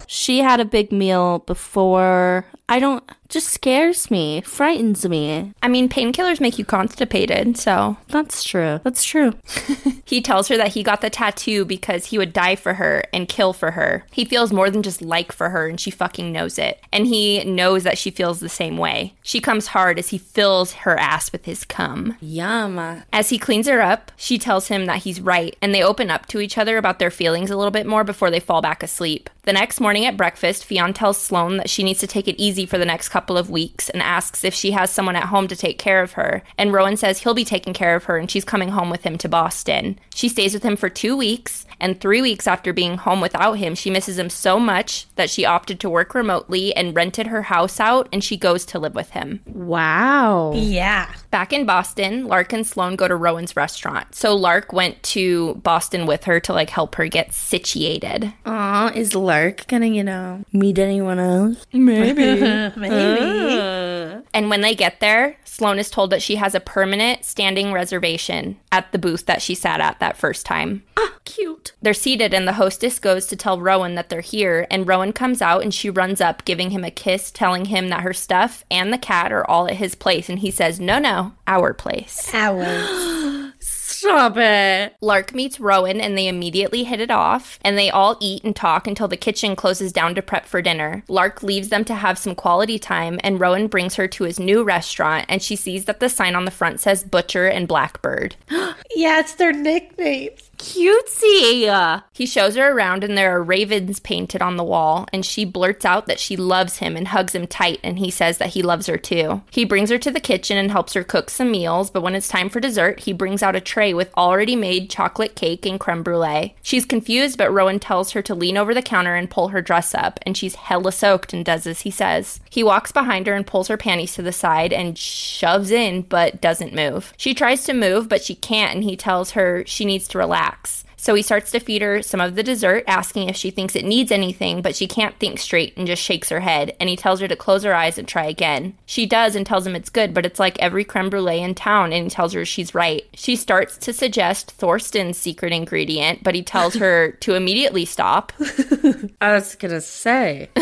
she 0.08 0.40
had 0.40 0.60
a 0.60 0.66
big 0.66 0.92
meal 0.92 1.40
before? 1.40 2.46
I 2.70 2.80
don't, 2.80 3.04
just 3.30 3.50
scares 3.50 4.10
me, 4.10 4.42
frightens 4.42 5.08
me. 5.08 5.54
I 5.62 5.68
mean, 5.68 5.90
painkillers 5.90 6.40
make 6.40 6.58
you 6.58 6.66
constipated, 6.66 7.58
so. 7.58 7.98
That's 8.08 8.44
true. 8.44 8.80
That's 8.84 9.04
true. 9.04 9.34
He 10.08 10.22
tells 10.22 10.48
her 10.48 10.56
that 10.56 10.70
he 10.70 10.84
got 10.84 11.02
the 11.02 11.10
tattoo 11.10 11.66
because 11.66 12.06
he 12.06 12.18
would 12.18 12.32
die 12.32 12.56
for 12.56 12.76
her 12.76 13.04
and 13.12 13.28
kill 13.28 13.52
for 13.52 13.72
her. 13.72 14.06
He 14.14 14.24
feels 14.24 14.54
more 14.54 14.70
than 14.70 14.82
just 14.82 15.02
like 15.02 15.34
for 15.34 15.50
her, 15.50 15.68
and 15.68 15.78
she 15.78 15.92
fucking 15.92 16.32
knows 16.32 16.58
it. 16.58 16.80
And 16.94 17.06
he 17.06 17.44
knows 17.44 17.84
that 17.84 17.98
she 17.98 18.10
feels 18.10 18.40
the 18.40 18.48
same 18.48 18.78
way. 18.78 19.16
She 19.22 19.42
comes 19.42 19.68
hard 19.68 20.00
as 20.00 20.10
he 20.10 20.18
fills 20.18 20.72
her 20.72 20.98
ass 20.98 21.34
with 21.34 21.44
his 21.44 21.66
cum. 21.66 22.16
Yum. 22.22 23.04
As 23.12 23.30
he 23.30 23.38
cleans 23.38 23.68
her 23.68 23.82
up, 23.82 24.14
she 24.16 24.38
tells 24.38 24.70
him 24.70 24.86
that 24.86 25.04
he's 25.04 25.20
right, 25.20 25.58
and 25.62 25.76
they 25.76 25.84
open 25.84 26.10
up 26.10 26.26
to 26.28 26.40
each 26.40 26.58
other 26.58 26.78
about 26.78 27.00
their 27.00 27.12
feelings 27.12 27.52
a 27.52 27.58
little 27.58 27.72
bit 27.72 27.86
more 27.86 28.06
before 28.06 28.32
they 28.32 28.40
fall 28.40 28.62
back 28.62 28.82
asleep. 28.82 29.30
The 29.44 29.54
next 29.54 29.80
morning 29.80 30.06
at 30.06 30.18
breakfast, 30.18 30.66
Fionn 30.66 30.94
tells 30.94 31.18
Sloane 31.18 31.58
that 31.58 31.70
she 31.70 31.84
needs 31.84 32.00
to 32.00 32.08
take 32.08 32.28
it 32.28 32.36
easy 32.38 32.66
for 32.66 32.78
the 32.78 32.86
next 32.86 33.10
couple 33.18 33.36
of 33.36 33.50
weeks 33.50 33.90
and 33.90 34.04
asks 34.04 34.44
if 34.44 34.54
she 34.54 34.70
has 34.70 34.92
someone 34.92 35.16
at 35.16 35.24
home 35.24 35.48
to 35.48 35.56
take 35.56 35.80
care 35.80 36.04
of 36.04 36.12
her. 36.12 36.44
And 36.56 36.72
Rowan 36.72 36.98
says 36.98 37.18
he'll 37.18 37.34
be 37.34 37.44
taking 37.44 37.74
care 37.74 37.96
of 37.96 38.04
her 38.04 38.16
and 38.20 38.30
she's 38.30 38.46
coming 38.46 38.70
home 38.70 38.92
with 38.92 39.02
him 39.02 39.18
to 39.18 39.28
Boston. 39.28 39.98
She 40.14 40.30
stays 40.30 40.54
with 40.54 40.62
him 40.62 40.76
for 40.76 40.88
two 40.88 41.18
weeks, 41.18 41.66
and 41.80 42.00
three 42.00 42.22
weeks 42.22 42.48
after 42.48 42.74
being 42.74 42.98
home 42.98 43.22
without 43.22 43.54
him, 43.54 43.76
she 43.76 43.90
misses 43.90 44.18
him 44.18 44.30
so 44.30 44.60
much 44.60 45.08
that 45.16 45.30
she 45.30 45.46
opted 45.46 45.80
to 45.82 45.90
work 45.90 46.14
remotely 46.16 46.76
and 46.76 46.96
rented 46.96 47.28
her 47.28 47.44
house 47.44 47.80
out 47.80 48.10
and 48.12 48.24
she 48.24 48.38
goes 48.38 48.66
to 48.66 48.80
live 48.80 48.96
with 48.96 49.12
him. 49.12 49.42
Wow. 49.46 50.54
Yeah. 50.56 51.12
Back 51.32 51.54
in 51.54 51.66
Boston, 51.66 52.28
Lark 52.28 52.54
and 52.54 52.66
Sloane 52.66 52.96
go 52.96 53.08
to 53.08 53.16
Rowan's 53.16 53.56
restaurant. 53.56 54.16
So 54.16 54.36
Lark 54.36 54.74
went 54.74 55.02
to 55.04 55.56
Boston 55.56 56.06
with 56.06 56.24
her 56.24 56.40
to 56.42 56.54
like 56.54 56.70
help 56.70 56.96
her 56.96 57.08
get 57.08 57.34
situated. 57.34 58.34
Aw, 58.46 58.92
is 58.94 59.14
Lark 59.16 59.68
gonna, 59.68 59.88
you 59.88 60.04
know, 60.04 60.44
meet 60.52 60.80
anyone 60.80 61.20
else? 61.20 61.66
Maybe. 61.74 62.26
Maybe. 62.78 64.24
And 64.34 64.50
when 64.50 64.62
they 64.62 64.76
get 64.76 65.00
there, 65.00 65.38
Sloane 65.44 65.80
is 65.80 65.90
told 65.90 66.12
that 66.12 66.22
she 66.22 66.36
has 66.36 66.54
a 66.54 66.60
permanent 66.60 67.26
standing 67.26 67.72
reservation 67.72 68.60
at 68.72 68.92
the 68.92 69.00
booth 69.00 69.26
that 69.26 69.42
she 69.42 69.56
sat 69.56 69.82
at 69.82 70.00
that 70.00 70.18
first 70.18 70.46
time. 70.46 70.84
Ah, 70.98 71.14
cute. 71.26 71.67
They're 71.82 71.94
seated, 71.94 72.34
and 72.34 72.48
the 72.48 72.54
hostess 72.54 73.00
goes 73.00 73.28
to 73.28 73.36
tell 73.36 73.60
Rowan 73.60 73.96
that 73.96 74.10
they're 74.10 74.22
here. 74.22 74.68
And 74.70 74.88
Rowan 74.88 75.14
comes 75.14 75.42
out 75.42 75.64
and 75.64 75.74
she 75.74 75.90
runs 75.90 76.22
up, 76.22 76.46
giving 76.46 76.72
him 76.72 76.84
a 76.84 76.92
kiss, 76.92 77.32
telling 77.32 77.66
him 77.66 77.90
that 77.90 78.02
her 78.02 78.14
stuff 78.14 78.64
and 78.70 78.92
the 78.92 78.98
cat 78.98 79.32
are 79.32 79.50
all 79.50 79.68
at 79.68 79.76
his 79.78 79.96
place. 79.96 80.30
And 80.30 80.40
he 80.40 80.52
says, 80.52 80.80
No, 80.80 81.00
no, 81.00 81.34
our 81.46 81.74
place. 81.74 82.30
Ours. 82.34 83.54
Stop 83.60 84.38
it. 84.38 84.96
Lark 85.02 85.34
meets 85.34 85.60
Rowan 85.60 86.00
and 86.00 86.16
they 86.16 86.28
immediately 86.28 86.84
hit 86.84 87.02
it 87.02 87.10
off, 87.10 87.58
and 87.64 87.78
they 87.78 87.90
all 87.90 88.16
eat 88.22 88.44
and 88.44 88.56
talk 88.56 88.86
until 88.86 89.08
the 89.08 89.18
kitchen 89.18 89.56
closes 89.56 89.92
down 89.92 90.14
to 90.14 90.22
prep 90.22 90.46
for 90.46 90.62
dinner. 90.62 91.04
Lark 91.08 91.42
leaves 91.42 91.70
them 91.70 91.84
to 91.86 91.96
have 91.96 92.20
some 92.20 92.36
quality 92.36 92.78
time, 92.78 93.20
and 93.24 93.40
Rowan 93.40 93.68
brings 93.68 93.96
her 93.96 94.08
to 94.08 94.26
his 94.26 94.40
new 94.40 94.64
restaurant, 94.64 95.26
and 95.28 95.42
she 95.42 95.56
sees 95.56 95.86
that 95.86 96.00
the 96.00 96.10
sign 96.10 96.36
on 96.36 96.46
the 96.46 96.52
front 96.52 96.80
says 96.80 97.04
Butcher 97.04 97.48
and 97.48 97.68
Blackbird. 97.68 98.36
Yeah, 98.96 99.20
it's 99.20 99.36
their 99.36 99.52
nicknames. 99.52 100.47
Cutesy. 100.58 102.04
He 102.14 102.26
shows 102.26 102.56
her 102.56 102.72
around, 102.72 103.04
and 103.04 103.18
there 103.18 103.38
are 103.38 103.44
ravens 103.44 104.00
painted 104.00 104.42
on 104.42 104.58
the 104.58 104.64
wall, 104.64 105.08
and 105.14 105.26
she 105.26 105.46
blurts 105.46 105.86
out 105.86 106.08
that 106.08 106.20
she 106.20 106.36
loves 106.36 106.78
him 106.78 106.96
and 106.98 107.10
hugs 107.10 107.36
him 107.36 107.46
tight, 107.48 107.80
and 107.84 108.00
he 108.00 108.10
says 108.10 108.38
that 108.40 108.50
he 108.50 108.62
loves 108.62 108.88
her 108.88 108.98
too. 108.98 109.42
He 109.52 109.66
brings 109.66 109.90
her 109.90 109.98
to 110.00 110.12
the 110.12 110.20
kitchen 110.20 110.58
and 110.58 110.72
helps 110.72 110.94
her 110.94 111.04
cook 111.04 111.30
some 111.30 111.52
meals, 111.52 111.90
but 111.92 112.02
when 112.02 112.16
it's 112.16 112.28
time 112.28 112.50
for 112.50 112.60
dessert, 112.60 113.02
he 113.02 113.14
brings 113.14 113.44
out 113.44 113.56
a 113.56 113.62
tray 113.62 113.94
with 113.94 114.14
already 114.16 114.56
made 114.56 114.90
chocolate 114.90 115.36
cake 115.36 115.66
and 115.66 115.80
creme 115.80 116.02
brulee. 116.02 116.56
She's 116.64 116.86
confused, 116.86 117.38
but 117.38 117.52
Rowan 117.52 117.80
tells 117.80 118.12
her 118.12 118.22
to 118.24 118.36
lean 118.36 118.58
over 118.58 118.74
the 118.74 118.82
counter 118.82 119.16
and 119.16 119.30
pull 119.30 119.50
her 119.50 119.62
dress 119.62 119.94
up, 119.94 120.20
and 120.24 120.36
she's 120.36 120.56
hella 120.56 120.92
soaked 120.92 121.34
and 121.34 121.46
does 121.46 121.68
as 121.68 121.82
he 121.82 121.92
says. 121.92 122.40
He 122.50 122.64
walks 122.64 122.92
behind 122.92 123.28
her 123.28 123.34
and 123.34 123.46
pulls 123.46 123.68
her 123.68 123.78
panties 123.78 124.16
to 124.16 124.22
the 124.24 124.32
side 124.32 124.74
and 124.74 124.98
shoves 124.98 125.70
in, 125.70 126.02
but 126.02 126.42
doesn't 126.42 126.74
move. 126.74 127.14
She 127.18 127.34
tries 127.34 127.64
to 127.66 127.74
move, 127.74 128.10
but 128.10 128.24
she 128.24 128.34
can't, 128.34 128.74
and 128.74 128.84
he 128.84 128.96
tells 128.96 129.32
her 129.32 129.64
she 129.68 129.86
needs 129.86 130.08
to 130.10 130.18
relax 130.18 130.47
facts. 130.48 130.87
So 130.98 131.14
he 131.14 131.22
starts 131.22 131.52
to 131.52 131.60
feed 131.60 131.82
her 131.84 132.02
some 132.02 132.20
of 132.20 132.36
the 132.36 132.44
dessert, 132.44 132.84
asking 132.88 133.30
if 133.30 133.36
she 133.36 133.52
thinks 133.52 133.76
it 133.76 133.86
needs 133.86 134.12
anything, 134.12 134.62
but 134.62 134.76
she 134.76 134.88
can't 134.88 135.18
think 135.20 135.40
straight 135.40 135.78
and 135.78 135.86
just 135.88 136.02
shakes 136.02 136.30
her 136.30 136.40
head. 136.40 136.76
And 136.80 136.90
he 136.90 136.96
tells 136.96 137.20
her 137.20 137.28
to 137.28 137.36
close 137.36 137.64
her 137.64 137.74
eyes 137.76 137.98
and 137.98 138.08
try 138.08 138.26
again. 138.26 138.76
She 138.86 139.06
does 139.06 139.36
and 139.36 139.46
tells 139.46 139.66
him 139.66 139.76
it's 139.76 139.90
good, 139.92 140.14
but 140.14 140.26
it's 140.26 140.40
like 140.40 140.58
every 140.60 140.84
creme 140.84 141.10
brulee 141.10 141.42
in 141.42 141.54
town, 141.56 141.94
and 141.94 142.06
he 142.06 142.10
tells 142.10 142.34
her 142.34 142.44
she's 142.46 142.74
right. 142.74 143.06
She 143.14 143.36
starts 143.36 143.78
to 143.78 143.94
suggest 143.94 144.52
Thorsten's 144.52 145.18
secret 145.18 145.54
ingredient, 145.54 146.24
but 146.24 146.34
he 146.36 146.42
tells 146.42 146.74
her 146.76 147.12
to 147.22 147.36
immediately 147.36 147.86
stop. 147.86 148.34
I 149.22 149.34
was 149.34 149.56
gonna 149.56 149.82
say. 149.82 150.50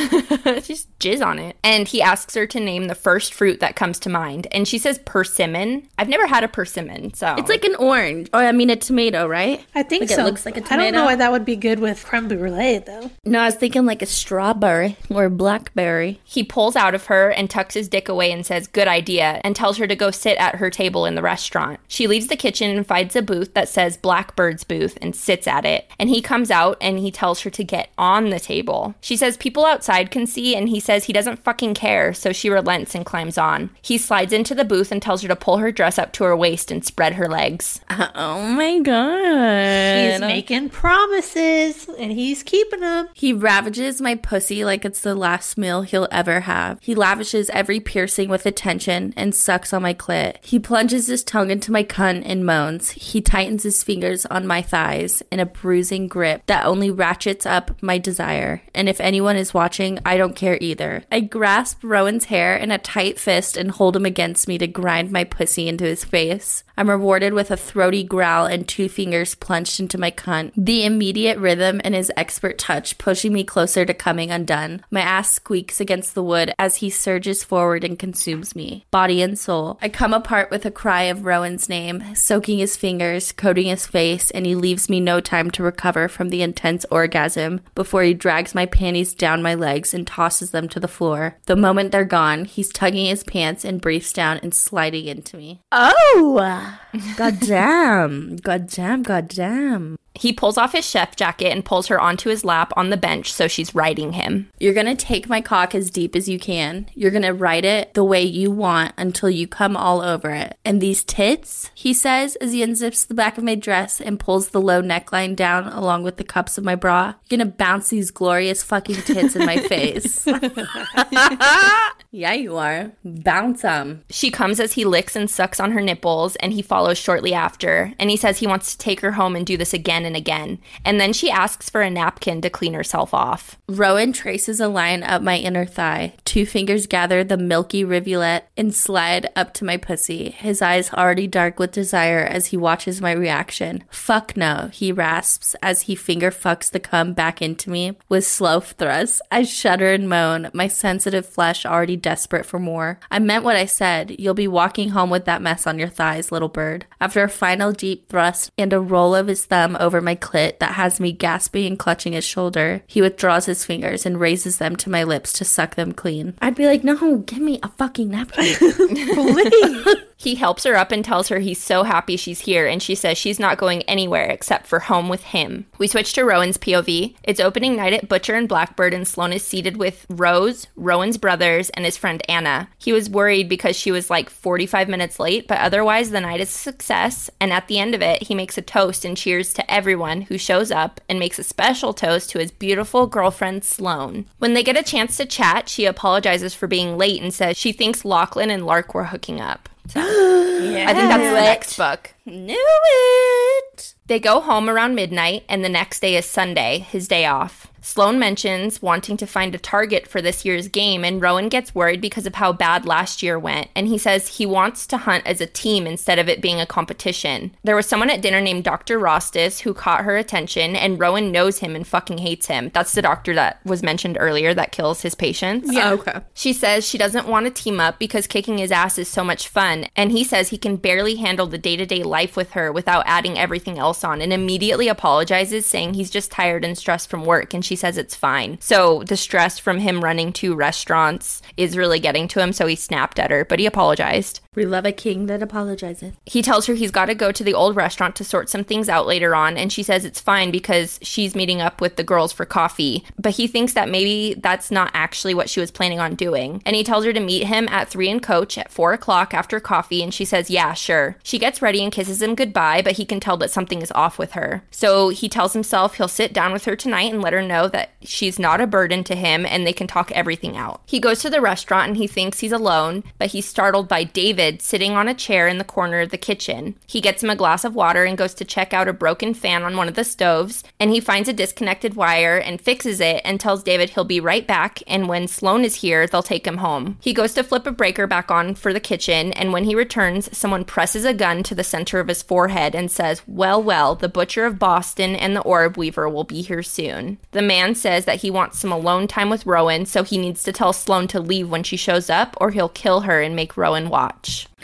just 0.62 0.98
jizz 1.00 1.26
on 1.26 1.40
it. 1.40 1.56
And 1.64 1.88
he 1.88 2.02
asks 2.02 2.36
her 2.36 2.46
to 2.48 2.60
name 2.60 2.88
the 2.88 2.96
first 2.96 3.34
fruit 3.34 3.62
that 3.62 3.76
comes 3.76 4.00
to 4.00 4.10
mind. 4.10 4.48
And 4.52 4.68
she 4.68 4.78
says 4.78 5.00
persimmon. 5.06 5.88
I've 5.98 6.10
never 6.10 6.28
had 6.28 6.44
a 6.44 6.48
persimmon, 6.48 7.14
so 7.14 7.36
It's 7.38 7.50
like 7.50 7.64
an 7.64 7.76
orange. 7.76 8.30
Or 8.34 8.42
I 8.42 8.52
mean 8.52 8.70
a 8.70 8.76
tomato, 8.76 9.28
right? 9.28 9.64
I 9.74 9.84
think 9.84 10.02
Like 10.02 10.10
so. 10.10 10.25
Looks 10.26 10.46
like 10.46 10.58
a 10.58 10.74
I 10.74 10.78
don't 10.78 10.94
know 10.94 11.06
why 11.06 11.16
that 11.16 11.32
would 11.32 11.46
be 11.46 11.56
good 11.56 11.80
with 11.80 12.04
creme 12.04 12.28
brulee, 12.28 12.80
though. 12.80 13.12
No, 13.24 13.40
I 13.40 13.46
was 13.46 13.56
thinking 13.56 13.86
like 13.86 14.02
a 14.02 14.06
strawberry 14.06 14.98
or 15.10 15.26
a 15.26 15.30
blackberry. 15.30 16.20
He 16.24 16.44
pulls 16.44 16.76
out 16.76 16.96
of 16.96 17.06
her 17.06 17.30
and 17.30 17.50
tucks 17.50 17.76
his 17.76 17.88
dick 17.88 18.10
away 18.10 18.32
and 18.32 18.46
says, 18.46 18.68
Good 18.68 18.88
idea, 18.88 19.42
and 19.44 19.56
tells 19.56 19.78
her 19.78 19.88
to 19.88 19.96
go 19.96 20.12
sit 20.12 20.38
at 20.38 20.56
her 20.56 20.70
table 20.70 21.06
in 21.06 21.16
the 21.16 21.22
restaurant. 21.22 21.80
She 21.88 22.08
leaves 22.08 22.28
the 22.28 22.36
kitchen 22.36 22.76
and 22.76 22.86
finds 22.86 23.16
a 23.16 23.22
booth 23.22 23.54
that 23.54 23.70
says 23.70 23.98
Blackbird's 23.98 24.64
booth 24.64 24.98
and 25.02 25.16
sits 25.16 25.48
at 25.48 25.66
it. 25.66 25.90
And 26.00 26.10
he 26.10 26.22
comes 26.22 26.52
out 26.52 26.78
and 26.82 27.00
he 27.00 27.12
tells 27.12 27.42
her 27.42 27.50
to 27.50 27.64
get 27.64 27.90
on 27.98 28.30
the 28.30 28.40
table. 28.40 28.96
She 29.02 29.18
says 29.18 29.38
people 29.38 29.66
outside 29.66 30.12
can 30.12 30.28
see, 30.28 30.56
and 30.56 30.70
he 30.70 30.80
says 30.80 31.06
he 31.06 31.14
doesn't 31.14 31.44
fucking 31.44 31.74
care, 31.74 32.14
so 32.14 32.32
she 32.32 32.50
relents 32.50 32.96
and 32.96 33.06
climbs 33.06 33.38
on. 33.38 33.70
He 33.82 33.98
slides 33.98 34.34
into 34.34 34.56
the 34.56 34.66
booth 34.66 34.92
and 34.92 35.02
tells 35.02 35.22
her 35.22 35.28
to 35.28 35.36
pull 35.36 35.58
her 35.58 35.72
dress 35.72 35.98
up 35.98 36.12
to 36.14 36.24
her 36.24 36.36
waist 36.36 36.72
and 36.72 36.84
spread 36.84 37.14
her 37.14 37.28
legs. 37.28 37.82
Uh, 37.90 38.10
oh 38.16 38.42
my 38.42 38.80
god. 38.80 40.15
He's 40.22 40.28
making 40.28 40.70
promises 40.70 41.88
and 41.98 42.12
he's 42.12 42.44
keeping 42.44 42.82
them. 42.82 43.10
He 43.14 43.34
ravages 43.34 44.02
my 44.02 44.16
pussy 44.16 44.66
like 44.66 44.86
it's 44.86 45.02
the 45.02 45.16
last 45.16 45.58
meal 45.58 45.82
he'll 45.82 46.08
ever 46.12 46.42
have. 46.42 46.80
He 46.82 46.96
lavishes 46.96 47.50
every 47.52 47.80
piercing 47.80 48.30
with 48.30 48.46
attention 48.46 49.14
and 49.16 49.34
sucks 49.34 49.74
on 49.74 49.82
my 49.82 49.94
clit. 49.94 50.38
He 50.42 50.60
plunges 50.60 51.08
his 51.08 51.24
tongue 51.24 51.52
into 51.52 51.72
my 51.72 51.84
cunt 51.84 52.24
and 52.26 52.46
moans. 52.46 52.92
He 52.92 53.22
tightens 53.22 53.64
his 53.64 53.84
fingers 53.84 54.26
on 54.28 54.48
my 54.48 54.62
thighs 54.62 55.24
in 55.32 55.40
a 55.40 55.46
bruising 55.46 56.08
grip 56.08 56.46
that 56.46 56.66
only 56.66 56.92
ratchets 56.92 57.46
up 57.46 57.82
my 57.82 57.98
desire. 57.98 58.62
And 58.74 58.90
if 58.90 59.00
anyone 59.02 59.36
is 59.36 59.54
watching, 59.54 60.00
I 60.06 60.18
don't 60.18 60.36
care 60.36 60.58
either. 60.62 61.04
I 61.12 61.22
grasp 61.22 61.84
Rowan's 61.84 62.26
hair 62.26 62.56
in 62.56 62.72
a 62.72 62.78
tight 62.78 63.20
fist 63.20 63.58
and 63.58 63.72
hold 63.72 63.96
him 63.96 64.06
against 64.06 64.48
me 64.48 64.58
to 64.58 64.68
grind 64.68 65.12
my 65.12 65.24
pussy 65.24 65.68
into 65.68 65.86
his 65.86 66.04
face. 66.04 66.64
I'm 66.78 66.90
rewarded 66.90 67.34
with 67.34 67.52
a 67.52 67.58
throaty 67.58 68.04
growl 68.04 68.46
and 68.46 68.68
two 68.68 68.90
fingers 68.90 69.36
plunged 69.36 69.80
into 69.80 69.98
my 69.98 70.05
cunt. 70.12 70.52
The 70.58 70.86
immediate 70.86 71.38
rhythm 71.38 71.82
and 71.84 71.96
his 71.96 72.12
expert 72.18 72.58
touch 72.58 72.98
pushing 72.98 73.34
me 73.34 73.44
closer 73.44 73.86
to 73.86 73.94
coming 73.94 74.32
undone. 74.32 74.84
My 74.92 75.02
ass 75.02 75.32
squeaks 75.32 75.80
against 75.80 76.16
the 76.16 76.24
wood 76.24 76.54
as 76.58 76.78
he 76.78 76.90
surges 76.90 77.44
forward 77.44 77.84
and 77.84 77.98
consumes 77.98 78.56
me, 78.56 78.86
body 78.92 79.22
and 79.22 79.38
soul. 79.38 79.78
I 79.82 79.90
come 79.90 80.14
apart 80.14 80.52
with 80.52 80.66
a 80.66 80.72
cry 80.72 81.04
of 81.04 81.26
Rowan's 81.26 81.70
name, 81.70 82.04
soaking 82.16 82.60
his 82.60 82.78
fingers, 82.78 83.32
coating 83.32 83.68
his 83.68 83.88
face, 83.88 84.32
and 84.32 84.46
he 84.46 84.56
leaves 84.56 84.90
me 84.90 85.00
no 85.00 85.20
time 85.20 85.52
to 85.52 85.64
recover 85.64 86.08
from 86.08 86.30
the 86.30 86.42
intense 86.42 86.86
orgasm 86.92 87.62
before 87.76 88.04
he 88.04 88.14
drags 88.14 88.56
my 88.56 88.66
panties 88.66 89.14
down 89.14 89.42
my 89.42 89.56
legs 89.56 89.94
and 89.94 90.06
tosses 90.06 90.52
them 90.52 90.70
to 90.70 90.80
the 90.80 90.88
floor. 90.88 91.38
The 91.46 91.56
moment 91.56 91.92
they're 91.92 92.06
gone, 92.06 92.46
he's 92.46 92.70
tugging 92.70 93.08
his 93.08 93.24
pants 93.24 93.66
and 93.66 93.82
briefs 93.82 94.14
down 94.14 94.40
and 94.44 94.54
sliding 94.54 95.06
into 95.06 95.38
me. 95.38 95.62
Oh! 95.72 96.78
God 97.18 97.40
damn. 97.40 98.38
God 98.38 98.68
damn, 98.68 99.04
god 99.04 99.28
damn. 99.30 99.98
He 100.16 100.34
pulls 100.34 100.58
off 100.58 100.72
his 100.72 100.90
chef 100.90 101.16
jacket 101.16 101.52
and 101.52 101.66
pulls 101.66 101.88
her 101.88 102.00
onto 102.00 102.30
his 102.30 102.46
lap 102.46 102.72
on 102.76 102.90
the 102.90 102.98
bench 102.98 103.32
so 103.32 103.48
she's 103.48 103.76
riding 103.76 104.14
him. 104.14 104.50
You're 104.60 104.74
gonna 104.74 104.96
take 104.96 105.30
my 105.30 105.42
cock 105.42 105.76
as 105.76 105.90
deep 105.90 106.16
as 106.16 106.30
you 106.30 106.40
can. 106.40 106.88
You're 106.94 107.12
gonna 107.12 107.34
ride 107.34 107.66
it 107.66 107.94
the 107.94 108.04
way 108.04 108.24
you 108.24 108.52
want 108.52 108.94
until 108.98 109.30
you 109.30 109.48
come 109.48 109.76
all 109.76 110.02
over 110.02 110.30
it. 110.32 110.58
And 110.64 110.82
these 110.82 111.04
tits, 111.04 111.72
he 111.74 111.94
says 111.94 112.36
as 112.38 112.54
he 112.54 112.64
unzips 112.64 113.06
the 113.06 113.14
back 113.14 113.38
of 113.38 113.44
my 113.44 113.56
dress 113.56 114.00
and 114.00 114.20
pulls 114.20 114.50
the 114.50 114.62
low 114.62 114.82
neckline 114.82 115.36
down 115.36 115.68
along 115.68 116.04
with 116.04 116.18
the 116.18 116.24
cups 116.24 116.58
of 116.58 116.64
my 116.64 116.76
bra. 116.76 117.14
You're 117.30 117.38
gonna 117.38 117.52
bounce 117.52 117.90
these 117.90 118.12
glorious 118.12 118.64
fucking 118.64 119.02
tits 119.04 119.36
in 119.36 119.46
my 119.46 119.58
face. 119.58 120.26
yeah, 122.12 122.34
you 122.34 122.58
are. 122.58 122.92
Bounce 123.04 123.62
them. 123.62 124.04
She 124.10 124.32
comes 124.32 124.60
as 124.60 124.74
he 124.74 124.86
licks 124.86 125.16
and 125.16 125.30
sucks 125.30 125.60
on 125.60 125.72
her 125.72 125.82
nipples, 125.82 126.36
and 126.38 126.54
he 126.54 126.62
follows 126.62 126.98
shortly 126.98 127.34
after. 127.34 127.94
And 128.00 128.10
he 128.10 128.18
says 128.18 128.38
he 128.38 128.48
wants 128.48 128.72
to 128.72 128.78
take 128.78 129.02
her 129.02 129.12
home 129.12 129.36
and 129.36 129.46
do 129.46 129.58
this 129.58 129.74
again 129.74 130.05
and 130.06 130.16
again. 130.16 130.60
And 130.84 131.00
then 131.00 131.14
she 131.14 131.30
asks 131.30 131.70
for 131.70 131.82
a 131.82 131.90
napkin 131.90 132.42
to 132.42 132.50
clean 132.50 132.74
herself 132.74 133.14
off. 133.14 133.58
Rowan 133.68 134.14
traces 134.14 134.60
a 134.60 134.68
line 134.68 135.04
up 135.04 135.22
my 135.22 135.38
inner 135.38 135.66
thigh. 135.66 136.14
Two 136.24 136.46
fingers 136.46 136.88
gather 136.88 137.24
the 137.24 137.38
milky 137.38 137.84
rivulet 137.84 138.48
and 138.56 138.74
slide 138.74 139.30
up 139.36 139.54
to 139.56 139.66
my 139.66 139.78
pussy, 139.78 140.30
his 140.30 140.62
eyes 140.62 140.94
already 140.94 141.28
dark 141.28 141.60
with 141.60 141.72
desire 141.72 142.20
as 142.20 142.48
he 142.48 142.58
watches 142.58 143.02
my 143.02 143.12
reaction. 143.12 143.84
Fuck 143.90 144.38
no, 144.38 144.70
he 144.72 144.92
rasps 144.92 145.56
as 145.62 145.84
he 145.84 145.96
finger 145.96 146.32
fucks 146.32 146.70
the 146.70 146.80
cum 146.80 147.14
back 147.14 147.42
into 147.42 147.70
me 147.70 147.98
with 148.10 148.26
slow 148.26 148.60
thrusts. 148.60 149.22
I 149.32 149.44
shudder 149.44 149.92
and 149.92 150.08
moan, 150.08 150.50
my 150.54 150.68
sensitive 150.68 151.26
flesh 151.26 151.66
already 151.66 151.96
desperate 151.96 152.46
for 152.46 152.60
more. 152.60 153.00
I 153.10 153.20
meant 153.20 153.44
what 153.44 153.56
I 153.56 153.66
said. 153.66 154.16
You'll 154.20 154.34
be 154.34 154.48
walking 154.48 154.90
home 154.90 155.10
with 155.10 155.26
that 155.26 155.42
mess 155.42 155.66
on 155.66 155.80
your 155.80 155.88
thighs, 155.88 156.32
little 156.32 156.50
bird. 156.50 156.86
After 157.00 157.24
a 157.24 157.30
final 157.30 157.72
deep 157.72 158.10
thrust 158.10 158.52
and 158.58 158.74
a 158.74 158.80
roll 158.80 159.16
of 159.16 159.28
his 159.28 159.46
thumb 159.46 159.78
over 159.80 159.95
my 160.02 160.16
clit 160.16 160.60
that 160.60 160.74
has 160.74 161.00
me 161.00 161.12
gasping 161.12 161.66
and 161.66 161.80
clutching 161.80 162.14
his 162.14 162.26
shoulder, 162.26 162.84
he 162.88 163.02
withdraws 163.02 163.46
his 163.46 163.66
fingers 163.66 164.06
and 164.06 164.20
raises 164.20 164.58
them 164.58 164.76
to 164.78 164.90
my 164.90 165.04
lips 165.04 165.34
to 165.34 165.46
suck 165.46 165.76
them 165.76 165.92
clean. 165.92 166.36
I'd 166.42 166.56
be 166.56 166.66
like, 166.66 166.84
no, 166.84 167.18
give 167.20 167.40
me 167.40 167.60
a 167.64 167.70
fucking 167.70 168.10
napkin. 168.10 168.56
Please. 168.60 169.96
He 170.18 170.36
helps 170.36 170.64
her 170.64 170.76
up 170.76 170.92
and 170.92 171.04
tells 171.04 171.28
her 171.28 171.40
he's 171.40 171.62
so 171.62 171.84
happy 171.84 172.18
she's 172.18 172.40
here, 172.40 172.66
and 172.66 172.82
she 172.82 172.96
says 172.96 173.18
she's 173.18 173.40
not 173.40 173.58
going 173.58 173.84
anywhere 173.84 174.26
except 174.26 174.66
for 174.66 174.80
home 174.80 175.10
with 175.10 175.24
him. 175.24 175.66
We 175.78 175.88
switch 175.88 176.14
to 176.14 176.24
Rowan's 176.24 176.58
POV. 176.58 177.16
It's 177.24 177.40
opening 177.40 177.76
night 177.76 177.94
at 177.94 178.08
Butcher 178.08 178.34
and 178.34 178.48
Blackbird, 178.48 178.94
and 178.94 179.08
Sloane 179.08 179.34
is 179.34 179.46
seated 179.46 179.78
with 179.78 180.06
Rose, 180.10 180.68
Rowan's 180.76 181.18
brothers, 181.18 181.70
and 181.72 181.86
his 181.86 181.98
friend 181.98 182.24
Anna. 182.30 182.70
He 182.78 182.94
was 182.94 183.10
worried 183.10 183.50
because 183.50 183.76
she 183.76 183.92
was 183.92 184.10
like 184.10 184.30
45 184.30 184.88
minutes 184.88 185.20
late, 185.20 185.48
but 185.48 185.60
otherwise, 185.60 186.12
the 186.12 186.22
night 186.22 186.40
is 186.40 186.50
a 186.50 186.58
success. 186.58 187.30
And 187.40 187.52
at 187.52 187.68
the 187.68 187.78
end 187.78 187.94
of 187.94 188.02
it, 188.02 188.24
he 188.24 188.36
makes 188.36 188.58
a 188.58 188.62
toast 188.62 189.06
and 189.06 189.18
cheers 189.18 189.54
to 189.54 189.72
everyone 189.72 189.85
who 190.24 190.38
shows 190.38 190.72
up 190.72 191.00
and 191.08 191.20
makes 191.20 191.40
a 191.40 191.44
special 191.44 191.94
toast 191.94 192.30
to 192.32 192.40
his 192.40 192.52
beautiful 192.52 193.08
girlfriend, 193.08 193.64
Sloane. 193.64 194.26
When 194.40 194.54
they 194.54 194.64
get 194.64 194.78
a 194.78 194.84
chance 194.84 195.18
to 195.18 195.26
chat, 195.26 195.70
she 195.70 195.86
apologizes 195.86 196.54
for 196.54 196.68
being 196.68 196.98
late 196.98 197.22
and 197.22 197.34
says 197.34 197.58
she 197.58 197.72
thinks 197.72 198.04
Lachlan 198.06 198.50
and 198.50 198.66
Lark 198.66 198.94
were 198.94 199.06
hooking 199.06 199.40
up. 199.40 199.70
So 199.88 200.02
I 200.02 200.94
think 200.94 201.10
that's 201.10 201.24
the 201.24 201.42
next 201.42 201.78
book. 201.78 202.14
Knew 202.26 202.56
it. 202.58 203.94
They 204.08 204.20
go 204.20 204.40
home 204.40 204.68
around 204.68 204.96
midnight, 204.96 205.44
and 205.48 205.64
the 205.64 205.70
next 205.70 206.00
day 206.00 206.16
is 206.16 206.26
Sunday, 206.26 206.80
his 206.80 207.08
day 207.08 207.26
off. 207.26 207.68
Sloane 207.86 208.18
mentions 208.18 208.82
wanting 208.82 209.16
to 209.18 209.28
find 209.28 209.54
a 209.54 209.60
target 209.60 210.08
for 210.08 210.20
this 210.20 210.44
year's 210.44 210.68
game, 210.68 211.06
and 211.06 211.22
Rowan 211.22 211.50
gets 211.50 211.76
worried 211.76 212.02
because 212.02 212.26
of 212.26 212.34
how 212.34 212.52
bad 212.52 212.88
last 212.88 213.22
year 213.22 213.38
went. 213.38 213.70
And 213.76 213.88
he 213.88 214.00
says 214.00 214.28
he 214.28 214.46
wants 214.48 214.88
to 214.88 214.98
hunt 214.98 215.28
as 215.28 215.40
a 215.40 215.46
team 215.46 215.86
instead 215.86 216.18
of 216.18 216.28
it 216.28 216.42
being 216.42 216.60
a 216.60 216.66
competition. 216.66 217.56
There 217.64 217.76
was 217.76 217.86
someone 217.86 218.10
at 218.10 218.24
dinner 218.24 218.42
named 218.42 218.64
Dr. 218.64 219.00
Rostis 219.00 219.60
who 219.60 219.76
caught 219.76 220.04
her 220.04 220.18
attention, 220.18 220.76
and 220.76 221.00
Rowan 221.00 221.32
knows 221.32 221.60
him 221.60 221.76
and 221.76 221.86
fucking 221.86 222.18
hates 222.18 222.48
him. 222.48 222.72
That's 222.74 222.94
the 222.94 223.04
doctor 223.04 223.36
that 223.36 223.64
was 223.64 223.84
mentioned 223.84 224.18
earlier 224.20 224.56
that 224.56 224.72
kills 224.72 225.02
his 225.02 225.14
patients. 225.14 225.72
Yeah. 225.72 225.92
Oh, 225.92 225.94
okay. 225.94 226.22
She 226.34 226.54
says 226.54 226.90
she 226.90 226.98
doesn't 226.98 227.28
want 227.28 227.46
to 227.46 227.52
team 227.52 227.80
up 227.80 228.00
because 228.00 228.26
kicking 228.26 228.58
his 228.58 228.72
ass 228.72 228.98
is 228.98 229.08
so 229.08 229.24
much 229.24 229.48
fun, 229.48 229.86
and 229.96 230.12
he 230.12 230.24
says 230.24 230.50
he 230.50 230.58
can 230.58 230.78
barely 230.78 231.18
handle 231.18 231.46
the 231.46 231.60
day 231.60 231.78
to 231.78 231.86
day 231.86 232.02
life 232.02 232.36
with 232.36 232.54
her 232.54 232.72
without 232.72 233.04
adding 233.06 233.38
everything 233.38 233.78
else 233.78 234.04
on, 234.04 234.22
and 234.22 234.34
immediately 234.34 234.88
apologizes, 234.88 235.68
saying 235.68 235.94
he's 235.94 236.10
just 236.10 236.32
tired 236.32 236.66
and 236.66 236.80
stressed 236.80 237.12
from 237.12 237.24
work, 237.24 237.54
and 237.54 237.64
she 237.64 237.75
says 237.76 237.98
it's 237.98 238.16
fine. 238.16 238.58
So 238.62 239.04
the 239.04 239.18
stress 239.18 239.60
from 239.60 239.80
him 239.80 240.04
running 240.04 240.32
two 240.32 240.56
restaurants 240.56 241.42
is 241.58 241.78
really 241.78 242.00
getting 242.00 242.28
to 242.30 242.42
him, 242.42 242.54
so 242.54 242.68
he 242.68 242.76
snapped 242.76 243.20
at 243.20 243.32
her, 243.32 243.46
but 243.46 243.60
he 243.60 243.66
apologized. 243.66 244.42
We 244.56 244.66
love 244.66 244.86
a 244.86 244.92
king 244.92 245.26
that 245.28 245.42
apologizes. 245.42 246.14
He 246.26 246.42
tells 246.42 246.66
her 246.66 246.74
he's 246.74 246.92
got 246.92 247.06
to 247.06 247.16
go 247.16 247.32
to 247.32 247.44
the 247.44 247.54
old 247.54 247.76
restaurant 247.76 248.16
to 248.16 248.24
sort 248.24 248.50
some 248.50 248.64
things 248.64 248.90
out 248.90 249.08
later 249.08 249.36
on, 249.36 249.58
and 249.58 249.72
she 249.72 249.84
says 249.84 250.06
it's 250.06 250.20
fine 250.20 250.52
because 250.52 251.00
she's 251.02 251.36
meeting 251.36 251.62
up 251.62 251.82
with 251.82 251.96
the 251.98 252.04
girls 252.04 252.32
for 252.32 252.46
coffee. 252.46 253.04
But 253.20 253.34
he 253.34 253.48
thinks 253.48 253.74
that 253.74 253.90
maybe 253.90 254.34
that's 254.36 254.72
not 254.72 254.92
actually 254.94 255.34
what 255.34 255.50
she 255.50 255.60
was 255.60 255.72
planning 255.72 256.00
on 256.00 256.16
doing. 256.16 256.62
And 256.66 256.76
he 256.76 256.84
tells 256.84 257.06
her 257.06 257.14
to 257.14 257.20
meet 257.20 257.44
him 257.44 257.68
at 257.70 257.90
3 257.90 258.10
and 258.10 258.24
Coach 258.24 258.58
at 258.58 258.72
4 258.72 258.94
o'clock 258.94 259.34
after 259.34 259.60
coffee, 259.60 260.02
and 260.02 260.14
she 260.14 260.26
says, 260.26 260.50
Yeah, 260.50 260.74
sure. 260.74 261.18
She 261.24 261.38
gets 261.40 261.62
ready 261.62 261.84
and 261.84 261.92
kisses 261.92 262.22
him 262.22 262.36
goodbye, 262.36 262.82
but 262.82 262.94
he 262.94 263.06
can 263.06 263.20
tell 263.20 263.38
that 263.38 263.52
something 263.52 263.82
is 263.82 263.92
off 263.92 264.18
with 264.18 264.32
her. 264.34 264.64
So 264.72 265.10
he 265.10 265.28
tells 265.28 265.54
himself 265.54 265.96
he'll 265.96 266.08
sit 266.08 266.34
down 266.34 266.54
with 266.54 266.66
her 266.66 266.76
tonight 266.76 267.12
and 267.12 267.22
let 267.22 267.34
her 267.34 267.42
know 267.42 267.68
that 267.70 267.92
she's 268.02 268.40
not 268.40 268.62
a 268.62 268.68
burden 268.68 269.04
to 269.06 269.16
him 269.16 269.46
and 269.46 269.66
they 269.66 269.74
can 269.74 269.88
talk 269.88 270.12
everything 270.12 270.56
out. 270.56 270.82
He 270.86 271.00
goes 271.00 271.20
to 271.20 271.30
the 271.30 271.42
restaurant 271.42 271.90
and 271.90 271.98
he 271.98 272.08
thinks 272.08 272.40
he's 272.40 272.52
alone, 272.52 273.04
but 273.18 273.32
he's 273.32 273.46
startled 273.46 273.88
by 273.88 274.04
David 274.04 274.45
sitting 274.62 274.94
on 274.94 275.08
a 275.08 275.14
chair 275.14 275.48
in 275.48 275.58
the 275.58 275.64
corner 275.64 276.02
of 276.02 276.10
the 276.10 276.18
kitchen. 276.18 276.76
He 276.88 277.02
gets 277.02 277.24
him 277.24 277.30
a 277.30 277.36
glass 277.36 277.64
of 277.64 277.76
water 277.76 278.04
and 278.04 278.18
goes 278.18 278.34
to 278.36 278.46
check 278.46 278.74
out 278.74 278.88
a 278.88 278.94
broken 278.94 279.34
fan 279.34 279.64
on 279.64 279.78
one 279.78 279.88
of 279.88 279.96
the 279.96 280.04
stoves, 280.04 280.64
and 280.80 280.92
he 280.92 281.00
finds 281.00 281.30
a 281.30 281.34
disconnected 281.34 281.96
wire 281.96 282.38
and 282.38 282.62
fixes 282.62 283.00
it 283.00 283.22
and 283.26 283.40
tells 283.40 283.64
David 283.64 283.92
he'll 283.92 284.06
be 284.06 284.20
right 284.20 284.46
back 284.48 284.82
and 284.88 285.08
when 285.08 285.28
Sloane 285.28 285.66
is 285.66 285.76
here, 285.76 286.08
they'll 286.08 286.24
take 286.24 286.48
him 286.48 286.58
home. 286.58 286.98
He 287.02 287.14
goes 287.14 287.34
to 287.34 287.44
flip 287.44 287.68
a 287.68 287.72
breaker 287.72 288.08
back 288.08 288.32
on 288.32 288.56
for 288.56 288.74
the 288.74 288.80
kitchen, 288.80 289.34
and 289.34 289.52
when 289.52 289.66
he 289.66 289.76
returns, 289.76 290.36
someone 290.36 290.66
presses 290.66 291.06
a 291.06 291.14
gun 291.14 291.44
to 291.44 291.56
the 291.56 291.64
center 291.64 292.00
of 292.00 292.08
his 292.08 292.22
forehead 292.22 292.76
and 292.76 292.92
says, 292.92 293.22
Well, 293.28 293.62
well, 293.62 293.96
the 293.96 294.10
butcher 294.10 294.46
of 294.46 294.60
Boston 294.60 295.16
and 295.16 295.36
the 295.36 295.42
orb 295.42 295.78
weaver 295.78 296.10
will 296.10 296.24
be 296.24 296.42
here 296.42 296.64
soon. 296.64 297.18
The 297.32 297.42
man 297.42 297.76
says 297.76 298.06
that 298.06 298.22
he 298.22 298.32
wants 298.32 298.60
some 298.60 298.72
alone 298.72 299.08
time 299.08 299.30
with 299.30 299.46
Rowan, 299.46 299.86
so 299.86 300.04
he 300.04 300.18
needs 300.18 300.44
to 300.44 300.52
tell 300.52 300.74
Sloane 300.74 301.08
to 301.10 301.20
leave 301.20 301.50
when 301.50 301.64
she 301.64 301.78
shows 301.78 302.10
up, 302.10 302.36
or 302.40 302.52
he'll 302.52 302.70
kill 302.70 303.02
her 303.02 303.22
and 303.22 303.36
make 303.36 303.58
Rowan 303.58 303.90
watch. 303.90 304.35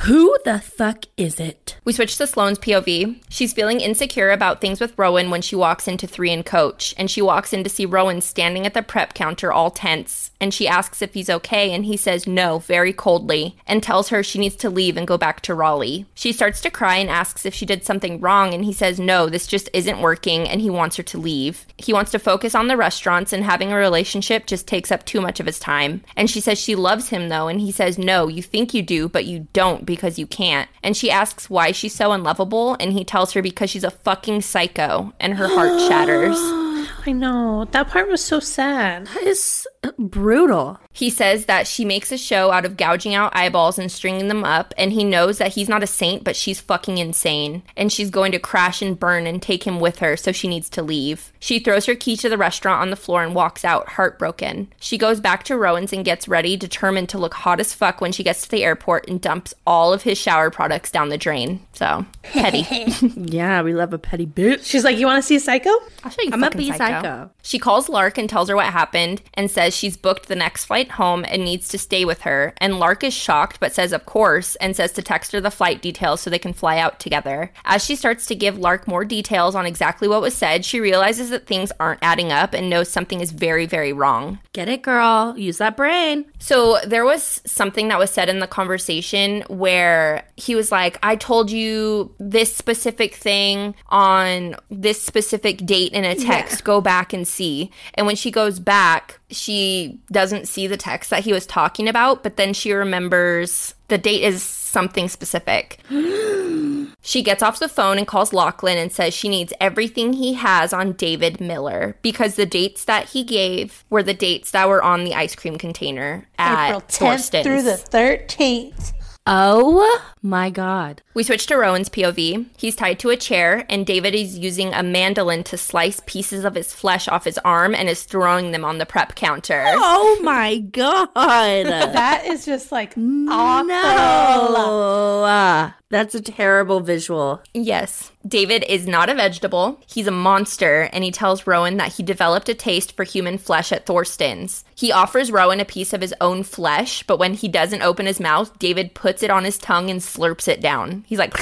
Who 0.00 0.36
the 0.44 0.60
fuck 0.60 1.06
is 1.16 1.40
it? 1.40 1.76
We 1.84 1.92
switch 1.92 2.16
to 2.18 2.26
Sloane's 2.26 2.58
POV. 2.58 3.20
She's 3.28 3.52
feeling 3.52 3.80
insecure 3.80 4.30
about 4.30 4.60
things 4.60 4.80
with 4.80 4.96
Rowan 4.98 5.30
when 5.30 5.42
she 5.42 5.56
walks 5.56 5.88
into 5.88 6.06
three 6.06 6.32
and 6.32 6.44
coach, 6.44 6.94
and 6.98 7.10
she 7.10 7.22
walks 7.22 7.52
in 7.52 7.64
to 7.64 7.70
see 7.70 7.86
Rowan 7.86 8.20
standing 8.20 8.66
at 8.66 8.74
the 8.74 8.82
prep 8.82 9.14
counter 9.14 9.52
all 9.52 9.70
tense. 9.70 10.25
And 10.40 10.52
she 10.52 10.68
asks 10.68 11.00
if 11.00 11.14
he's 11.14 11.30
okay, 11.30 11.72
and 11.72 11.84
he 11.84 11.96
says 11.96 12.26
no 12.26 12.58
very 12.58 12.92
coldly 12.92 13.56
and 13.66 13.82
tells 13.82 14.08
her 14.08 14.22
she 14.22 14.38
needs 14.38 14.56
to 14.56 14.70
leave 14.70 14.96
and 14.96 15.06
go 15.06 15.16
back 15.16 15.40
to 15.42 15.54
Raleigh. 15.54 16.06
She 16.14 16.32
starts 16.32 16.60
to 16.62 16.70
cry 16.70 16.96
and 16.96 17.08
asks 17.08 17.46
if 17.46 17.54
she 17.54 17.66
did 17.66 17.84
something 17.84 18.20
wrong, 18.20 18.52
and 18.52 18.64
he 18.64 18.72
says 18.72 19.00
no, 19.00 19.28
this 19.28 19.46
just 19.46 19.70
isn't 19.72 20.00
working, 20.00 20.48
and 20.48 20.60
he 20.60 20.70
wants 20.70 20.96
her 20.96 21.02
to 21.04 21.18
leave. 21.18 21.66
He 21.78 21.92
wants 21.92 22.10
to 22.12 22.18
focus 22.18 22.54
on 22.54 22.68
the 22.68 22.76
restaurants, 22.76 23.32
and 23.32 23.44
having 23.44 23.72
a 23.72 23.76
relationship 23.76 24.46
just 24.46 24.66
takes 24.66 24.92
up 24.92 25.04
too 25.04 25.20
much 25.20 25.40
of 25.40 25.46
his 25.46 25.58
time. 25.58 26.02
And 26.16 26.30
she 26.30 26.40
says 26.40 26.58
she 26.58 26.74
loves 26.74 27.08
him 27.08 27.28
though, 27.28 27.48
and 27.48 27.60
he 27.60 27.72
says 27.72 27.98
no, 27.98 28.28
you 28.28 28.42
think 28.42 28.74
you 28.74 28.82
do, 28.82 29.08
but 29.08 29.24
you 29.24 29.46
don't 29.52 29.86
because 29.86 30.18
you 30.18 30.26
can't. 30.26 30.68
And 30.82 30.96
she 30.96 31.10
asks 31.10 31.48
why 31.48 31.72
she's 31.72 31.94
so 31.94 32.12
unlovable, 32.12 32.76
and 32.78 32.92
he 32.92 33.04
tells 33.04 33.32
her 33.32 33.42
because 33.42 33.70
she's 33.70 33.84
a 33.84 33.90
fucking 33.90 34.42
psycho, 34.42 35.12
and 35.18 35.34
her 35.34 35.48
heart 35.48 35.80
shatters. 35.80 36.36
I 37.06 37.12
know. 37.12 37.66
That 37.70 37.88
part 37.88 38.08
was 38.08 38.24
so 38.24 38.40
sad. 38.40 39.06
That 39.06 39.22
is 39.22 39.66
brutal. 39.98 40.80
He 40.92 41.10
says 41.10 41.46
that 41.46 41.66
she 41.66 41.84
makes 41.84 42.10
a 42.12 42.18
show 42.18 42.50
out 42.50 42.64
of 42.64 42.76
gouging 42.76 43.14
out 43.14 43.36
eyeballs 43.36 43.78
and 43.78 43.90
stringing 43.90 44.28
them 44.28 44.44
up, 44.44 44.72
and 44.78 44.92
he 44.92 45.04
knows 45.04 45.38
that 45.38 45.54
he's 45.54 45.68
not 45.68 45.82
a 45.82 45.86
saint, 45.86 46.24
but 46.24 46.36
she's 46.36 46.60
fucking 46.60 46.98
insane. 46.98 47.62
And 47.76 47.92
she's 47.92 48.10
going 48.10 48.32
to 48.32 48.38
crash 48.38 48.82
and 48.82 48.98
burn 48.98 49.26
and 49.26 49.42
take 49.42 49.64
him 49.64 49.80
with 49.80 49.98
her, 49.98 50.16
so 50.16 50.32
she 50.32 50.48
needs 50.48 50.68
to 50.70 50.82
leave. 50.82 51.32
She 51.38 51.58
throws 51.58 51.86
her 51.86 51.94
key 51.94 52.16
to 52.18 52.28
the 52.28 52.38
restaurant 52.38 52.80
on 52.82 52.90
the 52.90 52.96
floor 52.96 53.22
and 53.22 53.34
walks 53.34 53.64
out, 53.64 53.90
heartbroken. 53.90 54.72
She 54.80 54.98
goes 54.98 55.20
back 55.20 55.44
to 55.44 55.56
Rowan's 55.56 55.92
and 55.92 56.04
gets 56.04 56.28
ready, 56.28 56.56
determined 56.56 57.08
to 57.10 57.18
look 57.18 57.34
hot 57.34 57.60
as 57.60 57.74
fuck 57.74 58.00
when 58.00 58.12
she 58.12 58.22
gets 58.22 58.42
to 58.42 58.50
the 58.50 58.64
airport 58.64 59.08
and 59.08 59.20
dumps 59.20 59.54
all 59.66 59.92
of 59.92 60.02
his 60.02 60.18
shower 60.18 60.50
products 60.50 60.90
down 60.90 61.08
the 61.08 61.18
drain. 61.18 61.60
So, 61.72 62.06
petty. 62.22 62.66
Yeah, 63.36 63.62
we 63.62 63.74
love 63.74 63.92
a 63.92 63.98
petty 63.98 64.26
bitch. 64.26 64.64
She's 64.64 64.84
like, 64.84 64.98
You 64.98 65.06
want 65.06 65.22
to 65.22 65.26
see 65.26 65.36
a 65.36 65.40
Psycho? 65.40 65.70
I'll 66.04 66.10
show 66.10 66.22
you 66.22 66.30
I'm 66.32 66.42
a 66.42 66.46
fucking 66.46 66.58
bee 66.58 66.72
psycho. 66.72 67.30
She 67.42 67.58
calls 67.58 67.88
Lark 67.88 68.18
and 68.18 68.28
tells 68.28 68.48
her 68.48 68.56
what 68.56 68.66
happened 68.66 69.22
and 69.34 69.50
says 69.50 69.74
she's 69.76 69.96
booked 69.96 70.28
the 70.28 70.34
next 70.34 70.64
flight 70.64 70.92
home 70.92 71.24
and 71.28 71.44
needs 71.44 71.68
to 71.68 71.78
stay 71.78 72.04
with 72.04 72.22
her. 72.22 72.54
And 72.58 72.78
Lark 72.78 73.04
is 73.04 73.14
shocked 73.14 73.60
but 73.60 73.72
says, 73.72 73.92
of 73.92 74.06
course, 74.06 74.56
and 74.56 74.74
says 74.74 74.92
to 74.92 75.02
text 75.02 75.32
her 75.32 75.40
the 75.40 75.50
flight 75.50 75.82
details 75.82 76.20
so 76.20 76.30
they 76.30 76.38
can 76.38 76.52
fly 76.52 76.78
out 76.78 76.98
together. 76.98 77.52
As 77.64 77.84
she 77.84 77.96
starts 77.96 78.26
to 78.26 78.34
give 78.34 78.58
Lark 78.58 78.88
more 78.88 79.04
details 79.04 79.54
on 79.54 79.66
exactly 79.66 80.08
what 80.08 80.22
was 80.22 80.34
said, 80.34 80.64
she 80.64 80.80
realizes 80.80 81.30
that 81.30 81.46
things 81.46 81.72
aren't 81.78 82.02
adding 82.02 82.32
up 82.32 82.54
and 82.54 82.70
knows 82.70 82.88
something 82.88 83.20
is 83.20 83.30
very, 83.30 83.66
very 83.66 83.92
wrong. 83.92 84.38
Get 84.52 84.68
it, 84.68 84.82
girl. 84.82 85.36
Use 85.36 85.58
that 85.58 85.76
brain. 85.76 86.24
So 86.38 86.78
there 86.86 87.04
was 87.04 87.42
something 87.46 87.88
that 87.88 87.98
was 87.98 88.10
said 88.10 88.28
in 88.28 88.40
the 88.40 88.46
conversation 88.46 89.42
where 89.48 90.26
he 90.36 90.54
was 90.54 90.72
like, 90.72 90.98
I 91.02 91.16
told 91.16 91.50
you 91.50 92.14
this 92.18 92.54
specific 92.54 93.14
thing 93.14 93.74
on 93.88 94.56
this 94.70 95.02
specific 95.02 95.64
date 95.66 95.92
in 95.92 96.04
a 96.04 96.14
text. 96.14 96.64
Go 96.64 96.80
back 96.80 97.12
and 97.12 97.26
see. 97.26 97.70
And 97.94 98.06
when 98.06 98.16
she 98.16 98.30
goes 98.30 98.58
back, 98.58 99.20
she 99.30 99.65
doesn't 100.10 100.48
see 100.48 100.66
the 100.66 100.76
text 100.76 101.10
that 101.10 101.24
he 101.24 101.32
was 101.32 101.46
talking 101.46 101.88
about, 101.88 102.22
but 102.22 102.36
then 102.36 102.52
she 102.52 102.72
remembers 102.72 103.74
the 103.88 103.98
date 103.98 104.22
is 104.22 104.42
something 104.42 105.08
specific. 105.08 105.80
She 107.06 107.22
gets 107.22 107.40
off 107.40 107.60
the 107.60 107.68
phone 107.68 107.98
and 107.98 108.06
calls 108.06 108.32
Lachlan 108.32 108.78
and 108.78 108.92
says 108.92 109.14
she 109.14 109.28
needs 109.28 109.52
everything 109.60 110.12
he 110.14 110.34
has 110.34 110.72
on 110.72 110.92
David 110.94 111.40
Miller 111.40 111.96
because 112.02 112.34
the 112.34 112.46
dates 112.46 112.84
that 112.86 113.10
he 113.10 113.22
gave 113.22 113.84
were 113.90 114.02
the 114.02 114.12
dates 114.12 114.50
that 114.50 114.68
were 114.68 114.82
on 114.82 115.04
the 115.04 115.14
ice 115.14 115.36
cream 115.36 115.56
container 115.56 116.26
at 116.36 116.70
April 116.70 116.80
10th 116.80 116.98
Thorsten's. 116.98 117.46
through 117.46 117.62
the 117.62 117.70
13th. 117.70 118.92
Oh 119.28 120.02
my 120.22 120.50
god. 120.50 121.02
We 121.14 121.22
switch 121.22 121.46
to 121.46 121.56
Rowan's 121.56 121.88
POV. 121.88 122.46
He's 122.56 122.76
tied 122.76 122.98
to 123.00 123.10
a 123.10 123.16
chair, 123.16 123.64
and 123.68 123.86
David 123.86 124.14
is 124.14 124.38
using 124.38 124.72
a 124.72 124.82
mandolin 124.82 125.42
to 125.44 125.56
slice 125.56 126.00
pieces 126.06 126.44
of 126.44 126.54
his 126.54 126.72
flesh 126.72 127.08
off 127.08 127.24
his 127.24 127.38
arm 127.38 127.74
and 127.74 127.88
is 127.88 128.04
throwing 128.04 128.52
them 128.52 128.64
on 128.64 128.78
the 128.78 128.86
prep 128.86 129.14
counter. 129.14 129.64
Oh 129.66 130.20
my 130.22 130.58
god. 130.58 131.08
That 131.16 132.24
is 132.26 132.44
just 132.44 132.70
like 132.70 132.92
awful. 132.96 133.66
no. 133.66 135.72
That's 135.88 136.16
a 136.16 136.20
terrible 136.20 136.80
visual. 136.80 137.40
Yes. 137.54 138.10
David 138.26 138.64
is 138.68 138.88
not 138.88 139.08
a 139.08 139.14
vegetable. 139.14 139.80
He's 139.86 140.08
a 140.08 140.10
monster, 140.10 140.90
and 140.92 141.04
he 141.04 141.12
tells 141.12 141.46
Rowan 141.46 141.76
that 141.76 141.92
he 141.92 142.02
developed 142.02 142.48
a 142.48 142.54
taste 142.54 142.96
for 142.96 143.04
human 143.04 143.38
flesh 143.38 143.70
at 143.70 143.86
Thorsten's. 143.86 144.64
He 144.74 144.90
offers 144.90 145.30
Rowan 145.30 145.60
a 145.60 145.64
piece 145.64 145.92
of 145.92 146.00
his 146.00 146.12
own 146.20 146.42
flesh, 146.42 147.04
but 147.04 147.20
when 147.20 147.34
he 147.34 147.46
doesn't 147.46 147.82
open 147.82 148.06
his 148.06 148.18
mouth, 148.18 148.58
David 148.58 148.94
puts 148.94 149.15
it 149.22 149.30
on 149.30 149.44
his 149.44 149.58
tongue 149.58 149.90
and 149.90 150.00
slurps 150.00 150.48
it 150.48 150.60
down. 150.60 151.04
He's 151.06 151.18
like, 151.18 151.34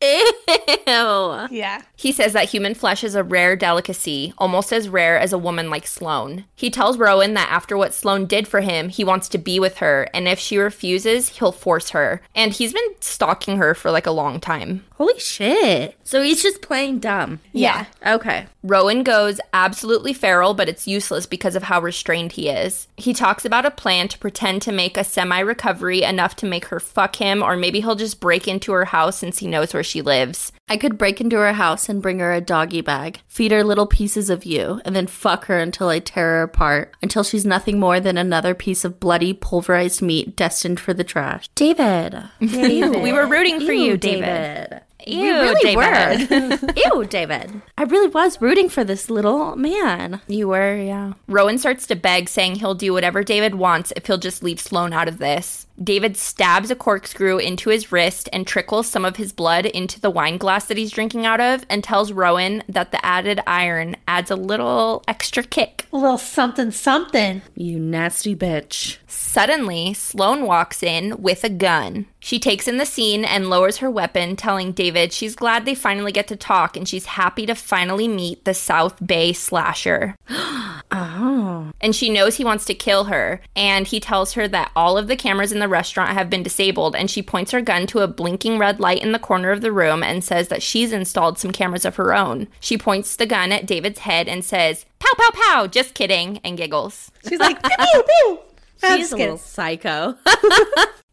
Ew. 0.00 1.46
Yeah. 1.50 1.82
He 1.96 2.12
says 2.12 2.32
that 2.32 2.48
human 2.48 2.74
flesh 2.74 3.02
is 3.02 3.14
a 3.14 3.24
rare 3.24 3.56
delicacy, 3.56 4.32
almost 4.38 4.72
as 4.72 4.88
rare 4.88 5.18
as 5.18 5.32
a 5.32 5.38
woman 5.38 5.70
like 5.70 5.86
Sloane. 5.86 6.44
He 6.54 6.70
tells 6.70 6.98
Rowan 6.98 7.34
that 7.34 7.50
after 7.50 7.76
what 7.76 7.94
Sloane 7.94 8.26
did 8.26 8.46
for 8.46 8.60
him, 8.60 8.88
he 8.88 9.04
wants 9.04 9.28
to 9.30 9.38
be 9.38 9.58
with 9.58 9.78
her, 9.78 10.08
and 10.14 10.28
if 10.28 10.38
she 10.38 10.56
refuses, 10.56 11.30
he'll 11.30 11.52
force 11.52 11.90
her. 11.90 12.22
And 12.34 12.52
he's 12.52 12.72
been 12.72 12.94
stalking 13.00 13.56
her 13.58 13.74
for 13.74 13.90
like 13.90 14.06
a 14.06 14.12
long 14.12 14.40
time. 14.40 14.84
Holy 14.94 15.18
shit. 15.18 15.96
So 16.02 16.22
he's 16.22 16.42
just 16.42 16.62
playing 16.62 16.98
dumb. 16.98 17.40
Yeah. 17.52 17.86
Okay. 18.04 18.46
Rowan 18.64 19.04
goes 19.04 19.40
absolutely 19.52 20.12
feral, 20.12 20.54
but 20.54 20.68
it's 20.68 20.88
useless 20.88 21.24
because 21.24 21.54
of 21.54 21.64
how 21.64 21.80
restrained 21.80 22.32
he 22.32 22.48
is. 22.48 22.88
He 22.96 23.14
talks 23.14 23.44
about 23.44 23.64
a 23.64 23.70
plan 23.70 24.08
to 24.08 24.18
pretend 24.18 24.62
to 24.62 24.72
make 24.72 24.96
a 24.96 25.04
semi 25.04 25.38
recovery 25.38 26.02
enough 26.02 26.34
to 26.36 26.46
make 26.46 26.66
her 26.66 26.80
fuck 26.80 27.16
him, 27.16 27.42
or 27.42 27.56
maybe 27.56 27.80
he'll 27.80 27.94
just 27.94 28.18
break 28.20 28.48
into 28.48 28.72
her 28.72 28.86
house 28.86 29.16
since 29.18 29.38
he 29.38 29.46
knows 29.46 29.72
where 29.72 29.84
she 29.88 30.02
lives. 30.02 30.52
I 30.68 30.76
could 30.76 30.98
break 30.98 31.20
into 31.20 31.36
her 31.36 31.54
house 31.54 31.88
and 31.88 32.02
bring 32.02 32.18
her 32.18 32.32
a 32.32 32.40
doggy 32.40 32.82
bag, 32.82 33.20
feed 33.26 33.52
her 33.52 33.64
little 33.64 33.86
pieces 33.86 34.28
of 34.30 34.44
you, 34.44 34.80
and 34.84 34.94
then 34.94 35.06
fuck 35.06 35.46
her 35.46 35.58
until 35.58 35.88
I 35.88 35.98
tear 35.98 36.24
her 36.36 36.42
apart, 36.42 36.94
until 37.02 37.24
she's 37.24 37.46
nothing 37.46 37.80
more 37.80 38.00
than 38.00 38.18
another 38.18 38.54
piece 38.54 38.84
of 38.84 39.00
bloody, 39.00 39.32
pulverized 39.32 40.02
meat 40.02 40.36
destined 40.36 40.78
for 40.78 40.92
the 40.92 41.04
trash. 41.04 41.48
David. 41.54 42.22
David. 42.40 43.02
We 43.02 43.12
were 43.12 43.26
rooting 43.26 43.60
for 43.60 43.72
Ew, 43.72 43.92
you, 43.92 43.96
David. 43.96 44.82
Ew, 45.06 45.22
We 45.22 45.30
really 45.30 45.76
were. 45.76 46.58
Ew, 46.76 47.04
David. 47.04 47.62
I 47.78 47.84
really 47.84 48.08
was 48.08 48.40
rooting 48.40 48.68
for 48.68 48.84
this 48.84 49.08
little 49.08 49.56
man. 49.56 50.20
You 50.26 50.48
were, 50.48 50.76
yeah. 50.76 51.14
Rowan 51.28 51.58
starts 51.58 51.86
to 51.86 51.96
beg, 51.96 52.28
saying 52.28 52.56
he'll 52.56 52.74
do 52.74 52.92
whatever 52.92 53.22
David 53.22 53.54
wants 53.54 53.92
if 53.96 54.06
he'll 54.06 54.18
just 54.18 54.42
leave 54.42 54.60
Sloane 54.60 54.92
out 54.92 55.08
of 55.08 55.18
this. 55.18 55.66
David 55.82 56.16
stabs 56.16 56.70
a 56.70 56.76
corkscrew 56.76 57.38
into 57.38 57.70
his 57.70 57.92
wrist 57.92 58.28
and 58.32 58.46
trickles 58.46 58.88
some 58.88 59.04
of 59.04 59.16
his 59.16 59.32
blood 59.32 59.66
into 59.66 60.00
the 60.00 60.10
wine 60.10 60.36
glass 60.36 60.64
that 60.66 60.76
he's 60.76 60.90
drinking 60.90 61.24
out 61.24 61.40
of 61.40 61.64
and 61.68 61.84
tells 61.84 62.12
Rowan 62.12 62.62
that 62.68 62.90
the 62.90 63.04
added 63.04 63.40
iron 63.46 63.96
adds 64.06 64.30
a 64.30 64.36
little 64.36 65.04
extra 65.06 65.42
kick. 65.42 65.86
A 65.92 65.96
little 65.96 66.18
something, 66.18 66.70
something. 66.70 67.42
You 67.54 67.78
nasty 67.78 68.34
bitch. 68.34 68.98
Suddenly, 69.06 69.94
Sloane 69.94 70.46
walks 70.46 70.82
in 70.82 71.22
with 71.22 71.44
a 71.44 71.48
gun. 71.48 72.06
She 72.18 72.38
takes 72.38 72.66
in 72.66 72.78
the 72.78 72.86
scene 72.86 73.24
and 73.24 73.48
lowers 73.48 73.78
her 73.78 73.90
weapon, 73.90 74.36
telling 74.36 74.72
David 74.72 75.12
she's 75.12 75.36
glad 75.36 75.64
they 75.64 75.74
finally 75.74 76.12
get 76.12 76.28
to 76.28 76.36
talk 76.36 76.76
and 76.76 76.88
she's 76.88 77.06
happy 77.06 77.46
to 77.46 77.54
finally 77.54 78.08
meet 78.08 78.44
the 78.44 78.54
South 78.54 79.04
Bay 79.04 79.32
slasher. 79.32 80.16
Oh. 80.90 81.72
and 81.80 81.94
she 81.94 82.08
knows 82.10 82.36
he 82.36 82.44
wants 82.44 82.64
to 82.66 82.74
kill 82.74 83.04
her. 83.04 83.40
And 83.54 83.86
he 83.86 84.00
tells 84.00 84.32
her 84.32 84.48
that 84.48 84.72
all 84.74 84.96
of 84.96 85.06
the 85.06 85.16
cameras 85.16 85.52
in 85.52 85.58
the 85.58 85.68
restaurant 85.68 86.10
have 86.10 86.30
been 86.30 86.42
disabled. 86.42 86.96
And 86.96 87.10
she 87.10 87.22
points 87.22 87.50
her 87.52 87.60
gun 87.60 87.86
to 87.88 88.00
a 88.00 88.08
blinking 88.08 88.58
red 88.58 88.80
light 88.80 89.02
in 89.02 89.12
the 89.12 89.18
corner 89.18 89.50
of 89.50 89.60
the 89.60 89.72
room 89.72 90.02
and 90.02 90.24
says 90.24 90.48
that 90.48 90.62
she's 90.62 90.92
installed 90.92 91.38
some 91.38 91.52
cameras 91.52 91.84
of 91.84 91.96
her 91.96 92.14
own. 92.14 92.48
She 92.60 92.78
points 92.78 93.16
the 93.16 93.26
gun 93.26 93.52
at 93.52 93.66
David's 93.66 94.00
head 94.00 94.28
and 94.28 94.44
says, 94.44 94.86
Pow, 94.98 95.12
pow, 95.16 95.30
pow, 95.32 95.66
just 95.66 95.94
kidding, 95.94 96.40
and 96.42 96.56
giggles. 96.56 97.10
She's 97.28 97.38
like, 97.38 97.62
pew, 97.62 97.76
pew, 97.78 98.02
pew. 98.02 98.38
I'm 98.82 98.98
She's 98.98 99.10
just 99.10 99.12
a 99.12 99.16
little 99.16 99.38
psycho. 99.38 100.16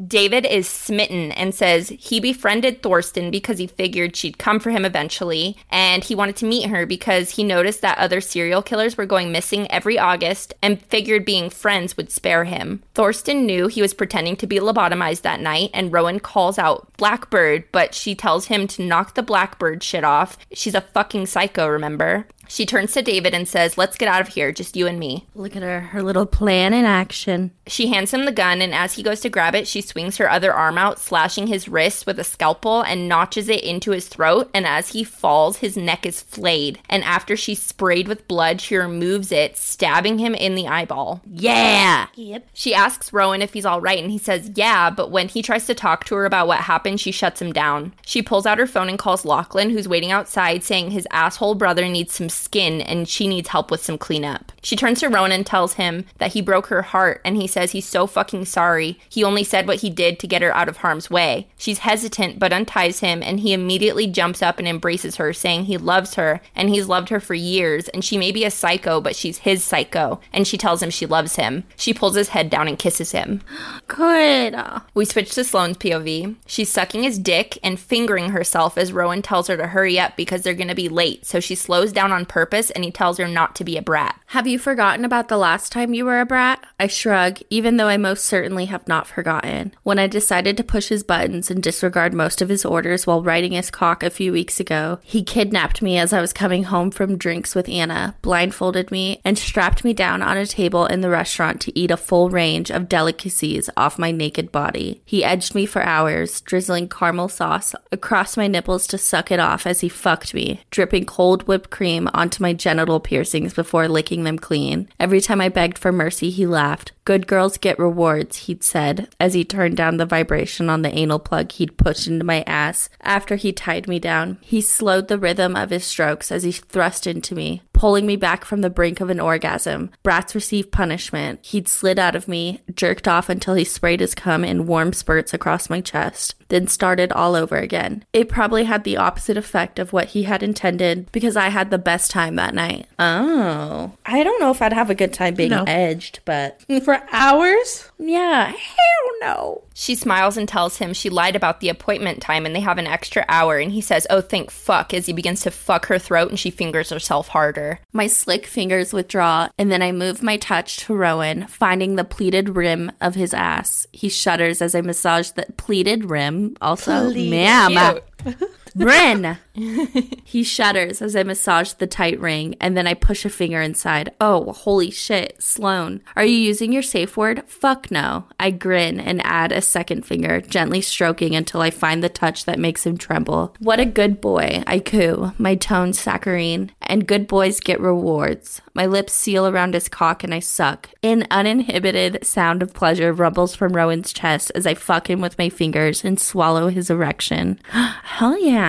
David 0.05 0.45
is 0.45 0.67
smitten 0.67 1.31
and 1.31 1.55
says 1.55 1.87
he 1.87 2.19
befriended 2.19 2.83
Thorsten 2.83 3.31
because 3.31 3.59
he 3.59 3.67
figured 3.67 4.15
she'd 4.15 4.37
come 4.37 4.59
for 4.59 4.69
him 4.69 4.83
eventually, 4.83 5.55
and 5.69 6.03
he 6.03 6.15
wanted 6.15 6.35
to 6.37 6.45
meet 6.45 6.69
her 6.69 6.85
because 6.85 7.31
he 7.31 7.45
noticed 7.45 7.81
that 7.81 7.97
other 7.97 8.19
serial 8.19 8.61
killers 8.61 8.97
were 8.97 9.05
going 9.05 9.31
missing 9.31 9.71
every 9.71 9.97
August 9.97 10.53
and 10.61 10.81
figured 10.81 11.23
being 11.23 11.49
friends 11.49 11.95
would 11.95 12.11
spare 12.11 12.43
him. 12.43 12.83
Thorsten 12.93 13.45
knew 13.45 13.67
he 13.67 13.81
was 13.81 13.93
pretending 13.93 14.35
to 14.37 14.47
be 14.47 14.59
lobotomized 14.59 15.21
that 15.21 15.39
night, 15.39 15.69
and 15.73 15.93
Rowan 15.93 16.19
calls 16.19 16.59
out 16.59 16.91
Blackbird, 16.97 17.63
but 17.71 17.95
she 17.95 18.15
tells 18.15 18.47
him 18.47 18.67
to 18.67 18.83
knock 18.83 19.13
the 19.13 19.23
Blackbird 19.23 19.81
shit 19.81 20.03
off. 20.03 20.37
She's 20.51 20.75
a 20.75 20.81
fucking 20.81 21.27
psycho, 21.27 21.67
remember? 21.67 22.27
She 22.47 22.65
turns 22.65 22.93
to 22.93 23.01
David 23.01 23.33
and 23.33 23.47
says, 23.47 23.77
Let's 23.77 23.97
get 23.97 24.07
out 24.07 24.21
of 24.21 24.29
here, 24.29 24.51
just 24.51 24.75
you 24.75 24.87
and 24.87 24.99
me. 24.99 25.27
Look 25.35 25.55
at 25.55 25.63
her, 25.63 25.79
her 25.79 26.03
little 26.03 26.25
plan 26.25 26.73
in 26.73 26.85
action. 26.85 27.51
She 27.67 27.87
hands 27.87 28.13
him 28.13 28.25
the 28.25 28.31
gun, 28.31 28.61
and 28.61 28.73
as 28.73 28.93
he 28.93 29.03
goes 29.03 29.21
to 29.21 29.29
grab 29.29 29.55
it, 29.55 29.67
she 29.67 29.81
swings 29.81 30.17
her 30.17 30.29
other 30.29 30.53
arm 30.53 30.77
out, 30.77 30.99
slashing 30.99 31.47
his 31.47 31.67
wrist 31.67 32.05
with 32.05 32.19
a 32.19 32.23
scalpel 32.23 32.81
and 32.81 33.09
notches 33.09 33.49
it 33.49 33.63
into 33.63 33.91
his 33.91 34.07
throat. 34.07 34.49
And 34.53 34.65
as 34.65 34.89
he 34.89 35.03
falls, 35.03 35.57
his 35.57 35.75
neck 35.75 36.05
is 36.05 36.21
flayed. 36.21 36.79
And 36.89 37.03
after 37.03 37.35
she's 37.35 37.61
sprayed 37.61 38.07
with 38.07 38.27
blood, 38.27 38.61
she 38.61 38.75
removes 38.75 39.31
it, 39.31 39.57
stabbing 39.57 40.19
him 40.19 40.35
in 40.35 40.55
the 40.55 40.67
eyeball. 40.67 41.21
Yeah. 41.25 42.07
Yep. 42.15 42.47
She 42.53 42.73
asks 42.73 43.11
Rowan 43.11 43.41
if 43.41 43.53
he's 43.53 43.65
all 43.65 43.81
right, 43.81 44.01
and 44.01 44.11
he 44.11 44.17
says, 44.17 44.51
Yeah, 44.55 44.89
but 44.89 45.11
when 45.11 45.27
he 45.27 45.41
tries 45.41 45.65
to 45.67 45.73
talk 45.75 46.05
to 46.05 46.15
her 46.15 46.25
about 46.25 46.47
what 46.47 46.59
happened, 46.59 46.99
she 46.99 47.11
shuts 47.11 47.41
him 47.41 47.51
down. 47.51 47.93
She 48.05 48.21
pulls 48.21 48.45
out 48.45 48.59
her 48.59 48.67
phone 48.67 48.89
and 48.89 48.99
calls 48.99 49.25
Lachlan, 49.25 49.71
who's 49.71 49.87
waiting 49.87 50.11
outside, 50.11 50.63
saying 50.63 50.91
his 50.91 51.07
asshole 51.11 51.55
brother 51.55 51.87
needs 51.87 52.13
some 52.13 52.29
skin 52.35 52.81
and 52.81 53.07
she 53.07 53.27
needs 53.27 53.49
help 53.49 53.71
with 53.71 53.83
some 53.83 53.97
cleanup. 53.97 54.51
She 54.61 54.75
turns 54.75 54.99
to 54.99 55.09
Rowan 55.09 55.31
and 55.31 55.45
tells 55.45 55.73
him 55.73 56.05
that 56.17 56.33
he 56.33 56.41
broke 56.41 56.67
her 56.67 56.81
heart, 56.81 57.21
and 57.23 57.37
he 57.37 57.47
says 57.47 57.71
he's 57.71 57.87
so 57.87 58.07
fucking 58.07 58.45
sorry. 58.45 58.99
He 59.09 59.23
only 59.23 59.43
said 59.43 59.67
what 59.67 59.81
he 59.81 59.89
did 59.89 60.19
to 60.19 60.27
get 60.27 60.41
her 60.41 60.55
out 60.55 60.67
of 60.67 60.77
harm's 60.77 61.09
way. 61.09 61.47
She's 61.57 61.79
hesitant 61.79 62.39
but 62.39 62.51
unties 62.51 62.99
him, 62.99 63.21
and 63.21 63.39
he 63.39 63.53
immediately 63.53 64.07
jumps 64.07 64.41
up 64.41 64.59
and 64.59 64.67
embraces 64.67 65.17
her, 65.17 65.33
saying 65.33 65.65
he 65.65 65.77
loves 65.77 66.15
her 66.15 66.41
and 66.55 66.69
he's 66.69 66.87
loved 66.87 67.09
her 67.09 67.19
for 67.19 67.33
years, 67.33 67.87
and 67.89 68.03
she 68.03 68.17
may 68.17 68.31
be 68.31 68.43
a 68.43 68.51
psycho, 68.51 68.99
but 68.99 69.15
she's 69.15 69.39
his 69.39 69.63
psycho, 69.63 70.19
and 70.33 70.47
she 70.47 70.57
tells 70.57 70.81
him 70.81 70.89
she 70.89 71.05
loves 71.05 71.35
him. 71.35 71.63
She 71.75 71.93
pulls 71.93 72.15
his 72.15 72.29
head 72.29 72.49
down 72.49 72.67
and 72.67 72.79
kisses 72.79 73.11
him. 73.11 73.41
Good. 73.87 74.55
We 74.93 75.05
switch 75.05 75.33
to 75.35 75.43
Sloane's 75.43 75.77
POV. 75.77 76.35
She's 76.47 76.71
sucking 76.71 77.03
his 77.03 77.19
dick 77.19 77.57
and 77.63 77.79
fingering 77.79 78.29
herself 78.29 78.77
as 78.77 78.93
Rowan 78.93 79.21
tells 79.21 79.47
her 79.47 79.57
to 79.57 79.67
hurry 79.67 79.99
up 79.99 80.15
because 80.15 80.41
they're 80.41 80.53
gonna 80.53 80.75
be 80.75 80.89
late, 80.89 81.25
so 81.25 81.39
she 81.39 81.55
slows 81.55 81.91
down 81.91 82.11
on 82.11 82.24
purpose 82.25 82.71
and 82.71 82.83
he 82.83 82.91
tells 82.91 83.17
her 83.17 83.27
not 83.27 83.55
to 83.55 83.63
be 83.63 83.77
a 83.77 83.81
brat. 83.81 84.19
Have 84.27 84.47
you 84.47 84.59
forgotten 84.59 85.05
about 85.05 85.27
the 85.27 85.37
last 85.37 85.71
time 85.71 85.93
you 85.93 86.05
were 86.05 86.19
a 86.19 86.25
brat? 86.25 86.65
I 86.79 86.87
shrug, 86.87 87.39
even 87.49 87.77
though 87.77 87.87
I 87.87 87.97
most 87.97 88.25
certainly 88.25 88.65
have 88.65 88.87
not 88.87 89.07
forgotten. 89.07 89.73
When 89.83 89.99
I 89.99 90.07
decided 90.07 90.57
to 90.57 90.63
push 90.63 90.89
his 90.89 91.03
buttons 91.03 91.49
and 91.49 91.61
disregard 91.61 92.13
most 92.13 92.41
of 92.41 92.49
his 92.49 92.65
orders 92.65 93.07
while 93.07 93.23
riding 93.23 93.53
his 93.53 93.71
cock 93.71 94.03
a 94.03 94.09
few 94.09 94.31
weeks 94.31 94.59
ago, 94.59 94.99
he 95.03 95.23
kidnapped 95.23 95.81
me 95.81 95.97
as 95.97 96.11
I 96.11 96.21
was 96.21 96.33
coming 96.33 96.63
home 96.63 96.91
from 96.91 97.17
drinks 97.17 97.55
with 97.55 97.69
Anna, 97.69 98.15
blindfolded 98.21 98.91
me, 98.91 99.21
and 99.23 99.37
strapped 99.37 99.83
me 99.83 99.93
down 99.93 100.21
on 100.21 100.37
a 100.37 100.45
table 100.45 100.85
in 100.85 101.01
the 101.01 101.09
restaurant 101.09 101.61
to 101.61 101.79
eat 101.79 101.91
a 101.91 101.97
full 101.97 102.29
range 102.29 102.71
of 102.71 102.89
delicacies 102.89 103.69
off 103.77 103.99
my 103.99 104.11
naked 104.11 104.51
body. 104.51 105.01
He 105.05 105.23
edged 105.23 105.55
me 105.55 105.65
for 105.65 105.81
hours, 105.81 106.41
drizzling 106.41 106.89
caramel 106.89 107.29
sauce 107.29 107.75
across 107.91 108.37
my 108.37 108.47
nipples 108.47 108.87
to 108.87 108.97
suck 108.97 109.31
it 109.31 109.39
off 109.39 109.65
as 109.65 109.81
he 109.81 109.89
fucked 109.89 110.33
me, 110.33 110.61
dripping 110.71 111.05
cold 111.05 111.47
whipped 111.47 111.69
cream 111.69 112.09
onto 112.15 112.41
my 112.41 112.53
genital 112.53 112.99
piercings 112.99 113.53
before 113.53 113.87
licking 113.87 114.23
them 114.23 114.39
clean. 114.39 114.89
Every 114.99 115.21
time 115.21 115.41
I 115.41 115.49
begged 115.49 115.77
for 115.77 115.91
mercy, 115.91 116.29
he 116.29 116.47
laughed. 116.47 116.93
Good 117.03 117.27
girls 117.27 117.57
get 117.59 117.77
rewards, 117.77 118.37
he'd 118.47 118.63
said, 118.63 119.09
as 119.19 119.35
he 119.35 119.45
turned 119.45 119.77
down 119.77 119.97
the 119.97 120.07
vibration 120.07 120.69
on 120.69 120.81
the 120.81 120.97
anal 120.97 121.19
plug 121.19 121.51
he'd 121.51 121.77
pushed 121.77 122.07
into 122.07 122.25
my 122.25 122.43
ass 122.47 122.89
after 123.01 123.35
he 123.35 123.53
tied 123.53 123.87
me 123.87 123.99
down. 123.99 124.39
He 124.41 124.61
slowed 124.61 125.07
the 125.07 125.19
rhythm 125.19 125.55
of 125.55 125.69
his 125.69 125.85
strokes 125.85 126.31
as 126.31 126.41
he 126.41 126.51
thrust 126.51 127.05
into 127.05 127.35
me, 127.35 127.61
pulling 127.75 128.05
me 128.05 128.15
back 128.15 128.45
from 128.45 128.61
the 128.61 128.69
brink 128.69 129.01
of 129.01 129.09
an 129.09 129.19
orgasm. 129.19 129.91
Brats 130.01 130.33
receive 130.33 130.71
punishment. 130.71 131.39
He'd 131.45 131.67
slid 131.67 131.99
out 131.99 132.15
of 132.15 132.27
me, 132.27 132.61
jerked 132.73 133.07
off 133.07 133.27
until 133.29 133.53
he 133.53 133.65
sprayed 133.65 133.99
his 133.99 134.15
cum 134.15 134.43
in 134.45 134.65
warm 134.65 134.93
spurts 134.93 135.33
across 135.33 135.69
my 135.69 135.81
chest, 135.81 136.35
then 136.47 136.67
started 136.67 137.11
all 137.11 137.35
over 137.35 137.57
again. 137.57 138.05
It 138.13 138.29
probably 138.29 138.63
had 138.63 138.85
the 138.85 138.95
opposite 138.97 139.35
effect 139.35 139.77
of 139.77 139.91
what 139.91 140.07
he 140.09 140.23
had 140.23 140.41
intended 140.41 141.11
because 141.11 141.35
I 141.35 141.49
had 141.49 141.69
the 141.69 141.77
best 141.77 142.09
time 142.11 142.35
that 142.37 142.55
night. 142.55 142.87
Oh. 142.97 143.91
I 144.05 144.23
don't 144.23 144.39
know 144.39 144.51
if 144.51 144.61
I'd 144.61 144.71
have 144.73 144.89
a 144.89 144.95
good 144.95 145.11
time 145.13 145.35
being 145.35 145.51
No. 145.51 145.65
edged, 145.67 146.19
but 146.23 146.61
For 146.83 147.01
hours? 147.11 147.91
yeah, 147.99 148.45
hell 148.51 149.11
no. 149.21 149.63
She 149.77 149.93
smiles 149.93 150.37
and 150.37 150.47
tells 150.47 150.77
him 150.77 150.93
she 150.93 151.09
lied 151.09 151.35
about 151.35 151.59
the 151.59 151.67
appointment 151.67 152.21
time 152.21 152.45
and 152.45 152.55
they 152.55 152.61
have 152.61 152.77
an 152.77 152.87
extra 152.87 153.25
hour, 153.27 153.57
and 153.57 153.73
he 153.73 153.81
says, 153.81 154.07
Oh, 154.09 154.21
thank 154.21 154.49
fuck, 154.49 154.93
as 154.93 155.05
he 155.05 155.11
begins 155.11 155.41
to 155.41 155.51
fuck 155.51 155.87
her 155.87 155.99
throat 155.99 156.29
and 156.29 156.39
she 156.39 156.49
fingers 156.49 156.89
herself 156.91 157.27
harder. 157.27 157.79
My 157.91 158.07
slick 158.07 158.47
fingers 158.47 158.93
withdraw, 158.93 159.49
and 159.57 159.69
then 159.69 159.81
I 159.81 159.91
move 159.91 160.23
my 160.23 160.37
touch 160.37 160.77
to 160.85 160.95
Rowan, 160.95 161.47
finding 161.47 161.95
the 161.95 162.05
pleated 162.05 162.55
rim 162.55 162.89
of 163.01 163.15
his 163.15 163.33
ass. 163.33 163.85
He 163.91 164.07
shudders 164.07 164.61
as 164.61 164.75
I 164.75 164.81
massage 164.81 165.31
the 165.31 165.45
pleated 165.57 166.09
rim. 166.09 166.55
Also, 166.61 167.11
Pleated. 167.11 167.31
ma'am, 167.31 167.99
Brynne. 168.75 169.37
he 170.25 170.43
shudders 170.43 171.01
as 171.01 171.15
I 171.15 171.23
massage 171.23 171.71
the 171.73 171.87
tight 171.87 172.19
ring, 172.19 172.55
and 172.59 172.75
then 172.75 172.87
I 172.87 172.93
push 172.93 173.23
a 173.23 173.29
finger 173.29 173.61
inside. 173.61 174.11
Oh, 174.19 174.51
holy 174.51 174.91
shit, 174.91 175.41
Sloane. 175.41 176.01
Are 176.15 176.25
you 176.25 176.37
using 176.37 176.73
your 176.73 176.81
safe 176.81 177.15
word? 177.15 177.43
Fuck 177.47 177.89
no. 177.89 178.25
I 178.37 178.51
grin 178.51 178.99
and 178.99 179.25
add 179.25 179.53
a 179.53 179.61
second 179.61 180.05
finger, 180.05 180.41
gently 180.41 180.81
stroking 180.81 181.35
until 181.35 181.61
I 181.61 181.69
find 181.69 182.03
the 182.03 182.09
touch 182.09 182.43
that 182.45 182.59
makes 182.59 182.85
him 182.85 182.97
tremble. 182.97 183.55
What 183.59 183.79
a 183.79 183.85
good 183.85 184.19
boy, 184.19 184.63
I 184.67 184.79
coo, 184.79 185.31
my 185.37 185.55
tone 185.55 185.93
saccharine. 185.93 186.71
And 186.81 187.07
good 187.07 187.27
boys 187.27 187.61
get 187.61 187.79
rewards. 187.79 188.61
My 188.73 188.85
lips 188.85 189.13
seal 189.13 189.47
around 189.47 189.73
his 189.73 189.87
cock 189.87 190.23
and 190.23 190.33
I 190.33 190.39
suck. 190.39 190.89
An 191.01 191.25
uninhibited 191.31 192.25
sound 192.25 192.61
of 192.61 192.73
pleasure 192.73 193.13
rumbles 193.13 193.55
from 193.55 193.73
Rowan's 193.73 194.11
chest 194.11 194.51
as 194.53 194.67
I 194.67 194.73
fuck 194.73 195.09
him 195.09 195.21
with 195.21 195.37
my 195.37 195.47
fingers 195.47 196.03
and 196.03 196.19
swallow 196.19 196.67
his 196.67 196.89
erection. 196.89 197.59
Hell 197.69 198.37
yeah. 198.37 198.64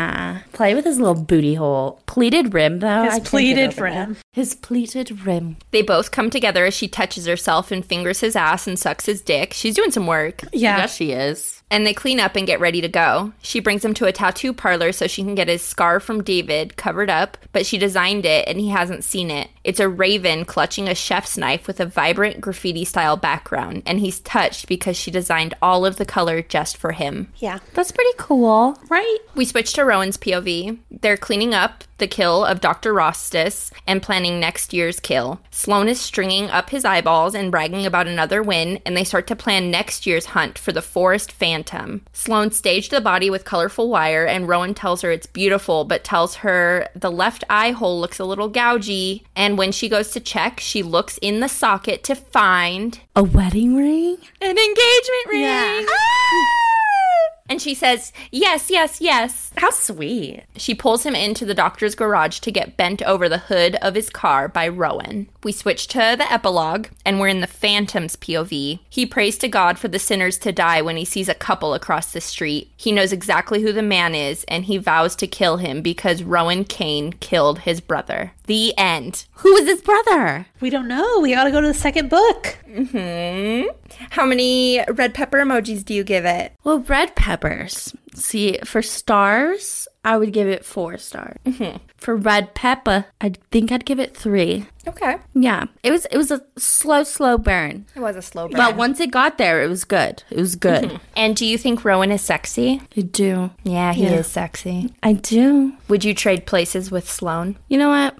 Play 0.52 0.74
with 0.74 0.84
his 0.84 0.98
little 0.98 1.14
booty 1.22 1.54
hole. 1.54 2.00
Pleated 2.06 2.54
rim, 2.54 2.78
though. 2.80 2.88
I 2.88 3.04
His 3.04 3.14
can't 3.14 3.24
pleated 3.26 3.78
rim. 3.78 4.14
that. 4.14 4.22
His 4.32 4.54
pleated 4.54 5.26
rim. 5.26 5.56
They 5.70 5.82
both 5.82 6.10
come 6.10 6.30
together 6.30 6.64
as 6.66 6.74
she 6.74 6.88
touches 6.88 7.26
herself 7.26 7.70
and 7.70 7.84
fingers 7.84 8.20
his 8.20 8.36
ass 8.36 8.66
and 8.66 8.78
sucks 8.78 9.06
his 9.06 9.20
dick. 9.20 9.52
She's 9.54 9.74
doing 9.74 9.90
some 9.90 10.06
work. 10.06 10.42
Yeah. 10.52 10.78
Yes, 10.78 10.94
she 10.96 11.12
is. 11.12 11.55
And 11.70 11.86
they 11.86 11.94
clean 11.94 12.20
up 12.20 12.36
and 12.36 12.46
get 12.46 12.60
ready 12.60 12.80
to 12.80 12.88
go. 12.88 13.32
She 13.42 13.60
brings 13.60 13.84
him 13.84 13.92
to 13.94 14.06
a 14.06 14.12
tattoo 14.12 14.52
parlor 14.52 14.92
so 14.92 15.06
she 15.06 15.22
can 15.22 15.34
get 15.34 15.48
his 15.48 15.62
scar 15.62 15.98
from 15.98 16.22
David 16.22 16.76
covered 16.76 17.10
up, 17.10 17.36
but 17.52 17.66
she 17.66 17.76
designed 17.76 18.24
it 18.24 18.46
and 18.46 18.60
he 18.60 18.68
hasn't 18.68 19.04
seen 19.04 19.30
it. 19.30 19.48
It's 19.64 19.80
a 19.80 19.88
raven 19.88 20.44
clutching 20.44 20.88
a 20.88 20.94
chef's 20.94 21.36
knife 21.36 21.66
with 21.66 21.80
a 21.80 21.86
vibrant 21.86 22.40
graffiti 22.40 22.84
style 22.84 23.16
background, 23.16 23.82
and 23.84 23.98
he's 23.98 24.20
touched 24.20 24.68
because 24.68 24.96
she 24.96 25.10
designed 25.10 25.54
all 25.60 25.84
of 25.84 25.96
the 25.96 26.04
color 26.04 26.40
just 26.40 26.76
for 26.76 26.92
him. 26.92 27.32
Yeah. 27.38 27.58
That's 27.74 27.90
pretty 27.90 28.16
cool. 28.16 28.78
Right? 28.88 29.18
We 29.34 29.44
switch 29.44 29.72
to 29.72 29.84
Rowan's 29.84 30.18
POV. 30.18 30.78
They're 30.90 31.16
cleaning 31.16 31.52
up 31.52 31.82
the 31.98 32.06
kill 32.06 32.44
of 32.44 32.60
Dr. 32.60 32.92
Rostis 32.92 33.72
and 33.86 34.02
planning 34.02 34.38
next 34.38 34.72
year's 34.72 35.00
kill. 35.00 35.40
Sloane 35.50 35.88
is 35.88 36.00
stringing 36.00 36.50
up 36.50 36.70
his 36.70 36.84
eyeballs 36.84 37.34
and 37.34 37.50
bragging 37.50 37.86
about 37.86 38.06
another 38.06 38.42
win, 38.42 38.80
and 38.84 38.96
they 38.96 39.04
start 39.04 39.26
to 39.28 39.36
plan 39.36 39.70
next 39.70 40.06
year's 40.06 40.26
hunt 40.26 40.58
for 40.58 40.72
the 40.72 40.82
Forest 40.82 41.32
Phantom. 41.56 42.02
Sloane 42.12 42.50
staged 42.50 42.90
the 42.90 43.00
body 43.00 43.30
with 43.30 43.46
colorful 43.46 43.88
wire, 43.88 44.26
and 44.26 44.46
Rowan 44.46 44.74
tells 44.74 45.00
her 45.00 45.10
it's 45.10 45.26
beautiful, 45.26 45.84
but 45.84 46.04
tells 46.04 46.34
her 46.36 46.86
the 46.94 47.10
left 47.10 47.44
eye 47.48 47.70
hole 47.70 47.98
looks 47.98 48.18
a 48.18 48.26
little 48.26 48.50
gougy. 48.50 49.22
And 49.34 49.56
when 49.56 49.72
she 49.72 49.88
goes 49.88 50.10
to 50.10 50.20
check, 50.20 50.60
she 50.60 50.82
looks 50.82 51.18
in 51.22 51.40
the 51.40 51.48
socket 51.48 52.04
to 52.04 52.14
find 52.14 53.00
A 53.14 53.22
wedding 53.22 53.74
ring? 53.74 54.18
an 54.42 54.58
engagement 54.58 55.26
ring. 55.30 55.40
Yeah. 55.40 55.82
Ah! 55.88 56.65
And 57.48 57.60
she 57.62 57.74
says, 57.74 58.12
Yes, 58.30 58.70
yes, 58.70 59.00
yes. 59.00 59.52
How 59.56 59.70
sweet. 59.70 60.44
She 60.56 60.74
pulls 60.74 61.04
him 61.04 61.14
into 61.14 61.44
the 61.44 61.54
doctor's 61.54 61.94
garage 61.94 62.40
to 62.40 62.50
get 62.50 62.76
bent 62.76 63.02
over 63.02 63.28
the 63.28 63.38
hood 63.38 63.76
of 63.76 63.94
his 63.94 64.10
car 64.10 64.48
by 64.48 64.68
Rowan. 64.68 65.28
We 65.42 65.52
switch 65.52 65.86
to 65.88 66.16
the 66.18 66.30
epilogue, 66.30 66.88
and 67.04 67.20
we're 67.20 67.28
in 67.28 67.40
the 67.40 67.46
Phantom's 67.46 68.16
POV. 68.16 68.80
He 68.88 69.06
prays 69.06 69.38
to 69.38 69.48
God 69.48 69.78
for 69.78 69.88
the 69.88 69.98
sinners 69.98 70.38
to 70.38 70.52
die 70.52 70.82
when 70.82 70.96
he 70.96 71.04
sees 71.04 71.28
a 71.28 71.34
couple 71.34 71.74
across 71.74 72.12
the 72.12 72.20
street. 72.20 72.72
He 72.76 72.92
knows 72.92 73.12
exactly 73.12 73.62
who 73.62 73.72
the 73.72 73.82
man 73.82 74.14
is, 74.14 74.44
and 74.48 74.64
he 74.64 74.78
vows 74.78 75.14
to 75.16 75.26
kill 75.26 75.58
him 75.58 75.82
because 75.82 76.22
Rowan 76.22 76.64
Kane 76.64 77.12
killed 77.14 77.60
his 77.60 77.80
brother. 77.80 78.32
The 78.46 78.72
end. 78.78 79.26
Who 79.34 79.54
is 79.56 79.66
his 79.68 79.82
brother? 79.82 80.46
We 80.60 80.70
don't 80.70 80.86
know. 80.88 81.20
We 81.20 81.32
gotta 81.34 81.50
go 81.50 81.60
to 81.60 81.66
the 81.66 81.74
second 81.74 82.08
book. 82.10 82.58
Hmm. 82.66 83.62
How 84.10 84.24
many 84.24 84.84
red 84.88 85.14
pepper 85.14 85.38
emojis 85.38 85.84
do 85.84 85.94
you 85.94 86.04
give 86.04 86.24
it? 86.24 86.52
Well, 86.62 86.78
red 86.80 87.16
peppers. 87.16 87.94
See, 88.18 88.58
for 88.64 88.80
stars, 88.82 89.86
I 90.04 90.16
would 90.16 90.32
give 90.32 90.48
it 90.48 90.64
four 90.64 90.96
stars. 90.98 91.36
Mm-hmm. 91.44 91.76
For 91.96 92.16
red 92.16 92.54
pepper, 92.54 93.06
I 93.20 93.32
think 93.50 93.70
I'd 93.72 93.84
give 93.84 93.98
it 94.00 94.16
three. 94.16 94.66
Okay. 94.86 95.16
Yeah, 95.34 95.64
it 95.82 95.90
was 95.90 96.06
it 96.06 96.16
was 96.16 96.30
a 96.30 96.40
slow, 96.56 97.02
slow 97.02 97.36
burn, 97.38 97.86
It 97.96 98.00
was 98.00 98.14
a 98.16 98.22
slow 98.22 98.48
burn. 98.48 98.56
but 98.56 98.76
once 98.76 99.00
it 99.00 99.10
got 99.10 99.36
there, 99.36 99.62
it 99.62 99.68
was 99.68 99.84
good. 99.84 100.22
It 100.30 100.38
was 100.38 100.54
good. 100.56 100.84
Mm-hmm. 100.84 100.96
and 101.16 101.34
do 101.36 101.44
you 101.44 101.58
think 101.58 101.84
Rowan 101.84 102.12
is 102.12 102.22
sexy? 102.22 102.80
I 102.96 103.00
do. 103.00 103.50
Yeah, 103.64 103.92
he 103.92 104.06
is 104.06 104.26
sexy. 104.28 104.94
I 105.02 105.14
do. 105.14 105.72
Would 105.88 106.04
you 106.04 106.14
trade 106.14 106.46
places 106.46 106.90
with 106.90 107.10
Sloane? 107.10 107.56
You 107.68 107.78
know 107.78 107.88
what? 107.88 108.16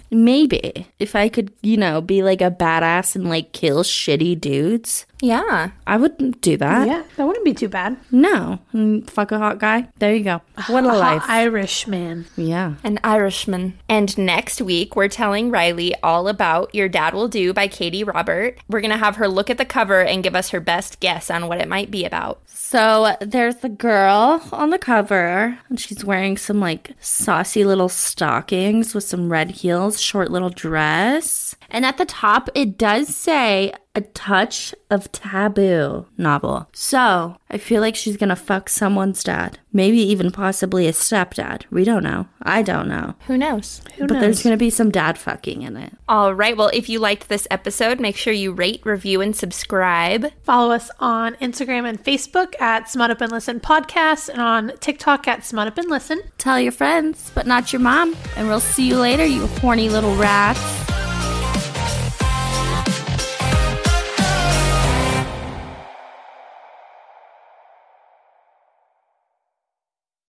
Maybe 0.10 0.86
if 0.98 1.16
I 1.16 1.28
could, 1.28 1.52
you 1.62 1.76
know, 1.76 2.00
be 2.00 2.22
like 2.22 2.40
a 2.40 2.50
badass 2.50 3.16
and 3.16 3.28
like 3.28 3.52
kill 3.52 3.82
shitty 3.82 4.40
dudes, 4.40 5.04
Yeah. 5.22 5.70
I 5.86 5.96
wouldn't 5.96 6.40
do 6.42 6.56
that. 6.58 6.86
Yeah, 6.86 7.02
that 7.16 7.26
wouldn't 7.26 7.44
be 7.44 7.54
too 7.54 7.68
bad. 7.68 7.96
No, 8.10 8.58
Mm, 8.74 9.08
fuck 9.08 9.32
a 9.32 9.38
hot 9.38 9.58
guy. 9.58 9.88
There 9.98 10.14
you 10.14 10.22
go. 10.24 10.42
What 10.68 10.84
a 10.84 10.88
A 10.90 10.92
life. 10.98 11.22
hot 11.22 11.30
Irish 11.30 11.86
man. 11.86 12.26
yeah. 12.36 12.74
An 12.84 12.98
Irishman. 13.02 13.78
And 13.88 14.16
next 14.18 14.60
week, 14.60 14.94
we're 14.94 15.08
telling 15.08 15.50
Riley 15.50 15.94
all 16.02 16.28
about 16.28 16.74
Your 16.74 16.88
Dad 16.88 17.14
Will 17.14 17.28
Do 17.28 17.52
by 17.54 17.66
Katee 17.68 18.06
Robert. 18.06 18.58
We're 18.68 18.80
going 18.82 18.90
to 18.90 18.96
have 18.98 19.16
her 19.16 19.28
look 19.28 19.48
at 19.48 19.56
the 19.58 19.64
cover 19.64 20.02
and 20.02 20.22
give 20.22 20.34
us 20.34 20.50
her 20.50 20.60
best 20.60 21.00
guess 21.00 21.30
on 21.30 21.48
what 21.48 21.60
it 21.60 21.68
might 21.68 21.90
be 21.90 22.04
about. 22.04 22.40
So 22.46 23.16
there's 23.20 23.56
the 23.56 23.68
girl 23.70 24.42
on 24.52 24.70
the 24.70 24.78
cover, 24.78 25.58
and 25.70 25.80
she's 25.80 26.04
wearing 26.04 26.36
some 26.36 26.60
like 26.60 26.90
saucy 27.00 27.64
little 27.64 27.88
stockings 27.88 28.94
with 28.94 29.04
some 29.04 29.30
red 29.32 29.50
heels, 29.52 30.00
short 30.00 30.30
little 30.30 30.50
dress. 30.50 31.54
And 31.70 31.84
at 31.84 31.98
the 31.98 32.04
top, 32.04 32.48
it 32.54 32.78
does 32.78 33.14
say 33.14 33.72
a 33.96 34.02
touch 34.02 34.74
of 34.90 35.10
taboo 35.10 36.06
novel. 36.18 36.68
So 36.74 37.36
I 37.50 37.56
feel 37.56 37.80
like 37.80 37.96
she's 37.96 38.18
gonna 38.18 38.36
fuck 38.36 38.68
someone's 38.68 39.24
dad, 39.24 39.58
maybe 39.72 39.98
even 39.98 40.30
possibly 40.30 40.86
a 40.86 40.92
stepdad. 40.92 41.62
We 41.70 41.82
don't 41.82 42.02
know. 42.02 42.28
I 42.42 42.60
don't 42.60 42.88
know. 42.88 43.14
Who 43.26 43.38
knows? 43.38 43.80
Who 43.96 44.06
but 44.06 44.14
knows? 44.14 44.20
there's 44.20 44.42
gonna 44.42 44.58
be 44.58 44.68
some 44.68 44.90
dad 44.90 45.16
fucking 45.16 45.62
in 45.62 45.78
it. 45.78 45.94
All 46.08 46.34
right. 46.34 46.56
Well, 46.56 46.70
if 46.74 46.90
you 46.90 46.98
liked 46.98 47.30
this 47.30 47.48
episode, 47.50 47.98
make 47.98 48.16
sure 48.18 48.34
you 48.34 48.52
rate, 48.52 48.82
review, 48.84 49.22
and 49.22 49.34
subscribe. 49.34 50.26
Follow 50.44 50.74
us 50.74 50.90
on 51.00 51.34
Instagram 51.36 51.88
and 51.88 52.02
Facebook 52.02 52.60
at 52.60 52.90
Smut 52.90 53.10
Up 53.10 53.22
and 53.22 53.32
Listen 53.32 53.60
Podcast 53.60 54.28
and 54.28 54.42
on 54.42 54.72
TikTok 54.80 55.26
at 55.26 55.42
Smut 55.42 55.68
Up 55.68 55.78
and 55.78 55.88
Listen. 55.88 56.20
Tell 56.36 56.60
your 56.60 56.72
friends, 56.72 57.32
but 57.34 57.46
not 57.46 57.72
your 57.72 57.80
mom. 57.80 58.14
And 58.36 58.46
we'll 58.46 58.60
see 58.60 58.86
you 58.86 58.98
later, 58.98 59.24
you 59.24 59.46
horny 59.46 59.88
little 59.88 60.14
rats. 60.16 61.05